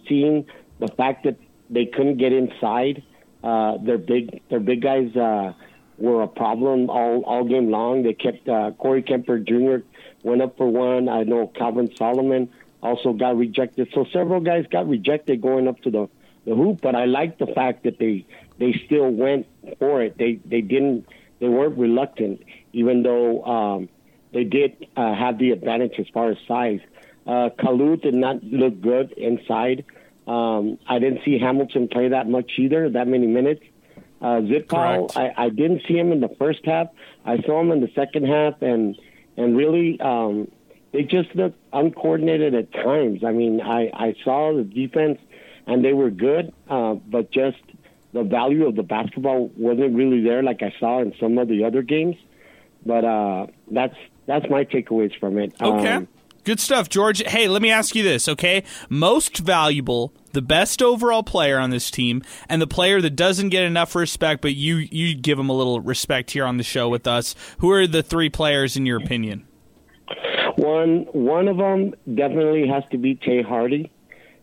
seeing 0.07 0.45
the 0.79 0.87
fact 0.97 1.23
that 1.25 1.37
they 1.73 1.85
couldn't 1.85 2.17
get 2.17 2.31
inside. 2.33 3.03
Uh, 3.43 3.77
their 3.77 3.97
big 3.97 4.41
their 4.49 4.59
big 4.59 4.81
guys 4.81 5.15
uh, 5.15 5.53
were 5.97 6.23
a 6.23 6.27
problem 6.27 6.89
all 6.89 7.23
all 7.23 7.43
game 7.43 7.69
long. 7.69 8.03
They 8.03 8.13
kept 8.13 8.47
uh, 8.47 8.71
Corey 8.77 9.01
Camper 9.01 9.39
Jr. 9.39 9.77
went 10.23 10.41
up 10.41 10.57
for 10.57 10.67
one. 10.67 11.09
I 11.09 11.23
know 11.23 11.47
Calvin 11.47 11.93
Solomon 11.95 12.49
also 12.81 13.13
got 13.13 13.37
rejected. 13.37 13.89
So 13.93 14.05
several 14.13 14.41
guys 14.41 14.65
got 14.71 14.87
rejected 14.87 15.41
going 15.41 15.67
up 15.67 15.81
to 15.81 15.91
the 15.91 16.09
the 16.45 16.55
hoop. 16.55 16.79
But 16.81 16.95
I 16.95 17.05
like 17.05 17.37
the 17.37 17.47
fact 17.47 17.83
that 17.83 17.99
they 17.99 18.25
they 18.59 18.73
still 18.85 19.09
went 19.09 19.47
for 19.79 20.01
it. 20.01 20.17
They 20.17 20.39
they 20.45 20.61
didn't 20.61 21.07
they 21.39 21.49
weren't 21.49 21.77
reluctant, 21.77 22.43
even 22.71 23.03
though 23.03 23.43
um, 23.43 23.89
they 24.31 24.43
did 24.43 24.87
uh, 24.95 25.13
have 25.13 25.37
the 25.37 25.51
advantage 25.51 25.93
as 25.99 26.07
far 26.13 26.31
as 26.31 26.37
size. 26.47 26.79
Uh, 27.25 27.49
Kalu 27.57 28.01
did 28.01 28.13
not 28.13 28.43
look 28.43 28.79
good 28.81 29.11
inside. 29.13 29.85
Um, 30.27 30.79
I 30.87 30.99
didn't 30.99 31.21
see 31.25 31.39
Hamilton 31.39 31.87
play 31.87 32.09
that 32.09 32.27
much 32.29 32.51
either, 32.57 32.89
that 32.89 33.07
many 33.07 33.27
minutes. 33.27 33.63
Uh, 34.21 34.41
Powell, 34.69 35.11
I, 35.15 35.33
I 35.35 35.49
didn't 35.49 35.81
see 35.85 35.95
him 35.95 36.13
in 36.13 36.21
the 36.21 36.33
first 36.39 36.65
half. 36.65 36.87
I 37.25 37.41
saw 37.41 37.59
him 37.59 37.71
in 37.71 37.81
the 37.81 37.91
second 37.93 38.25
half, 38.25 38.61
and 38.61 38.97
and 39.35 39.57
really, 39.57 39.99
um, 39.99 40.49
they 40.93 41.03
just 41.03 41.35
looked 41.35 41.59
uncoordinated 41.73 42.55
at 42.55 42.71
times. 42.71 43.23
I 43.25 43.31
mean, 43.31 43.59
I, 43.59 43.89
I 43.93 44.15
saw 44.23 44.55
the 44.55 44.63
defense, 44.63 45.19
and 45.67 45.83
they 45.83 45.91
were 45.91 46.09
good, 46.09 46.53
uh, 46.69 46.93
but 46.93 47.31
just 47.31 47.57
the 48.13 48.23
value 48.23 48.67
of 48.67 48.75
the 48.75 48.83
basketball 48.83 49.51
wasn't 49.57 49.95
really 49.95 50.21
there, 50.21 50.41
like 50.41 50.61
I 50.61 50.73
saw 50.79 51.01
in 51.01 51.13
some 51.19 51.37
of 51.37 51.49
the 51.49 51.65
other 51.65 51.81
games. 51.81 52.15
But 52.85 53.03
uh, 53.03 53.47
that's 53.71 53.95
that's 54.25 54.49
my 54.49 54.63
takeaways 54.63 55.19
from 55.19 55.37
it. 55.37 55.53
Okay. 55.59 55.93
Um, 55.93 56.07
Good 56.43 56.59
stuff, 56.59 56.89
George. 56.89 57.23
Hey, 57.25 57.47
let 57.47 57.61
me 57.61 57.71
ask 57.71 57.95
you 57.95 58.03
this, 58.03 58.27
okay? 58.27 58.63
Most 58.89 59.37
valuable, 59.37 60.13
the 60.33 60.41
best 60.41 60.81
overall 60.81 61.23
player 61.23 61.57
on 61.57 61.69
this 61.69 61.89
team, 61.89 62.21
and 62.49 62.61
the 62.61 62.67
player 62.67 62.99
that 62.99 63.15
doesn't 63.15 63.49
get 63.49 63.63
enough 63.63 63.95
respect, 63.95 64.41
but 64.41 64.53
you 64.53 64.75
you 64.91 65.15
give 65.15 65.39
him 65.39 65.49
a 65.49 65.53
little 65.53 65.79
respect 65.79 66.31
here 66.31 66.45
on 66.45 66.57
the 66.57 66.63
show 66.63 66.89
with 66.89 67.07
us. 67.07 67.33
Who 67.59 67.71
are 67.71 67.87
the 67.87 68.03
three 68.03 68.29
players 68.29 68.75
in 68.75 68.85
your 68.85 68.97
opinion? 68.97 69.47
One 70.57 71.05
one 71.13 71.47
of 71.47 71.57
them 71.57 71.93
definitely 72.13 72.67
has 72.67 72.83
to 72.91 72.97
be 72.97 73.15
Tay 73.15 73.41
Hardy. 73.41 73.89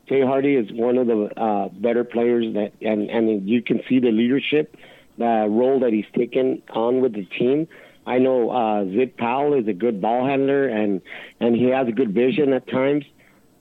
Tay 0.08 0.22
Hardy 0.22 0.54
is 0.54 0.72
one 0.72 0.96
of 0.96 1.06
the 1.06 1.30
uh, 1.40 1.68
better 1.68 2.04
players 2.04 2.54
that, 2.54 2.72
and 2.80 3.10
and 3.10 3.46
you 3.46 3.62
can 3.62 3.82
see 3.88 3.98
the 3.98 4.10
leadership, 4.10 4.74
the 5.18 5.46
role 5.50 5.80
that 5.80 5.92
he's 5.92 6.06
taken 6.16 6.62
on 6.70 7.02
with 7.02 7.12
the 7.12 7.26
team. 7.38 7.68
I 8.10 8.18
know 8.18 8.50
uh, 8.50 8.84
Zid 8.86 9.16
Powell 9.16 9.54
is 9.54 9.68
a 9.68 9.72
good 9.72 10.00
ball 10.00 10.26
handler, 10.26 10.68
and 10.68 11.00
and 11.38 11.54
he 11.54 11.66
has 11.66 11.86
a 11.86 11.92
good 11.92 12.12
vision 12.12 12.52
at 12.52 12.68
times. 12.68 13.04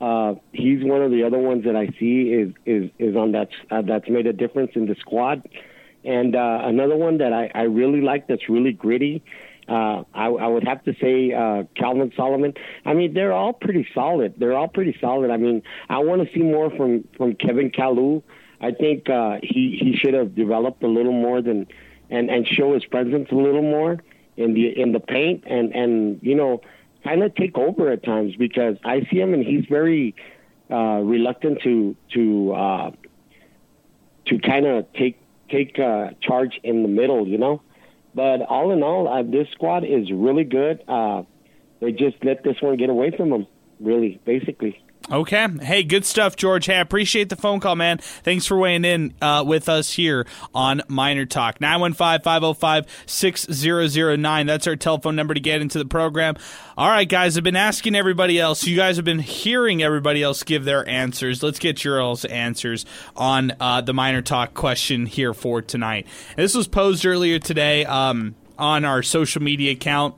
Uh, 0.01 0.35
he's 0.53 0.83
one 0.83 1.03
of 1.03 1.11
the 1.11 1.23
other 1.23 1.37
ones 1.37 1.65
that 1.65 1.75
I 1.75 1.87
see 1.99 2.31
is 2.31 2.53
is 2.65 2.89
is 2.97 3.15
on 3.15 3.33
that 3.33 3.49
uh, 3.69 3.83
that's 3.83 4.09
made 4.09 4.25
a 4.25 4.33
difference 4.33 4.71
in 4.73 4.87
the 4.87 4.95
squad. 4.95 5.47
And 6.03 6.35
uh, 6.35 6.61
another 6.63 6.95
one 6.95 7.19
that 7.19 7.31
I, 7.31 7.51
I 7.53 7.63
really 7.63 8.01
like 8.01 8.27
that's 8.27 8.49
really 8.49 8.71
gritty. 8.71 9.21
Uh, 9.67 10.03
I, 10.15 10.27
I 10.27 10.47
would 10.47 10.63
have 10.63 10.83
to 10.85 10.95
say 10.99 11.31
uh, 11.31 11.63
Calvin 11.75 12.11
Solomon. 12.15 12.55
I 12.85 12.95
mean, 12.95 13.13
they're 13.13 13.33
all 13.33 13.53
pretty 13.53 13.87
solid. 13.93 14.33
They're 14.37 14.57
all 14.57 14.69
pretty 14.69 14.97
solid. 14.99 15.29
I 15.29 15.37
mean, 15.37 15.61
I 15.89 15.99
want 15.99 16.25
to 16.25 16.33
see 16.33 16.41
more 16.41 16.71
from 16.71 17.07
from 17.17 17.35
Kevin 17.35 17.69
Kalu. 17.69 18.23
I 18.61 18.71
think 18.71 19.09
uh, 19.09 19.37
he 19.43 19.77
he 19.79 19.95
should 19.95 20.15
have 20.15 20.33
developed 20.33 20.81
a 20.81 20.87
little 20.87 21.13
more 21.27 21.39
than 21.43 21.67
and 22.09 22.31
and 22.31 22.47
show 22.47 22.73
his 22.73 22.85
presence 22.85 23.29
a 23.31 23.35
little 23.35 23.61
more 23.61 23.99
in 24.39 24.53
the 24.53 24.67
in 24.79 24.93
the 24.93 24.99
paint 24.99 25.43
and 25.45 25.75
and 25.75 26.19
you 26.21 26.35
know 26.35 26.61
kind 27.03 27.23
of 27.23 27.35
take 27.35 27.57
over 27.57 27.91
at 27.91 28.03
times 28.03 28.35
because 28.35 28.77
I 28.83 29.01
see 29.09 29.19
him 29.19 29.33
and 29.33 29.43
he's 29.43 29.65
very 29.65 30.15
uh, 30.71 31.01
reluctant 31.03 31.61
to 31.63 31.95
to 32.13 32.53
uh, 32.53 32.91
to 34.27 34.39
kind 34.39 34.65
of 34.65 34.91
take 34.93 35.19
take 35.49 35.77
uh, 35.79 36.11
charge 36.21 36.59
in 36.63 36.83
the 36.83 36.89
middle, 36.89 37.27
you 37.27 37.37
know. 37.37 37.61
But 38.15 38.41
all 38.41 38.71
in 38.71 38.81
all, 38.81 39.07
uh, 39.07 39.23
this 39.23 39.47
squad 39.51 39.83
is 39.83 40.11
really 40.11 40.43
good. 40.43 40.83
Uh, 40.87 41.23
they 41.79 41.91
just 41.91 42.23
let 42.23 42.43
this 42.43 42.61
one 42.61 42.77
get 42.77 42.89
away 42.89 43.11
from 43.15 43.29
them, 43.29 43.47
really, 43.79 44.19
basically. 44.25 44.83
Okay. 45.11 45.47
Hey, 45.61 45.83
good 45.83 46.05
stuff, 46.05 46.35
George. 46.35 46.67
Hey, 46.67 46.75
I 46.75 46.81
appreciate 46.81 47.29
the 47.29 47.35
phone 47.35 47.59
call, 47.59 47.75
man. 47.75 47.97
Thanks 47.97 48.45
for 48.45 48.57
weighing 48.57 48.85
in 48.85 49.13
uh, 49.21 49.43
with 49.45 49.67
us 49.67 49.91
here 49.91 50.27
on 50.53 50.83
Miner 50.87 51.25
Talk. 51.25 51.59
915 51.59 52.21
505 52.21 52.85
6009. 53.07 54.45
That's 54.45 54.67
our 54.67 54.75
telephone 54.75 55.15
number 55.15 55.33
to 55.33 55.39
get 55.39 55.61
into 55.61 55.79
the 55.79 55.85
program. 55.85 56.35
All 56.77 56.87
right, 56.87 57.09
guys, 57.09 57.37
I've 57.37 57.43
been 57.43 57.55
asking 57.55 57.95
everybody 57.95 58.39
else. 58.39 58.67
You 58.67 58.75
guys 58.75 58.97
have 58.97 59.05
been 59.05 59.19
hearing 59.19 59.81
everybody 59.81 60.21
else 60.21 60.43
give 60.43 60.63
their 60.63 60.87
answers. 60.87 61.41
Let's 61.41 61.59
get 61.59 61.83
your 61.83 61.99
all's 61.99 62.25
answers 62.25 62.85
on 63.15 63.53
uh, 63.59 63.81
the 63.81 63.93
Miner 63.93 64.21
Talk 64.21 64.53
question 64.53 65.07
here 65.07 65.33
for 65.33 65.63
tonight. 65.63 66.05
And 66.37 66.43
this 66.43 66.53
was 66.53 66.67
posed 66.67 67.05
earlier 67.05 67.39
today 67.39 67.83
um, 67.85 68.35
on 68.59 68.85
our 68.85 69.01
social 69.01 69.41
media 69.41 69.71
account 69.71 70.15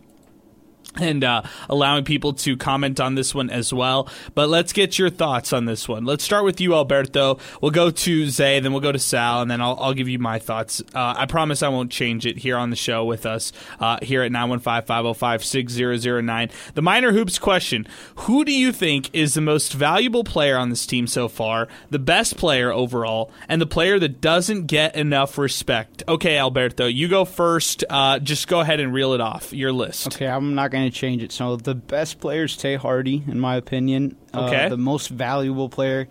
and 0.96 1.24
uh, 1.24 1.44
allowing 1.70 2.04
people 2.04 2.34
to 2.34 2.58
comment 2.58 3.00
on 3.00 3.16
this 3.16 3.34
one 3.34 3.50
as 3.50 3.74
well. 3.74 4.10
But 4.36 4.50
let's 4.50 4.74
get 4.74 5.00
your 5.00 5.10
thoughts 5.10 5.54
on 5.54 5.66
this 5.66 5.88
one. 5.88 6.06
Let's 6.06 6.24
start 6.24 6.44
with 6.44 6.60
you, 6.60 6.74
Alberto. 6.74 7.40
We'll 7.62 7.72
go 7.72 7.92
to 7.92 8.30
Zay, 8.30 8.60
then 8.60 8.72
we'll 8.72 8.82
go 8.82 8.92
to 8.92 9.00
Sal, 9.00 9.42
and 9.42 9.50
then 9.50 9.62
I'll, 9.62 9.78
I'll 9.80 9.94
give 9.94 10.10
you 10.10 10.20
my 10.20 10.40
thoughts. 10.40 10.82
Uh, 10.94 11.14
I 11.18 11.26
promise 11.26 11.64
I 11.64 11.70
won't 11.70 11.92
change 11.92 12.26
it 12.26 12.38
here 12.38 12.58
on 12.58 12.70
the 12.70 12.76
show 12.76 13.06
with 13.06 13.26
us 13.26 13.52
uh, 13.80 14.00
here 14.02 14.24
at 14.24 14.32
915 14.32 14.86
505 14.86 15.46
6009. 15.46 16.50
The 16.74 16.82
Miner 16.82 17.12
Hoops 17.12 17.40
question 17.40 17.88
Who 18.16 18.44
do 18.46 18.52
you 18.52 18.72
think 18.72 19.10
is 19.14 19.34
the 19.34 19.42
most 19.42 19.74
valuable 19.74 20.24
player 20.24 20.58
on 20.58 20.70
this 20.70 20.86
team 20.86 21.08
so 21.08 21.28
far, 21.28 21.68
the 21.90 22.00
best 22.00 22.38
player 22.38 22.72
overall, 22.72 23.32
and 23.48 23.62
the 23.62 23.68
player 23.68 24.00
that 24.00 24.22
doesn't 24.22 24.68
get 24.68 24.96
enough 24.96 25.38
respect? 25.38 26.04
Okay, 26.08 26.38
Alberto, 26.38 26.86
you 26.86 27.08
go 27.08 27.26
first. 27.26 27.84
Uh, 27.90 28.20
just 28.20 28.48
go 28.48 28.60
ahead 28.60 28.80
and 28.80 28.94
reel 28.94 29.14
it 29.14 29.22
off, 29.22 29.54
your 29.54 29.72
list. 29.72 30.08
Okay, 30.08 30.28
I'm 30.28 30.56
not 30.56 30.72
going 30.72 30.81
to 30.90 30.98
change 30.98 31.22
it. 31.22 31.32
So 31.32 31.58
the 31.58 31.76
best 31.76 32.20
player 32.20 32.46
is 32.46 32.56
Tay 32.56 32.76
Hardy, 32.76 33.24
in 33.28 33.40
my 33.40 33.58
opinion. 33.58 34.16
Okay. 34.34 34.66
Uh, 34.66 34.70
the 34.70 34.78
most 34.78 35.10
valuable 35.10 35.68
player 35.68 36.08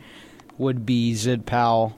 would 0.59 0.85
be 0.85 1.15
Zid 1.15 1.47
Powell. 1.47 1.97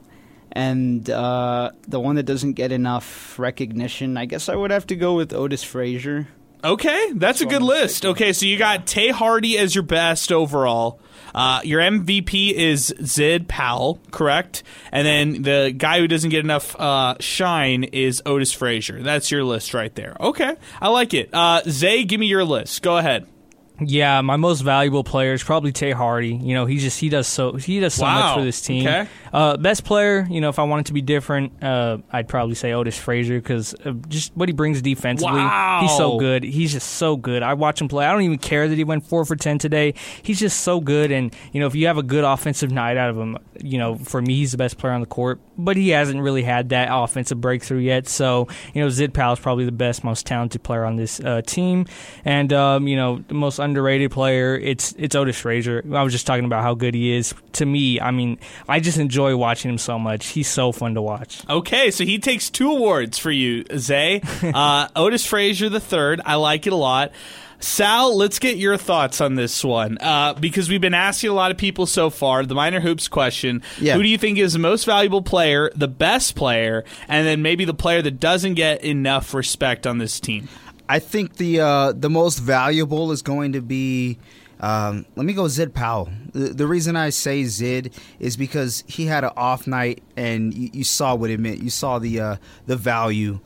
And 0.53 1.09
uh, 1.09 1.71
the 1.89 1.99
one 1.99 2.17
that 2.17 2.25
doesn't 2.25 2.53
get 2.53 2.73
enough 2.73 3.39
recognition, 3.39 4.17
I 4.17 4.27
guess 4.27 4.49
I 4.49 4.55
would 4.55 4.71
have 4.71 4.87
to 4.89 4.97
go 4.97 5.15
with 5.15 5.33
Otis 5.33 5.63
Frazier. 5.63 6.29
Okay, 6.65 7.13
that's 7.15 7.41
a 7.41 7.47
good 7.47 7.63
list. 7.63 8.07
Okay, 8.07 8.33
so 8.33 8.47
you 8.47 8.57
got 8.57 8.87
Tay 8.87 9.09
Hardy 9.09 9.59
as 9.59 9.75
your 9.75 9.83
best 9.83 10.31
overall. 10.31 11.01
Uh, 11.35 11.61
your 11.65 11.81
MVP 11.81 12.53
is 12.53 12.95
Zid 13.05 13.49
Powell, 13.49 13.99
correct? 14.11 14.63
And 14.91 15.07
then 15.07 15.43
the 15.43 15.75
guy 15.77 15.99
who 15.99 16.09
doesn't 16.09 16.31
get 16.31 16.41
enough 16.45 16.79
uh, 16.79 17.17
shine 17.21 17.85
is 17.85 18.23
Otis 18.27 18.53
Frazier. 18.53 19.03
That's 19.03 19.31
your 19.31 19.45
list 19.45 19.75
right 19.75 19.95
there. 19.95 20.17
Okay, 20.21 20.55
I 20.81 20.89
like 20.89 21.15
it. 21.15 21.31
Uh, 21.33 21.63
Zay, 21.69 22.05
give 22.05 22.21
me 22.21 22.27
your 22.27 22.45
list. 22.45 22.83
Go 22.83 22.97
ahead. 22.99 23.27
Yeah, 23.89 24.21
my 24.21 24.37
most 24.37 24.61
valuable 24.61 25.05
player 25.05 25.33
is 25.33 25.43
probably 25.43 25.73
Tay 25.73 25.93
Hardy. 25.93 26.35
You 26.35 26.55
know, 26.55 26.67
he 26.67 26.79
just 26.79 26.99
he 27.01 27.09
does 27.09 27.27
so 27.27 27.55
he 27.55 27.81
does 27.81 27.95
so 27.95 28.03
Wow. 28.05 28.21
much 28.21 28.39
for 28.39 28.45
this 28.45 28.61
team. 28.63 28.87
Okay. 28.87 29.09
Uh, 29.33 29.57
best 29.57 29.85
player, 29.85 30.27
you 30.31 30.41
know, 30.41 30.49
if 30.49 30.59
I 30.59 30.65
wanted 30.65 30.87
to 30.87 30.93
be 30.93 31.01
different, 31.01 31.63
uh, 31.63 31.99
I'd 32.13 32.29
probably 32.29 32.55
say 32.55 32.73
Otis 32.73 32.99
Frazier 32.99 33.41
because 33.41 33.75
just 34.09 34.37
what 34.37 34.49
he 34.49 34.53
brings 34.53 34.83
defensively. 34.83 35.41
Wow. 35.41 35.81
He's 35.83 35.97
so 35.97 36.19
good. 36.19 36.45
He's 36.45 36.73
just 36.73 36.89
so 36.95 37.17
good. 37.17 37.43
I 37.43 37.55
watch 37.55 37.81
him 37.81 37.89
play. 37.89 38.05
I 38.07 38.13
don't 38.13 38.23
even 38.23 38.39
care 38.39 38.69
that 38.69 38.77
he 38.77 38.85
went 38.85 39.07
four 39.07 39.25
for 39.25 39.37
ten 39.37 39.59
today. 39.59 39.95
He's 40.23 40.39
just 40.41 40.61
so 40.61 40.81
good. 40.81 41.11
And 41.11 41.35
you 41.53 41.61
know, 41.61 41.67
if 41.67 41.75
you 41.75 41.87
have 41.87 41.99
a 41.99 42.03
good 42.03 42.25
offensive 42.25 42.71
night 42.71 42.97
out 42.97 43.11
of 43.11 43.17
him, 43.17 43.39
you 43.63 43.79
know, 43.79 43.97
for 43.97 44.21
me, 44.21 44.37
he's 44.37 44.53
the 44.53 44.59
best 44.59 44.79
player 44.79 44.93
on 44.93 45.01
the 45.01 45.07
court. 45.07 45.41
But 45.65 45.77
he 45.77 45.91
hasn't 45.91 46.21
really 46.21 46.43
had 46.43 46.71
that 46.71 46.89
offensive 46.91 47.41
breakthrough 47.41 47.79
yet. 47.81 48.09
So 48.09 48.49
you 48.75 48.83
know, 48.83 48.89
Zid 48.89 49.15
Powell 49.15 49.35
is 49.35 49.41
probably 49.41 49.65
the 49.65 49.73
best, 49.73 50.05
most 50.05 50.27
talented 50.27 50.63
player 50.63 50.85
on 50.85 50.97
this 50.97 51.21
uh, 51.21 51.43
team. 51.43 51.87
And 52.25 52.53
um, 52.53 52.89
you 52.89 52.97
know, 52.97 53.25
the 53.29 53.35
most 53.35 53.59
underrated 53.59 54.11
player, 54.11 54.57
it's 54.57 54.95
it's 54.99 55.15
Otis 55.15 55.39
Frazier. 55.39 55.83
I 55.93 56.03
was 56.03 56.13
just 56.13 56.27
talking 56.27 56.45
about 56.45 56.63
how 56.63 56.75
good 56.75 56.95
he 56.95 57.13
is. 57.13 57.35
To 57.53 57.67
me, 57.67 58.01
I 58.01 58.11
mean, 58.11 58.39
I 58.69 58.81
just 58.81 58.99
enjoy 58.99 59.37
watching 59.37 59.71
him 59.71 59.79
so 59.79 59.99
much. 59.99 60.29
He's 60.29 60.49
so 60.49 60.73
fun 60.73 60.95
to 60.95 61.03
watch. 61.03 61.43
Okay, 61.49 61.91
so 61.91 62.05
he 62.05 62.19
takes 62.19 62.51
two 62.51 62.71
awards 62.71 63.19
for 63.19 63.31
you, 63.31 63.65
Zay. 63.77 64.23
Uh, 64.53 64.89
Otis 64.97 65.25
Frazier 65.25 65.69
the 65.69 65.81
third. 65.81 66.21
I 66.27 66.35
like 66.35 66.67
it 66.67 66.73
a 66.73 66.77
lot. 66.77 67.13
Sal, 67.63 68.17
let's 68.17 68.41
get 68.41 68.57
your 68.57 68.77
thoughts 68.77 69.21
on 69.21 69.37
this 69.37 69.65
one 69.65 69.97
uh, 70.01 70.35
because 70.35 70.69
we've 70.69 70.81
been 70.81 70.95
asking 70.95 71.31
a 71.31 71.33
lot 71.33 71.53
of 71.53 71.57
people 71.57 71.87
so 71.87 72.11
far 72.11 72.45
the 72.45 72.57
Miner 72.57 72.81
hoops 72.81 73.07
question. 73.07 73.63
Yeah. 73.81 73.95
Who 73.95 74.03
do 74.03 74.09
you 74.09 74.19
think 74.19 74.39
is 74.39 74.53
the 74.53 74.59
most 74.59 74.85
valuable 74.85 75.23
player, 75.23 75.71
the 75.77 75.87
best 75.87 76.35
player, 76.35 76.85
and 77.07 77.25
then 77.25 77.41
maybe 77.41 77.65
the 77.65 77.75
player 77.75 78.03
that 78.03 78.19
doesn't 78.19 78.55
get 78.55 78.83
enough 78.83 79.33
respect 79.33 79.87
on 79.87 79.99
this 79.99 80.19
team? 80.19 80.49
I 80.89 80.99
think 80.99 81.37
the 81.37 81.61
uh, 81.61 81.93
the 81.93 82.11
most 82.11 82.41
valuable 82.41 83.13
is 83.13 83.23
going 83.23 83.53
to 83.53 83.63
be. 83.63 84.19
Um, 84.59 85.07
let 85.17 85.25
me 85.25 85.33
go 85.33 85.49
Zid 85.49 85.73
Powell. 85.73 86.11
The, 86.33 86.49
the 86.49 86.67
reason 86.67 86.97
I 86.97 87.11
say 87.11 87.45
Zid 87.45 87.95
is 88.21 88.37
because 88.37 88.85
he 88.87 89.07
had 89.07 89.25
an 89.25 89.31
off 89.37 89.67
night, 89.67 90.03
and 90.17 90.53
you, 90.53 90.71
you 90.73 90.85
saw 90.85 91.15
what 91.15 91.31
it 91.31 91.41
meant. 91.41 91.63
You 91.63 91.71
saw 91.71 91.99
the 91.99 92.21
uh, 92.21 92.37
the 92.67 92.77
value 92.77 93.41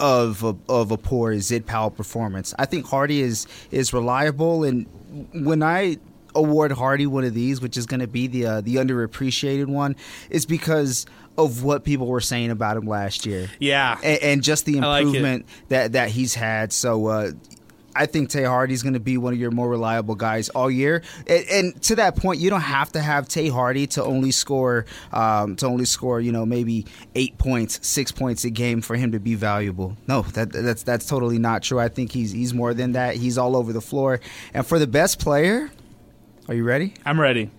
of 0.00 0.44
a, 0.44 0.56
of 0.68 0.90
a 0.90 0.96
poor 0.96 1.38
Zid 1.38 1.66
Powell 1.66 1.90
performance. 1.90 2.54
I 2.58 2.66
think 2.66 2.86
Hardy 2.86 3.20
is 3.20 3.46
is 3.70 3.92
reliable, 3.92 4.64
and 4.64 4.86
when 5.32 5.62
I 5.62 5.98
award 6.34 6.72
Hardy 6.72 7.06
one 7.06 7.24
of 7.24 7.34
these, 7.34 7.60
which 7.60 7.76
is 7.76 7.86
going 7.86 8.00
to 8.00 8.06
be 8.06 8.26
the 8.26 8.46
uh, 8.46 8.60
the 8.60 8.76
underappreciated 8.76 9.66
one, 9.66 9.96
is 10.30 10.46
because 10.46 11.06
of 11.36 11.62
what 11.62 11.84
people 11.84 12.06
were 12.06 12.20
saying 12.20 12.50
about 12.50 12.76
him 12.76 12.86
last 12.86 13.24
year. 13.24 13.48
Yeah. 13.60 13.98
and, 14.02 14.22
and 14.22 14.42
just 14.42 14.66
the 14.66 14.80
I 14.80 14.86
like 14.86 15.04
improvement 15.06 15.46
that 15.68 15.92
that 15.92 16.10
he's 16.10 16.34
had. 16.34 16.72
So. 16.72 17.06
Uh, 17.06 17.32
I 17.94 18.06
think 18.06 18.30
Tay 18.30 18.44
Hardy's 18.44 18.82
going 18.82 18.94
to 18.94 19.00
be 19.00 19.18
one 19.18 19.32
of 19.32 19.40
your 19.40 19.50
more 19.50 19.68
reliable 19.68 20.14
guys 20.14 20.48
all 20.50 20.70
year, 20.70 21.02
and, 21.26 21.44
and 21.50 21.82
to 21.82 21.96
that 21.96 22.16
point, 22.16 22.40
you 22.40 22.50
don't 22.50 22.60
have 22.60 22.92
to 22.92 23.00
have 23.00 23.28
Tay 23.28 23.48
Hardy 23.48 23.86
to 23.88 24.04
only 24.04 24.30
score 24.30 24.86
um, 25.12 25.56
to 25.56 25.66
only 25.66 25.84
score 25.84 26.20
you 26.20 26.30
know 26.30 26.46
maybe 26.46 26.86
eight 27.14 27.38
points, 27.38 27.86
six 27.86 28.12
points 28.12 28.44
a 28.44 28.50
game 28.50 28.82
for 28.82 28.96
him 28.96 29.12
to 29.12 29.18
be 29.18 29.34
valuable. 29.34 29.96
No, 30.06 30.22
that, 30.22 30.52
that's 30.52 30.82
that's 30.82 31.06
totally 31.06 31.38
not 31.38 31.62
true. 31.62 31.80
I 31.80 31.88
think 31.88 32.12
he's 32.12 32.32
he's 32.32 32.52
more 32.54 32.74
than 32.74 32.92
that. 32.92 33.16
He's 33.16 33.38
all 33.38 33.56
over 33.56 33.72
the 33.72 33.80
floor, 33.80 34.20
and 34.52 34.66
for 34.66 34.78
the 34.78 34.86
best 34.86 35.18
player, 35.18 35.70
are 36.46 36.54
you 36.54 36.64
ready? 36.64 36.94
I'm 37.04 37.20
ready. 37.20 37.50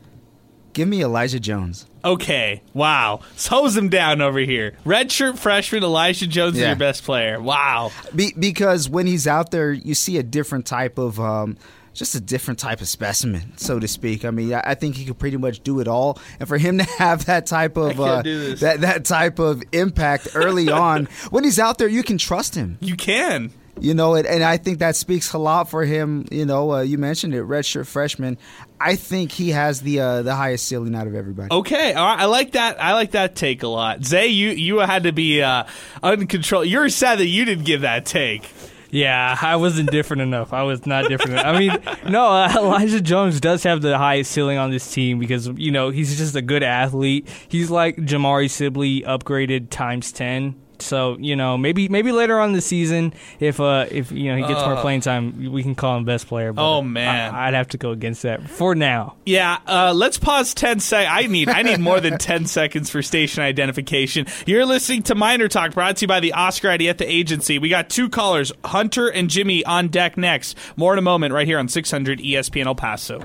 Give 0.73 0.87
me 0.87 1.01
Elijah 1.01 1.39
Jones. 1.39 1.88
Okay. 2.03 2.61
Wow. 2.73 3.21
Hose 3.49 3.75
him 3.75 3.89
down 3.89 4.21
over 4.21 4.39
here. 4.39 4.73
Redshirt 4.85 5.37
freshman 5.37 5.83
Elijah 5.83 6.27
Jones 6.27 6.55
is 6.57 6.63
your 6.63 6.75
best 6.75 7.03
player. 7.03 7.41
Wow. 7.41 7.91
Be, 8.15 8.33
because 8.37 8.89
when 8.89 9.07
he's 9.07 9.27
out 9.27 9.51
there, 9.51 9.71
you 9.71 9.93
see 9.93 10.17
a 10.17 10.23
different 10.23 10.65
type 10.65 10.97
of, 10.97 11.19
um, 11.19 11.57
just 11.93 12.15
a 12.15 12.21
different 12.21 12.59
type 12.59 12.81
of 12.81 12.87
specimen, 12.87 13.57
so 13.57 13.79
to 13.79 13.87
speak. 13.87 14.23
I 14.23 14.31
mean, 14.31 14.53
I, 14.53 14.61
I 14.67 14.75
think 14.75 14.95
he 14.95 15.05
could 15.05 15.19
pretty 15.19 15.37
much 15.37 15.61
do 15.61 15.79
it 15.81 15.87
all, 15.87 16.17
and 16.39 16.47
for 16.47 16.57
him 16.57 16.77
to 16.79 16.83
have 16.83 17.25
that 17.25 17.45
type 17.45 17.77
of 17.77 17.99
uh, 17.99 18.21
that 18.21 18.77
that 18.79 19.05
type 19.05 19.39
of 19.39 19.61
impact 19.73 20.29
early 20.33 20.69
on, 20.71 21.05
when 21.29 21.43
he's 21.43 21.59
out 21.59 21.77
there, 21.77 21.89
you 21.89 22.03
can 22.03 22.17
trust 22.17 22.55
him. 22.55 22.77
You 22.79 22.95
can. 22.95 23.51
You 23.81 23.93
know, 23.93 24.15
and, 24.15 24.27
and 24.27 24.43
I 24.43 24.57
think 24.57 24.79
that 24.79 24.95
speaks 24.97 25.31
a 25.33 25.37
lot 25.37 25.69
for 25.69 25.85
him. 25.85 26.25
You 26.31 26.45
know, 26.45 26.73
uh, 26.73 26.81
you 26.81 26.97
mentioned 26.97 27.33
it, 27.33 27.43
redshirt 27.43 27.87
freshman. 27.87 28.37
I 28.81 28.95
think 28.95 29.31
he 29.31 29.49
has 29.49 29.81
the 29.81 29.99
uh, 29.99 30.21
the 30.21 30.35
highest 30.35 30.67
ceiling 30.67 30.95
out 30.95 31.07
of 31.07 31.15
everybody. 31.15 31.49
Okay, 31.51 31.93
all 31.93 32.05
right. 32.05 32.19
I 32.19 32.25
like 32.25 32.53
that. 32.53 32.81
I 32.81 32.93
like 32.93 33.11
that 33.11 33.35
take 33.35 33.63
a 33.63 33.67
lot. 33.67 34.03
Zay, 34.05 34.27
you 34.27 34.49
you 34.49 34.79
had 34.79 35.03
to 35.03 35.11
be 35.11 35.41
uh, 35.41 35.65
uncontrolled. 36.01 36.67
You're 36.67 36.89
sad 36.89 37.19
that 37.19 37.27
you 37.27 37.45
didn't 37.45 37.65
give 37.65 37.81
that 37.81 38.05
take. 38.05 38.49
Yeah, 38.91 39.37
I 39.39 39.57
wasn't 39.57 39.91
different 39.91 40.21
enough. 40.23 40.51
I 40.51 40.63
was 40.63 40.85
not 40.87 41.07
different. 41.09 41.33
enough. 41.33 41.45
I 41.45 41.59
mean, 41.59 42.11
no, 42.11 42.27
uh, 42.27 42.51
Elijah 42.57 43.01
Jones 43.01 43.39
does 43.39 43.63
have 43.63 43.81
the 43.81 43.97
highest 43.97 44.31
ceiling 44.31 44.57
on 44.57 44.71
this 44.71 44.91
team 44.91 45.19
because 45.19 45.47
you 45.47 45.71
know 45.71 45.89
he's 45.89 46.17
just 46.17 46.35
a 46.35 46.41
good 46.41 46.63
athlete. 46.63 47.27
He's 47.47 47.69
like 47.69 47.97
Jamari 47.97 48.49
Sibley 48.49 49.01
upgraded 49.01 49.69
times 49.69 50.11
ten. 50.11 50.55
So 50.81 51.17
you 51.19 51.35
know 51.35 51.57
maybe 51.57 51.87
maybe 51.89 52.11
later 52.11 52.39
on 52.39 52.49
in 52.49 52.55
the 52.55 52.61
season 52.61 53.13
if 53.39 53.59
uh 53.59 53.85
if 53.91 54.11
you 54.11 54.29
know 54.31 54.35
he 54.37 54.41
gets 54.53 54.65
more 54.65 54.77
playing 54.77 55.01
time 55.01 55.51
we 55.51 55.63
can 55.63 55.75
call 55.75 55.97
him 55.97 56.05
best 56.05 56.27
player. 56.27 56.53
But 56.53 56.69
Oh, 56.69 56.81
man. 56.81 57.33
I, 57.33 57.47
I'd 57.47 57.53
have 57.53 57.69
to 57.69 57.77
go 57.77 57.91
against 57.91 58.23
that 58.23 58.49
for 58.49 58.75
now. 58.75 59.15
Yeah, 59.25 59.59
uh, 59.67 59.93
let's 59.95 60.17
pause 60.17 60.53
ten 60.53 60.79
sec. 60.79 61.07
I 61.09 61.27
need 61.27 61.49
I 61.49 61.61
need 61.61 61.79
more 61.79 61.99
than 61.99 62.17
ten 62.17 62.45
seconds 62.59 62.89
for 62.89 63.01
station 63.01 63.43
identification. 63.43 64.25
You're 64.45 64.65
listening 64.65 65.03
to 65.03 65.15
Miner 65.15 65.47
Talk, 65.47 65.73
brought 65.73 65.97
to 65.97 66.03
you 66.03 66.07
by 66.07 66.19
the 66.19 66.33
Oscar 66.33 66.69
Adieta 66.69 67.05
Agency. 67.05 67.59
We 67.59 67.69
got 67.69 67.89
two 67.89 68.09
callers, 68.09 68.51
Hunter 68.63 69.07
and 69.07 69.29
Jimmy, 69.29 69.63
on 69.65 69.87
deck 69.89 70.17
next. 70.17 70.57
More 70.75 70.93
in 70.93 70.99
a 70.99 71.03
moment, 71.03 71.33
right 71.33 71.47
here 71.47 71.59
on 71.59 71.67
600 71.67 72.19
ESPN 72.19 72.65
El 72.65 72.75
Paso. 72.75 73.23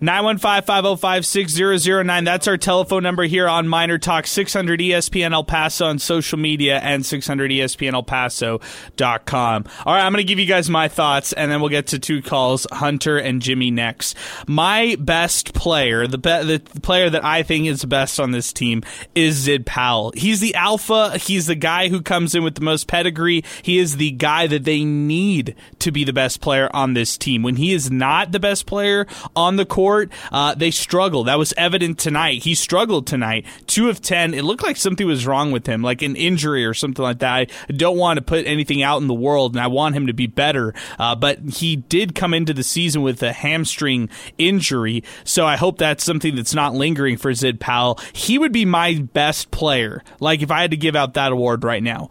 Nine 0.00 0.24
one 0.24 0.38
five 0.38 0.66
five 0.66 0.84
zero 0.84 0.96
five 0.96 1.24
six 1.24 1.52
zero 1.52 1.76
zero 1.76 2.02
nine. 2.02 2.24
That's 2.24 2.46
our 2.46 2.56
telephone 2.56 3.02
number 3.02 3.24
here 3.24 3.48
on 3.48 3.66
Miner 3.66 3.98
Talk. 3.98 4.26
Six 4.26 4.52
hundred 4.52 4.80
E 4.80 4.90
ESPN 4.90 5.32
El 5.32 5.44
Paso 5.44 5.86
on 5.86 5.98
social 5.98 6.38
media 6.38 6.78
and 6.78 7.04
six 7.04 7.26
hundred 7.26 7.50
E 7.52 7.60
ESPN 7.60 7.94
El 7.94 8.02
Paso.com. 8.02 9.64
All 9.86 9.94
right, 9.94 10.04
I'm 10.04 10.12
going 10.12 10.24
to 10.24 10.28
give 10.28 10.38
you 10.38 10.46
guys 10.46 10.68
my 10.68 10.88
thoughts, 10.88 11.32
and 11.32 11.50
then 11.50 11.60
we'll 11.60 11.70
get 11.70 11.88
to 11.88 11.98
two 11.98 12.20
calls, 12.20 12.66
Hunter 12.70 13.16
and 13.16 13.40
Jimmy 13.40 13.70
next. 13.70 14.16
My 14.46 14.96
best 14.98 15.54
player, 15.54 16.06
the 16.06 16.18
be- 16.18 16.44
the 16.44 16.62
player 16.82 17.08
that 17.08 17.24
I 17.24 17.42
think 17.42 17.66
is 17.66 17.84
best 17.84 18.20
on 18.20 18.32
this 18.32 18.52
team, 18.52 18.82
is 19.14 19.36
Zid 19.36 19.64
Powell. 19.64 20.12
He's 20.14 20.40
the 20.40 20.54
alpha. 20.54 21.16
He's 21.18 21.46
the 21.46 21.54
guy 21.54 21.88
who 21.88 22.02
comes 22.02 22.34
in 22.34 22.42
with 22.42 22.54
the 22.56 22.60
most 22.60 22.86
pedigree. 22.86 23.44
He 23.62 23.78
is 23.78 23.96
the 23.96 24.10
guy 24.10 24.46
that 24.46 24.64
they 24.64 24.84
need 24.84 25.54
to 25.78 25.90
be 25.90 26.04
the 26.04 26.12
best 26.12 26.40
player 26.40 26.68
on 26.74 26.94
this 26.94 27.16
team. 27.16 27.42
When 27.42 27.56
he 27.56 27.72
is 27.72 27.90
not 27.90 28.32
the 28.32 28.40
best 28.40 28.66
player 28.66 29.06
on 29.34 29.56
the 29.56 29.64
court, 29.64 29.85
uh, 30.32 30.54
they 30.54 30.70
struggle. 30.70 31.24
That 31.24 31.38
was 31.38 31.52
evident 31.56 31.98
tonight. 31.98 32.42
He 32.42 32.54
struggled 32.54 33.06
tonight. 33.06 33.46
Two 33.66 33.88
of 33.88 34.00
ten. 34.00 34.34
It 34.34 34.44
looked 34.44 34.62
like 34.62 34.76
something 34.76 35.06
was 35.06 35.26
wrong 35.26 35.52
with 35.52 35.66
him, 35.66 35.82
like 35.82 36.02
an 36.02 36.16
injury 36.16 36.64
or 36.64 36.74
something 36.74 37.02
like 37.02 37.18
that. 37.20 37.32
I 37.34 37.46
don't 37.72 37.96
want 37.96 38.18
to 38.18 38.22
put 38.22 38.46
anything 38.46 38.82
out 38.82 39.00
in 39.00 39.06
the 39.06 39.14
world, 39.14 39.54
and 39.54 39.62
I 39.62 39.66
want 39.66 39.94
him 39.94 40.06
to 40.06 40.12
be 40.12 40.26
better. 40.26 40.74
Uh, 40.98 41.14
but 41.14 41.38
he 41.40 41.76
did 41.76 42.14
come 42.14 42.34
into 42.34 42.54
the 42.54 42.62
season 42.62 43.02
with 43.02 43.22
a 43.22 43.32
hamstring 43.32 44.08
injury, 44.38 45.04
so 45.24 45.46
I 45.46 45.56
hope 45.56 45.78
that's 45.78 46.04
something 46.04 46.36
that's 46.36 46.54
not 46.54 46.74
lingering 46.74 47.16
for 47.16 47.32
Zid 47.34 47.60
Powell. 47.60 48.00
He 48.12 48.38
would 48.38 48.52
be 48.52 48.64
my 48.64 49.06
best 49.12 49.50
player. 49.50 50.02
Like 50.20 50.42
if 50.42 50.50
I 50.50 50.60
had 50.60 50.70
to 50.70 50.76
give 50.76 50.96
out 50.96 51.14
that 51.14 51.32
award 51.32 51.64
right 51.64 51.82
now. 51.82 52.10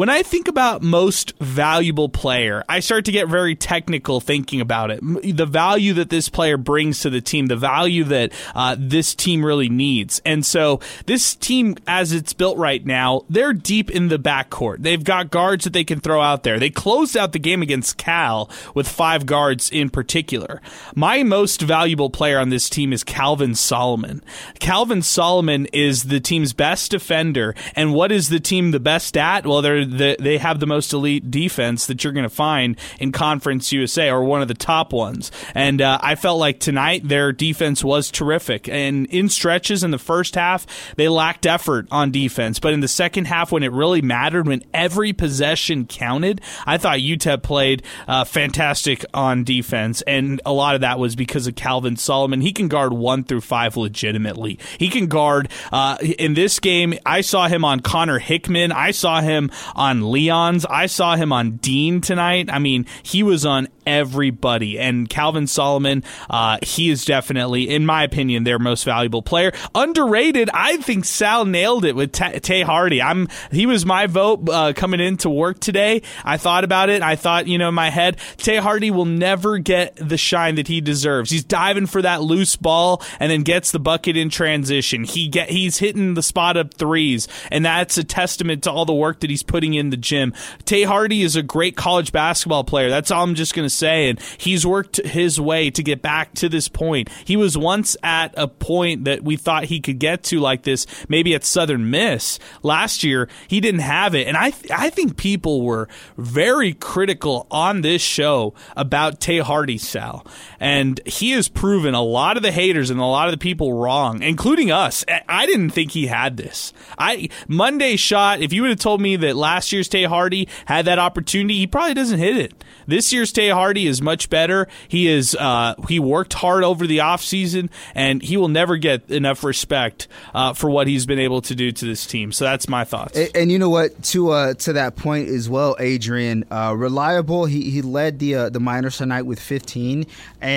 When 0.00 0.08
I 0.08 0.22
think 0.22 0.48
about 0.48 0.80
most 0.80 1.34
valuable 1.40 2.08
player, 2.08 2.64
I 2.66 2.80
start 2.80 3.04
to 3.04 3.12
get 3.12 3.28
very 3.28 3.54
technical 3.54 4.18
thinking 4.18 4.62
about 4.62 4.90
it. 4.90 5.00
The 5.02 5.44
value 5.44 5.92
that 5.92 6.08
this 6.08 6.30
player 6.30 6.56
brings 6.56 7.00
to 7.00 7.10
the 7.10 7.20
team, 7.20 7.48
the 7.48 7.56
value 7.56 8.04
that 8.04 8.32
uh, 8.54 8.76
this 8.78 9.14
team 9.14 9.44
really 9.44 9.68
needs. 9.68 10.22
And 10.24 10.42
so, 10.46 10.80
this 11.04 11.34
team, 11.34 11.76
as 11.86 12.12
it's 12.12 12.32
built 12.32 12.56
right 12.56 12.82
now, 12.82 13.26
they're 13.28 13.52
deep 13.52 13.90
in 13.90 14.08
the 14.08 14.18
backcourt. 14.18 14.78
They've 14.78 15.04
got 15.04 15.30
guards 15.30 15.64
that 15.64 15.74
they 15.74 15.84
can 15.84 16.00
throw 16.00 16.22
out 16.22 16.44
there. 16.44 16.58
They 16.58 16.70
closed 16.70 17.14
out 17.14 17.32
the 17.32 17.38
game 17.38 17.60
against 17.60 17.98
Cal 17.98 18.48
with 18.74 18.88
five 18.88 19.26
guards 19.26 19.68
in 19.68 19.90
particular. 19.90 20.62
My 20.94 21.22
most 21.24 21.60
valuable 21.60 22.08
player 22.08 22.38
on 22.38 22.48
this 22.48 22.70
team 22.70 22.94
is 22.94 23.04
Calvin 23.04 23.54
Solomon. 23.54 24.24
Calvin 24.60 25.02
Solomon 25.02 25.66
is 25.74 26.04
the 26.04 26.20
team's 26.20 26.54
best 26.54 26.90
defender. 26.90 27.54
And 27.76 27.92
what 27.92 28.10
is 28.10 28.30
the 28.30 28.40
team 28.40 28.70
the 28.70 28.80
best 28.80 29.14
at? 29.18 29.44
Well, 29.44 29.60
they're 29.60 29.89
the, 29.90 30.16
they 30.18 30.38
have 30.38 30.60
the 30.60 30.66
most 30.66 30.92
elite 30.92 31.30
defense 31.30 31.86
that 31.86 32.02
you're 32.02 32.12
going 32.12 32.24
to 32.24 32.30
find 32.30 32.76
in 32.98 33.12
Conference 33.12 33.72
USA 33.72 34.10
or 34.10 34.24
one 34.24 34.42
of 34.42 34.48
the 34.48 34.54
top 34.54 34.92
ones. 34.92 35.30
And 35.54 35.82
uh, 35.82 35.98
I 36.02 36.14
felt 36.14 36.38
like 36.38 36.60
tonight 36.60 37.06
their 37.06 37.32
defense 37.32 37.82
was 37.84 38.10
terrific. 38.10 38.68
And 38.68 39.06
in 39.06 39.28
stretches 39.28 39.84
in 39.84 39.90
the 39.90 39.98
first 39.98 40.34
half, 40.34 40.66
they 40.96 41.08
lacked 41.08 41.46
effort 41.46 41.86
on 41.90 42.10
defense. 42.10 42.58
But 42.58 42.72
in 42.72 42.80
the 42.80 42.88
second 42.88 43.26
half, 43.26 43.52
when 43.52 43.62
it 43.62 43.72
really 43.72 44.02
mattered, 44.02 44.46
when 44.46 44.62
every 44.72 45.12
possession 45.12 45.86
counted, 45.86 46.40
I 46.66 46.78
thought 46.78 46.98
UTEP 46.98 47.42
played 47.42 47.82
uh, 48.06 48.24
fantastic 48.24 49.04
on 49.12 49.44
defense. 49.44 50.02
And 50.02 50.40
a 50.44 50.52
lot 50.52 50.74
of 50.74 50.80
that 50.82 50.98
was 50.98 51.16
because 51.16 51.46
of 51.46 51.54
Calvin 51.54 51.96
Solomon. 51.96 52.40
He 52.40 52.52
can 52.52 52.68
guard 52.68 52.92
one 52.92 53.24
through 53.24 53.40
five 53.40 53.76
legitimately. 53.76 54.58
He 54.78 54.88
can 54.88 55.06
guard 55.06 55.48
uh, 55.72 55.98
in 56.00 56.34
this 56.34 56.58
game. 56.58 56.94
I 57.04 57.20
saw 57.20 57.48
him 57.48 57.64
on 57.64 57.80
Connor 57.80 58.18
Hickman. 58.18 58.72
I 58.72 58.90
saw 58.92 59.20
him 59.20 59.50
on 59.74 60.00
Leons. 60.00 60.64
I 60.68 60.86
saw 60.86 61.16
him 61.16 61.32
on 61.32 61.56
Deen 61.56 62.00
tonight. 62.00 62.48
I 62.52 62.58
mean, 62.58 62.86
he 63.02 63.22
was 63.22 63.44
on 63.46 63.68
everybody. 63.90 64.78
And 64.78 65.08
Calvin 65.08 65.46
Solomon, 65.46 66.04
uh, 66.28 66.58
he 66.62 66.90
is 66.90 67.04
definitely, 67.04 67.68
in 67.68 67.84
my 67.84 68.04
opinion, 68.04 68.44
their 68.44 68.58
most 68.58 68.84
valuable 68.84 69.22
player. 69.22 69.52
Underrated, 69.74 70.48
I 70.54 70.76
think 70.78 71.04
Sal 71.04 71.44
nailed 71.44 71.84
it 71.84 71.96
with 71.96 72.12
Tay 72.12 72.62
Hardy. 72.62 73.02
I'm 73.02 73.28
he 73.50 73.66
was 73.66 73.84
my 73.84 74.06
vote 74.06 74.48
uh, 74.48 74.72
coming 74.74 75.00
into 75.00 75.28
work 75.28 75.60
today. 75.60 76.02
I 76.24 76.36
thought 76.36 76.64
about 76.64 76.88
it. 76.88 77.02
I 77.02 77.16
thought, 77.16 77.46
you 77.46 77.58
know, 77.58 77.68
in 77.68 77.74
my 77.74 77.90
head, 77.90 78.18
Tay 78.36 78.56
Hardy 78.56 78.90
will 78.90 79.04
never 79.04 79.58
get 79.58 79.96
the 79.96 80.16
shine 80.16 80.54
that 80.54 80.68
he 80.68 80.80
deserves. 80.80 81.30
He's 81.30 81.44
diving 81.44 81.86
for 81.86 82.02
that 82.02 82.22
loose 82.22 82.56
ball 82.56 83.02
and 83.18 83.30
then 83.30 83.42
gets 83.42 83.72
the 83.72 83.80
bucket 83.80 84.16
in 84.16 84.30
transition. 84.30 85.04
He 85.04 85.28
get 85.28 85.50
he's 85.50 85.78
hitting 85.78 86.14
the 86.14 86.22
spot 86.22 86.56
up 86.56 86.74
threes, 86.74 87.26
and 87.50 87.64
that's 87.64 87.98
a 87.98 88.04
testament 88.04 88.62
to 88.64 88.70
all 88.70 88.84
the 88.84 88.94
work 88.94 89.20
that 89.20 89.30
he's 89.30 89.42
putting 89.42 89.74
in 89.74 89.90
the 89.90 89.96
gym. 89.96 90.32
Tay 90.64 90.84
Hardy 90.84 91.22
is 91.22 91.36
a 91.36 91.42
great 91.42 91.76
college 91.76 92.12
basketball 92.12 92.64
player. 92.64 92.88
That's 92.88 93.10
all 93.10 93.24
I'm 93.24 93.34
just 93.34 93.54
going 93.54 93.66
to 93.66 93.74
And 93.82 94.20
he's 94.38 94.66
worked 94.66 94.96
his 94.98 95.40
way 95.40 95.70
to 95.70 95.82
get 95.82 96.02
back 96.02 96.34
to 96.34 96.48
this 96.48 96.68
point. 96.68 97.08
He 97.24 97.36
was 97.36 97.56
once 97.56 97.96
at 98.02 98.34
a 98.36 98.48
point 98.48 99.04
that 99.04 99.22
we 99.22 99.36
thought 99.36 99.64
he 99.64 99.80
could 99.80 99.98
get 99.98 100.22
to 100.24 100.40
like 100.40 100.62
this, 100.62 100.86
maybe 101.08 101.34
at 101.34 101.44
Southern 101.44 101.90
Miss 101.90 102.38
last 102.62 103.02
year. 103.04 103.28
He 103.48 103.60
didn't 103.60 103.80
have 103.80 104.14
it, 104.14 104.26
and 104.26 104.36
I 104.36 104.50
th- 104.50 104.70
I 104.70 104.90
think 104.90 105.16
people 105.16 105.62
were 105.62 105.88
very 106.16 106.72
critical 106.72 107.46
on 107.50 107.80
this 107.82 108.02
show 108.02 108.54
about 108.76 109.20
Tay 109.20 109.38
Hardy, 109.38 109.78
Sal, 109.78 110.26
and 110.60 111.00
he 111.06 111.30
has 111.32 111.48
proven 111.48 111.94
a 111.94 112.02
lot 112.02 112.36
of 112.36 112.42
the 112.42 112.52
haters 112.52 112.90
and 112.90 113.00
a 113.00 113.04
lot 113.04 113.28
of 113.28 113.32
the 113.32 113.38
people 113.38 113.72
wrong, 113.72 114.22
including 114.22 114.70
us. 114.70 115.04
I 115.26 115.46
didn't 115.46 115.70
think 115.70 115.92
he 115.92 116.06
had 116.06 116.36
this. 116.36 116.74
I 116.98 117.30
Monday 117.48 117.96
shot. 117.96 118.42
If 118.42 118.52
you 118.52 118.62
would 118.62 118.70
have 118.70 118.78
told 118.78 119.00
me 119.00 119.16
that 119.16 119.34
last 119.34 119.72
year's 119.72 119.88
Tay 119.88 120.04
Hardy 120.04 120.48
had 120.66 120.84
that 120.84 120.98
opportunity, 120.98 121.56
he 121.56 121.66
probably 121.66 121.94
doesn't 121.94 122.18
hit 122.18 122.36
it. 122.36 122.64
This 122.86 123.12
year's 123.12 123.32
Tay 123.32 123.48
Hardy 123.48 123.86
is 123.86 124.02
much 124.02 124.28
better. 124.28 124.68
He 124.86 125.08
is 125.08 125.34
uh, 125.34 125.74
he 125.88 125.98
worked 125.98 126.34
hard 126.34 126.62
over 126.62 126.86
the 126.86 126.98
offseason, 126.98 127.70
and 127.94 128.20
he 128.20 128.36
will 128.36 128.48
never 128.48 128.76
get 128.76 129.10
enough 129.10 129.42
respect 129.42 130.08
uh, 130.34 130.52
for 130.52 130.68
what 130.68 130.86
he's 130.86 131.06
been 131.06 131.18
able 131.18 131.40
to 131.42 131.54
do 131.54 131.72
to 131.72 131.84
this 131.86 132.06
team. 132.06 132.32
So 132.32 132.44
that's 132.44 132.68
my 132.68 132.84
thoughts. 132.84 133.16
And, 133.16 133.30
and 133.34 133.52
you 133.52 133.58
know 133.58 133.70
what? 133.70 134.02
To 134.04 134.30
uh, 134.30 134.54
to 134.54 134.74
that 134.74 134.96
point 134.96 135.28
as 135.28 135.48
well, 135.48 135.76
Adrian, 135.78 136.44
uh, 136.50 136.74
reliable. 136.76 137.46
He 137.46 137.70
he 137.70 137.80
led 137.80 138.18
the 138.18 138.34
uh, 138.34 138.48
the 138.50 138.60
Miners 138.60 138.98
tonight 138.98 139.22
with 139.22 139.40
15, 139.40 140.06
and 140.40 140.49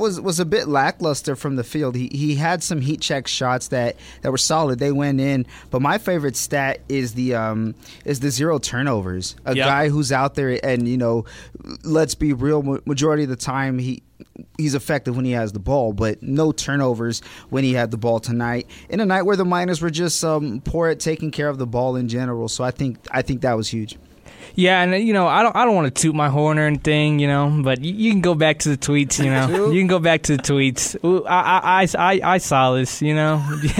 was 0.00 0.20
was 0.20 0.40
a 0.40 0.44
bit 0.44 0.66
lackluster 0.66 1.36
from 1.36 1.54
the 1.54 1.62
field. 1.62 1.94
He 1.94 2.08
he 2.12 2.34
had 2.34 2.62
some 2.62 2.80
heat 2.80 3.00
check 3.00 3.28
shots 3.28 3.68
that, 3.68 3.96
that 4.22 4.32
were 4.32 4.38
solid. 4.38 4.80
They 4.80 4.90
went 4.90 5.20
in. 5.20 5.46
But 5.70 5.82
my 5.82 5.98
favorite 5.98 6.36
stat 6.36 6.80
is 6.88 7.14
the 7.14 7.34
um 7.34 7.74
is 8.04 8.18
the 8.20 8.30
zero 8.30 8.58
turnovers. 8.58 9.36
A 9.44 9.54
yep. 9.54 9.66
guy 9.66 9.88
who's 9.88 10.10
out 10.10 10.34
there 10.34 10.58
and 10.64 10.88
you 10.88 10.96
know, 10.96 11.26
let's 11.84 12.16
be 12.16 12.32
real. 12.32 12.80
Majority 12.84 13.24
of 13.24 13.28
the 13.28 13.36
time 13.36 13.78
he 13.78 14.02
he's 14.58 14.74
effective 14.74 15.14
when 15.14 15.24
he 15.24 15.32
has 15.32 15.52
the 15.52 15.60
ball, 15.60 15.92
but 15.92 16.22
no 16.22 16.50
turnovers 16.50 17.20
when 17.50 17.62
he 17.62 17.74
had 17.74 17.90
the 17.90 17.98
ball 17.98 18.18
tonight. 18.20 18.66
In 18.88 19.00
a 19.00 19.06
night 19.06 19.22
where 19.22 19.36
the 19.36 19.44
Miners 19.44 19.80
were 19.80 19.90
just 19.90 20.24
um, 20.24 20.60
poor 20.62 20.88
at 20.88 20.98
taking 20.98 21.30
care 21.30 21.48
of 21.48 21.58
the 21.58 21.66
ball 21.66 21.96
in 21.96 22.08
general, 22.08 22.48
so 22.48 22.64
I 22.64 22.70
think 22.70 22.98
I 23.10 23.22
think 23.22 23.42
that 23.42 23.56
was 23.56 23.68
huge. 23.68 23.98
Yeah, 24.54 24.82
and 24.82 25.06
you 25.06 25.12
know, 25.12 25.26
I 25.26 25.42
don't, 25.42 25.54
I 25.56 25.64
don't 25.64 25.74
want 25.74 25.94
to 25.94 26.02
toot 26.02 26.14
my 26.14 26.28
horn 26.28 26.58
or 26.58 26.66
anything, 26.66 27.18
you 27.18 27.28
know, 27.28 27.60
but 27.62 27.82
you, 27.82 27.92
you 27.92 28.10
can 28.12 28.20
go 28.20 28.34
back 28.34 28.60
to 28.60 28.68
the 28.70 28.76
tweets, 28.76 29.22
you 29.22 29.30
know, 29.30 29.70
you 29.70 29.80
can 29.80 29.86
go 29.86 29.98
back 29.98 30.22
to 30.22 30.36
the 30.36 30.42
tweets. 30.42 30.96
I, 31.26 31.82
I, 31.82 32.12
I, 32.12 32.34
I 32.34 32.38
saw 32.38 32.74
this, 32.74 33.02
you 33.02 33.14
know, 33.14 33.44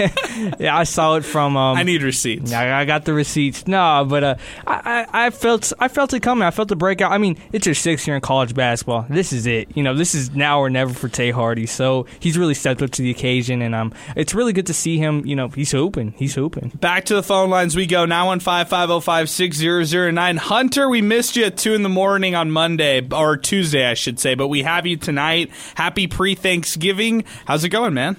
yeah, 0.59 0.77
I 0.77 0.85
saw 0.85 1.16
it 1.16 1.25
from. 1.25 1.57
Um, 1.57 1.77
I 1.77 1.83
need 1.83 2.03
receipts. 2.03 2.53
I, 2.53 2.81
I 2.81 2.85
got 2.85 3.05
the 3.05 3.12
receipts. 3.12 3.66
No, 3.66 4.07
but 4.09 4.25
uh, 4.25 4.35
I, 4.66 5.07
I 5.12 5.31
felt, 5.31 5.73
I 5.79 5.89
felt 5.89 6.14
it 6.14 6.21
coming. 6.21 6.47
I 6.47 6.51
felt 6.51 6.68
the 6.68 6.77
breakout. 6.77 7.12
I 7.12 7.18
mean, 7.18 7.39
it's 7.53 7.66
your 7.66 7.75
sixth 7.75 8.07
year 8.07 8.16
in 8.16 8.23
college 8.23 8.55
basketball. 8.55 9.07
This 9.09 9.33
is 9.33 9.47
it. 9.47 9.77
You 9.77 9.83
know, 9.83 9.95
this 9.95 10.14
is 10.14 10.31
now 10.31 10.61
or 10.61 10.71
never 10.71 10.93
for 10.93 11.09
Tay 11.09 11.31
Hardy. 11.31 11.66
So 11.66 12.07
he's 12.21 12.39
really 12.39 12.55
stepped 12.55 12.83
up 12.83 12.91
to 12.93 13.03
the 13.03 13.11
occasion, 13.11 13.62
and 13.62 13.75
um, 13.75 13.93
it's 14.16 14.35
really 14.35 14.53
good 14.53 14.66
to 14.66 14.75
see 14.75 14.99
him. 14.99 15.25
You 15.27 15.37
know, 15.37 15.49
he's 15.49 15.73
hooping. 15.73 16.12
He's 16.16 16.35
hooping. 16.35 16.73
Back 16.81 17.05
to 17.07 17.14
the 17.14 17.23
phone 17.23 17.51
lines 17.51 17.77
we 17.77 17.87
go. 17.87 18.05
Now 18.05 18.27
one 18.27 18.41
five 18.41 18.68
five 18.68 18.89
zero 18.89 19.01
five 19.01 19.29
six 19.29 19.57
zero 19.57 19.85
zero 19.85 20.11
nine. 20.11 20.37
Hunter, 20.61 20.91
we 20.91 21.01
missed 21.01 21.37
you 21.37 21.47
at 21.47 21.57
2 21.57 21.73
in 21.73 21.83
the 21.83 21.89
morning 21.89 22.35
on 22.35 22.51
Monday, 22.51 23.01
or 23.15 23.39
Tuesday, 23.39 23.87
I 23.87 23.95
should 23.95 24.21
say, 24.21 24.35
but 24.35 24.49
we 24.49 24.63
have 24.63 24.85
you 24.85 24.99
tonight. 24.99 25.49
Happy 25.75 26.07
pre 26.07 26.35
Thanksgiving. 26.35 27.25
How's 27.47 27.65
it 27.65 27.71
going, 27.71 27.95
man? 27.95 28.15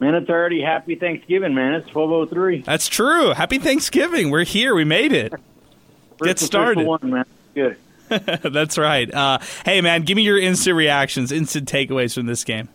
Man, 0.00 0.16
it's 0.16 0.28
already 0.28 0.60
happy 0.60 0.96
Thanksgiving, 0.96 1.54
man. 1.54 1.74
It's 1.74 1.86
1203. 1.94 2.62
That's 2.62 2.88
true. 2.88 3.30
Happy 3.30 3.60
Thanksgiving. 3.60 4.32
We're 4.32 4.42
here. 4.42 4.74
We 4.74 4.82
made 4.82 5.12
it. 5.12 5.34
Get 6.20 6.40
started. 6.40 6.84
One, 6.84 6.98
man. 7.04 7.24
Good. 7.54 7.76
That's 8.08 8.76
right. 8.76 9.14
Uh, 9.14 9.38
hey, 9.64 9.80
man, 9.82 10.02
give 10.02 10.16
me 10.16 10.22
your 10.22 10.40
instant 10.40 10.74
reactions, 10.74 11.30
instant 11.30 11.70
takeaways 11.70 12.12
from 12.12 12.26
this 12.26 12.42
game. 12.42 12.68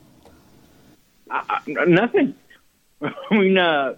Uh, 1.30 1.60
nothing. 1.68 2.36
I 3.02 3.12
mean, 3.32 3.58
uh, 3.58 3.96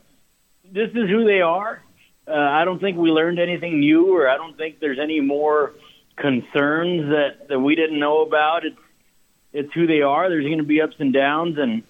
this 0.72 0.90
is 0.96 1.12
who 1.12 1.26
they 1.26 1.42
are. 1.42 1.84
Uh, 2.28 2.32
I 2.34 2.64
don't 2.64 2.80
think 2.80 2.98
we 2.98 3.10
learned 3.10 3.40
anything 3.40 3.80
new, 3.80 4.16
or 4.16 4.30
I 4.30 4.38
don't 4.38 4.56
think 4.56 4.80
there's 4.80 5.00
any 5.00 5.20
more 5.20 5.74
concerns 6.16 7.10
that 7.10 7.50
that 7.50 7.60
we 7.60 7.76
didn't 7.76 8.00
know 8.00 8.22
about. 8.22 8.66
It's 8.66 8.78
it's 9.52 9.74
who 9.74 9.88
they 9.88 10.02
are. 10.02 10.30
There's 10.30 10.46
going 10.46 10.60
to 10.60 10.64
be 10.64 10.82
ups 10.82 10.96
and 11.00 11.14
downs, 11.14 11.58
and 11.58 11.84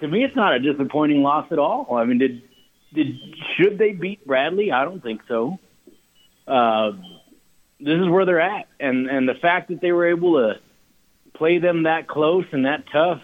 to 0.00 0.08
me, 0.08 0.24
it's 0.24 0.36
not 0.36 0.54
a 0.54 0.58
disappointing 0.58 1.22
loss 1.22 1.46
at 1.52 1.58
all. 1.58 1.96
I 1.96 2.04
mean, 2.04 2.18
did 2.18 2.42
did 2.94 3.08
should 3.56 3.78
they 3.78 3.92
beat 3.92 4.26
Bradley? 4.26 4.72
I 4.72 4.84
don't 4.84 5.02
think 5.02 5.20
so. 5.28 5.58
Uh, 6.46 6.92
this 7.78 7.98
is 7.98 8.08
where 8.08 8.24
they're 8.24 8.40
at, 8.40 8.68
and 8.80 9.06
and 9.06 9.28
the 9.28 9.34
fact 9.34 9.68
that 9.68 9.82
they 9.82 9.92
were 9.92 10.08
able 10.08 10.34
to 10.38 10.60
play 11.34 11.58
them 11.58 11.82
that 11.82 12.08
close 12.08 12.46
and 12.52 12.64
that 12.64 12.84
tough. 12.90 13.20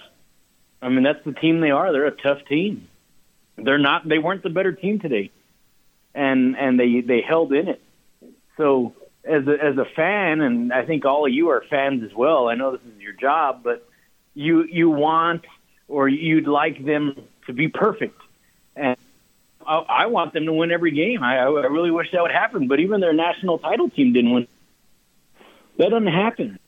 I 0.82 0.90
mean, 0.90 1.05
that's 1.05 1.24
the 1.24 1.32
team 1.32 1.61
they 1.61 1.70
are. 1.70 1.90
They're 1.90 2.07
a 2.07 2.11
tough 2.11 2.45
team. 2.47 2.88
They're 3.57 3.78
not. 3.78 4.07
They 4.07 4.18
weren't 4.18 4.42
the 4.42 4.51
better 4.51 4.72
team 4.72 5.01
today 5.01 5.30
and 6.14 6.56
and 6.56 6.78
they 6.78 7.00
they 7.00 7.20
held 7.20 7.52
in 7.52 7.68
it. 7.68 7.82
So 8.56 8.94
as 9.24 9.46
a, 9.46 9.52
as 9.52 9.78
a 9.78 9.84
fan, 9.96 10.40
and 10.40 10.72
I 10.72 10.84
think 10.84 11.04
all 11.04 11.26
of 11.26 11.32
you 11.32 11.48
are 11.50 11.64
fans 11.68 12.02
as 12.04 12.14
well. 12.14 12.48
I 12.48 12.54
know 12.54 12.72
this 12.72 12.82
is 12.82 13.00
your 13.00 13.12
job, 13.12 13.62
but 13.62 13.86
you 14.34 14.64
you 14.64 14.90
want 14.90 15.44
or 15.88 16.08
you'd 16.08 16.46
like 16.46 16.84
them 16.84 17.16
to 17.46 17.52
be 17.52 17.68
perfect, 17.68 18.20
and 18.76 18.96
I, 19.66 19.76
I 19.76 20.06
want 20.06 20.32
them 20.32 20.46
to 20.46 20.52
win 20.52 20.70
every 20.70 20.92
game. 20.92 21.22
I, 21.22 21.38
I 21.38 21.44
really 21.44 21.90
wish 21.90 22.08
that 22.12 22.22
would 22.22 22.32
happen, 22.32 22.68
but 22.68 22.80
even 22.80 23.00
their 23.00 23.12
national 23.12 23.58
title 23.58 23.90
team 23.90 24.12
didn't 24.12 24.32
win. 24.32 24.48
That 25.78 25.90
doesn't 25.90 26.06
happen, 26.06 26.58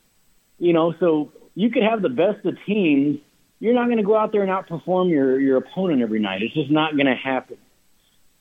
you 0.59 0.73
know. 0.73 0.93
So 0.99 1.31
you 1.55 1.69
could 1.69 1.83
have 1.83 2.01
the 2.01 2.09
best 2.09 2.45
of 2.45 2.57
teams. 2.65 3.19
You're 3.59 3.73
not 3.73 3.85
going 3.85 3.97
to 3.97 4.03
go 4.03 4.15
out 4.15 4.31
there 4.31 4.43
and 4.43 4.51
outperform 4.51 5.09
your 5.09 5.39
your 5.39 5.57
opponent 5.57 6.01
every 6.01 6.19
night. 6.19 6.41
It's 6.41 6.53
just 6.53 6.71
not 6.71 6.93
going 6.95 7.07
to 7.07 7.15
happen. 7.15 7.57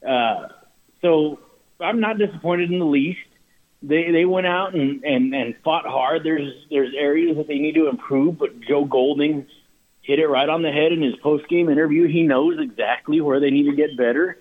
Uh, 0.06 0.48
so 1.06 1.38
I'm 1.80 2.00
not 2.00 2.18
disappointed 2.18 2.72
in 2.72 2.80
the 2.80 2.84
least. 2.84 3.20
They 3.82 4.10
they 4.10 4.24
went 4.24 4.46
out 4.46 4.74
and, 4.74 5.04
and, 5.04 5.34
and 5.34 5.54
fought 5.62 5.86
hard. 5.86 6.24
There's 6.24 6.52
there's 6.70 6.92
areas 6.98 7.36
that 7.36 7.46
they 7.46 7.58
need 7.58 7.76
to 7.76 7.88
improve, 7.88 8.38
but 8.38 8.60
Joe 8.60 8.84
Golding 8.84 9.46
hit 10.02 10.18
it 10.18 10.26
right 10.26 10.48
on 10.48 10.62
the 10.62 10.70
head 10.70 10.92
in 10.92 11.02
his 11.02 11.14
post 11.22 11.48
game 11.48 11.68
interview. 11.68 12.08
He 12.08 12.22
knows 12.22 12.58
exactly 12.60 13.20
where 13.20 13.38
they 13.38 13.50
need 13.50 13.70
to 13.70 13.76
get 13.76 13.96
better. 13.96 14.38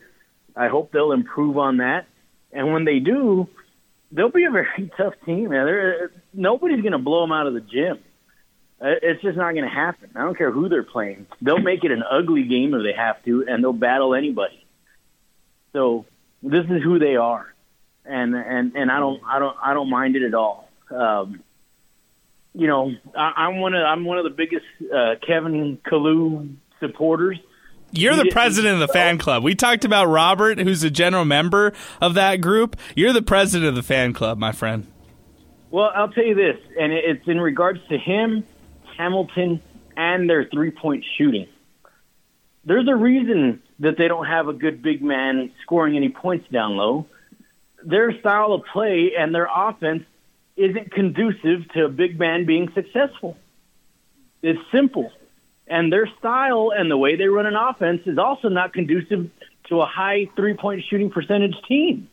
I 0.55 0.69
hope 0.69 0.91
they'll 0.91 1.11
improve 1.11 1.57
on 1.57 1.77
that. 1.77 2.07
And 2.51 2.71
when 2.71 2.85
they 2.85 2.99
do, 2.99 3.47
they'll 4.11 4.31
be 4.31 4.45
a 4.45 4.51
very 4.51 4.91
tough 4.97 5.13
team. 5.25 5.49
Man. 5.49 5.65
They're, 5.65 6.11
nobody's 6.33 6.81
going 6.81 6.93
to 6.93 6.97
blow 6.97 7.21
them 7.21 7.31
out 7.31 7.47
of 7.47 7.53
the 7.53 7.61
gym. 7.61 7.99
Uh, 8.81 8.95
it's 9.01 9.21
just 9.21 9.37
not 9.37 9.51
going 9.53 9.63
to 9.63 9.69
happen. 9.69 10.11
I 10.15 10.21
don't 10.21 10.37
care 10.37 10.51
who 10.51 10.69
they're 10.69 10.83
playing. 10.83 11.27
They'll 11.41 11.59
make 11.59 11.83
it 11.83 11.91
an 11.91 12.03
ugly 12.09 12.43
game 12.43 12.73
if 12.73 12.83
they 12.83 12.93
have 12.93 13.23
to, 13.25 13.45
and 13.47 13.63
they'll 13.63 13.73
battle 13.73 14.15
anybody. 14.15 14.65
So 15.73 16.05
this 16.43 16.65
is 16.65 16.83
who 16.83 16.99
they 16.99 17.15
are, 17.15 17.53
and 18.05 18.35
and 18.35 18.75
and 18.75 18.91
I 18.91 18.99
don't 18.99 19.21
I 19.25 19.39
don't 19.39 19.57
I 19.63 19.73
don't 19.73 19.89
mind 19.89 20.15
it 20.15 20.23
at 20.23 20.33
all. 20.33 20.69
Um, 20.89 21.43
you 22.53 22.67
know, 22.67 22.91
I, 23.17 23.33
I'm 23.37 23.59
one 23.59 23.73
of 23.73 23.83
I'm 23.83 24.05
one 24.05 24.17
of 24.17 24.23
the 24.23 24.29
biggest 24.29 24.65
uh, 24.93 25.15
Kevin 25.25 25.79
Kalu 25.85 26.55
supporters. 26.79 27.39
You're 27.91 28.15
the 28.15 28.29
president 28.31 28.73
of 28.73 28.79
the 28.81 28.89
fan 28.89 29.17
club. 29.17 29.43
We 29.43 29.55
talked 29.55 29.85
about 29.85 30.07
Robert, 30.07 30.59
who's 30.59 30.83
a 30.83 30.89
general 30.89 31.23
member 31.23 31.71
of 32.01 32.15
that 32.15 32.41
group. 32.41 32.75
You're 32.95 33.13
the 33.13 33.21
president 33.21 33.69
of 33.69 33.75
the 33.75 33.83
fan 33.83 34.11
club, 34.11 34.37
my 34.37 34.51
friend. 34.51 34.87
Well, 35.71 35.91
I'll 35.95 36.09
tell 36.09 36.25
you 36.25 36.35
this, 36.35 36.57
and 36.79 36.91
it's 36.91 37.27
in 37.27 37.39
regards 37.39 37.79
to 37.89 37.97
him, 37.97 38.45
Hamilton, 38.97 39.61
and 39.95 40.29
their 40.29 40.45
three 40.45 40.71
point 40.71 41.05
shooting. 41.17 41.47
There's 42.65 42.87
a 42.87 42.95
reason 42.95 43.61
that 43.79 43.97
they 43.97 44.07
don't 44.07 44.25
have 44.25 44.47
a 44.47 44.53
good 44.53 44.81
big 44.81 45.01
man 45.01 45.51
scoring 45.63 45.95
any 45.95 46.09
points 46.09 46.47
down 46.51 46.77
low. 46.77 47.07
Their 47.83 48.17
style 48.19 48.53
of 48.53 48.63
play 48.71 49.11
and 49.17 49.33
their 49.33 49.47
offense 49.53 50.03
isn't 50.55 50.91
conducive 50.91 51.69
to 51.73 51.85
a 51.85 51.89
big 51.89 52.17
man 52.17 52.45
being 52.45 52.71
successful. 52.73 53.37
It's 54.41 54.59
simple. 54.71 55.11
And 55.67 55.91
their 55.91 56.07
style 56.19 56.71
and 56.75 56.89
the 56.89 56.97
way 56.97 57.15
they 57.15 57.27
run 57.27 57.45
an 57.45 57.55
offense 57.55 58.01
is 58.05 58.17
also 58.17 58.49
not 58.49 58.73
conducive 58.73 59.29
to 59.69 59.81
a 59.81 59.85
high 59.85 60.29
three 60.35 60.53
point 60.53 60.83
shooting 60.89 61.09
percentage 61.09 61.55
team 61.67 62.07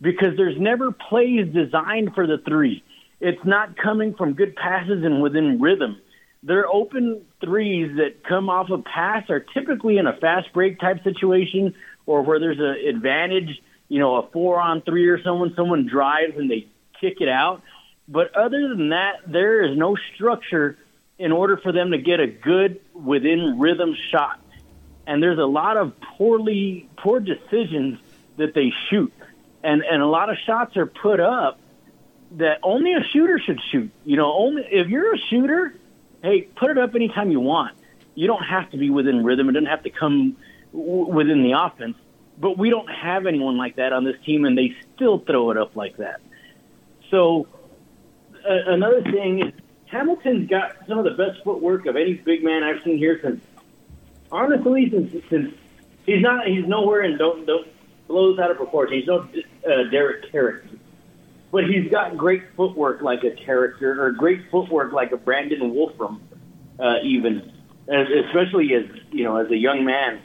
because 0.00 0.36
there's 0.36 0.58
never 0.58 0.92
plays 0.92 1.46
designed 1.52 2.14
for 2.14 2.26
the 2.26 2.38
three. 2.38 2.82
it's 3.20 3.44
not 3.44 3.76
coming 3.76 4.14
from 4.14 4.32
good 4.32 4.56
passes 4.56 5.04
and 5.04 5.20
within 5.20 5.60
rhythm. 5.60 6.00
Their 6.42 6.66
open 6.66 7.22
threes 7.40 7.96
that 7.96 8.24
come 8.24 8.48
off 8.48 8.70
a 8.70 8.78
pass 8.78 9.28
are 9.30 9.40
typically 9.40 9.98
in 9.98 10.06
a 10.06 10.12
fast 10.12 10.52
break 10.52 10.78
type 10.78 11.02
situation 11.02 11.74
or 12.06 12.22
where 12.22 12.38
there's 12.38 12.58
an 12.58 12.86
advantage, 12.88 13.62
you 13.88 13.98
know, 13.98 14.16
a 14.16 14.28
four 14.28 14.60
on 14.60 14.82
three 14.82 15.08
or 15.08 15.22
someone, 15.22 15.52
someone 15.56 15.86
drives 15.86 16.36
and 16.36 16.50
they 16.50 16.66
kick 17.00 17.20
it 17.20 17.28
out. 17.28 17.62
But 18.08 18.34
other 18.36 18.68
than 18.68 18.90
that, 18.90 19.20
there 19.26 19.62
is 19.62 19.76
no 19.76 19.96
structure 20.14 20.76
in 21.18 21.32
order 21.32 21.56
for 21.56 21.70
them 21.70 21.92
to 21.92 21.98
get 21.98 22.18
a 22.18 22.26
good 22.26 22.80
within 22.94 23.58
rhythm 23.58 23.94
shot. 24.10 24.40
And 25.06 25.22
there's 25.22 25.38
a 25.38 25.44
lot 25.44 25.76
of 25.76 26.00
poorly 26.00 26.88
poor 26.96 27.20
decisions 27.20 27.98
that 28.36 28.54
they 28.54 28.72
shoot. 28.88 29.12
And 29.62 29.82
and 29.82 30.02
a 30.02 30.06
lot 30.06 30.30
of 30.30 30.38
shots 30.46 30.76
are 30.76 30.86
put 30.86 31.20
up 31.20 31.60
that 32.32 32.60
only 32.62 32.94
a 32.94 33.02
shooter 33.12 33.38
should 33.38 33.60
shoot. 33.70 33.90
You 34.04 34.16
know, 34.16 34.32
only 34.32 34.62
if 34.70 34.88
you're 34.88 35.14
a 35.14 35.18
shooter, 35.18 35.74
hey, 36.22 36.42
put 36.42 36.70
it 36.70 36.78
up 36.78 36.94
anytime 36.94 37.30
you 37.30 37.40
want. 37.40 37.76
You 38.14 38.26
don't 38.26 38.42
have 38.42 38.70
to 38.70 38.76
be 38.76 38.90
within 38.90 39.24
rhythm. 39.24 39.48
It 39.48 39.52
doesn't 39.52 39.66
have 39.66 39.84
to 39.84 39.90
come 39.90 40.36
w- 40.72 41.06
within 41.06 41.42
the 41.42 41.52
offense. 41.52 41.96
But 42.38 42.58
we 42.58 42.70
don't 42.70 42.88
have 42.88 43.26
anyone 43.26 43.56
like 43.56 43.76
that 43.76 43.92
on 43.92 44.04
this 44.04 44.16
team, 44.24 44.44
and 44.44 44.56
they 44.56 44.74
still 44.94 45.18
throw 45.18 45.50
it 45.50 45.56
up 45.56 45.76
like 45.76 45.98
that. 45.98 46.20
So 47.10 47.46
uh, 48.48 48.72
another 48.72 49.02
thing 49.02 49.46
is 49.46 49.52
Hamilton's 49.86 50.48
got 50.48 50.76
some 50.88 50.98
of 50.98 51.04
the 51.04 51.10
best 51.22 51.42
footwork 51.44 51.86
of 51.86 51.96
any 51.96 52.14
big 52.14 52.44
man 52.44 52.62
I've 52.62 52.82
seen 52.82 52.98
here 52.98 53.20
since 53.22 53.44
honestly 54.32 54.88
since 54.90 55.12
since 55.28 55.54
he's 56.06 56.22
not 56.22 56.46
he's 56.46 56.66
nowhere 56.66 57.02
and 57.02 57.18
don't 57.18 57.46
don't 57.46 57.66
blows 58.06 58.38
out 58.38 58.50
of 58.50 58.56
proportion. 58.56 58.98
He's 58.98 59.06
no 59.06 59.20
uh, 59.20 59.90
Derrick 59.90 60.30
Caracter, 60.30 60.76
but 61.52 61.64
he's 61.64 61.90
got 61.90 62.16
great 62.16 62.42
footwork 62.56 63.02
like 63.02 63.20
a 63.24 63.30
Caracter 63.44 64.02
or 64.02 64.12
great 64.12 64.40
footwork 64.50 64.92
like 64.92 65.12
a 65.12 65.16
Brandon 65.16 65.74
Wolfram, 65.74 66.22
uh, 66.78 66.96
even 67.04 67.52
as, 67.88 68.06
especially 68.26 68.74
as 68.74 68.84
you 69.10 69.24
know 69.24 69.36
as 69.36 69.50
a 69.50 69.56
young 69.56 69.84
man. 69.84 70.20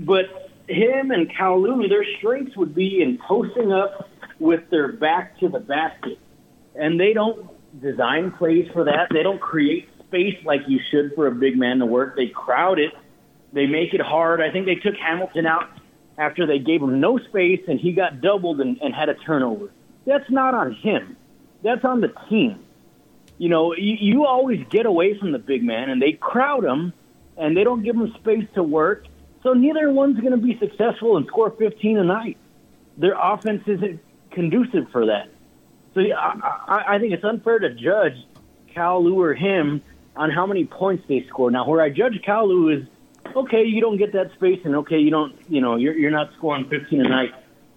But 0.00 0.50
him 0.68 1.10
and 1.10 1.30
Kalu, 1.30 1.88
their 1.88 2.04
strengths 2.18 2.56
would 2.56 2.74
be 2.74 3.02
in 3.02 3.18
posting 3.26 3.72
up 3.72 4.08
with 4.38 4.68
their 4.70 4.92
back 4.92 5.38
to 5.40 5.48
the 5.48 5.60
basket, 5.60 6.18
and 6.74 6.98
they 6.98 7.12
don't 7.12 7.48
design 7.80 8.32
plays 8.32 8.68
for 8.72 8.84
that. 8.84 9.08
They 9.10 9.22
don't 9.22 9.40
create 9.40 9.88
space 10.06 10.36
like 10.44 10.62
you 10.66 10.80
should 10.90 11.14
for 11.14 11.26
a 11.26 11.32
big 11.32 11.56
man 11.56 11.78
to 11.78 11.86
work. 11.86 12.16
They 12.16 12.28
crowd 12.28 12.78
it. 12.78 12.92
They 13.52 13.66
make 13.66 13.94
it 13.94 14.00
hard. 14.00 14.40
I 14.40 14.50
think 14.50 14.66
they 14.66 14.74
took 14.74 14.94
Hamilton 14.96 15.46
out 15.46 15.68
after 16.16 16.46
they 16.46 16.58
gave 16.58 16.82
him 16.82 17.00
no 17.00 17.18
space 17.18 17.60
and 17.68 17.78
he 17.78 17.92
got 17.92 18.20
doubled 18.20 18.60
and, 18.60 18.78
and 18.82 18.94
had 18.94 19.08
a 19.08 19.14
turnover. 19.14 19.70
That's 20.08 20.30
not 20.30 20.54
on 20.54 20.72
him. 20.72 21.18
That's 21.62 21.84
on 21.84 22.00
the 22.00 22.10
team. 22.30 22.64
You 23.36 23.50
know, 23.50 23.74
you, 23.74 23.96
you 24.00 24.24
always 24.24 24.66
get 24.70 24.86
away 24.86 25.18
from 25.18 25.32
the 25.32 25.38
big 25.38 25.62
man 25.62 25.90
and 25.90 26.00
they 26.00 26.12
crowd 26.12 26.64
him 26.64 26.94
and 27.36 27.54
they 27.54 27.62
don't 27.62 27.82
give 27.82 27.94
him 27.94 28.14
space 28.18 28.46
to 28.54 28.62
work. 28.62 29.04
So 29.42 29.52
neither 29.52 29.92
one's 29.92 30.18
going 30.18 30.32
to 30.32 30.38
be 30.38 30.58
successful 30.58 31.18
and 31.18 31.26
score 31.26 31.50
15 31.50 31.98
a 31.98 32.04
night. 32.04 32.38
Their 32.96 33.16
offense 33.20 33.62
isn't 33.66 34.00
conducive 34.30 34.90
for 34.92 35.06
that. 35.06 35.28
So 35.92 36.00
yeah, 36.00 36.16
I, 36.16 36.84
I 36.94 36.98
think 36.98 37.12
it's 37.12 37.24
unfair 37.24 37.58
to 37.58 37.74
judge 37.74 38.14
Kalu 38.74 39.14
or 39.14 39.34
him 39.34 39.82
on 40.16 40.30
how 40.30 40.46
many 40.46 40.64
points 40.64 41.04
they 41.06 41.26
score. 41.28 41.50
Now, 41.50 41.68
where 41.68 41.82
I 41.82 41.90
judge 41.90 42.18
Kalu 42.26 42.80
is 42.80 42.88
okay, 43.36 43.64
you 43.64 43.82
don't 43.82 43.98
get 43.98 44.14
that 44.14 44.32
space, 44.36 44.60
and 44.64 44.74
okay, 44.76 44.98
you 44.98 45.10
don't, 45.10 45.36
you 45.48 45.60
know, 45.60 45.76
you're 45.76 45.96
you're 45.96 46.10
not 46.10 46.30
scoring 46.38 46.66
15 46.68 47.04
a 47.04 47.08
night. 47.08 47.34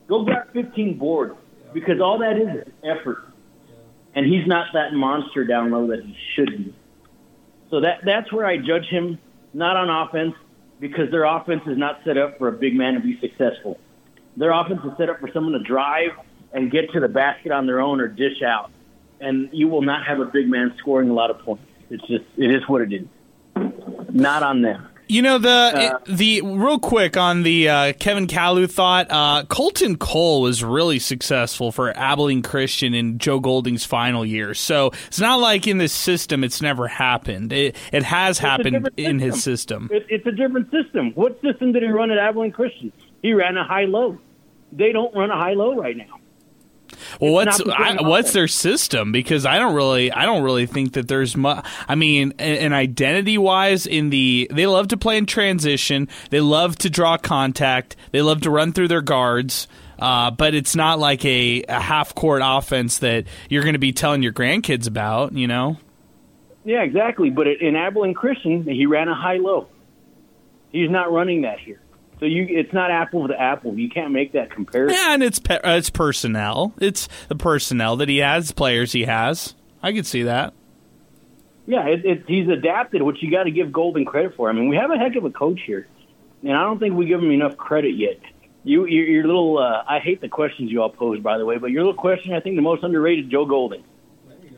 Go 0.07 0.23
grab 0.23 0.51
15 0.53 0.97
boards 0.97 1.35
because 1.73 1.99
all 2.01 2.19
that 2.19 2.37
is 2.37 2.67
is 2.67 2.73
effort, 2.83 3.25
and 4.15 4.25
he's 4.25 4.47
not 4.47 4.67
that 4.73 4.93
monster 4.93 5.45
down 5.45 5.71
low 5.71 5.87
that 5.87 6.03
he 6.03 6.15
should 6.35 6.57
be. 6.57 6.75
So 7.69 7.81
that 7.81 7.99
that's 8.05 8.31
where 8.31 8.45
I 8.45 8.57
judge 8.57 8.85
him, 8.85 9.17
not 9.53 9.77
on 9.77 9.89
offense, 9.89 10.35
because 10.79 11.09
their 11.11 11.23
offense 11.23 11.61
is 11.67 11.77
not 11.77 12.01
set 12.03 12.17
up 12.17 12.37
for 12.37 12.47
a 12.47 12.51
big 12.51 12.75
man 12.75 12.95
to 12.95 12.99
be 12.99 13.19
successful. 13.19 13.79
Their 14.37 14.51
offense 14.51 14.81
is 14.83 14.91
set 14.97 15.09
up 15.09 15.19
for 15.19 15.29
someone 15.31 15.53
to 15.53 15.59
drive 15.59 16.11
and 16.53 16.71
get 16.71 16.91
to 16.91 16.99
the 16.99 17.07
basket 17.07 17.51
on 17.51 17.65
their 17.65 17.79
own 17.79 18.01
or 18.01 18.07
dish 18.07 18.41
out, 18.41 18.71
and 19.19 19.49
you 19.53 19.67
will 19.67 19.81
not 19.81 20.05
have 20.05 20.19
a 20.19 20.25
big 20.25 20.47
man 20.47 20.73
scoring 20.79 21.09
a 21.09 21.13
lot 21.13 21.29
of 21.29 21.39
points. 21.39 21.63
It's 21.89 22.05
just 22.07 22.25
it 22.37 22.51
is 22.51 22.67
what 22.67 22.81
it 22.81 22.93
is. 22.93 23.07
Not 24.11 24.43
on 24.43 24.61
them. 24.61 24.87
You 25.11 25.21
know 25.21 25.39
the 25.39 25.49
uh, 25.49 25.99
the 26.07 26.41
real 26.41 26.79
quick 26.79 27.17
on 27.17 27.43
the 27.43 27.67
uh, 27.67 27.91
Kevin 27.99 28.27
Kalu 28.27 28.71
thought. 28.71 29.07
Uh, 29.09 29.43
Colton 29.43 29.97
Cole 29.97 30.41
was 30.41 30.63
really 30.63 30.99
successful 30.99 31.73
for 31.73 31.91
Abilene 31.97 32.41
Christian 32.41 32.93
in 32.93 33.17
Joe 33.17 33.41
Golding's 33.41 33.83
final 33.83 34.25
year. 34.25 34.53
So 34.53 34.93
it's 35.07 35.19
not 35.19 35.41
like 35.41 35.67
in 35.67 35.79
this 35.79 35.91
system 35.91 36.45
it's 36.45 36.61
never 36.61 36.87
happened. 36.87 37.51
It 37.51 37.75
it 37.91 38.03
has 38.03 38.39
happened 38.39 38.89
in 38.95 39.19
his 39.19 39.43
system. 39.43 39.89
It, 39.91 40.05
it's 40.07 40.25
a 40.27 40.31
different 40.31 40.71
system. 40.71 41.11
What 41.15 41.41
system 41.41 41.73
did 41.73 41.83
he 41.83 41.89
run 41.89 42.09
at 42.09 42.17
Abilene 42.17 42.53
Christian? 42.53 42.93
He 43.21 43.33
ran 43.33 43.57
a 43.57 43.65
high 43.65 43.87
low. 43.87 44.17
They 44.71 44.93
don't 44.93 45.13
run 45.13 45.29
a 45.29 45.35
high 45.35 45.55
low 45.55 45.75
right 45.75 45.97
now. 45.97 46.20
Well, 47.19 47.33
what's 47.33 47.61
I, 47.61 47.97
what's 48.01 48.33
their 48.33 48.47
system? 48.47 49.11
Because 49.11 49.45
I 49.45 49.57
don't 49.57 49.73
really 49.75 50.11
I 50.11 50.25
don't 50.25 50.43
really 50.43 50.65
think 50.65 50.93
that 50.93 51.07
there's 51.07 51.35
much. 51.35 51.65
I 51.87 51.95
mean, 51.95 52.33
an 52.39 52.73
identity 52.73 53.37
wise, 53.37 53.85
in 53.85 54.09
the 54.09 54.47
they 54.51 54.67
love 54.67 54.89
to 54.89 54.97
play 54.97 55.17
in 55.17 55.25
transition. 55.25 56.07
They 56.29 56.41
love 56.41 56.77
to 56.79 56.89
draw 56.89 57.17
contact. 57.17 57.95
They 58.11 58.21
love 58.21 58.41
to 58.41 58.49
run 58.49 58.73
through 58.73 58.87
their 58.89 59.01
guards. 59.01 59.67
Uh, 59.99 60.31
but 60.31 60.55
it's 60.55 60.75
not 60.75 60.97
like 60.97 61.23
a, 61.25 61.63
a 61.69 61.79
half 61.79 62.15
court 62.15 62.41
offense 62.43 62.99
that 62.99 63.25
you're 63.49 63.61
going 63.61 63.73
to 63.73 63.79
be 63.79 63.93
telling 63.93 64.23
your 64.23 64.33
grandkids 64.33 64.87
about. 64.87 65.33
You 65.33 65.47
know. 65.47 65.77
Yeah, 66.63 66.83
exactly. 66.83 67.29
But 67.29 67.47
in 67.47 67.75
Abilene 67.75 68.13
Christian, 68.13 68.63
he 68.63 68.85
ran 68.85 69.07
a 69.07 69.15
high 69.15 69.37
low. 69.37 69.67
He's 70.71 70.89
not 70.89 71.11
running 71.11 71.41
that 71.41 71.59
here. 71.59 71.80
So 72.21 72.27
you, 72.27 72.45
it's 72.47 72.71
not 72.71 72.91
apple 72.91 73.27
to 73.27 73.41
apple. 73.41 73.73
You 73.79 73.89
can't 73.89 74.11
make 74.11 74.33
that 74.33 74.51
comparison. 74.51 74.95
Yeah, 74.95 75.15
and 75.15 75.23
it's 75.23 75.39
pe- 75.39 75.57
uh, 75.57 75.77
it's 75.77 75.89
personnel. 75.89 76.71
It's 76.79 77.09
the 77.29 77.35
personnel 77.35 77.95
that 77.97 78.09
he 78.09 78.19
has, 78.19 78.51
players 78.51 78.91
he 78.91 79.05
has. 79.05 79.55
I 79.81 79.91
could 79.91 80.05
see 80.05 80.21
that. 80.21 80.53
Yeah, 81.65 81.87
it, 81.87 82.05
it, 82.05 82.23
he's 82.27 82.47
adapted, 82.47 83.01
which 83.01 83.23
you 83.23 83.31
got 83.31 83.43
to 83.43 83.51
give 83.51 83.71
Golding 83.71 84.05
credit 84.05 84.35
for. 84.35 84.51
I 84.51 84.53
mean, 84.53 84.69
we 84.69 84.75
have 84.75 84.91
a 84.91 84.97
heck 84.97 85.15
of 85.15 85.25
a 85.25 85.31
coach 85.31 85.61
here, 85.65 85.87
and 86.43 86.51
I 86.51 86.61
don't 86.61 86.77
think 86.77 86.93
we 86.93 87.07
give 87.07 87.23
him 87.23 87.31
enough 87.31 87.57
credit 87.57 87.95
yet. 87.95 88.19
You, 88.63 88.85
your, 88.85 89.05
your 89.05 89.25
little, 89.25 89.57
uh, 89.57 89.83
I 89.87 89.97
hate 89.97 90.21
the 90.21 90.29
questions 90.29 90.69
you 90.69 90.83
all 90.83 90.91
pose, 90.91 91.19
by 91.21 91.39
the 91.39 91.45
way, 91.45 91.57
but 91.57 91.71
your 91.71 91.83
little 91.83 91.99
question, 91.99 92.33
I 92.33 92.39
think 92.39 92.55
the 92.55 92.61
most 92.61 92.83
underrated, 92.83 93.31
Joe 93.31 93.47
Golding. 93.47 93.83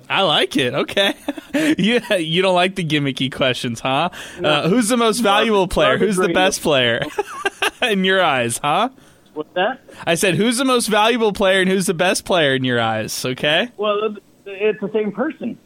I 0.10 0.24
like 0.24 0.58
it. 0.58 0.74
Okay. 0.74 1.14
you, 1.78 2.02
you 2.18 2.42
don't 2.42 2.56
like 2.56 2.76
the 2.76 2.84
gimmicky 2.84 3.32
questions, 3.32 3.80
huh? 3.80 4.10
No. 4.40 4.50
Uh, 4.50 4.68
who's 4.68 4.90
the 4.90 4.98
most 4.98 5.20
valuable 5.20 5.70
player? 5.70 5.98
Who's 5.98 6.18
the 6.18 6.28
best 6.30 6.62
player? 6.62 7.02
in 7.92 8.04
your 8.04 8.22
eyes, 8.22 8.58
huh? 8.58 8.90
What's 9.34 9.54
that? 9.56 9.82
I 10.06 10.16
said, 10.16 10.36
who's 10.36 10.58
the 10.58 10.66
most 10.66 10.88
valuable 10.88 11.34
player 11.34 11.62
and 11.62 11.70
who's 11.70 11.88
the 11.88 11.94
best 11.94 12.24
player 12.26 12.54
in 12.56 12.64
your 12.64 12.80
eyes? 12.80 13.26
Okay. 13.26 13.70
Well, 13.78 14.18
it's 14.46 14.80
the 14.80 14.92
same 14.94 15.12
person. 15.12 15.58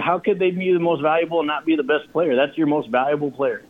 How 0.00 0.18
could 0.18 0.38
they 0.38 0.50
be 0.50 0.72
the 0.72 0.80
most 0.80 1.02
valuable 1.02 1.38
and 1.38 1.46
not 1.46 1.64
be 1.64 1.76
the 1.76 1.82
best 1.82 2.10
player? 2.12 2.34
That's 2.34 2.56
your 2.58 2.66
most 2.66 2.88
valuable 2.88 3.30
player. 3.30 3.62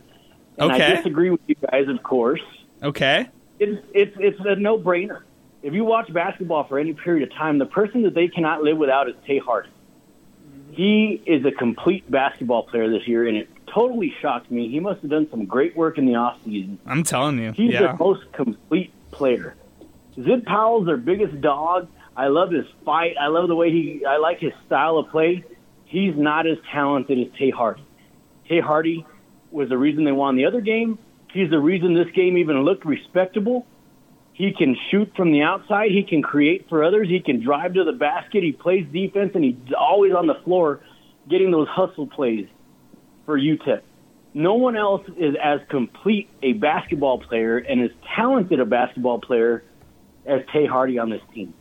And 0.57 0.71
okay. 0.71 0.85
I 0.85 0.95
disagree 0.95 1.29
with 1.29 1.41
you 1.47 1.55
guys, 1.55 1.87
of 1.87 2.01
course. 2.03 2.41
Okay. 2.81 3.29
It's 3.59 3.85
it's 3.93 4.15
it's 4.19 4.39
a 4.43 4.55
no 4.55 4.77
brainer. 4.77 5.21
If 5.61 5.73
you 5.73 5.85
watch 5.85 6.11
basketball 6.11 6.67
for 6.67 6.77
any 6.77 6.93
period 6.93 7.29
of 7.29 7.35
time, 7.35 7.57
the 7.57 7.65
person 7.65 8.03
that 8.03 8.13
they 8.13 8.27
cannot 8.27 8.63
live 8.63 8.77
without 8.77 9.07
is 9.07 9.15
Tay 9.25 9.39
Hardy. 9.39 9.69
He 10.71 11.21
is 11.25 11.45
a 11.45 11.51
complete 11.51 12.09
basketball 12.11 12.63
player 12.63 12.89
this 12.89 13.07
year, 13.07 13.27
and 13.27 13.37
it 13.37 13.49
totally 13.73 14.13
shocked 14.21 14.51
me. 14.51 14.69
He 14.69 14.79
must 14.79 15.01
have 15.01 15.09
done 15.09 15.27
some 15.29 15.45
great 15.45 15.75
work 15.75 15.97
in 15.97 16.05
the 16.05 16.15
off 16.15 16.37
season. 16.45 16.79
I'm 16.85 17.03
telling 17.03 17.39
you, 17.39 17.51
he's 17.51 17.73
yeah. 17.73 17.93
the 17.93 17.97
most 17.97 18.31
complete 18.33 18.91
player. 19.11 19.55
Zid 20.15 20.45
Powell's 20.45 20.85
their 20.85 20.97
biggest 20.97 21.39
dog. 21.41 21.87
I 22.15 22.27
love 22.27 22.51
his 22.51 22.65
fight. 22.85 23.15
I 23.19 23.27
love 23.27 23.47
the 23.47 23.55
way 23.55 23.71
he. 23.71 24.05
I 24.05 24.17
like 24.17 24.39
his 24.39 24.53
style 24.65 24.97
of 24.97 25.09
play. 25.09 25.43
He's 25.85 26.15
not 26.15 26.47
as 26.47 26.57
talented 26.71 27.19
as 27.19 27.33
Tay 27.37 27.49
Hardy. 27.49 27.85
Tay 28.47 28.59
Hardy 28.59 29.05
was 29.51 29.69
the 29.69 29.77
reason 29.77 30.03
they 30.03 30.11
won 30.11 30.35
the 30.35 30.45
other 30.45 30.61
game. 30.61 30.97
He's 31.31 31.49
the 31.49 31.59
reason 31.59 31.95
this 31.95 32.11
game 32.13 32.37
even 32.37 32.63
looked 32.63 32.85
respectable. 32.85 33.65
He 34.33 34.51
can 34.51 34.75
shoot 34.89 35.11
from 35.15 35.31
the 35.31 35.41
outside. 35.41 35.91
He 35.91 36.03
can 36.03 36.21
create 36.23 36.67
for 36.69 36.83
others. 36.83 37.07
He 37.07 37.19
can 37.19 37.43
drive 37.43 37.75
to 37.75 37.83
the 37.83 37.91
basket. 37.91 38.43
He 38.43 38.51
plays 38.51 38.87
defense, 38.91 39.31
and 39.35 39.43
he's 39.43 39.55
always 39.77 40.13
on 40.13 40.27
the 40.27 40.35
floor 40.43 40.81
getting 41.29 41.51
those 41.51 41.67
hustle 41.67 42.07
plays 42.07 42.47
for 43.25 43.37
UTEP. 43.37 43.81
No 44.33 44.55
one 44.55 44.75
else 44.75 45.07
is 45.17 45.35
as 45.41 45.61
complete 45.69 46.29
a 46.41 46.53
basketball 46.53 47.19
player 47.19 47.57
and 47.57 47.81
as 47.81 47.91
talented 48.15 48.59
a 48.59 48.65
basketball 48.65 49.19
player 49.19 49.63
as 50.25 50.41
Tay 50.51 50.65
Hardy 50.65 50.97
on 50.97 51.09
this 51.09 51.21
team. 51.33 51.53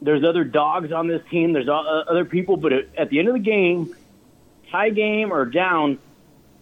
There's 0.00 0.24
other 0.24 0.42
dogs 0.42 0.90
on 0.90 1.06
this 1.06 1.22
team. 1.30 1.52
There's 1.52 1.68
other 1.68 2.24
people, 2.24 2.56
but 2.56 2.72
at 2.72 3.10
the 3.10 3.18
end 3.18 3.28
of 3.28 3.34
the 3.34 3.40
game, 3.40 3.94
tie 4.70 4.90
game 4.90 5.32
or 5.32 5.44
down, 5.44 5.98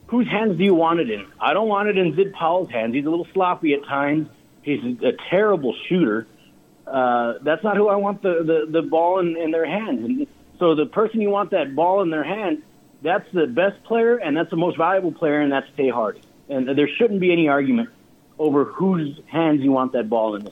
whose 0.08 0.26
hands 0.26 0.58
do 0.58 0.64
you 0.64 0.74
want 0.74 1.00
it 1.00 1.10
in? 1.10 1.26
I 1.40 1.54
don't 1.54 1.68
want 1.68 1.88
it 1.88 1.96
in 1.96 2.14
Zid 2.16 2.32
Powell's 2.32 2.70
hands. 2.70 2.94
He's 2.94 3.06
a 3.06 3.10
little 3.10 3.28
sloppy 3.32 3.72
at 3.74 3.84
times. 3.84 4.28
He's 4.62 4.82
a 5.02 5.12
terrible 5.30 5.74
shooter. 5.88 6.26
Uh, 6.86 7.34
that's 7.42 7.62
not 7.62 7.76
who 7.76 7.88
I 7.88 7.96
want 7.96 8.20
the, 8.20 8.66
the, 8.66 8.80
the 8.80 8.86
ball 8.86 9.20
in, 9.20 9.36
in 9.36 9.52
their 9.52 9.64
hands. 9.64 10.04
And 10.04 10.26
So 10.58 10.74
the 10.74 10.86
person 10.86 11.20
you 11.20 11.30
want 11.30 11.52
that 11.52 11.74
ball 11.74 12.02
in 12.02 12.10
their 12.10 12.24
hand, 12.24 12.62
that's 13.02 13.30
the 13.32 13.46
best 13.46 13.82
player 13.84 14.16
and 14.16 14.36
that's 14.36 14.50
the 14.50 14.56
most 14.56 14.76
valuable 14.76 15.12
player, 15.12 15.40
and 15.40 15.52
that's 15.52 15.66
Tay 15.76 15.88
Hardy. 15.88 16.22
And 16.48 16.68
there 16.68 16.88
shouldn't 16.88 17.20
be 17.20 17.32
any 17.32 17.48
argument 17.48 17.90
over 18.38 18.64
whose 18.64 19.20
hands 19.26 19.60
you 19.60 19.70
want 19.70 19.92
that 19.92 20.08
ball 20.08 20.34
in. 20.34 20.48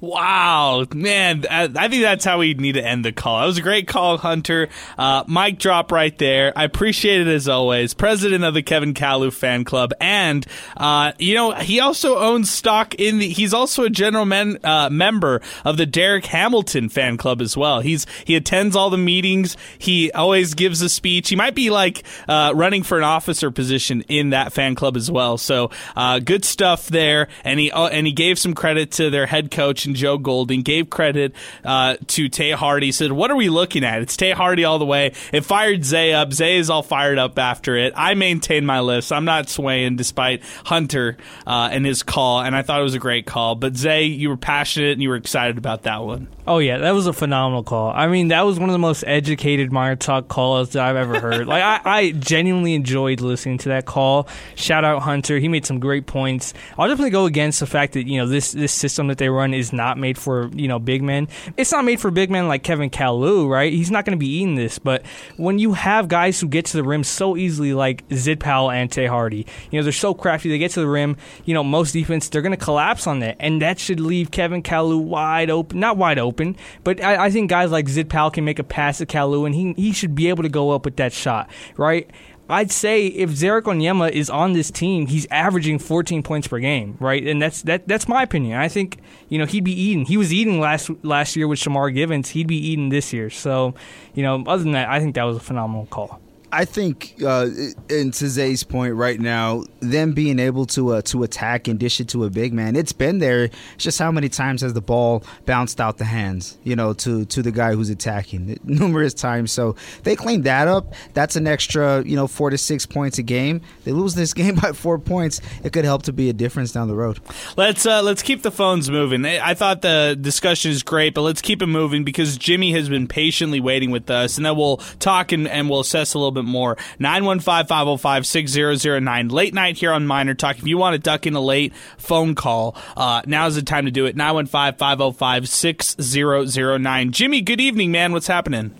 Wow, 0.00 0.86
man, 0.94 1.44
I, 1.50 1.64
I 1.64 1.88
think 1.88 2.02
that's 2.02 2.24
how 2.24 2.38
we 2.38 2.54
need 2.54 2.72
to 2.72 2.86
end 2.86 3.04
the 3.04 3.10
call. 3.10 3.40
That 3.40 3.46
was 3.46 3.58
a 3.58 3.62
great 3.62 3.88
call, 3.88 4.16
Hunter. 4.16 4.68
Uh, 4.96 5.24
mic 5.26 5.58
drop 5.58 5.90
right 5.90 6.16
there. 6.18 6.52
I 6.54 6.62
appreciate 6.62 7.22
it 7.22 7.26
as 7.26 7.48
always. 7.48 7.94
President 7.94 8.44
of 8.44 8.54
the 8.54 8.62
Kevin 8.62 8.94
Kalu 8.94 9.32
fan 9.32 9.64
club, 9.64 9.92
and 10.00 10.46
uh, 10.76 11.12
you 11.18 11.34
know 11.34 11.52
he 11.52 11.80
also 11.80 12.16
owns 12.16 12.48
stock 12.48 12.94
in 12.94 13.18
the. 13.18 13.28
He's 13.28 13.52
also 13.52 13.84
a 13.84 13.90
general 13.90 14.24
men, 14.24 14.58
uh, 14.62 14.88
member 14.88 15.40
of 15.64 15.76
the 15.76 15.86
Derick 15.86 16.26
Hamilton 16.26 16.88
fan 16.88 17.16
club 17.16 17.40
as 17.40 17.56
well. 17.56 17.80
He's 17.80 18.06
he 18.24 18.36
attends 18.36 18.76
all 18.76 18.90
the 18.90 18.98
meetings. 18.98 19.56
He 19.78 20.12
always 20.12 20.54
gives 20.54 20.80
a 20.80 20.88
speech. 20.88 21.28
He 21.28 21.34
might 21.34 21.56
be 21.56 21.70
like 21.70 22.04
uh, 22.28 22.52
running 22.54 22.84
for 22.84 22.98
an 22.98 23.04
officer 23.04 23.50
position 23.50 24.02
in 24.02 24.30
that 24.30 24.52
fan 24.52 24.76
club 24.76 24.96
as 24.96 25.10
well. 25.10 25.38
So 25.38 25.70
uh, 25.96 26.20
good 26.20 26.44
stuff 26.44 26.86
there. 26.86 27.26
And 27.42 27.58
he 27.58 27.72
uh, 27.72 27.88
and 27.88 28.06
he 28.06 28.12
gave 28.12 28.38
some 28.38 28.54
credit 28.54 28.92
to 28.92 29.10
their 29.10 29.26
head 29.26 29.50
coach 29.50 29.87
and 29.88 29.96
Joe 29.96 30.18
Golding 30.18 30.62
gave 30.62 30.90
credit 30.90 31.34
uh, 31.64 31.96
to 32.08 32.28
Tay 32.28 32.52
Hardy. 32.52 32.92
Said, 32.92 33.12
"What 33.12 33.30
are 33.30 33.36
we 33.36 33.48
looking 33.48 33.84
at? 33.84 34.02
It's 34.02 34.16
Tay 34.16 34.30
Hardy 34.30 34.64
all 34.64 34.78
the 34.78 34.86
way." 34.86 35.12
It 35.32 35.44
fired 35.44 35.84
Zay 35.84 36.14
up. 36.14 36.32
Zay 36.32 36.58
is 36.58 36.70
all 36.70 36.82
fired 36.82 37.18
up 37.18 37.38
after 37.38 37.76
it. 37.76 37.92
I 37.96 38.14
maintain 38.14 38.64
my 38.64 38.80
list. 38.80 39.12
I'm 39.12 39.24
not 39.24 39.48
swaying 39.48 39.96
despite 39.96 40.42
Hunter 40.64 41.16
uh, 41.46 41.70
and 41.72 41.84
his 41.84 42.02
call, 42.02 42.40
and 42.40 42.54
I 42.54 42.62
thought 42.62 42.80
it 42.80 42.84
was 42.84 42.94
a 42.94 43.00
great 43.00 43.26
call. 43.26 43.54
But 43.56 43.76
Zay, 43.76 44.04
you 44.04 44.28
were 44.28 44.36
passionate 44.36 44.92
and 44.92 45.02
you 45.02 45.08
were 45.08 45.16
excited 45.16 45.58
about 45.58 45.82
that 45.82 46.04
one. 46.04 46.28
Oh 46.48 46.60
yeah, 46.60 46.78
that 46.78 46.92
was 46.92 47.06
a 47.06 47.12
phenomenal 47.12 47.62
call. 47.62 47.90
I 47.90 48.06
mean, 48.06 48.28
that 48.28 48.40
was 48.40 48.58
one 48.58 48.70
of 48.70 48.72
the 48.72 48.78
most 48.78 49.04
educated 49.06 49.70
Miner 49.70 49.96
Talk 49.96 50.28
calls 50.28 50.70
that 50.70 50.82
I've 50.82 50.96
ever 50.96 51.20
heard. 51.20 51.46
like, 51.46 51.62
I, 51.62 51.80
I, 51.84 52.10
genuinely 52.12 52.72
enjoyed 52.72 53.20
listening 53.20 53.58
to 53.58 53.68
that 53.68 53.84
call. 53.84 54.28
Shout 54.54 54.82
out 54.82 55.02
Hunter. 55.02 55.38
He 55.38 55.48
made 55.48 55.66
some 55.66 55.78
great 55.78 56.06
points. 56.06 56.54
I'll 56.78 56.88
definitely 56.88 57.10
go 57.10 57.26
against 57.26 57.60
the 57.60 57.66
fact 57.66 57.92
that 57.92 58.06
you 58.06 58.18
know 58.18 58.26
this 58.26 58.52
this 58.52 58.72
system 58.72 59.08
that 59.08 59.18
they 59.18 59.28
run 59.28 59.52
is 59.52 59.74
not 59.78 59.96
made 59.96 60.18
for 60.18 60.50
you 60.52 60.68
know 60.68 60.78
big 60.78 61.02
men. 61.02 61.28
It's 61.56 61.72
not 61.72 61.86
made 61.86 62.00
for 62.00 62.10
big 62.10 62.30
men 62.30 62.48
like 62.48 62.62
Kevin 62.62 62.90
Kalu, 62.90 63.48
right? 63.48 63.72
He's 63.72 63.90
not 63.90 64.04
going 64.04 64.18
to 64.18 64.20
be 64.20 64.28
eating 64.28 64.56
this. 64.56 64.78
But 64.78 65.06
when 65.38 65.58
you 65.58 65.72
have 65.72 66.08
guys 66.08 66.38
who 66.38 66.48
get 66.48 66.66
to 66.66 66.76
the 66.76 66.82
rim 66.82 67.04
so 67.04 67.36
easily, 67.36 67.72
like 67.72 68.04
Zid 68.12 68.40
Powell 68.40 68.70
and 68.70 68.92
Tay 68.92 69.06
Hardy, 69.06 69.46
you 69.70 69.78
know 69.78 69.82
they're 69.82 69.92
so 69.92 70.12
crafty. 70.12 70.50
They 70.50 70.58
get 70.58 70.72
to 70.72 70.80
the 70.80 70.88
rim. 70.88 71.16
You 71.46 71.54
know 71.54 71.64
most 71.64 71.92
defense 71.92 72.28
they're 72.28 72.42
going 72.42 72.58
to 72.58 72.62
collapse 72.62 73.06
on 73.06 73.20
that, 73.20 73.36
and 73.40 73.62
that 73.62 73.78
should 73.78 74.00
leave 74.00 74.30
Kevin 74.30 74.62
Kalu 74.62 75.00
wide 75.00 75.48
open. 75.48 75.80
Not 75.80 75.96
wide 75.96 76.18
open, 76.18 76.56
but 76.84 77.02
I, 77.02 77.26
I 77.26 77.30
think 77.30 77.48
guys 77.48 77.70
like 77.70 77.88
Zid 77.88 78.10
Powell 78.10 78.30
can 78.30 78.44
make 78.44 78.58
a 78.58 78.64
pass 78.64 78.98
to 78.98 79.06
Kalu, 79.06 79.46
and 79.46 79.54
he 79.54 79.72
he 79.74 79.92
should 79.92 80.14
be 80.14 80.28
able 80.28 80.42
to 80.42 80.48
go 80.48 80.72
up 80.72 80.84
with 80.84 80.96
that 80.96 81.12
shot, 81.12 81.48
right? 81.76 82.10
I'd 82.48 82.70
say 82.70 83.06
if 83.06 83.30
Ze'Rik 83.30 83.62
Onyema 83.62 84.10
is 84.10 84.30
on 84.30 84.54
this 84.54 84.70
team, 84.70 85.06
he's 85.06 85.26
averaging 85.30 85.78
14 85.78 86.22
points 86.22 86.48
per 86.48 86.58
game, 86.58 86.96
right? 86.98 87.26
And 87.26 87.42
that's 87.42 87.62
that 87.62 87.86
that's 87.86 88.08
my 88.08 88.22
opinion. 88.22 88.58
I 88.58 88.68
think 88.68 88.98
you 89.28 89.38
know 89.38 89.44
he'd 89.44 89.64
be 89.64 89.78
eating. 89.78 90.06
He 90.06 90.16
was 90.16 90.32
eating 90.32 90.60
last 90.60 90.90
last 91.02 91.36
year 91.36 91.46
with 91.46 91.58
Shamar 91.58 91.92
Givens. 91.92 92.30
He'd 92.30 92.46
be 92.46 92.56
eating 92.56 92.88
this 92.88 93.12
year. 93.12 93.28
So, 93.28 93.74
you 94.14 94.22
know, 94.22 94.42
other 94.46 94.62
than 94.62 94.72
that, 94.72 94.88
I 94.88 95.00
think 95.00 95.14
that 95.16 95.24
was 95.24 95.36
a 95.36 95.40
phenomenal 95.40 95.86
call. 95.86 96.20
I 96.50 96.64
think, 96.64 97.16
uh, 97.24 97.48
in 97.90 98.12
Zay's 98.12 98.64
point 98.64 98.94
right 98.94 99.20
now, 99.20 99.64
them 99.80 100.12
being 100.12 100.38
able 100.38 100.64
to 100.66 100.94
uh, 100.94 101.02
to 101.02 101.22
attack 101.22 101.68
and 101.68 101.78
dish 101.78 102.00
it 102.00 102.08
to 102.08 102.24
a 102.24 102.30
big 102.30 102.52
man, 102.52 102.74
it's 102.74 102.92
been 102.92 103.18
there. 103.18 103.44
It's 103.44 103.84
just 103.84 103.98
how 103.98 104.10
many 104.10 104.28
times 104.28 104.62
has 104.62 104.72
the 104.72 104.80
ball 104.80 105.22
bounced 105.44 105.80
out 105.80 105.98
the 105.98 106.04
hands, 106.04 106.58
you 106.64 106.74
know, 106.74 106.94
to 106.94 107.26
to 107.26 107.42
the 107.42 107.52
guy 107.52 107.74
who's 107.74 107.90
attacking 107.90 108.58
numerous 108.64 109.12
times. 109.12 109.52
So 109.52 109.76
they 110.04 110.16
clean 110.16 110.42
that 110.42 110.68
up. 110.68 110.94
That's 111.12 111.36
an 111.36 111.46
extra, 111.46 112.02
you 112.04 112.16
know, 112.16 112.26
four 112.26 112.50
to 112.50 112.58
six 112.58 112.86
points 112.86 113.18
a 113.18 113.22
game. 113.22 113.60
They 113.84 113.92
lose 113.92 114.14
this 114.14 114.32
game 114.38 114.54
by 114.54 114.72
four 114.72 114.98
points. 114.98 115.40
It 115.62 115.72
could 115.72 115.84
help 115.84 116.04
to 116.04 116.12
be 116.12 116.30
a 116.30 116.32
difference 116.32 116.72
down 116.72 116.88
the 116.88 116.94
road. 116.94 117.20
Let's 117.56 117.84
uh, 117.84 118.02
let's 118.02 118.22
keep 118.22 118.42
the 118.42 118.50
phones 118.50 118.90
moving. 118.90 119.26
I 119.26 119.54
thought 119.54 119.82
the 119.82 120.16
discussion 120.18 120.70
is 120.70 120.82
great, 120.82 121.12
but 121.12 121.22
let's 121.22 121.42
keep 121.42 121.60
it 121.60 121.66
moving 121.66 122.04
because 122.04 122.38
Jimmy 122.38 122.72
has 122.72 122.88
been 122.88 123.06
patiently 123.06 123.60
waiting 123.60 123.90
with 123.90 124.08
us, 124.10 124.38
and 124.38 124.46
then 124.46 124.56
we'll 124.56 124.78
talk 124.98 125.32
and, 125.32 125.46
and 125.46 125.68
we'll 125.68 125.80
assess 125.80 126.14
a 126.14 126.18
little 126.18 126.32
bit 126.32 126.37
more. 126.44 126.76
915-505-6009. 127.00 129.32
Late 129.32 129.54
night 129.54 129.78
here 129.78 129.92
on 129.92 130.06
Miner 130.06 130.34
Talk. 130.34 130.58
If 130.58 130.66
you 130.66 130.76
want 130.78 130.94
to 130.94 130.98
duck 130.98 131.26
in 131.26 131.34
a 131.34 131.40
late 131.40 131.72
phone 131.96 132.34
call, 132.34 132.76
uh, 132.96 133.22
now's 133.26 133.54
the 133.54 133.62
time 133.62 133.84
to 133.86 133.90
do 133.90 134.04
it. 134.06 134.16
915-505-6009. 134.16 137.10
Jimmy, 137.10 137.40
good 137.40 137.60
evening, 137.60 137.90
man. 137.92 138.12
What's 138.12 138.26
happening? 138.26 138.74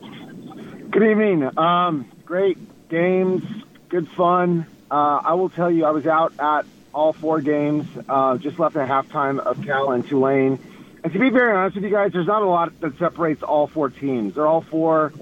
Good 0.91 1.11
evening. 1.11 1.59
Um, 1.59 2.11
great 2.25 2.57
games, 2.89 3.43
good 3.89 4.09
fun. 4.09 4.67
Uh, 4.91 5.21
I 5.25 5.35
will 5.35 5.51
tell 5.51 5.71
you, 5.71 5.85
I 5.85 5.91
was 5.91 6.07
out 6.07 6.33
at 6.39 6.65
all 6.95 7.13
four 7.13 7.41
games. 7.41 7.87
Uh, 8.09 8.39
just 8.39 8.59
left 8.59 8.77
at 8.77 8.89
halftime 8.89 9.39
of 9.39 9.63
Cal 9.65 9.93
and 9.93 10.07
Tulane. 10.09 10.59
And 11.05 11.13
to 11.13 11.19
be 11.19 11.31
very 11.31 11.57
honest 11.57 11.77
with 11.77 11.85
you 11.85 11.91
guys, 11.91 12.13
there's 12.13 12.27
not 12.27 12.43
a 12.43 12.47
lot 12.47 12.79
that 12.81 12.99
separates 12.99 13.43
all 13.43 13.67
four 13.67 13.91
teams. 13.91 14.35
They're 14.35 14.47
all 14.47 14.63
four 14.63 15.13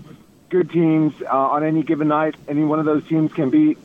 good 0.49 0.71
teams 0.71 1.15
uh, 1.23 1.27
on 1.27 1.65
any 1.65 1.83
given 1.83 2.09
night. 2.09 2.37
Any 2.49 2.65
one 2.65 2.79
of 2.79 2.85
those 2.85 3.07
teams 3.09 3.33
can 3.33 3.51
beat 3.51 3.79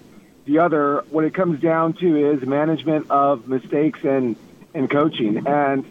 the 0.45 0.59
other. 0.59 1.03
What 1.09 1.26
it 1.26 1.34
comes 1.34 1.59
down 1.59 1.93
to 1.93 2.32
is 2.32 2.41
management 2.41 3.09
of 3.09 3.47
mistakes 3.47 3.99
and 4.03 4.36
and 4.74 4.89
coaching. 4.89 5.45
And 5.47 5.86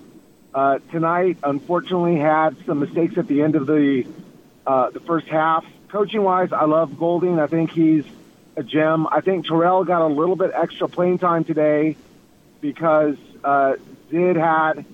uh, 0.54 0.78
tonight, 0.90 1.38
unfortunately, 1.42 2.16
had 2.16 2.56
some 2.66 2.80
mistakes 2.80 3.18
at 3.18 3.26
the 3.26 3.42
end 3.42 3.56
of 3.56 3.66
the 3.66 4.06
uh, 4.66 4.90
the 4.90 5.00
first 5.00 5.26
half. 5.28 5.64
Coaching 5.88 6.22
wise, 6.22 6.52
I 6.52 6.66
love 6.66 6.98
Golding. 6.98 7.40
I 7.40 7.46
think 7.46 7.72
he's 7.72 8.04
a 8.56 8.62
gem. 8.62 9.08
I 9.10 9.20
think 9.20 9.46
Terrell 9.46 9.84
got 9.84 10.02
a 10.02 10.06
little 10.06 10.36
bit 10.36 10.52
extra 10.54 10.88
playing 10.88 11.18
time 11.18 11.44
today 11.44 11.96
because 12.60 13.16
uh, 13.42 13.74
Zid 14.10 14.36
had 14.36 14.84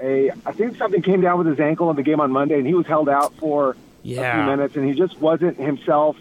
a. 0.00 0.30
I 0.46 0.52
think 0.52 0.76
something 0.76 1.02
came 1.02 1.20
down 1.20 1.38
with 1.38 1.46
his 1.46 1.60
ankle 1.60 1.90
in 1.90 1.96
the 1.96 2.02
game 2.02 2.20
on 2.20 2.30
Monday, 2.30 2.56
and 2.56 2.66
he 2.66 2.74
was 2.74 2.86
held 2.86 3.08
out 3.08 3.34
for 3.34 3.76
yeah. 4.02 4.30
a 4.32 4.34
few 4.44 4.56
minutes, 4.56 4.76
and 4.76 4.88
he 4.88 4.94
just 4.94 5.18
wasn't 5.20 5.58
himself 5.58 6.16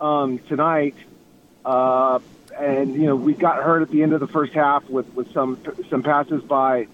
um, 0.00 0.38
tonight. 0.48 0.94
Uh, 1.64 2.20
and 2.58 2.94
you 2.94 3.06
know, 3.06 3.16
we 3.16 3.32
got 3.34 3.62
hurt 3.62 3.82
at 3.82 3.90
the 3.90 4.02
end 4.02 4.12
of 4.12 4.20
the 4.20 4.26
first 4.26 4.52
half 4.52 4.88
with 4.88 5.12
with 5.14 5.32
some 5.32 5.58
some 5.88 6.02
passes 6.02 6.42
by 6.42 6.86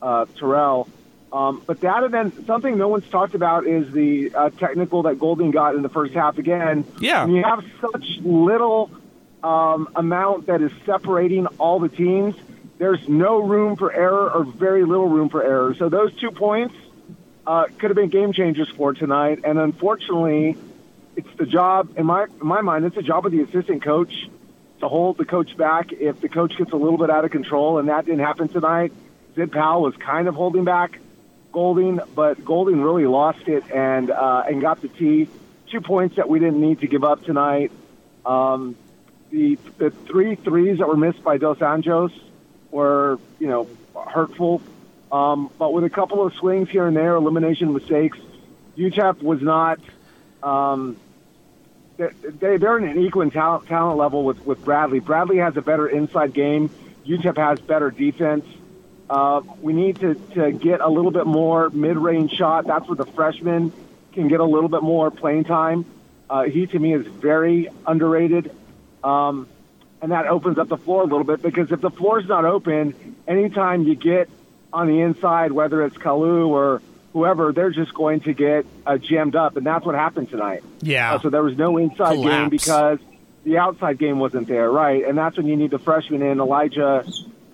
uh, 0.00 0.26
Terrell. 0.38 0.88
Um, 1.32 1.62
but 1.66 1.80
that 1.80 2.04
and 2.04 2.14
then 2.14 2.46
something 2.46 2.78
no 2.78 2.86
one's 2.88 3.08
talked 3.08 3.34
about 3.34 3.66
is 3.66 3.92
the 3.92 4.32
uh, 4.34 4.50
technical 4.50 5.02
that 5.02 5.18
Golding 5.18 5.50
got 5.50 5.74
in 5.74 5.82
the 5.82 5.88
first 5.88 6.14
half. 6.14 6.38
Again, 6.38 6.84
Yeah. 7.00 7.24
when 7.24 7.34
you 7.34 7.42
have 7.42 7.64
such 7.80 8.18
little 8.22 8.88
um, 9.42 9.88
amount 9.96 10.46
that 10.46 10.62
is 10.62 10.70
separating 10.86 11.46
all 11.58 11.80
the 11.80 11.88
teams, 11.88 12.36
there's 12.78 13.08
no 13.08 13.40
room 13.40 13.74
for 13.74 13.92
error 13.92 14.30
or 14.30 14.44
very 14.44 14.84
little 14.84 15.08
room 15.08 15.28
for 15.28 15.42
error. 15.42 15.74
So 15.74 15.88
those 15.88 16.14
two 16.14 16.30
points 16.30 16.76
uh, 17.46 17.66
could 17.78 17.90
have 17.90 17.96
been 17.96 18.10
game 18.10 18.32
changers 18.32 18.68
for 18.70 18.94
tonight. 18.94 19.40
And 19.44 19.58
unfortunately, 19.58 20.56
it's 21.16 21.28
the 21.36 21.46
job 21.46 21.96
in 21.96 22.06
my 22.06 22.24
in 22.24 22.46
my 22.46 22.60
mind. 22.60 22.84
It's 22.84 22.96
the 22.96 23.02
job 23.02 23.26
of 23.26 23.32
the 23.32 23.42
assistant 23.42 23.82
coach 23.82 24.28
to 24.80 24.88
hold 24.88 25.16
the 25.16 25.24
coach 25.24 25.56
back 25.56 25.92
if 25.92 26.20
the 26.20 26.28
coach 26.28 26.56
gets 26.56 26.72
a 26.72 26.76
little 26.76 26.98
bit 26.98 27.10
out 27.10 27.24
of 27.24 27.30
control, 27.30 27.78
and 27.78 27.88
that 27.88 28.06
didn't 28.06 28.20
happen 28.20 28.48
tonight. 28.48 28.92
Zid 29.34 29.52
Powell 29.52 29.82
was 29.82 29.96
kind 29.96 30.28
of 30.28 30.34
holding 30.34 30.64
back 30.64 30.98
Golding, 31.52 32.00
but 32.16 32.44
Golding 32.44 32.82
really 32.82 33.06
lost 33.06 33.46
it 33.46 33.70
and 33.70 34.10
uh, 34.10 34.42
and 34.48 34.60
got 34.60 34.82
the 34.82 34.88
tee. 34.88 35.28
Two 35.70 35.80
points 35.80 36.16
that 36.16 36.28
we 36.28 36.40
didn't 36.40 36.60
need 36.60 36.80
to 36.80 36.88
give 36.88 37.04
up 37.04 37.24
tonight. 37.24 37.70
Um, 38.26 38.76
the 39.30 39.56
the 39.78 39.90
three 39.90 40.34
threes 40.34 40.78
that 40.78 40.88
were 40.88 40.96
missed 40.96 41.22
by 41.22 41.38
Dos 41.38 41.58
Anjos 41.58 42.12
were 42.72 43.20
you 43.38 43.46
know 43.46 43.68
hurtful. 43.94 44.62
Um, 45.12 45.50
but 45.58 45.72
with 45.72 45.84
a 45.84 45.90
couple 45.90 46.24
of 46.24 46.34
swings 46.34 46.68
here 46.70 46.86
and 46.86 46.96
there, 46.96 47.14
elimination 47.14 47.72
mistakes, 47.72 48.18
UTEP 48.76 49.22
was 49.22 49.40
not. 49.40 49.78
Um, 50.42 50.96
they, 51.96 52.56
they're 52.56 52.78
in 52.78 52.88
an 52.88 52.98
equal 52.98 53.30
talent, 53.30 53.68
talent 53.68 53.98
level 53.98 54.24
with, 54.24 54.44
with 54.44 54.64
Bradley. 54.64 54.98
Bradley 54.98 55.38
has 55.38 55.56
a 55.56 55.62
better 55.62 55.86
inside 55.86 56.32
game. 56.32 56.70
UTEP 57.06 57.36
has 57.36 57.60
better 57.60 57.90
defense. 57.90 58.44
Uh, 59.08 59.42
we 59.60 59.72
need 59.72 60.00
to, 60.00 60.14
to 60.34 60.50
get 60.50 60.80
a 60.80 60.88
little 60.88 61.10
bit 61.10 61.26
more 61.26 61.70
mid-range 61.70 62.32
shot. 62.32 62.66
That's 62.66 62.88
where 62.88 62.96
the 62.96 63.06
freshman 63.06 63.72
can 64.12 64.28
get 64.28 64.40
a 64.40 64.44
little 64.44 64.68
bit 64.68 64.82
more 64.82 65.10
playing 65.10 65.44
time. 65.44 65.84
Uh, 66.28 66.44
he, 66.44 66.66
to 66.66 66.78
me, 66.78 66.94
is 66.94 67.06
very 67.06 67.68
underrated. 67.86 68.50
Um, 69.04 69.46
and 70.00 70.12
that 70.12 70.26
opens 70.26 70.58
up 70.58 70.68
the 70.68 70.76
floor 70.76 71.02
a 71.02 71.06
little 71.06 71.24
bit 71.24 71.42
because 71.42 71.70
if 71.70 71.80
the 71.80 71.90
floor's 71.90 72.26
not 72.26 72.44
open, 72.44 72.94
anytime 73.28 73.84
you 73.84 73.94
get 73.94 74.28
on 74.74 74.88
the 74.88 75.00
inside, 75.00 75.52
whether 75.52 75.82
it's 75.84 75.96
Kalu 75.96 76.48
or 76.48 76.82
whoever, 77.12 77.52
they're 77.52 77.70
just 77.70 77.94
going 77.94 78.20
to 78.22 78.34
get 78.34 78.66
uh, 78.84 78.98
jammed 78.98 79.36
up, 79.36 79.56
and 79.56 79.64
that's 79.64 79.86
what 79.86 79.94
happened 79.94 80.28
tonight. 80.28 80.64
Yeah. 80.82 81.14
Uh, 81.14 81.20
so 81.20 81.30
there 81.30 81.42
was 81.42 81.56
no 81.56 81.78
inside 81.78 82.16
game 82.16 82.48
because 82.48 82.98
the 83.44 83.58
outside 83.58 83.98
game 83.98 84.18
wasn't 84.18 84.48
there, 84.48 84.70
right? 84.70 85.04
And 85.06 85.16
that's 85.16 85.36
when 85.36 85.46
you 85.46 85.56
need 85.56 85.70
the 85.70 85.78
freshman 85.78 86.22
in, 86.22 86.40
Elijah 86.40 87.04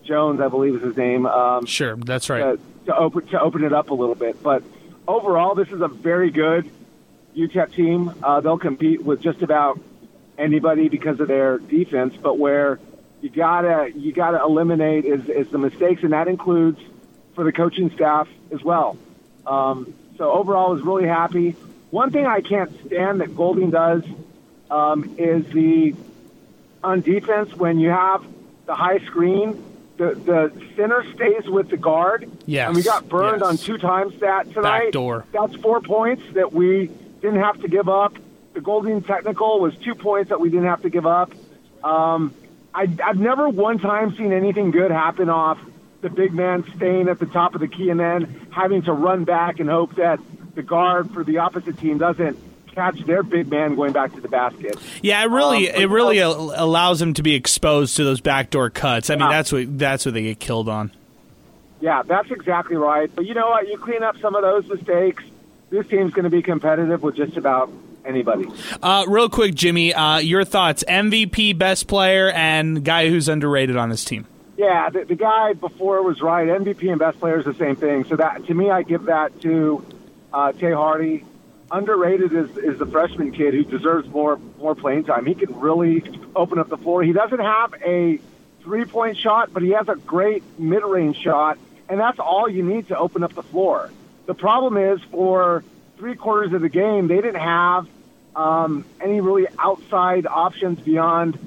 Jones, 0.04 0.40
I 0.40 0.48
believe 0.48 0.74
is 0.76 0.82
his 0.82 0.96
name. 0.96 1.26
Um, 1.26 1.66
Sure, 1.66 1.94
that's 1.96 2.30
right. 2.30 2.58
to, 2.58 2.60
to 2.86 2.96
open 2.96 3.26
to 3.28 3.40
open 3.40 3.64
it 3.64 3.72
up 3.72 3.90
a 3.90 3.94
little 3.94 4.14
bit. 4.14 4.42
But 4.42 4.62
overall, 5.06 5.54
this 5.54 5.68
is 5.68 5.82
a 5.82 5.88
very 5.88 6.30
good 6.30 6.70
UTEP 7.36 7.72
team. 7.72 8.12
Uh, 8.22 8.40
they'll 8.40 8.58
compete 8.58 9.04
with 9.04 9.20
just 9.20 9.42
about 9.42 9.78
anybody 10.38 10.88
because 10.88 11.20
of 11.20 11.28
their 11.28 11.58
defense, 11.58 12.16
but 12.16 12.38
where 12.38 12.80
you 13.20 13.28
gotta 13.28 13.92
you 13.94 14.12
gotta 14.12 14.42
eliminate 14.42 15.04
is, 15.04 15.28
is 15.28 15.48
the 15.50 15.58
mistakes, 15.58 16.02
and 16.02 16.14
that 16.14 16.28
includes 16.28 16.80
for 17.40 17.44
the 17.44 17.52
coaching 17.52 17.90
staff 17.92 18.28
as 18.52 18.62
well. 18.62 18.98
Um, 19.46 19.94
so 20.18 20.30
overall, 20.30 20.72
I 20.72 20.74
was 20.74 20.82
really 20.82 21.06
happy. 21.06 21.56
One 21.90 22.10
thing 22.10 22.26
I 22.26 22.42
can't 22.42 22.70
stand 22.84 23.22
that 23.22 23.34
Golding 23.34 23.70
does 23.70 24.02
um, 24.70 25.14
is 25.16 25.46
the 25.46 25.94
on 26.84 27.00
defense 27.00 27.54
when 27.54 27.78
you 27.78 27.88
have 27.88 28.22
the 28.66 28.74
high 28.74 28.98
screen, 29.06 29.64
the 29.96 30.16
the 30.16 30.52
center 30.76 31.02
stays 31.14 31.48
with 31.48 31.70
the 31.70 31.78
guard. 31.78 32.30
Yes, 32.44 32.66
and 32.66 32.76
we 32.76 32.82
got 32.82 33.08
burned 33.08 33.40
yes. 33.40 33.48
on 33.48 33.56
two 33.56 33.78
times 33.78 34.20
that 34.20 34.52
tonight. 34.52 34.92
Backdoor. 34.92 35.24
That's 35.32 35.54
four 35.56 35.80
points 35.80 36.22
that 36.34 36.52
we 36.52 36.90
didn't 37.22 37.40
have 37.40 37.58
to 37.62 37.68
give 37.68 37.88
up. 37.88 38.18
The 38.52 38.60
Golding 38.60 39.02
technical 39.02 39.60
was 39.60 39.74
two 39.78 39.94
points 39.94 40.28
that 40.28 40.40
we 40.42 40.50
didn't 40.50 40.66
have 40.66 40.82
to 40.82 40.90
give 40.90 41.06
up. 41.06 41.32
Um, 41.82 42.34
I, 42.74 42.86
I've 43.02 43.18
never 43.18 43.48
one 43.48 43.78
time 43.78 44.14
seen 44.14 44.34
anything 44.34 44.72
good 44.72 44.90
happen 44.90 45.30
off 45.30 45.58
the 46.00 46.08
big 46.10 46.32
man 46.32 46.64
staying 46.76 47.08
at 47.08 47.18
the 47.18 47.26
top 47.26 47.54
of 47.54 47.60
the 47.60 47.68
key 47.68 47.90
and 47.90 48.00
then 48.00 48.46
having 48.50 48.82
to 48.82 48.92
run 48.92 49.24
back 49.24 49.60
and 49.60 49.68
hope 49.68 49.96
that 49.96 50.18
the 50.54 50.62
guard 50.62 51.10
for 51.12 51.22
the 51.24 51.38
opposite 51.38 51.78
team 51.78 51.98
doesn't 51.98 52.38
catch 52.74 52.98
their 53.04 53.22
big 53.22 53.48
man 53.50 53.74
going 53.74 53.92
back 53.92 54.14
to 54.14 54.20
the 54.20 54.28
basket. 54.28 54.76
Yeah, 55.02 55.22
it 55.22 55.30
really 55.30 55.70
Um, 55.70 55.82
it 55.82 55.88
really 55.90 56.20
al- 56.22 56.52
allows 56.56 57.00
them 57.00 57.14
to 57.14 57.22
be 57.22 57.34
exposed 57.34 57.96
to 57.96 58.04
those 58.04 58.20
backdoor 58.20 58.70
cuts. 58.70 59.10
I 59.10 59.14
mean, 59.16 59.22
Yeah. 59.28 59.28
that's 59.36 59.52
what 59.52 59.78
that's 59.78 60.04
what 60.06 60.14
they 60.14 60.22
get 60.22 60.38
killed 60.40 60.68
on. 60.68 60.90
Yeah, 61.80 62.02
that's 62.06 62.30
exactly 62.30 62.76
right. 62.76 63.10
But 63.14 63.26
you 63.26 63.34
know 63.34 63.48
what? 63.48 63.66
You 63.68 63.76
clean 63.78 64.02
up 64.02 64.16
some 64.20 64.34
of 64.34 64.42
those 64.42 64.66
mistakes. 64.68 65.22
This 65.70 65.86
team's 65.86 66.12
going 66.12 66.24
to 66.24 66.30
be 66.30 66.42
competitive 66.42 67.02
with 67.02 67.16
just 67.16 67.36
about 67.36 67.70
anybody. 68.04 68.46
Uh, 68.82 69.04
real 69.08 69.28
quick, 69.28 69.54
Jimmy, 69.54 69.92
uh, 69.94 70.18
your 70.18 70.44
thoughts: 70.44 70.84
MVP, 70.88 71.52
best 71.56 71.86
player, 71.86 72.30
and 72.30 72.84
guy 72.84 73.08
who's 73.08 73.28
underrated 73.28 73.76
on 73.76 73.88
this 73.88 74.04
team. 74.04 74.26
Yeah, 74.60 74.90
the, 74.90 75.06
the 75.06 75.14
guy 75.14 75.54
before 75.54 76.02
was 76.02 76.20
right. 76.20 76.46
MVP 76.46 76.90
and 76.90 76.98
best 76.98 77.18
player 77.18 77.38
is 77.38 77.46
the 77.46 77.54
same 77.54 77.76
thing. 77.76 78.04
So 78.04 78.16
that 78.16 78.44
to 78.44 78.52
me, 78.52 78.70
I 78.70 78.82
give 78.82 79.04
that 79.04 79.40
to 79.40 79.82
uh, 80.34 80.52
Tay 80.52 80.72
Hardy. 80.72 81.24
Underrated 81.70 82.34
is, 82.34 82.58
is 82.58 82.78
the 82.78 82.84
freshman 82.84 83.32
kid 83.32 83.54
who 83.54 83.64
deserves 83.64 84.06
more 84.10 84.38
more 84.58 84.74
playing 84.74 85.04
time. 85.04 85.24
He 85.24 85.34
can 85.34 85.58
really 85.58 86.04
open 86.36 86.58
up 86.58 86.68
the 86.68 86.76
floor. 86.76 87.02
He 87.02 87.14
doesn't 87.14 87.38
have 87.38 87.72
a 87.82 88.20
three 88.60 88.84
point 88.84 89.16
shot, 89.16 89.50
but 89.54 89.62
he 89.62 89.70
has 89.70 89.88
a 89.88 89.94
great 89.94 90.42
mid 90.58 90.82
range 90.82 91.16
shot, 91.16 91.56
and 91.88 91.98
that's 91.98 92.18
all 92.18 92.46
you 92.46 92.62
need 92.62 92.88
to 92.88 92.98
open 92.98 93.22
up 93.22 93.34
the 93.34 93.42
floor. 93.42 93.90
The 94.26 94.34
problem 94.34 94.76
is 94.76 95.00
for 95.10 95.64
three 95.96 96.16
quarters 96.16 96.52
of 96.52 96.60
the 96.60 96.68
game, 96.68 97.08
they 97.08 97.22
didn't 97.22 97.40
have 97.40 97.88
um, 98.36 98.84
any 99.00 99.22
really 99.22 99.46
outside 99.58 100.26
options 100.26 100.80
beyond 100.80 101.38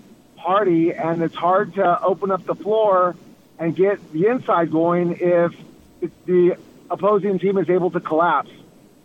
Hardy, 0.43 0.93
and 0.93 1.23
it's 1.23 1.35
hard 1.35 1.75
to 1.75 2.03
open 2.03 2.29
up 2.29 2.45
the 2.45 2.55
floor 2.55 3.15
and 3.57 3.73
get 3.73 4.11
the 4.11 4.27
inside 4.27 4.71
going 4.71 5.17
if 5.21 5.53
the 6.25 6.57
opposing 6.91 7.39
team 7.39 7.57
is 7.57 7.69
able 7.69 7.91
to 7.91 8.01
collapse. 8.01 8.51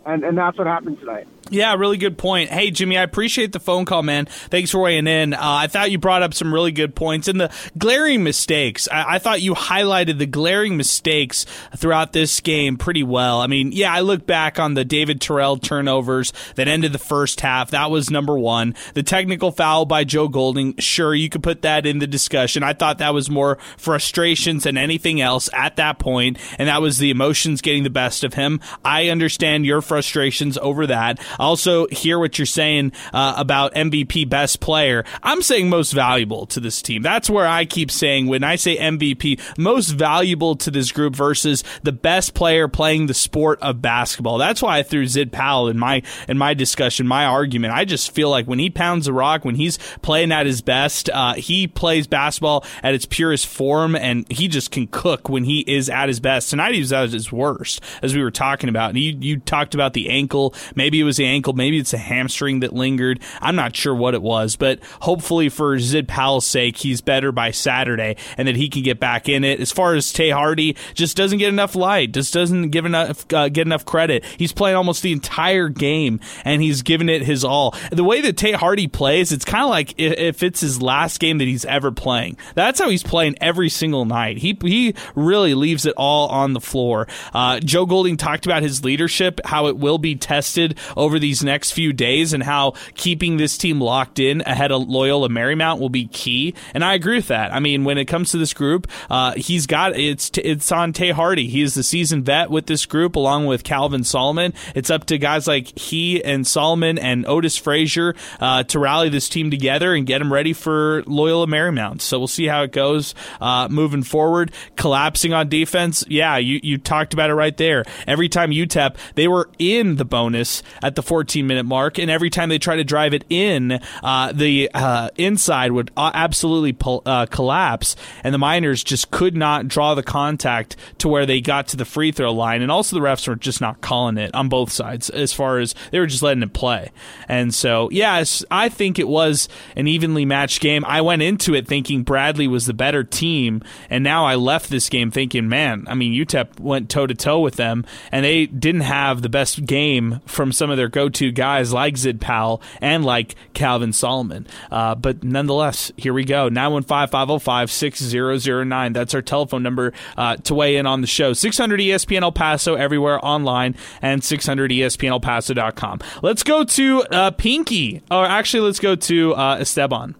And, 0.05 0.23
and 0.23 0.37
that's 0.37 0.57
what 0.57 0.67
happened 0.67 0.99
tonight. 0.99 1.27
Yeah, 1.51 1.73
really 1.75 1.97
good 1.97 2.17
point. 2.17 2.49
Hey, 2.49 2.69
Jimmy, 2.71 2.97
I 2.97 3.03
appreciate 3.03 3.53
the 3.53 3.59
phone 3.59 3.85
call, 3.85 4.03
man. 4.03 4.25
Thanks 4.25 4.71
for 4.71 4.79
weighing 4.79 5.07
in. 5.07 5.33
Uh, 5.33 5.39
I 5.41 5.67
thought 5.67 5.89
you 5.89 5.97
brought 5.97 6.21
up 6.21 6.33
some 6.33 6.53
really 6.53 6.71
good 6.71 6.95
points 6.95 7.27
and 7.27 7.41
the 7.41 7.51
glaring 7.77 8.23
mistakes. 8.23 8.87
I, 8.91 9.15
I 9.15 9.19
thought 9.19 9.41
you 9.41 9.55
highlighted 9.55 10.19
the 10.19 10.25
glaring 10.25 10.77
mistakes 10.77 11.45
throughout 11.75 12.13
this 12.13 12.39
game 12.39 12.77
pretty 12.77 13.03
well. 13.03 13.41
I 13.41 13.47
mean, 13.47 13.71
yeah, 13.71 13.91
I 13.91 14.01
look 14.01 14.27
back 14.27 14.59
on 14.59 14.75
the 14.75 14.85
David 14.85 15.21
Terrell 15.21 15.57
turnovers 15.57 16.33
that 16.55 16.67
ended 16.67 16.93
the 16.93 16.99
first 16.99 17.41
half. 17.41 17.71
That 17.71 17.89
was 17.89 18.11
number 18.11 18.37
one. 18.37 18.75
The 18.93 19.03
technical 19.03 19.51
foul 19.51 19.85
by 19.85 20.03
Joe 20.03 20.27
Golding, 20.27 20.75
sure, 20.77 21.15
you 21.15 21.29
could 21.29 21.43
put 21.43 21.63
that 21.63 21.85
in 21.85 21.99
the 21.99 22.07
discussion. 22.07 22.61
I 22.61 22.73
thought 22.73 22.99
that 22.99 23.13
was 23.13 23.29
more 23.29 23.57
frustrations 23.77 24.63
than 24.63 24.77
anything 24.77 25.19
else 25.19 25.49
at 25.53 25.77
that 25.77 25.99
point, 25.99 26.37
and 26.59 26.67
that 26.69 26.81
was 26.81 26.99
the 26.99 27.09
emotions 27.09 27.61
getting 27.61 27.83
the 27.83 27.89
best 27.89 28.23
of 28.23 28.35
him. 28.35 28.59
I 28.85 29.09
understand 29.09 29.65
your 29.65 29.81
frustrations 29.81 30.57
over 30.57 30.85
that. 30.87 31.19
Also 31.39 31.87
hear 31.87 32.19
what 32.19 32.37
you're 32.37 32.45
saying 32.45 32.91
uh, 33.13 33.33
about 33.37 33.73
MVP 33.73 34.29
best 34.29 34.59
player. 34.59 35.03
I'm 35.23 35.41
saying 35.41 35.69
most 35.69 35.91
valuable 35.91 36.45
to 36.47 36.59
this 36.59 36.81
team. 36.81 37.01
That's 37.01 37.29
where 37.29 37.47
I 37.47 37.65
keep 37.65 37.89
saying 37.91 38.27
when 38.27 38.43
I 38.43 38.55
say 38.55 38.77
MVP, 38.77 39.39
most 39.57 39.89
valuable 39.89 40.55
to 40.57 40.71
this 40.71 40.91
group 40.91 41.15
versus 41.15 41.63
the 41.83 41.91
best 41.91 42.33
player 42.33 42.67
playing 42.67 43.07
the 43.07 43.13
sport 43.13 43.59
of 43.61 43.81
basketball. 43.81 44.37
That's 44.37 44.61
why 44.61 44.79
I 44.79 44.83
threw 44.83 45.07
Zid 45.07 45.31
Powell 45.31 45.67
in 45.67 45.79
my 45.79 46.01
in 46.27 46.37
my 46.37 46.53
discussion, 46.53 47.07
my 47.07 47.25
argument. 47.25 47.73
I 47.73 47.85
just 47.85 48.11
feel 48.11 48.29
like 48.29 48.45
when 48.45 48.59
he 48.59 48.69
pounds 48.69 49.05
the 49.05 49.13
rock, 49.13 49.45
when 49.45 49.55
he's 49.55 49.77
playing 50.01 50.31
at 50.31 50.45
his 50.45 50.61
best, 50.61 51.09
uh, 51.09 51.33
he 51.33 51.67
plays 51.67 52.07
basketball 52.07 52.65
at 52.83 52.93
its 52.93 53.05
purest 53.05 53.47
form, 53.47 53.95
and 53.95 54.29
he 54.31 54.47
just 54.47 54.71
can 54.71 54.87
cook 54.87 55.29
when 55.29 55.43
he 55.43 55.61
is 55.61 55.89
at 55.89 56.07
his 56.07 56.19
best. 56.19 56.49
Tonight 56.49 56.73
he 56.73 56.79
was 56.79 56.93
at 56.93 57.11
his 57.11 57.31
worst, 57.31 57.81
as 58.01 58.15
we 58.15 58.21
were 58.21 58.31
talking 58.31 58.69
about. 58.69 58.89
And 58.89 58.99
you 58.99 59.17
you 59.19 59.39
talked 59.39 59.73
about 59.73 59.93
the 59.93 60.09
ankle. 60.09 60.53
Maybe 60.75 60.99
it 60.99 61.03
was 61.03 61.17
the 61.17 61.25
ankle, 61.29 61.53
maybe 61.53 61.77
it's 61.77 61.93
a 61.93 61.97
hamstring 61.97 62.59
that 62.61 62.73
lingered. 62.73 63.21
I'm 63.41 63.55
not 63.55 63.75
sure 63.75 63.95
what 63.95 64.13
it 64.13 64.21
was, 64.21 64.55
but 64.55 64.79
hopefully 65.01 65.49
for 65.49 65.79
Zid 65.79 66.07
Powell's 66.07 66.45
sake, 66.45 66.77
he's 66.77 67.01
better 67.01 67.31
by 67.31 67.51
Saturday 67.51 68.17
and 68.37 68.47
that 68.47 68.55
he 68.55 68.69
can 68.69 68.83
get 68.83 68.99
back 68.99 69.29
in 69.29 69.43
it. 69.43 69.59
As 69.59 69.71
far 69.71 69.95
as 69.95 70.11
Tay 70.11 70.29
Hardy, 70.29 70.75
just 70.93 71.15
doesn't 71.15 71.39
get 71.39 71.49
enough 71.49 71.75
light, 71.75 72.13
just 72.13 72.33
doesn't 72.33 72.69
give 72.69 72.85
enough 72.85 73.31
uh, 73.33 73.49
get 73.49 73.67
enough 73.67 73.85
credit. 73.85 74.25
He's 74.37 74.51
playing 74.51 74.75
almost 74.75 75.03
the 75.03 75.11
entire 75.11 75.69
game 75.69 76.19
and 76.43 76.61
he's 76.61 76.81
given 76.81 77.09
it 77.09 77.21
his 77.21 77.43
all. 77.43 77.75
The 77.91 78.03
way 78.03 78.21
that 78.21 78.37
Tay 78.37 78.53
Hardy 78.53 78.87
plays, 78.87 79.31
it's 79.31 79.45
kind 79.45 79.63
of 79.63 79.69
like 79.69 79.93
if, 79.97 80.43
it's 80.43 80.61
his 80.61 80.81
last 80.81 81.19
game 81.19 81.37
that 81.37 81.47
he's 81.47 81.65
ever 81.65 81.91
playing. 81.91 82.37
That's 82.55 82.79
how 82.79 82.89
he's 82.89 83.03
playing 83.03 83.35
every 83.41 83.69
single 83.69 84.05
night. 84.05 84.37
He 84.37 84.57
he 84.61 84.95
really 85.15 85.53
leaves 85.53 85.85
it 85.85 85.93
all 85.97 86.27
on 86.29 86.53
the 86.53 86.61
floor. 86.61 87.07
Uh, 87.33 87.59
Joe 87.59 87.85
Golding 87.85 88.17
talked 88.17 88.45
about 88.45 88.63
his 88.63 88.83
leadership, 88.83 89.39
how 89.45 89.67
it 89.67 89.77
will 89.77 89.97
be 89.97 90.15
tested 90.15 90.77
over 90.95 91.18
these 91.19 91.43
next 91.43 91.71
few 91.71 91.93
days, 91.93 92.33
and 92.33 92.43
how 92.43 92.73
keeping 92.95 93.37
this 93.37 93.57
team 93.57 93.81
locked 93.81 94.19
in 94.19 94.41
ahead 94.41 94.71
of 94.71 94.87
Loyola 94.87 95.29
Marymount 95.29 95.79
will 95.79 95.89
be 95.89 96.07
key. 96.07 96.53
And 96.73 96.83
I 96.83 96.93
agree 96.93 97.17
with 97.17 97.27
that. 97.27 97.53
I 97.53 97.59
mean, 97.59 97.83
when 97.83 97.97
it 97.97 98.05
comes 98.05 98.31
to 98.31 98.37
this 98.37 98.53
group, 98.53 98.87
uh, 99.09 99.33
he's 99.35 99.67
got 99.67 99.97
it's 99.97 100.31
it's 100.37 100.71
on 100.71 100.93
Tay 100.93 101.11
Hardy. 101.11 101.47
He 101.47 101.61
is 101.61 101.73
the 101.73 101.83
seasoned 101.83 102.25
vet 102.25 102.49
with 102.49 102.65
this 102.67 102.85
group, 102.85 103.15
along 103.15 103.45
with 103.45 103.63
Calvin 103.63 104.03
Solomon. 104.03 104.53
It's 104.75 104.89
up 104.89 105.05
to 105.05 105.17
guys 105.17 105.47
like 105.47 105.77
he 105.77 106.23
and 106.23 106.45
Solomon 106.45 106.97
and 106.97 107.25
Otis 107.25 107.57
Frazier 107.57 108.15
uh, 108.39 108.63
to 108.63 108.79
rally 108.79 109.09
this 109.09 109.29
team 109.29 109.51
together 109.51 109.93
and 109.93 110.05
get 110.05 110.19
them 110.19 110.31
ready 110.31 110.53
for 110.53 111.03
Loyola 111.05 111.47
Marymount. 111.47 112.01
So 112.01 112.17
we'll 112.17 112.27
see 112.27 112.45
how 112.45 112.63
it 112.63 112.71
goes 112.71 113.15
uh, 113.41 113.67
moving 113.69 114.03
forward. 114.03 114.51
Collapsing 114.75 115.33
on 115.33 115.49
defense, 115.49 116.03
yeah, 116.07 116.37
you 116.37 116.59
you 116.63 116.77
talked 116.77 117.13
about 117.13 117.29
it 117.29 117.35
right 117.35 117.55
there. 117.57 117.83
Every 118.07 118.29
time 118.29 118.51
UTEP, 118.51 118.95
they 119.15 119.27
were 119.27 119.49
in 119.59 119.97
the 119.97 120.05
bonus 120.05 120.63
at 120.81 120.95
the 120.95 120.98
14 121.01 121.45
minute 121.45 121.65
mark, 121.65 121.97
and 121.97 122.09
every 122.09 122.29
time 122.29 122.49
they 122.49 122.59
try 122.59 122.75
to 122.75 122.83
drive 122.83 123.13
it 123.13 123.25
in, 123.29 123.79
uh, 124.03 124.31
the 124.31 124.69
uh, 124.73 125.09
inside 125.17 125.71
would 125.71 125.91
uh, 125.97 126.11
absolutely 126.13 126.73
pull, 126.73 127.01
uh, 127.05 127.25
collapse, 127.25 127.95
and 128.23 128.33
the 128.33 128.37
Miners 128.37 128.83
just 128.83 129.11
could 129.11 129.35
not 129.35 129.67
draw 129.67 129.95
the 129.95 130.03
contact 130.03 130.75
to 130.99 131.07
where 131.07 131.25
they 131.25 131.41
got 131.41 131.67
to 131.69 131.77
the 131.77 131.85
free 131.85 132.11
throw 132.11 132.33
line, 132.33 132.61
and 132.61 132.71
also 132.71 132.95
the 132.95 133.01
refs 133.01 133.27
were 133.27 133.35
just 133.35 133.61
not 133.61 133.81
calling 133.81 134.17
it 134.17 134.33
on 134.33 134.49
both 134.49 134.71
sides 134.71 135.09
as 135.09 135.33
far 135.33 135.59
as 135.59 135.73
they 135.91 135.99
were 135.99 136.07
just 136.07 136.23
letting 136.23 136.43
it 136.43 136.53
play. 136.53 136.91
And 137.27 137.53
so, 137.53 137.89
yes, 137.91 138.43
I 138.51 138.69
think 138.69 138.99
it 138.99 139.07
was 139.07 139.47
an 139.75 139.87
evenly 139.87 140.25
matched 140.25 140.61
game. 140.61 140.83
I 140.85 141.01
went 141.01 141.21
into 141.21 141.53
it 141.53 141.67
thinking 141.67 142.03
Bradley 142.03 142.47
was 142.47 142.65
the 142.65 142.73
better 142.73 143.03
team, 143.03 143.61
and 143.89 144.03
now 144.03 144.25
I 144.25 144.35
left 144.35 144.69
this 144.69 144.89
game 144.89 145.11
thinking, 145.11 145.47
man, 145.47 145.85
I 145.87 145.95
mean, 145.95 146.13
UTEP 146.13 146.59
went 146.59 146.89
toe 146.89 147.07
to 147.07 147.15
toe 147.15 147.39
with 147.39 147.55
them, 147.55 147.85
and 148.11 148.25
they 148.25 148.45
didn't 148.45 148.81
have 148.81 149.21
the 149.21 149.29
best 149.29 149.65
game 149.65 150.21
from 150.25 150.51
some 150.51 150.69
of 150.69 150.77
their 150.77 150.88
go 150.89 151.09
to 151.09 151.31
guys 151.31 151.71
like 151.71 151.97
Zid 151.97 152.19
Powell 152.19 152.61
and 152.81 153.05
like 153.05 153.35
Calvin 153.53 153.93
Solomon. 153.93 154.47
Uh, 154.71 154.95
but 154.95 155.23
nonetheless, 155.23 155.91
here 155.97 156.13
we 156.13 156.25
go 156.25 156.49
915 156.49 157.07
505 157.07 157.71
6009. 157.71 158.93
That's 158.93 159.13
our 159.13 159.21
telephone 159.21 159.63
number 159.63 159.93
uh, 160.17 160.37
to 160.37 160.55
weigh 160.55 160.77
in 160.77 160.85
on 160.85 161.01
the 161.01 161.07
show. 161.07 161.33
600 161.33 161.79
ESPN 161.79 162.21
El 162.21 162.31
Paso 162.31 162.75
everywhere 162.75 163.23
online 163.23 163.75
and 164.01 164.23
600 164.23 164.71
ESPN 164.71 165.09
El 165.09 165.19
ESPNElPaso.com. 165.19 165.99
Let's 166.21 166.43
go 166.43 166.63
to 166.63 167.03
uh, 167.11 167.31
Pinky, 167.31 168.01
or 168.09 168.25
actually, 168.25 168.61
let's 168.61 168.79
go 168.79 168.95
to 168.95 169.35
uh, 169.35 169.57
Esteban. 169.59 170.15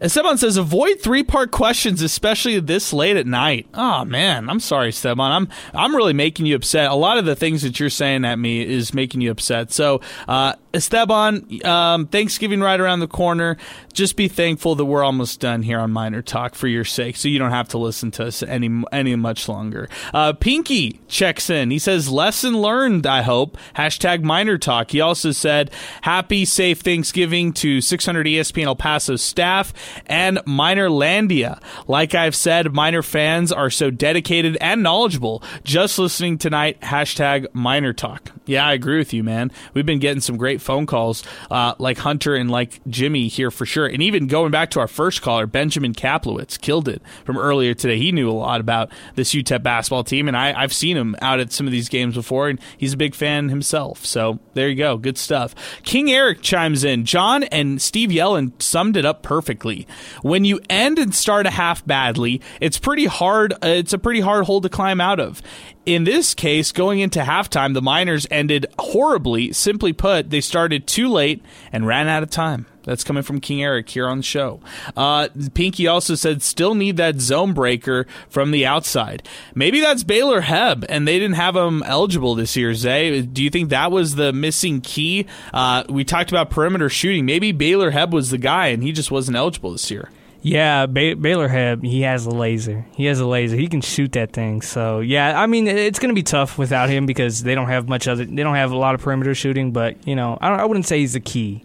Esteban 0.00 0.38
says, 0.38 0.56
avoid 0.56 1.00
three 1.00 1.22
part 1.22 1.50
questions, 1.50 2.02
especially 2.02 2.58
this 2.60 2.92
late 2.92 3.16
at 3.16 3.26
night. 3.26 3.66
Oh 3.74 4.04
man, 4.04 4.48
I'm 4.48 4.60
sorry, 4.60 4.88
Esteban. 4.88 5.32
I'm 5.32 5.48
I'm 5.74 5.94
really 5.94 6.12
making 6.12 6.46
you 6.46 6.56
upset. 6.56 6.90
A 6.90 6.94
lot 6.94 7.18
of 7.18 7.24
the 7.24 7.36
things 7.36 7.62
that 7.62 7.78
you're 7.80 7.90
saying 7.90 8.24
at 8.24 8.38
me 8.38 8.62
is 8.64 8.94
making 8.94 9.20
you 9.20 9.30
upset. 9.30 9.72
So 9.72 10.00
uh, 10.28 10.54
Esteban, 10.74 11.64
um, 11.64 12.06
Thanksgiving 12.08 12.60
right 12.60 12.80
around 12.80 13.00
the 13.00 13.06
corner. 13.08 13.56
Just 13.92 14.16
be 14.16 14.26
thankful 14.26 14.74
that 14.74 14.84
we're 14.84 15.04
almost 15.04 15.38
done 15.40 15.62
here 15.62 15.78
on 15.78 15.92
Miner 15.92 16.20
Talk 16.20 16.56
for 16.56 16.66
your 16.66 16.84
sake, 16.84 17.16
so 17.16 17.28
you 17.28 17.38
don't 17.38 17.52
have 17.52 17.68
to 17.68 17.78
listen 17.78 18.10
to 18.12 18.26
us 18.26 18.42
any 18.42 18.82
any 18.92 19.14
much 19.14 19.48
longer. 19.48 19.88
Uh, 20.12 20.32
Pinky 20.32 21.00
checks 21.06 21.48
in. 21.48 21.70
He 21.70 21.78
says, 21.78 22.08
"Lesson 22.08 22.60
learned. 22.60 23.06
I 23.06 23.22
hope." 23.22 23.56
Hashtag 23.76 24.22
Miner 24.22 24.58
Talk. 24.58 24.90
He 24.90 25.00
also 25.00 25.30
said, 25.30 25.70
"Happy 26.02 26.44
safe 26.44 26.80
Thanksgiving 26.80 27.52
to 27.54 27.80
600 27.80 28.26
ESPN 28.26 28.66
El 28.66 28.76
Paso 28.76 29.14
staff 29.16 29.72
and 30.06 30.40
Miner 30.44 30.88
Landia." 30.88 31.60
Like 31.86 32.14
I've 32.14 32.34
said, 32.34 32.74
Miner 32.74 33.02
fans 33.02 33.52
are 33.52 33.70
so 33.70 33.90
dedicated 33.90 34.56
and 34.60 34.82
knowledgeable. 34.82 35.42
Just 35.62 35.98
listening 35.98 36.36
tonight. 36.38 36.80
Hashtag 36.80 37.46
Miner 37.52 37.92
Talk. 37.92 38.32
Yeah, 38.46 38.66
I 38.66 38.72
agree 38.72 38.98
with 38.98 39.14
you, 39.14 39.22
man. 39.22 39.52
We've 39.72 39.86
been 39.86 40.00
getting 40.00 40.20
some 40.20 40.36
great 40.36 40.60
phone 40.64 40.86
calls, 40.86 41.22
uh, 41.50 41.74
like 41.78 41.98
Hunter 41.98 42.34
and 42.34 42.50
like 42.50 42.80
Jimmy 42.88 43.28
here 43.28 43.50
for 43.50 43.66
sure. 43.66 43.86
And 43.86 44.02
even 44.02 44.26
going 44.26 44.50
back 44.50 44.70
to 44.70 44.80
our 44.80 44.88
first 44.88 45.22
caller, 45.22 45.46
Benjamin 45.46 45.94
Kaplowitz, 45.94 46.60
killed 46.60 46.88
it 46.88 47.02
from 47.24 47.38
earlier 47.38 47.74
today. 47.74 47.98
He 47.98 48.10
knew 48.10 48.30
a 48.30 48.32
lot 48.32 48.60
about 48.60 48.90
this 49.14 49.34
UTEP 49.34 49.62
basketball 49.62 50.04
team, 50.04 50.28
and 50.28 50.36
I, 50.36 50.60
I've 50.60 50.72
seen 50.72 50.96
him 50.96 51.14
out 51.20 51.40
at 51.40 51.52
some 51.52 51.66
of 51.66 51.72
these 51.72 51.88
games 51.88 52.14
before, 52.14 52.48
and 52.48 52.58
he's 52.76 52.94
a 52.94 52.96
big 52.96 53.14
fan 53.14 53.48
himself. 53.48 54.04
So 54.04 54.40
there 54.54 54.68
you 54.68 54.76
go. 54.76 54.96
Good 54.96 55.18
stuff. 55.18 55.54
King 55.82 56.10
Eric 56.10 56.42
chimes 56.42 56.84
in. 56.84 57.04
John 57.04 57.44
and 57.44 57.80
Steve 57.80 58.10
Yellen 58.10 58.60
summed 58.60 58.96
it 58.96 59.04
up 59.04 59.22
perfectly. 59.22 59.86
When 60.22 60.44
you 60.44 60.60
end 60.70 60.98
and 60.98 61.14
start 61.14 61.46
a 61.46 61.50
half 61.50 61.86
badly, 61.86 62.40
it's 62.60 62.78
pretty 62.78 63.06
hard. 63.06 63.52
Uh, 63.54 63.68
it's 63.68 63.92
a 63.92 63.98
pretty 63.98 64.20
hard 64.20 64.44
hole 64.44 64.60
to 64.60 64.68
climb 64.68 65.00
out 65.00 65.20
of. 65.20 65.42
In 65.86 66.04
this 66.04 66.32
case, 66.32 66.72
going 66.72 67.00
into 67.00 67.20
halftime, 67.20 67.74
the 67.74 67.82
Miners 67.82 68.26
ended 68.30 68.66
horribly. 68.78 69.52
Simply 69.52 69.92
put, 69.92 70.30
they 70.30 70.40
started 70.40 70.86
too 70.86 71.08
late 71.08 71.42
and 71.72 71.86
ran 71.86 72.08
out 72.08 72.22
of 72.22 72.30
time. 72.30 72.64
That's 72.84 73.04
coming 73.04 73.22
from 73.22 73.40
King 73.40 73.62
Eric 73.62 73.88
here 73.90 74.08
on 74.08 74.18
the 74.18 74.22
show. 74.22 74.60
Uh, 74.96 75.28
Pinky 75.52 75.86
also 75.86 76.14
said, 76.14 76.42
still 76.42 76.74
need 76.74 76.96
that 76.96 77.20
zone 77.20 77.52
breaker 77.52 78.06
from 78.28 78.50
the 78.50 78.64
outside. 78.64 79.26
Maybe 79.54 79.80
that's 79.80 80.04
Baylor 80.04 80.42
Hebb, 80.42 80.84
and 80.88 81.06
they 81.06 81.18
didn't 81.18 81.36
have 81.36 81.56
him 81.56 81.82
eligible 81.82 82.34
this 82.34 82.56
year, 82.56 82.74
Zay. 82.74 83.22
Do 83.22 83.42
you 83.42 83.50
think 83.50 83.70
that 83.70 83.90
was 83.90 84.14
the 84.14 84.32
missing 84.32 84.80
key? 84.80 85.26
Uh, 85.52 85.84
we 85.88 86.04
talked 86.04 86.30
about 86.30 86.50
perimeter 86.50 86.88
shooting. 86.88 87.26
Maybe 87.26 87.52
Baylor 87.52 87.90
Hebb 87.90 88.10
was 88.10 88.30
the 88.30 88.38
guy, 88.38 88.68
and 88.68 88.82
he 88.82 88.92
just 88.92 89.10
wasn't 89.10 89.36
eligible 89.36 89.72
this 89.72 89.90
year. 89.90 90.10
Yeah, 90.44 90.84
ba- 90.84 91.16
Baylor 91.16 91.48
Hebb, 91.48 91.82
he 91.86 92.02
has 92.02 92.26
a 92.26 92.30
laser. 92.30 92.84
He 92.94 93.06
has 93.06 93.18
a 93.18 93.24
laser. 93.26 93.56
He 93.56 93.66
can 93.66 93.80
shoot 93.80 94.12
that 94.12 94.34
thing. 94.34 94.60
So 94.60 95.00
yeah, 95.00 95.40
I 95.40 95.46
mean 95.46 95.66
it's 95.66 95.98
going 95.98 96.10
to 96.10 96.14
be 96.14 96.22
tough 96.22 96.58
without 96.58 96.90
him 96.90 97.06
because 97.06 97.42
they 97.42 97.54
don't 97.54 97.68
have 97.68 97.88
much 97.88 98.06
other. 98.06 98.26
They 98.26 98.42
don't 98.42 98.54
have 98.54 98.70
a 98.70 98.76
lot 98.76 98.94
of 98.94 99.00
perimeter 99.00 99.34
shooting. 99.34 99.72
But 99.72 100.06
you 100.06 100.14
know, 100.14 100.36
I, 100.42 100.50
I 100.50 100.64
wouldn't 100.66 100.84
say 100.86 100.98
he's 100.98 101.14
the 101.14 101.20
key. 101.20 101.64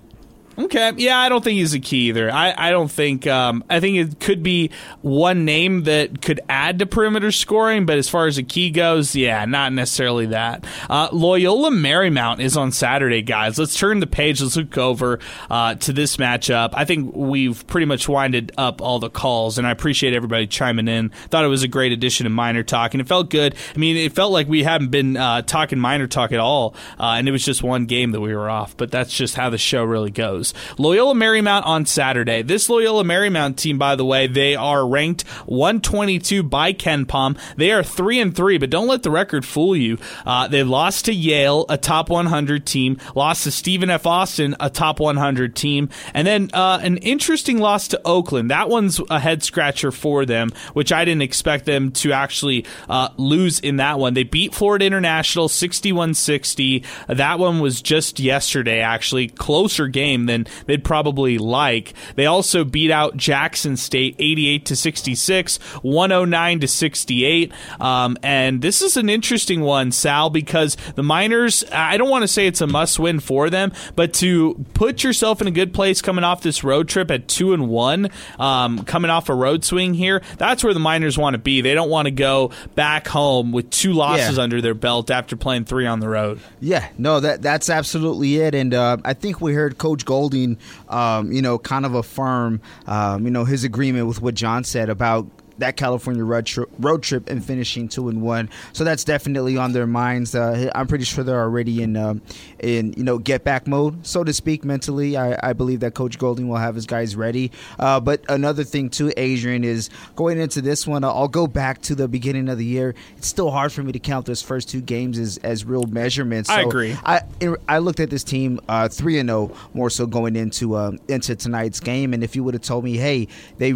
Okay. 0.59 0.91
Yeah, 0.97 1.17
I 1.17 1.29
don't 1.29 1.41
think 1.41 1.57
he's 1.57 1.73
a 1.73 1.79
key 1.79 2.09
either. 2.09 2.29
I, 2.29 2.53
I 2.57 2.71
don't 2.71 2.91
think. 2.91 3.25
Um, 3.25 3.63
I 3.69 3.79
think 3.79 3.95
it 3.97 4.19
could 4.19 4.43
be 4.43 4.71
one 5.01 5.45
name 5.45 5.83
that 5.83 6.21
could 6.21 6.41
add 6.49 6.79
to 6.79 6.85
perimeter 6.85 7.31
scoring, 7.31 7.85
but 7.85 7.97
as 7.97 8.09
far 8.09 8.27
as 8.27 8.37
a 8.37 8.43
key 8.43 8.69
goes, 8.69 9.15
yeah, 9.15 9.45
not 9.45 9.71
necessarily 9.71 10.27
that. 10.27 10.65
Uh, 10.89 11.07
Loyola 11.13 11.71
Marymount 11.71 12.41
is 12.41 12.57
on 12.57 12.73
Saturday, 12.73 13.21
guys. 13.21 13.57
Let's 13.57 13.77
turn 13.77 14.01
the 14.01 14.07
page. 14.07 14.41
Let's 14.41 14.57
look 14.57 14.77
over 14.77 15.19
uh, 15.49 15.75
to 15.75 15.93
this 15.93 16.17
matchup. 16.17 16.71
I 16.73 16.83
think 16.83 17.15
we've 17.15 17.65
pretty 17.67 17.85
much 17.85 18.09
winded 18.09 18.51
up 18.57 18.81
all 18.81 18.99
the 18.99 19.09
calls, 19.09 19.57
and 19.57 19.65
I 19.65 19.71
appreciate 19.71 20.13
everybody 20.13 20.45
chiming 20.45 20.89
in. 20.89 21.09
Thought 21.29 21.45
it 21.45 21.49
was 21.49 21.63
a 21.63 21.69
great 21.69 21.93
addition 21.93 22.25
to 22.25 22.29
Miner 22.29 22.63
Talk, 22.63 22.93
and 22.93 22.99
it 22.99 23.07
felt 23.07 23.29
good. 23.29 23.55
I 23.73 23.77
mean, 23.77 23.95
it 23.95 24.11
felt 24.11 24.33
like 24.33 24.49
we 24.49 24.63
hadn't 24.63 24.89
been 24.89 25.15
uh, 25.15 25.41
talking 25.41 25.79
Miner 25.79 26.07
Talk 26.07 26.33
at 26.33 26.39
all, 26.39 26.75
uh, 26.99 27.15
and 27.17 27.29
it 27.29 27.31
was 27.31 27.45
just 27.45 27.63
one 27.63 27.85
game 27.85 28.11
that 28.11 28.19
we 28.19 28.35
were 28.35 28.49
off, 28.49 28.75
but 28.75 28.91
that's 28.91 29.15
just 29.15 29.35
how 29.35 29.49
the 29.49 29.57
show 29.57 29.85
really 29.85 30.11
goes. 30.11 30.48
Loyola 30.77 31.13
Marymount 31.13 31.65
on 31.65 31.85
Saturday. 31.85 32.41
This 32.41 32.69
Loyola 32.69 33.03
Marymount 33.03 33.57
team, 33.57 33.77
by 33.77 33.95
the 33.95 34.05
way, 34.05 34.27
they 34.27 34.55
are 34.55 34.87
ranked 34.87 35.27
122 35.45 36.43
by 36.43 36.73
KenPom. 36.73 37.37
They 37.55 37.71
are 37.71 37.83
three 37.83 38.19
and 38.19 38.35
three, 38.35 38.57
but 38.57 38.69
don't 38.69 38.87
let 38.87 39.03
the 39.03 39.11
record 39.11 39.45
fool 39.45 39.75
you. 39.75 39.97
Uh, 40.25 40.47
they 40.47 40.63
lost 40.63 41.05
to 41.05 41.13
Yale, 41.13 41.65
a 41.69 41.77
top 41.77 42.09
100 42.09 42.65
team. 42.65 42.97
Lost 43.15 43.43
to 43.43 43.51
Stephen 43.51 43.89
F. 43.89 44.05
Austin, 44.05 44.55
a 44.59 44.69
top 44.69 44.99
100 44.99 45.55
team, 45.55 45.89
and 46.13 46.25
then 46.25 46.49
uh, 46.53 46.79
an 46.81 46.97
interesting 46.97 47.59
loss 47.59 47.87
to 47.89 48.01
Oakland. 48.05 48.51
That 48.51 48.69
one's 48.69 48.99
a 49.09 49.19
head 49.19 49.43
scratcher 49.43 49.91
for 49.91 50.25
them, 50.25 50.51
which 50.73 50.91
I 50.91 51.05
didn't 51.05 51.21
expect 51.21 51.65
them 51.65 51.91
to 51.93 52.13
actually 52.13 52.65
uh, 52.89 53.09
lose 53.17 53.59
in 53.59 53.77
that 53.77 53.99
one. 53.99 54.13
They 54.13 54.23
beat 54.23 54.53
Florida 54.53 54.85
International 54.85 55.47
61-60. 55.47 56.85
That 57.07 57.39
one 57.39 57.59
was 57.59 57.81
just 57.81 58.19
yesterday, 58.19 58.79
actually 58.79 59.27
closer 59.27 59.87
game 59.87 60.25
than 60.25 60.38
they'd 60.67 60.83
probably 60.83 61.37
like. 61.37 61.93
They 62.15 62.25
also 62.25 62.63
beat 62.63 62.91
out 62.91 63.17
Jackson 63.17 63.75
State 63.77 64.15
88 64.19 64.65
to 64.67 64.75
66, 64.75 65.57
109 65.57 66.59
to 66.61 66.67
68. 66.67 67.51
Um, 67.79 68.17
and 68.23 68.61
this 68.61 68.81
is 68.81 68.97
an 68.97 69.09
interesting 69.09 69.61
one, 69.61 69.91
Sal, 69.91 70.29
because 70.29 70.77
the 70.95 71.03
Miners, 71.03 71.63
I 71.71 71.97
don't 71.97 72.09
want 72.09 72.23
to 72.23 72.27
say 72.27 72.47
it's 72.47 72.61
a 72.61 72.67
must 72.67 72.99
win 72.99 73.19
for 73.19 73.49
them, 73.49 73.71
but 73.95 74.13
to 74.15 74.63
put 74.73 75.03
yourself 75.03 75.41
in 75.41 75.47
a 75.47 75.51
good 75.51 75.73
place 75.73 76.01
coming 76.01 76.23
off 76.23 76.41
this 76.41 76.63
road 76.63 76.87
trip 76.87 77.11
at 77.11 77.27
2 77.27 77.53
and 77.53 77.67
1, 77.69 78.09
um, 78.39 78.83
coming 78.83 79.11
off 79.11 79.29
a 79.29 79.33
road 79.35 79.63
swing 79.63 79.93
here, 79.93 80.21
that's 80.37 80.63
where 80.63 80.73
the 80.73 80.79
Miners 80.79 81.17
want 81.17 81.33
to 81.33 81.37
be. 81.39 81.61
They 81.61 81.73
don't 81.73 81.89
want 81.89 82.05
to 82.05 82.11
go 82.11 82.51
back 82.75 83.07
home 83.07 83.51
with 83.51 83.69
two 83.69 83.93
losses 83.93 84.37
Yeah. 84.37 84.43
under 84.43 84.61
their 84.61 84.73
belt 84.73 85.11
after 85.11 85.35
playing 85.35 85.65
three 85.65 85.85
on 85.85 85.99
the 85.99 86.09
road. 86.09 86.39
Yeah, 86.59 86.87
no, 86.97 87.19
that 87.19 87.41
that's 87.41 87.69
absolutely 87.69 88.37
it. 88.37 88.55
And 88.55 88.73
uh, 88.73 88.97
I 89.03 89.13
think 89.13 89.41
we 89.41 89.53
heard 89.53 89.77
Coach 89.77 90.05
Golding, 90.29 90.57
um, 90.89 91.31
you 91.31 91.41
know, 91.41 91.57
kind 91.57 91.85
of 91.85 91.95
affirm, 91.95 92.61
um, 92.85 93.25
you 93.25 93.31
know, 93.31 93.45
his 93.45 93.63
agreement 93.63 94.07
with 94.07 94.21
what 94.21 94.35
John 94.35 94.63
said 94.63 94.89
about 94.89 95.25
that 95.59 95.77
California 95.77 96.23
road 96.23 96.45
trip, 96.45 96.69
road 96.79 97.03
trip 97.03 97.29
and 97.29 97.43
finishing 97.43 97.87
two 97.87 98.09
and 98.09 98.21
one. 98.21 98.49
So 98.73 98.83
that's 98.83 99.03
definitely 99.03 99.57
on 99.57 99.71
their 99.71 99.87
minds. 99.87 100.35
Uh, 100.35 100.69
I'm 100.75 100.87
pretty 100.87 101.05
sure 101.05 101.23
they're 101.23 101.41
already 101.41 101.81
in 101.81 101.95
um, 101.95 102.21
in 102.59 102.93
you 102.93 103.03
know 103.03 103.17
get 103.17 103.43
back 103.43 103.67
mode, 103.67 104.05
so 104.05 104.23
to 104.23 104.33
speak, 104.33 104.63
mentally. 104.65 105.17
I, 105.17 105.49
I 105.49 105.53
believe 105.53 105.81
that 105.81 105.93
Coach 105.93 106.17
Golding 106.17 106.47
will 106.47 106.57
have 106.57 106.75
his 106.75 106.85
guys 106.85 107.15
ready. 107.15 107.51
Uh, 107.77 107.99
but 107.99 108.23
another 108.29 108.63
thing 108.63 108.89
too, 108.89 109.11
Adrian, 109.17 109.63
is 109.63 109.89
going 110.15 110.39
into 110.39 110.61
this 110.61 110.87
one. 110.87 111.03
I'll 111.03 111.27
go 111.27 111.47
back 111.47 111.81
to 111.83 111.95
the 111.95 112.07
beginning 112.07 112.49
of 112.49 112.57
the 112.57 112.65
year. 112.65 112.95
It's 113.17 113.27
still 113.27 113.51
hard 113.51 113.71
for 113.71 113.83
me 113.83 113.91
to 113.91 113.99
count 113.99 114.25
those 114.25 114.41
first 114.41 114.69
two 114.69 114.81
games 114.81 115.17
as, 115.19 115.37
as 115.37 115.65
real 115.65 115.83
measurements. 115.83 116.49
I 116.49 116.61
agree. 116.61 116.97
I 117.03 117.21
I 117.67 117.79
looked 117.79 117.99
at 117.99 118.09
this 118.09 118.23
team 118.23 118.59
uh, 118.67 118.87
three 118.87 119.19
and 119.19 119.29
zero 119.29 119.55
more 119.73 119.89
so 119.89 120.05
going 120.05 120.35
into 120.35 120.75
um, 120.77 120.99
into 121.07 121.35
tonight's 121.35 121.79
game, 121.79 122.13
and 122.13 122.23
if 122.23 122.35
you 122.35 122.43
would 122.43 122.53
have 122.53 122.63
told 122.63 122.83
me, 122.83 122.97
hey, 122.97 123.27
they 123.57 123.73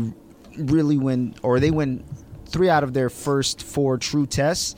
really 0.57 0.97
win 0.97 1.35
or 1.43 1.59
they 1.59 1.71
win 1.71 2.03
three 2.45 2.69
out 2.69 2.83
of 2.83 2.93
their 2.93 3.09
first 3.09 3.63
four 3.63 3.97
true 3.97 4.25
tests, 4.25 4.75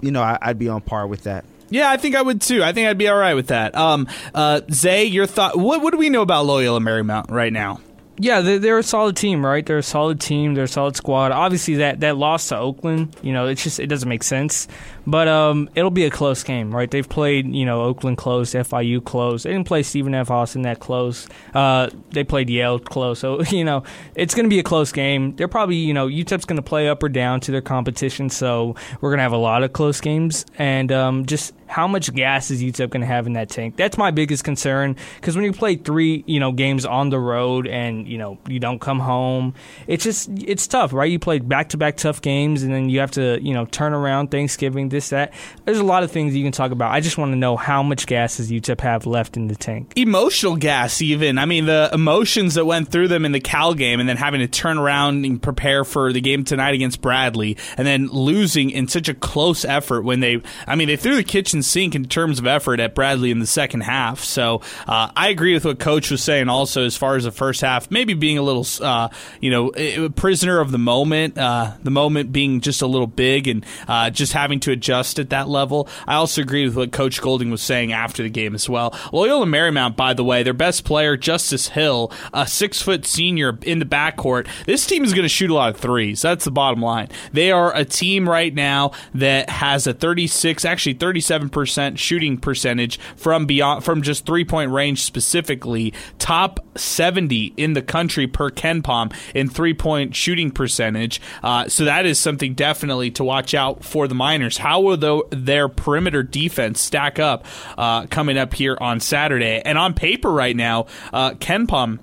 you 0.00 0.10
know, 0.10 0.22
I, 0.22 0.38
I'd 0.40 0.58
be 0.58 0.68
on 0.68 0.80
par 0.80 1.06
with 1.06 1.24
that. 1.24 1.44
Yeah, 1.68 1.90
I 1.90 1.96
think 1.98 2.16
I 2.16 2.22
would 2.22 2.40
too. 2.40 2.64
I 2.64 2.72
think 2.72 2.88
I'd 2.88 2.98
be 2.98 3.08
all 3.08 3.16
right 3.16 3.34
with 3.34 3.48
that. 3.48 3.76
Um, 3.76 4.08
uh, 4.34 4.60
Zay, 4.72 5.04
your 5.04 5.26
thought? 5.26 5.56
What, 5.56 5.82
what 5.82 5.92
do 5.92 5.98
we 5.98 6.10
know 6.10 6.22
about 6.22 6.46
Loyola 6.46 6.80
Marymount 6.80 7.30
right 7.30 7.52
now? 7.52 7.80
Yeah, 8.22 8.42
they're, 8.42 8.58
they're 8.58 8.78
a 8.78 8.82
solid 8.82 9.16
team, 9.16 9.44
right? 9.44 9.64
They're 9.64 9.78
a 9.78 9.82
solid 9.82 10.20
team. 10.20 10.52
They're 10.52 10.64
a 10.64 10.68
solid 10.68 10.94
squad. 10.94 11.32
Obviously, 11.32 11.76
that, 11.76 12.00
that 12.00 12.18
loss 12.18 12.48
to 12.48 12.58
Oakland, 12.58 13.16
you 13.22 13.32
know, 13.32 13.46
it's 13.46 13.64
just 13.64 13.80
it 13.80 13.86
doesn't 13.86 14.10
make 14.10 14.22
sense. 14.22 14.68
But 15.06 15.26
um, 15.26 15.70
it'll 15.74 15.90
be 15.90 16.04
a 16.04 16.10
close 16.10 16.42
game, 16.42 16.70
right? 16.70 16.90
They've 16.90 17.08
played, 17.08 17.46
you 17.54 17.64
know, 17.64 17.80
Oakland 17.80 18.18
close, 18.18 18.52
FIU 18.52 19.02
close. 19.02 19.44
They 19.44 19.52
didn't 19.52 19.66
play 19.66 19.82
Stephen 19.82 20.14
F. 20.14 20.30
Austin 20.30 20.62
that 20.62 20.80
close. 20.80 21.28
Uh, 21.54 21.88
they 22.10 22.22
played 22.22 22.50
Yale 22.50 22.78
close. 22.78 23.20
So 23.20 23.42
you 23.50 23.64
know, 23.64 23.84
it's 24.14 24.34
going 24.34 24.44
to 24.44 24.50
be 24.50 24.58
a 24.58 24.64
close 24.64 24.92
game. 24.92 25.34
They're 25.36 25.48
probably, 25.48 25.76
you 25.76 25.94
know, 25.94 26.06
UTEP's 26.06 26.44
going 26.44 26.56
to 26.58 26.62
play 26.62 26.90
up 26.90 27.02
or 27.02 27.08
down 27.08 27.40
to 27.40 27.52
their 27.52 27.62
competition. 27.62 28.28
So 28.28 28.74
we're 29.00 29.10
going 29.10 29.18
to 29.18 29.22
have 29.22 29.32
a 29.32 29.38
lot 29.38 29.62
of 29.62 29.72
close 29.72 29.98
games, 29.98 30.44
and 30.58 30.92
um, 30.92 31.24
just 31.24 31.54
how 31.70 31.86
much 31.86 32.12
gas 32.12 32.50
is 32.50 32.62
UTEP 32.62 32.90
going 32.90 33.00
to 33.00 33.06
have 33.06 33.26
in 33.26 33.34
that 33.34 33.48
tank? 33.48 33.76
That's 33.76 33.96
my 33.96 34.10
biggest 34.10 34.44
concern 34.44 34.96
because 35.16 35.36
when 35.36 35.44
you 35.44 35.52
play 35.52 35.76
three, 35.76 36.24
you 36.26 36.40
know, 36.40 36.52
games 36.52 36.84
on 36.84 37.10
the 37.10 37.18
road 37.18 37.66
and 37.66 38.08
you 38.08 38.18
know 38.18 38.38
you 38.48 38.58
don't 38.58 38.80
come 38.80 38.98
home, 38.98 39.54
it's 39.86 40.04
just 40.04 40.28
it's 40.34 40.66
tough, 40.66 40.92
right? 40.92 41.10
You 41.10 41.18
play 41.18 41.38
back 41.38 41.70
to 41.70 41.76
back 41.76 41.96
tough 41.96 42.20
games 42.20 42.62
and 42.62 42.74
then 42.74 42.88
you 42.88 43.00
have 43.00 43.12
to 43.12 43.38
you 43.40 43.54
know 43.54 43.66
turn 43.66 43.92
around 43.92 44.30
Thanksgiving, 44.30 44.88
this 44.88 45.10
that. 45.10 45.32
There's 45.64 45.78
a 45.78 45.84
lot 45.84 46.02
of 46.02 46.10
things 46.10 46.34
you 46.34 46.44
can 46.44 46.52
talk 46.52 46.72
about. 46.72 46.92
I 46.92 47.00
just 47.00 47.18
want 47.18 47.32
to 47.32 47.36
know 47.36 47.56
how 47.56 47.82
much 47.82 48.06
gas 48.06 48.38
does 48.38 48.50
UTEP 48.50 48.80
have 48.80 49.06
left 49.06 49.36
in 49.36 49.48
the 49.48 49.54
tank? 49.54 49.92
Emotional 49.96 50.56
gas, 50.56 51.00
even. 51.00 51.38
I 51.38 51.44
mean, 51.44 51.66
the 51.66 51.90
emotions 51.92 52.54
that 52.54 52.64
went 52.64 52.90
through 52.90 53.08
them 53.08 53.24
in 53.24 53.32
the 53.32 53.40
Cal 53.40 53.74
game, 53.74 54.00
and 54.00 54.08
then 54.08 54.16
having 54.16 54.40
to 54.40 54.48
turn 54.48 54.78
around 54.78 55.24
and 55.24 55.40
prepare 55.40 55.84
for 55.84 56.12
the 56.12 56.20
game 56.20 56.44
tonight 56.44 56.74
against 56.74 57.00
Bradley, 57.00 57.56
and 57.76 57.86
then 57.86 58.08
losing 58.08 58.70
in 58.70 58.88
such 58.88 59.08
a 59.08 59.14
close 59.14 59.64
effort 59.64 60.02
when 60.02 60.20
they, 60.20 60.42
I 60.66 60.74
mean, 60.74 60.88
they 60.88 60.96
threw 60.96 61.16
the 61.16 61.24
kitchen 61.24 61.59
kitchen 61.60 61.70
sink 61.70 61.94
in 61.94 62.06
terms 62.06 62.38
of 62.38 62.46
effort 62.46 62.80
at 62.80 62.94
Bradley 62.94 63.30
in 63.30 63.38
the 63.38 63.46
second 63.46 63.82
half. 63.82 64.20
So 64.20 64.60
uh, 64.86 65.10
I 65.16 65.28
agree 65.28 65.54
with 65.54 65.64
what 65.64 65.78
Coach 65.78 66.10
was 66.10 66.22
saying 66.22 66.48
also 66.48 66.84
as 66.84 66.96
far 66.96 67.16
as 67.16 67.24
the 67.24 67.30
first 67.30 67.60
half, 67.60 67.90
maybe 67.90 68.14
being 68.14 68.38
a 68.38 68.42
little, 68.42 68.66
uh, 68.84 69.08
you 69.40 69.50
know, 69.50 69.72
a 69.76 70.08
prisoner 70.10 70.60
of 70.60 70.70
the 70.70 70.78
moment, 70.78 71.38
uh, 71.38 71.72
the 71.82 71.90
moment 71.90 72.32
being 72.32 72.60
just 72.60 72.82
a 72.82 72.86
little 72.86 73.06
big 73.06 73.48
and 73.48 73.64
uh, 73.88 74.10
just 74.10 74.32
having 74.32 74.60
to 74.60 74.72
adjust 74.72 75.18
at 75.18 75.30
that 75.30 75.48
level. 75.48 75.88
I 76.06 76.14
also 76.14 76.42
agree 76.42 76.64
with 76.64 76.76
what 76.76 76.92
Coach 76.92 77.20
Golding 77.20 77.50
was 77.50 77.62
saying 77.62 77.92
after 77.92 78.22
the 78.22 78.30
game 78.30 78.54
as 78.54 78.68
well. 78.68 78.94
Loyola 79.12 79.46
Marymount, 79.46 79.96
by 79.96 80.14
the 80.14 80.24
way, 80.24 80.42
their 80.42 80.54
best 80.54 80.84
player, 80.84 81.16
Justice 81.16 81.68
Hill, 81.68 82.12
a 82.32 82.46
six 82.46 82.82
foot 82.82 83.06
senior 83.06 83.58
in 83.62 83.78
the 83.78 83.84
backcourt. 83.84 84.46
This 84.66 84.86
team 84.86 85.04
is 85.04 85.12
going 85.12 85.24
to 85.24 85.28
shoot 85.28 85.50
a 85.50 85.54
lot 85.54 85.74
of 85.74 85.80
threes. 85.80 86.22
That's 86.22 86.44
the 86.44 86.50
bottom 86.50 86.82
line. 86.82 87.08
They 87.32 87.50
are 87.50 87.74
a 87.74 87.84
team 87.84 88.28
right 88.28 88.54
now 88.54 88.92
that 89.14 89.50
has 89.50 89.86
a 89.86 89.92
36, 89.92 90.64
actually 90.64 90.94
37% 90.94 91.49
shooting 91.96 92.38
percentage 92.38 92.98
from 93.16 93.46
beyond 93.46 93.84
from 93.84 94.02
just 94.02 94.26
three 94.26 94.44
point 94.44 94.70
range 94.70 95.02
specifically, 95.02 95.92
top 96.18 96.60
70 96.76 97.54
in 97.56 97.72
the 97.74 97.82
country 97.82 98.26
per 98.26 98.50
KenPom 98.50 99.12
in 99.34 99.48
three 99.48 99.74
point 99.74 100.14
shooting 100.14 100.50
percentage. 100.50 101.20
Uh, 101.42 101.68
so 101.68 101.84
that 101.84 102.06
is 102.06 102.18
something 102.18 102.54
definitely 102.54 103.10
to 103.12 103.24
watch 103.24 103.54
out 103.54 103.84
for 103.84 104.08
the 104.08 104.14
Miners. 104.14 104.58
How 104.58 104.80
will 104.80 104.96
the, 104.96 105.22
their 105.30 105.68
perimeter 105.68 106.22
defense 106.22 106.80
stack 106.80 107.18
up 107.18 107.44
uh, 107.76 108.06
coming 108.06 108.38
up 108.38 108.54
here 108.54 108.76
on 108.80 109.00
Saturday? 109.00 109.62
And 109.64 109.78
on 109.78 109.94
paper 109.94 110.30
right 110.30 110.56
now, 110.56 110.86
uh, 111.12 111.32
KenPom 111.32 111.98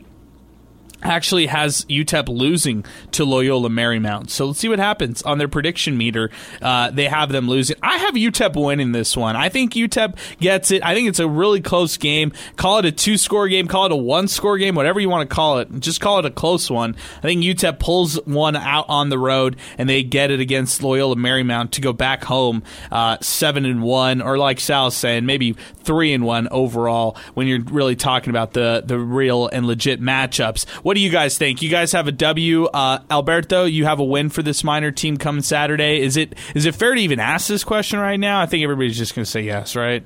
actually 1.04 1.48
has 1.48 1.86
UTEP 1.86 2.28
losing 2.28 2.86
to 3.12 3.26
Loyola 3.26 3.70
Marymount. 3.70 4.30
So 4.30 4.48
let's 4.48 4.60
see 4.60 4.70
what 4.70 4.80
happens 4.80 5.22
on 5.22 5.38
their 5.38 5.48
prediction 5.48 5.98
meter. 5.98 6.30
Uh, 6.62 6.92
they 6.92 7.08
have 7.08 7.32
them 7.32 7.48
losing. 7.48 7.78
I 7.82 7.98
have 7.98 8.16
UTEP 8.16 8.62
winning 8.62 8.92
this 8.92 9.16
one. 9.16 9.36
I 9.36 9.50
think 9.50 9.74
UTEP 9.74 10.18
gets 10.40 10.72
it. 10.72 10.84
I 10.84 10.94
think 10.94 11.08
it's 11.10 11.20
a 11.20 11.28
really 11.28 11.62
close 11.62 11.98
game. 11.98 12.32
Call 12.56 12.80
it 12.80 12.86
a 12.86 12.92
two 12.92 13.18
score 13.18 13.48
game, 13.48 13.68
call 13.68 13.86
it 13.86 13.92
a 13.92 13.96
one 13.96 14.28
score 14.28 14.58
game, 14.58 14.76
whatever 14.76 15.00
you 15.00 15.10
want 15.10 15.30
to 15.30 15.34
call 15.34 15.60
it. 15.60 15.68
Just 15.80 16.02
call 16.02 16.20
it 16.20 16.26
a 16.26 16.32
close 16.32 16.70
one. 16.70 16.96
I 17.18 17.22
think 17.22 17.44
UTEP 17.44 17.80
pulls 17.80 18.16
one 18.26 18.56
out 18.56 18.86
on 18.90 19.10
the 19.10 19.20
road 19.20 19.58
and 19.78 19.90
they 19.90 20.04
get 20.04 20.32
it 20.32 20.40
against 20.40 20.82
Loyola 20.82 21.16
Marymount 21.16 21.72
to 21.72 21.82
go 21.82 21.94
back 21.94 22.24
home 22.24 22.64
uh, 22.92 23.18
seven 23.22 23.66
and 23.66 23.82
one, 23.82 24.22
or 24.22 24.38
like 24.38 24.60
Sal's 24.60 24.96
saying, 24.96 25.26
maybe 25.26 25.56
three 25.88 26.14
and 26.14 26.24
one 26.26 26.48
overall 26.50 27.18
when 27.34 27.48
you're 27.48 27.64
really 27.64 27.96
talking 27.96 28.30
about 28.30 28.54
the 28.54 28.84
the 28.86 29.00
real 29.00 29.48
and 29.48 29.66
legit 29.66 30.00
matchups. 30.00 30.68
What 30.84 30.94
do 30.94 31.00
you 31.00 31.10
guys 31.10 31.38
think? 31.38 31.64
You 31.64 31.70
guys 31.70 31.94
have 31.94 32.08
a 32.08 32.12
W. 32.12 32.66
Uh, 32.66 33.00
Alberto, 33.10 33.66
you 33.66 33.86
have 33.86 34.00
a 34.00 34.04
win 34.04 34.30
for 34.30 34.44
this 34.44 34.64
Miner 34.64 34.92
team 34.92 35.18
coming 35.18 35.42
Saturday. 35.42 36.02
Is 36.02 36.18
it 36.18 36.36
is 36.54 36.66
it 36.66 36.76
fair 36.76 36.94
to 36.94 37.02
even 37.02 37.20
ask 37.20 37.48
this 37.48 37.64
question 37.64 37.98
right 37.98 38.20
now? 38.20 38.40
I 38.40 38.46
think 38.46 38.64
everybody's 38.64 38.98
just 38.98 39.16
going 39.16 39.26
to 39.26 39.32
say 39.32 39.42
yes, 39.42 39.76
right? 39.76 40.04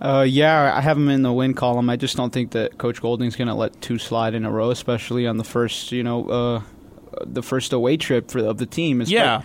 Uh, 0.00 0.26
yeah, 0.28 0.76
I 0.76 0.80
have 0.80 0.96
him 0.98 1.08
in 1.08 1.22
the 1.22 1.32
win 1.32 1.54
column. 1.54 1.88
I 1.88 1.96
just 1.96 2.16
don't 2.16 2.32
think 2.32 2.50
that 2.50 2.76
Coach 2.76 3.00
Golding's 3.00 3.36
going 3.36 3.48
to 3.48 3.54
let 3.54 3.80
two 3.80 3.98
slide 3.98 4.34
in 4.34 4.44
a 4.44 4.50
row, 4.50 4.70
especially 4.70 5.26
on 5.26 5.38
the 5.38 5.44
first, 5.44 5.92
you 5.92 6.02
know, 6.02 6.28
uh, 6.28 6.62
the 7.24 7.42
first 7.42 7.72
away 7.72 7.96
trip 7.96 8.30
for 8.30 8.40
of 8.40 8.58
the 8.58 8.66
team. 8.66 9.00
Yeah. 9.06 9.42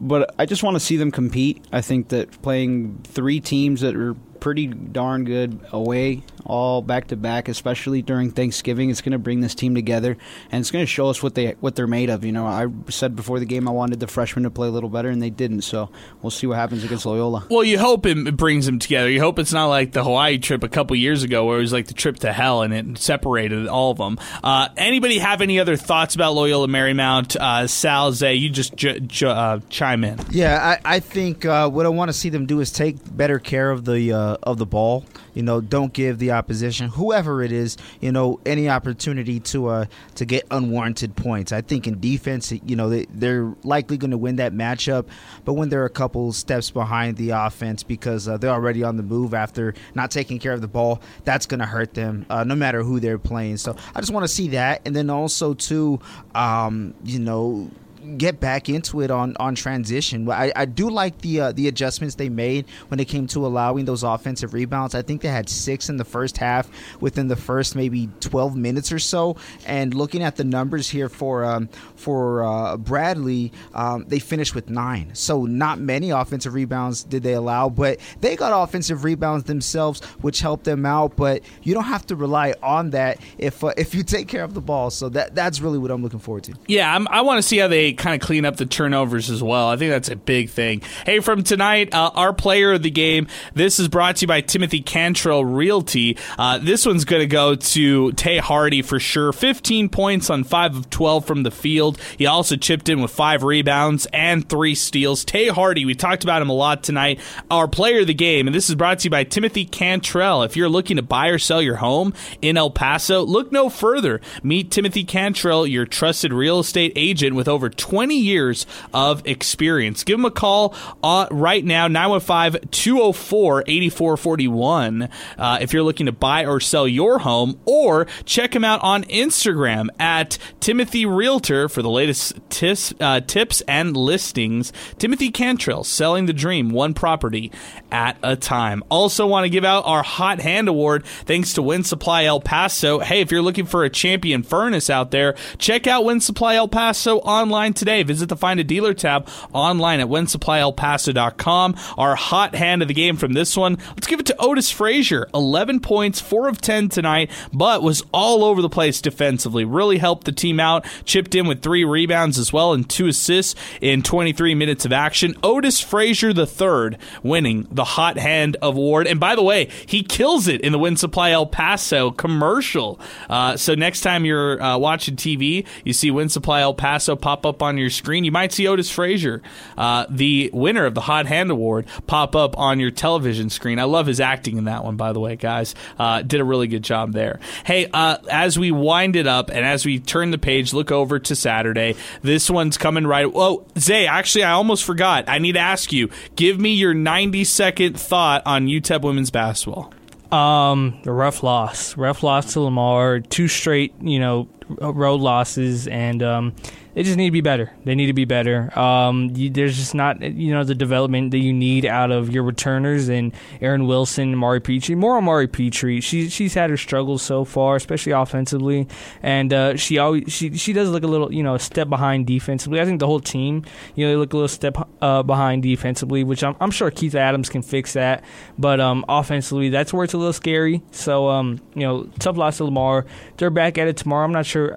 But 0.00 0.34
I 0.38 0.46
just 0.46 0.62
want 0.62 0.76
to 0.76 0.80
see 0.80 0.96
them 0.96 1.10
compete. 1.10 1.64
I 1.72 1.80
think 1.80 2.08
that 2.08 2.42
playing 2.42 3.00
three 3.04 3.40
teams 3.40 3.80
that 3.80 3.96
are 3.96 4.14
pretty 4.40 4.66
darn 4.66 5.24
good 5.24 5.60
away, 5.72 6.22
all 6.44 6.82
back 6.82 7.08
to 7.08 7.16
back, 7.16 7.48
especially 7.48 8.02
during 8.02 8.30
Thanksgiving. 8.30 8.90
It's 8.90 9.00
going 9.00 9.12
to 9.12 9.18
bring 9.18 9.40
this 9.40 9.54
team 9.54 9.74
together, 9.74 10.16
and 10.50 10.60
it's 10.60 10.70
going 10.70 10.82
to 10.82 10.86
show 10.90 11.08
us 11.08 11.22
what 11.22 11.34
they 11.34 11.52
what 11.60 11.76
they're 11.76 11.86
made 11.86 12.10
of. 12.10 12.24
You 12.24 12.32
know, 12.32 12.46
I 12.46 12.66
said 12.88 13.16
before 13.16 13.38
the 13.38 13.46
game 13.46 13.68
I 13.68 13.70
wanted 13.72 14.00
the 14.00 14.06
freshmen 14.06 14.44
to 14.44 14.50
play 14.50 14.68
a 14.68 14.70
little 14.70 14.88
better, 14.90 15.08
and 15.08 15.20
they 15.22 15.30
didn't. 15.30 15.62
So 15.62 15.90
we'll 16.22 16.30
see 16.30 16.46
what 16.46 16.56
happens 16.56 16.84
against 16.84 17.06
Loyola. 17.06 17.46
Well, 17.50 17.64
you 17.64 17.78
hope 17.78 18.06
it 18.06 18.36
brings 18.36 18.66
them 18.66 18.78
together. 18.78 19.10
You 19.10 19.20
hope 19.20 19.38
it's 19.38 19.52
not 19.52 19.66
like 19.66 19.92
the 19.92 20.04
Hawaii 20.04 20.38
trip 20.38 20.62
a 20.62 20.68
couple 20.68 20.96
years 20.96 21.22
ago, 21.22 21.44
where 21.44 21.58
it 21.58 21.62
was 21.62 21.72
like 21.72 21.86
the 21.86 21.94
trip 21.94 22.18
to 22.20 22.32
hell 22.32 22.62
and 22.62 22.72
it 22.74 22.98
separated 22.98 23.66
all 23.68 23.90
of 23.90 23.98
them. 23.98 24.18
Uh, 24.42 24.68
anybody 24.76 25.18
have 25.18 25.40
any 25.42 25.58
other 25.60 25.76
thoughts 25.76 26.14
about 26.14 26.34
Loyola 26.34 26.68
Marymount? 26.68 27.36
Uh, 27.36 27.66
Sal, 27.66 28.12
Zay, 28.12 28.34
you 28.34 28.50
just 28.50 28.74
j- 28.76 29.00
j- 29.00 29.26
uh, 29.26 29.60
chime 29.68 30.04
in. 30.04 30.18
Yeah, 30.30 30.78
I, 30.84 30.96
I 30.96 31.00
think 31.00 31.44
uh, 31.44 31.68
what 31.68 31.86
I 31.86 31.88
want 31.88 32.08
to 32.08 32.12
see 32.12 32.28
them 32.28 32.46
do 32.46 32.60
is 32.60 32.70
take 32.72 32.96
better 33.16 33.38
care 33.38 33.70
of 33.70 33.84
the 33.84 34.12
uh, 34.12 34.36
of 34.42 34.58
the 34.58 34.66
ball. 34.66 35.04
You 35.38 35.44
know, 35.44 35.60
don't 35.60 35.92
give 35.92 36.18
the 36.18 36.32
opposition, 36.32 36.88
whoever 36.88 37.44
it 37.44 37.52
is, 37.52 37.76
you 38.00 38.10
know, 38.10 38.40
any 38.44 38.68
opportunity 38.68 39.38
to 39.38 39.68
uh 39.68 39.84
to 40.16 40.24
get 40.24 40.44
unwarranted 40.50 41.14
points. 41.14 41.52
I 41.52 41.60
think 41.60 41.86
in 41.86 42.00
defense, 42.00 42.50
you 42.50 42.74
know, 42.74 42.88
they, 42.88 43.06
they're 43.08 43.54
likely 43.62 43.98
going 43.98 44.10
to 44.10 44.18
win 44.18 44.34
that 44.36 44.52
matchup, 44.52 45.06
but 45.44 45.52
when 45.52 45.68
they're 45.68 45.84
a 45.84 45.90
couple 45.90 46.32
steps 46.32 46.72
behind 46.72 47.18
the 47.18 47.30
offense 47.30 47.84
because 47.84 48.26
uh, 48.26 48.36
they're 48.36 48.50
already 48.50 48.82
on 48.82 48.96
the 48.96 49.04
move 49.04 49.32
after 49.32 49.74
not 49.94 50.10
taking 50.10 50.40
care 50.40 50.54
of 50.54 50.60
the 50.60 50.66
ball, 50.66 51.00
that's 51.22 51.46
going 51.46 51.60
to 51.60 51.66
hurt 51.66 51.94
them, 51.94 52.26
uh, 52.28 52.42
no 52.42 52.56
matter 52.56 52.82
who 52.82 52.98
they're 52.98 53.16
playing. 53.16 53.58
So 53.58 53.76
I 53.94 54.00
just 54.00 54.12
want 54.12 54.24
to 54.24 54.28
see 54.28 54.48
that, 54.48 54.82
and 54.84 54.96
then 54.96 55.08
also 55.08 55.54
too, 55.54 56.00
um, 56.34 56.94
you 57.04 57.20
know 57.20 57.70
get 58.16 58.40
back 58.40 58.68
into 58.68 59.00
it 59.00 59.10
on 59.10 59.36
on 59.38 59.54
transition. 59.54 60.28
I, 60.30 60.52
I 60.54 60.64
do 60.64 60.88
like 60.88 61.18
the 61.18 61.40
uh, 61.40 61.52
the 61.52 61.68
adjustments 61.68 62.14
they 62.14 62.28
made 62.28 62.66
when 62.88 63.00
it 63.00 63.06
came 63.06 63.26
to 63.28 63.46
allowing 63.46 63.84
those 63.84 64.02
offensive 64.02 64.54
rebounds. 64.54 64.94
I 64.94 65.02
think 65.02 65.22
they 65.22 65.28
had 65.28 65.48
six 65.48 65.88
in 65.88 65.96
the 65.96 66.04
first 66.04 66.38
half 66.38 66.68
within 67.00 67.28
the 67.28 67.36
first 67.36 67.76
maybe 67.76 68.08
12 68.20 68.56
minutes 68.56 68.92
or 68.92 68.98
so. 68.98 69.36
And 69.66 69.94
looking 69.94 70.22
at 70.22 70.36
the 70.36 70.44
numbers 70.44 70.88
here 70.88 71.08
for 71.08 71.44
um, 71.44 71.68
for 71.96 72.44
uh, 72.44 72.76
Bradley, 72.76 73.52
um, 73.74 74.04
they 74.08 74.18
finished 74.18 74.54
with 74.54 74.70
nine. 74.70 75.14
So 75.14 75.44
not 75.44 75.78
many 75.78 76.10
offensive 76.10 76.54
rebounds 76.54 77.04
did 77.04 77.22
they 77.22 77.34
allow, 77.34 77.68
but 77.68 77.98
they 78.20 78.36
got 78.36 78.52
offensive 78.62 79.04
rebounds 79.04 79.44
themselves, 79.44 80.02
which 80.20 80.40
helped 80.40 80.64
them 80.64 80.86
out. 80.86 81.16
But 81.16 81.42
you 81.62 81.74
don't 81.74 81.84
have 81.84 82.06
to 82.06 82.16
rely 82.16 82.54
on 82.62 82.90
that 82.90 83.20
if 83.38 83.62
uh, 83.62 83.72
if 83.76 83.94
you 83.94 84.02
take 84.02 84.28
care 84.28 84.44
of 84.44 84.54
the 84.54 84.60
ball. 84.60 84.90
So 84.90 85.08
that 85.10 85.34
that's 85.34 85.60
really 85.60 85.78
what 85.78 85.90
I'm 85.90 86.02
looking 86.02 86.20
forward 86.20 86.44
to. 86.44 86.54
Yeah, 86.66 86.94
I'm, 86.94 87.06
i 87.08 87.20
want 87.20 87.38
to 87.38 87.42
see 87.42 87.58
how 87.58 87.68
they 87.68 87.92
kind 87.98 88.20
of 88.20 88.26
clean 88.26 88.44
up 88.44 88.56
the 88.56 88.66
turnovers 88.66 89.30
as 89.30 89.42
well. 89.42 89.68
I 89.68 89.76
think 89.76 89.90
that's 89.90 90.08
a 90.08 90.16
big 90.16 90.50
thing. 90.50 90.82
Hey, 91.04 91.20
from 91.20 91.42
tonight, 91.42 91.92
uh, 91.92 92.10
our 92.14 92.32
player 92.32 92.72
of 92.72 92.82
the 92.82 92.90
game. 92.90 93.26
This 93.54 93.78
is 93.78 93.88
brought 93.88 94.16
to 94.16 94.22
you 94.22 94.28
by 94.28 94.40
Timothy 94.40 94.80
Cantrell 94.80 95.44
Realty. 95.44 96.16
Uh, 96.38 96.58
this 96.58 96.86
one's 96.86 97.04
going 97.04 97.20
to 97.20 97.26
go 97.26 97.54
to 97.54 98.12
Tay 98.12 98.38
Hardy 98.38 98.82
for 98.82 98.98
sure. 99.00 99.32
15 99.32 99.88
points 99.88 100.30
on 100.30 100.44
5 100.44 100.76
of 100.76 100.90
12 100.90 101.24
from 101.24 101.42
the 101.42 101.50
field. 101.50 101.98
He 102.16 102.26
also 102.26 102.56
chipped 102.56 102.88
in 102.88 103.00
with 103.00 103.10
5 103.10 103.42
rebounds 103.42 104.06
and 104.12 104.48
3 104.48 104.74
steals. 104.74 105.24
Tay 105.24 105.48
Hardy, 105.48 105.84
we 105.84 105.94
talked 105.94 106.24
about 106.24 106.42
him 106.42 106.50
a 106.50 106.54
lot 106.54 106.82
tonight. 106.82 107.20
Our 107.50 107.68
player 107.68 108.00
of 108.00 108.06
the 108.06 108.14
game, 108.14 108.46
and 108.46 108.54
this 108.54 108.68
is 108.68 108.74
brought 108.74 109.00
to 109.00 109.04
you 109.04 109.10
by 109.10 109.24
Timothy 109.24 109.64
Cantrell. 109.64 110.42
If 110.42 110.56
you're 110.56 110.68
looking 110.68 110.96
to 110.96 111.02
buy 111.02 111.28
or 111.28 111.38
sell 111.38 111.62
your 111.62 111.76
home 111.76 112.14
in 112.40 112.56
El 112.56 112.70
Paso, 112.70 113.22
look 113.22 113.52
no 113.52 113.68
further. 113.68 114.20
Meet 114.42 114.70
Timothy 114.70 115.04
Cantrell, 115.04 115.66
your 115.66 115.86
trusted 115.86 116.32
real 116.32 116.60
estate 116.60 116.92
agent 116.96 117.34
with 117.34 117.48
over 117.48 117.68
20 117.78 118.16
years 118.18 118.66
of 118.92 119.26
experience. 119.26 120.04
Give 120.04 120.18
him 120.18 120.24
a 120.24 120.30
call 120.30 120.74
uh, 121.02 121.26
right 121.30 121.64
now, 121.64 121.88
915 121.88 122.68
204 122.70 123.64
8441, 123.66 125.08
uh, 125.38 125.58
if 125.60 125.72
you're 125.72 125.82
looking 125.82 126.06
to 126.06 126.12
buy 126.12 126.44
or 126.44 126.60
sell 126.60 126.86
your 126.86 127.20
home, 127.20 127.58
or 127.64 128.06
check 128.24 128.54
him 128.54 128.64
out 128.64 128.82
on 128.82 129.04
Instagram 129.04 129.88
at 129.98 130.38
Timothy 130.60 131.06
Realtor 131.06 131.68
for 131.68 131.82
the 131.82 131.90
latest 131.90 132.38
tis, 132.50 132.94
uh, 133.00 133.20
tips 133.20 133.62
and 133.62 133.96
listings. 133.96 134.72
Timothy 134.98 135.30
Cantrell, 135.30 135.84
selling 135.84 136.26
the 136.26 136.32
dream 136.32 136.70
one 136.70 136.94
property 136.94 137.50
at 137.90 138.16
a 138.22 138.36
time. 138.36 138.82
Also, 138.88 139.26
want 139.26 139.44
to 139.44 139.50
give 139.50 139.64
out 139.64 139.86
our 139.86 140.02
Hot 140.02 140.40
Hand 140.40 140.68
Award 140.68 141.04
thanks 141.04 141.54
to 141.54 141.62
Wind 141.62 141.86
Supply 141.86 142.24
El 142.24 142.40
Paso. 142.40 142.98
Hey, 143.00 143.20
if 143.20 143.30
you're 143.30 143.42
looking 143.42 143.66
for 143.66 143.84
a 143.84 143.90
champion 143.90 144.42
furnace 144.42 144.90
out 144.90 145.10
there, 145.10 145.34
check 145.58 145.86
out 145.86 146.04
Wind 146.04 146.22
Supply 146.22 146.56
El 146.56 146.68
Paso 146.68 147.18
online 147.18 147.74
today. 147.74 148.02
Visit 148.02 148.28
the 148.28 148.36
Find 148.36 148.60
a 148.60 148.64
Dealer 148.64 148.94
tab 148.94 149.28
online 149.52 150.00
at 150.00 150.08
windsupplyelpaso.com. 150.08 151.76
Our 151.96 152.16
hot 152.16 152.54
hand 152.54 152.82
of 152.82 152.88
the 152.88 152.94
game 152.94 153.16
from 153.16 153.32
this 153.32 153.56
one, 153.56 153.78
let's 153.88 154.06
give 154.06 154.20
it 154.20 154.26
to 154.26 154.36
Otis 154.38 154.70
Frazier. 154.70 155.28
11 155.34 155.80
points, 155.80 156.20
4 156.20 156.48
of 156.48 156.60
10 156.60 156.88
tonight, 156.88 157.30
but 157.52 157.82
was 157.82 158.02
all 158.12 158.44
over 158.44 158.62
the 158.62 158.68
place 158.68 159.00
defensively. 159.00 159.64
Really 159.64 159.98
helped 159.98 160.24
the 160.24 160.32
team 160.32 160.60
out. 160.60 160.86
Chipped 161.04 161.34
in 161.34 161.46
with 161.46 161.62
three 161.62 161.84
rebounds 161.84 162.38
as 162.38 162.52
well 162.52 162.72
and 162.72 162.88
two 162.88 163.06
assists 163.06 163.54
in 163.80 164.02
23 164.02 164.54
minutes 164.54 164.84
of 164.84 164.92
action. 164.92 165.34
Otis 165.42 165.80
Frazier 165.80 166.32
the 166.32 166.46
third 166.46 166.98
winning 167.22 167.66
the 167.78 167.84
Hot 167.84 168.18
Hand 168.18 168.56
Award. 168.60 169.06
And 169.06 169.20
by 169.20 169.36
the 169.36 169.42
way, 169.42 169.68
he 169.86 170.02
kills 170.02 170.48
it 170.48 170.62
in 170.62 170.72
the 170.72 170.80
Wind 170.80 170.98
Supply 170.98 171.30
El 171.30 171.46
Paso 171.46 172.10
commercial. 172.10 172.98
Uh, 173.30 173.56
so 173.56 173.76
next 173.76 174.00
time 174.00 174.24
you're 174.24 174.60
uh, 174.60 174.76
watching 174.76 175.14
TV, 175.14 175.64
you 175.84 175.92
see 175.92 176.10
Wind 176.10 176.32
Supply 176.32 176.60
El 176.60 176.74
Paso 176.74 177.14
pop 177.14 177.46
up 177.46 177.62
on 177.62 177.78
your 177.78 177.88
screen. 177.88 178.24
You 178.24 178.32
might 178.32 178.52
see 178.52 178.66
Otis 178.66 178.90
Frazier, 178.90 179.42
uh, 179.76 180.06
the 180.10 180.50
winner 180.52 180.86
of 180.86 180.96
the 180.96 181.02
Hot 181.02 181.26
Hand 181.26 181.52
Award, 181.52 181.86
pop 182.08 182.34
up 182.34 182.58
on 182.58 182.80
your 182.80 182.90
television 182.90 183.48
screen. 183.48 183.78
I 183.78 183.84
love 183.84 184.06
his 184.06 184.18
acting 184.18 184.56
in 184.56 184.64
that 184.64 184.82
one, 184.82 184.96
by 184.96 185.12
the 185.12 185.20
way, 185.20 185.36
guys. 185.36 185.76
Uh, 186.00 186.22
did 186.22 186.40
a 186.40 186.44
really 186.44 186.66
good 186.66 186.82
job 186.82 187.12
there. 187.12 187.38
Hey, 187.64 187.88
uh, 187.94 188.16
as 188.28 188.58
we 188.58 188.72
wind 188.72 189.14
it 189.14 189.28
up 189.28 189.50
and 189.50 189.64
as 189.64 189.86
we 189.86 190.00
turn 190.00 190.32
the 190.32 190.38
page, 190.38 190.74
look 190.74 190.90
over 190.90 191.20
to 191.20 191.36
Saturday. 191.36 191.94
This 192.22 192.50
one's 192.50 192.76
coming 192.76 193.06
right. 193.06 193.30
Oh, 193.32 193.66
Zay, 193.78 194.08
actually, 194.08 194.42
I 194.42 194.50
almost 194.50 194.82
forgot. 194.82 195.28
I 195.28 195.38
need 195.38 195.52
to 195.52 195.60
ask 195.60 195.92
you. 195.92 196.10
Give 196.34 196.58
me 196.58 196.74
your 196.74 196.92
90 196.92 197.44
seconds 197.44 197.67
second 197.68 198.00
thought 198.00 198.42
on 198.46 198.66
UTEP 198.66 199.02
women's 199.02 199.30
basketball? 199.30 199.92
Um, 200.32 200.98
a 201.04 201.12
rough 201.12 201.42
loss, 201.42 201.98
rough 201.98 202.22
loss 202.22 202.54
to 202.54 202.60
Lamar, 202.60 203.20
two 203.20 203.46
straight, 203.46 203.92
you 204.00 204.18
know, 204.18 204.48
road 204.68 205.20
losses, 205.20 205.86
and 205.88 206.22
um, 206.22 206.54
they 206.98 207.04
just 207.04 207.16
need 207.16 207.26
to 207.26 207.32
be 207.32 207.40
better. 207.40 207.72
They 207.84 207.94
need 207.94 208.06
to 208.06 208.12
be 208.12 208.24
better. 208.24 208.76
Um, 208.76 209.30
you, 209.34 209.50
there's 209.50 209.76
just 209.76 209.94
not 209.94 210.20
you 210.20 210.52
know 210.52 210.64
the 210.64 210.74
development 210.74 211.30
that 211.30 211.38
you 211.38 211.52
need 211.52 211.86
out 211.86 212.10
of 212.10 212.30
your 212.30 212.42
returners 212.42 213.08
and 213.08 213.32
Aaron 213.60 213.86
Wilson, 213.86 214.34
Mari 214.34 214.60
Petrie. 214.60 214.96
More 214.96 215.16
on 215.16 215.22
Mari 215.22 215.46
Petrie. 215.46 216.00
She 216.00 216.28
she's 216.28 216.54
had 216.54 216.70
her 216.70 216.76
struggles 216.76 217.22
so 217.22 217.44
far, 217.44 217.76
especially 217.76 218.10
offensively, 218.10 218.88
and 219.22 219.52
uh, 219.52 219.76
she 219.76 219.98
always 219.98 220.32
she 220.32 220.56
she 220.56 220.72
does 220.72 220.88
look 220.88 221.04
a 221.04 221.06
little 221.06 221.32
you 221.32 221.44
know 221.44 221.54
a 221.54 221.60
step 221.60 221.88
behind 221.88 222.26
defensively. 222.26 222.80
I 222.80 222.84
think 222.84 222.98
the 222.98 223.06
whole 223.06 223.20
team 223.20 223.64
you 223.94 224.04
know 224.04 224.12
they 224.12 224.16
look 224.16 224.32
a 224.32 224.36
little 224.36 224.48
step 224.48 224.76
uh, 225.00 225.22
behind 225.22 225.62
defensively, 225.62 226.24
which 226.24 226.42
I'm 226.42 226.56
I'm 226.60 226.72
sure 226.72 226.90
Keith 226.90 227.14
Adams 227.14 227.48
can 227.48 227.62
fix 227.62 227.92
that. 227.92 228.24
But 228.58 228.80
um, 228.80 229.04
offensively, 229.08 229.68
that's 229.68 229.92
where 229.92 230.02
it's 230.02 230.14
a 230.14 230.18
little 230.18 230.32
scary. 230.32 230.82
So 230.90 231.28
um, 231.28 231.60
you 231.76 231.82
know, 231.82 232.08
tough 232.18 232.36
loss 232.36 232.56
to 232.56 232.64
Lamar. 232.64 233.06
They're 233.36 233.50
back 233.50 233.78
at 233.78 233.86
it 233.86 233.96
tomorrow. 233.96 234.24
I'm 234.24 234.32
not 234.32 234.46
sure 234.46 234.57
sure 234.58 234.76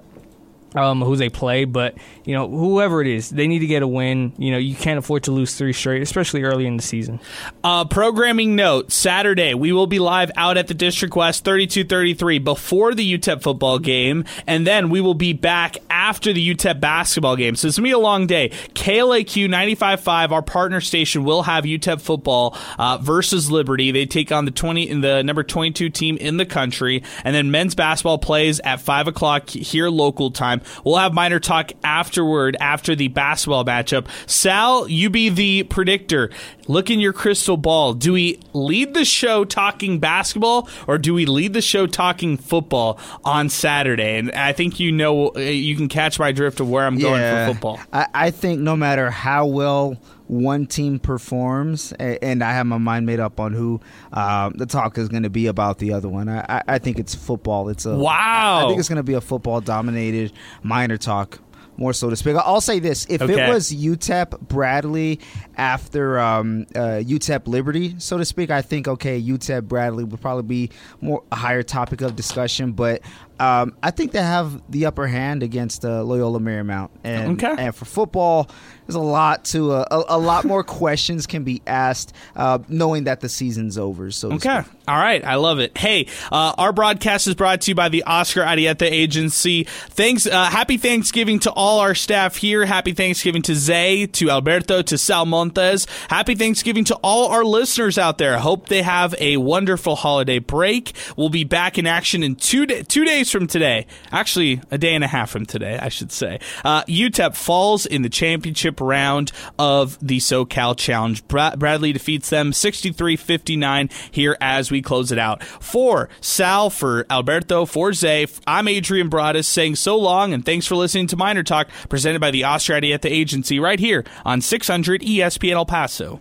um, 0.74 1.02
who 1.02 1.16
they 1.16 1.28
play, 1.28 1.64
but 1.64 1.96
you 2.24 2.34
know 2.34 2.48
whoever 2.48 3.00
it 3.00 3.06
is, 3.06 3.30
they 3.30 3.46
need 3.46 3.60
to 3.60 3.66
get 3.66 3.82
a 3.82 3.86
win. 3.86 4.32
You 4.38 4.52
know 4.52 4.58
you 4.58 4.74
can't 4.74 4.98
afford 4.98 5.24
to 5.24 5.32
lose 5.32 5.54
three 5.54 5.72
straight, 5.72 6.02
especially 6.02 6.42
early 6.42 6.66
in 6.66 6.76
the 6.76 6.82
season. 6.82 7.20
Uh, 7.62 7.84
programming 7.84 8.56
note: 8.56 8.92
Saturday 8.92 9.54
we 9.54 9.72
will 9.72 9.86
be 9.86 9.98
live 9.98 10.30
out 10.36 10.56
at 10.56 10.68
the 10.68 10.74
District 10.74 11.14
West 11.14 11.44
3233 11.44 12.38
before 12.38 12.94
the 12.94 13.18
UTEP 13.18 13.42
football 13.42 13.78
game, 13.78 14.24
and 14.46 14.66
then 14.66 14.90
we 14.90 15.00
will 15.00 15.14
be 15.14 15.32
back 15.32 15.76
after 15.90 16.32
the 16.32 16.54
UTEP 16.54 16.80
basketball 16.80 17.36
game. 17.36 17.56
So 17.56 17.68
it's 17.68 17.76
gonna 17.76 17.88
be 17.88 17.92
a 17.92 17.98
long 17.98 18.26
day. 18.26 18.50
KLAQ 18.74 19.48
95.5, 19.48 20.30
our 20.30 20.42
partner 20.42 20.80
station, 20.80 21.24
will 21.24 21.42
have 21.42 21.64
UTEP 21.64 22.00
football 22.00 22.56
uh, 22.78 22.98
versus 22.98 23.50
Liberty. 23.50 23.90
They 23.90 24.06
take 24.06 24.32
on 24.32 24.44
the 24.44 24.50
20 24.50 24.88
in 24.88 25.00
the 25.00 25.22
number 25.22 25.42
22 25.42 25.90
team 25.90 26.16
in 26.16 26.36
the 26.36 26.46
country, 26.46 27.02
and 27.24 27.34
then 27.34 27.50
men's 27.50 27.74
basketball 27.74 28.18
plays 28.18 28.60
at 28.60 28.80
five 28.80 29.08
o'clock 29.08 29.48
here 29.50 29.88
local 29.88 30.30
time. 30.30 30.61
We'll 30.84 30.96
have 30.96 31.12
Miner 31.12 31.40
Talk 31.40 31.72
afterward 31.84 32.56
after 32.60 32.94
the 32.94 33.08
basketball 33.08 33.64
matchup. 33.64 34.06
Sal, 34.26 34.88
you 34.88 35.10
be 35.10 35.28
the 35.28 35.62
predictor. 35.64 36.30
Look 36.68 36.90
in 36.90 37.00
your 37.00 37.12
crystal 37.12 37.56
ball. 37.56 37.94
Do 37.94 38.12
we 38.12 38.38
lead 38.52 38.94
the 38.94 39.04
show 39.04 39.44
talking 39.44 39.98
basketball 39.98 40.68
or 40.86 40.98
do 40.98 41.12
we 41.14 41.26
lead 41.26 41.52
the 41.54 41.60
show 41.62 41.86
talking 41.86 42.36
football 42.36 42.98
on 43.24 43.48
Saturday? 43.48 44.16
And 44.18 44.30
I 44.32 44.52
think 44.52 44.78
you 44.80 44.92
know 44.92 45.36
you 45.36 45.76
can 45.76 45.88
catch 45.88 46.18
my 46.18 46.32
drift 46.32 46.60
of 46.60 46.70
where 46.70 46.86
I'm 46.86 46.98
going 46.98 47.20
Yeah. 47.20 47.46
for 47.48 47.52
football. 47.54 47.80
I, 47.92 48.06
I 48.14 48.30
think 48.30 48.60
no 48.60 48.76
matter 48.76 49.10
how 49.10 49.46
well 49.46 49.96
one 50.32 50.66
team 50.66 50.98
performs, 50.98 51.92
and 51.92 52.42
I 52.42 52.52
have 52.54 52.66
my 52.66 52.78
mind 52.78 53.04
made 53.06 53.20
up 53.20 53.38
on 53.38 53.52
who 53.52 53.80
um, 54.12 54.54
the 54.56 54.64
talk 54.66 54.96
is 54.96 55.08
going 55.08 55.24
to 55.24 55.30
be 55.30 55.46
about 55.46 55.78
the 55.78 55.92
other 55.92 56.08
one. 56.08 56.28
I, 56.28 56.40
I, 56.48 56.62
I 56.68 56.78
think 56.78 56.98
it's 56.98 57.14
football. 57.14 57.68
It's 57.68 57.84
a 57.84 57.96
Wow. 57.96 58.64
I 58.64 58.68
think 58.68 58.78
it's 58.80 58.88
going 58.88 58.96
to 58.96 59.02
be 59.02 59.14
a 59.14 59.20
football 59.20 59.60
dominated 59.60 60.32
Miner 60.62 60.96
Talk. 60.96 61.38
More 61.78 61.94
so 61.94 62.10
to 62.10 62.16
speak. 62.16 62.36
I'll 62.36 62.60
say 62.60 62.80
this: 62.80 63.06
if 63.08 63.22
Okay. 63.22 63.46
it 63.46 63.48
was 63.48 63.72
UTEP 63.72 64.40
Bradley 64.40 65.20
after 65.56 66.18
um, 66.18 66.66
uh, 66.76 67.00
UTEP 67.02 67.48
Liberty, 67.48 67.94
so 67.98 68.18
to 68.18 68.26
speak, 68.26 68.50
I 68.50 68.60
think 68.60 68.88
okay, 68.88 69.20
UTEP 69.20 69.64
Bradley 69.68 70.04
would 70.04 70.20
probably 70.20 70.42
be 70.42 70.70
more 71.00 71.22
a 71.32 71.36
higher 71.36 71.62
topic 71.62 72.02
of 72.02 72.14
discussion. 72.14 72.72
But 72.72 73.00
um, 73.42 73.74
I 73.82 73.90
think 73.90 74.12
they 74.12 74.22
have 74.22 74.62
the 74.70 74.86
upper 74.86 75.06
hand 75.06 75.42
against 75.42 75.84
uh, 75.84 76.02
Loyola 76.04 76.38
Marymount, 76.40 76.90
and 77.04 77.42
Okay. 77.42 77.54
and 77.64 77.74
for 77.74 77.84
football, 77.84 78.48
there's 78.86 78.94
a 78.96 79.00
lot 79.00 79.44
to 79.46 79.72
uh, 79.72 79.84
a, 80.08 80.16
a 80.16 80.18
lot 80.18 80.44
more 80.44 80.62
questions 80.82 81.26
can 81.26 81.44
be 81.44 81.62
asked, 81.66 82.12
uh, 82.36 82.58
knowing 82.68 83.04
that 83.04 83.20
the 83.20 83.28
season's 83.28 83.78
over. 83.78 84.10
So 84.10 84.32
Okay. 84.32 84.60
All 84.88 84.96
right. 84.98 85.24
I 85.24 85.36
love 85.36 85.60
it. 85.60 85.78
Hey, 85.78 86.06
uh, 86.32 86.54
our 86.58 86.72
broadcast 86.72 87.26
is 87.28 87.34
brought 87.36 87.60
to 87.62 87.70
you 87.70 87.74
by 87.74 87.88
the 87.88 88.02
Oscar 88.02 88.40
Arieta 88.42 88.82
Agency. 88.90 89.64
Thanks. 89.64 90.26
Uh, 90.26 90.44
happy 90.46 90.76
Thanksgiving 90.76 91.38
to 91.40 91.52
all 91.52 91.78
our 91.80 91.94
staff 91.94 92.36
here. 92.36 92.64
Happy 92.66 92.92
Thanksgiving 92.92 93.42
to 93.42 93.54
Zay, 93.54 94.06
to 94.06 94.30
Alberto, 94.30 94.82
to 94.82 94.98
Sal 94.98 95.24
Montes. 95.26 95.86
Happy 96.08 96.34
Thanksgiving 96.34 96.84
to 96.84 96.96
all 96.96 97.28
our 97.28 97.44
listeners 97.44 97.96
out 97.98 98.18
there. 98.18 98.38
Hope 98.38 98.68
they 98.68 98.82
have 98.82 99.14
a 99.20 99.36
wonderful 99.36 99.94
holiday 99.96 100.38
break. 100.40 100.92
We'll 101.16 101.28
be 101.28 101.44
back 101.44 101.78
in 101.78 101.86
action 101.86 102.22
in 102.24 102.34
two 102.36 102.66
da- 102.66 102.82
two 102.82 103.04
days 103.04 103.30
from 103.32 103.46
today. 103.46 103.86
Actually, 104.12 104.60
a 104.70 104.78
day 104.78 104.94
and 104.94 105.02
a 105.02 105.08
half 105.08 105.30
from 105.30 105.46
today, 105.46 105.78
I 105.80 105.88
should 105.88 106.12
say. 106.12 106.38
Uh, 106.64 106.84
UTEP 106.84 107.34
falls 107.34 107.86
in 107.86 108.02
the 108.02 108.08
championship 108.08 108.80
round 108.80 109.32
of 109.58 109.98
the 110.00 110.18
SoCal 110.18 110.76
Challenge. 110.76 111.26
Bra- 111.26 111.56
Bradley 111.56 111.92
defeats 111.92 112.30
them 112.30 112.52
63-59 112.52 113.90
here 114.12 114.36
as 114.40 114.70
we 114.70 114.82
close 114.82 115.10
it 115.10 115.18
out. 115.18 115.42
For 115.42 116.08
Sal, 116.20 116.70
for 116.70 117.06
Alberto, 117.10 117.66
for 117.66 117.92
Zay, 117.92 118.26
I'm 118.46 118.68
Adrian 118.68 119.08
Broadus 119.08 119.48
saying 119.48 119.76
so 119.76 119.98
long 119.98 120.32
and 120.32 120.44
thanks 120.44 120.66
for 120.66 120.76
listening 120.76 121.06
to 121.08 121.16
Miner 121.16 121.42
Talk 121.42 121.68
presented 121.88 122.20
by 122.20 122.30
the 122.30 122.44
Australia 122.44 122.94
at 122.94 123.02
the 123.02 123.12
Agency 123.12 123.58
right 123.58 123.80
here 123.80 124.04
on 124.24 124.40
600 124.40 125.00
ESPN 125.02 125.52
El 125.52 125.66
Paso. 125.66 126.20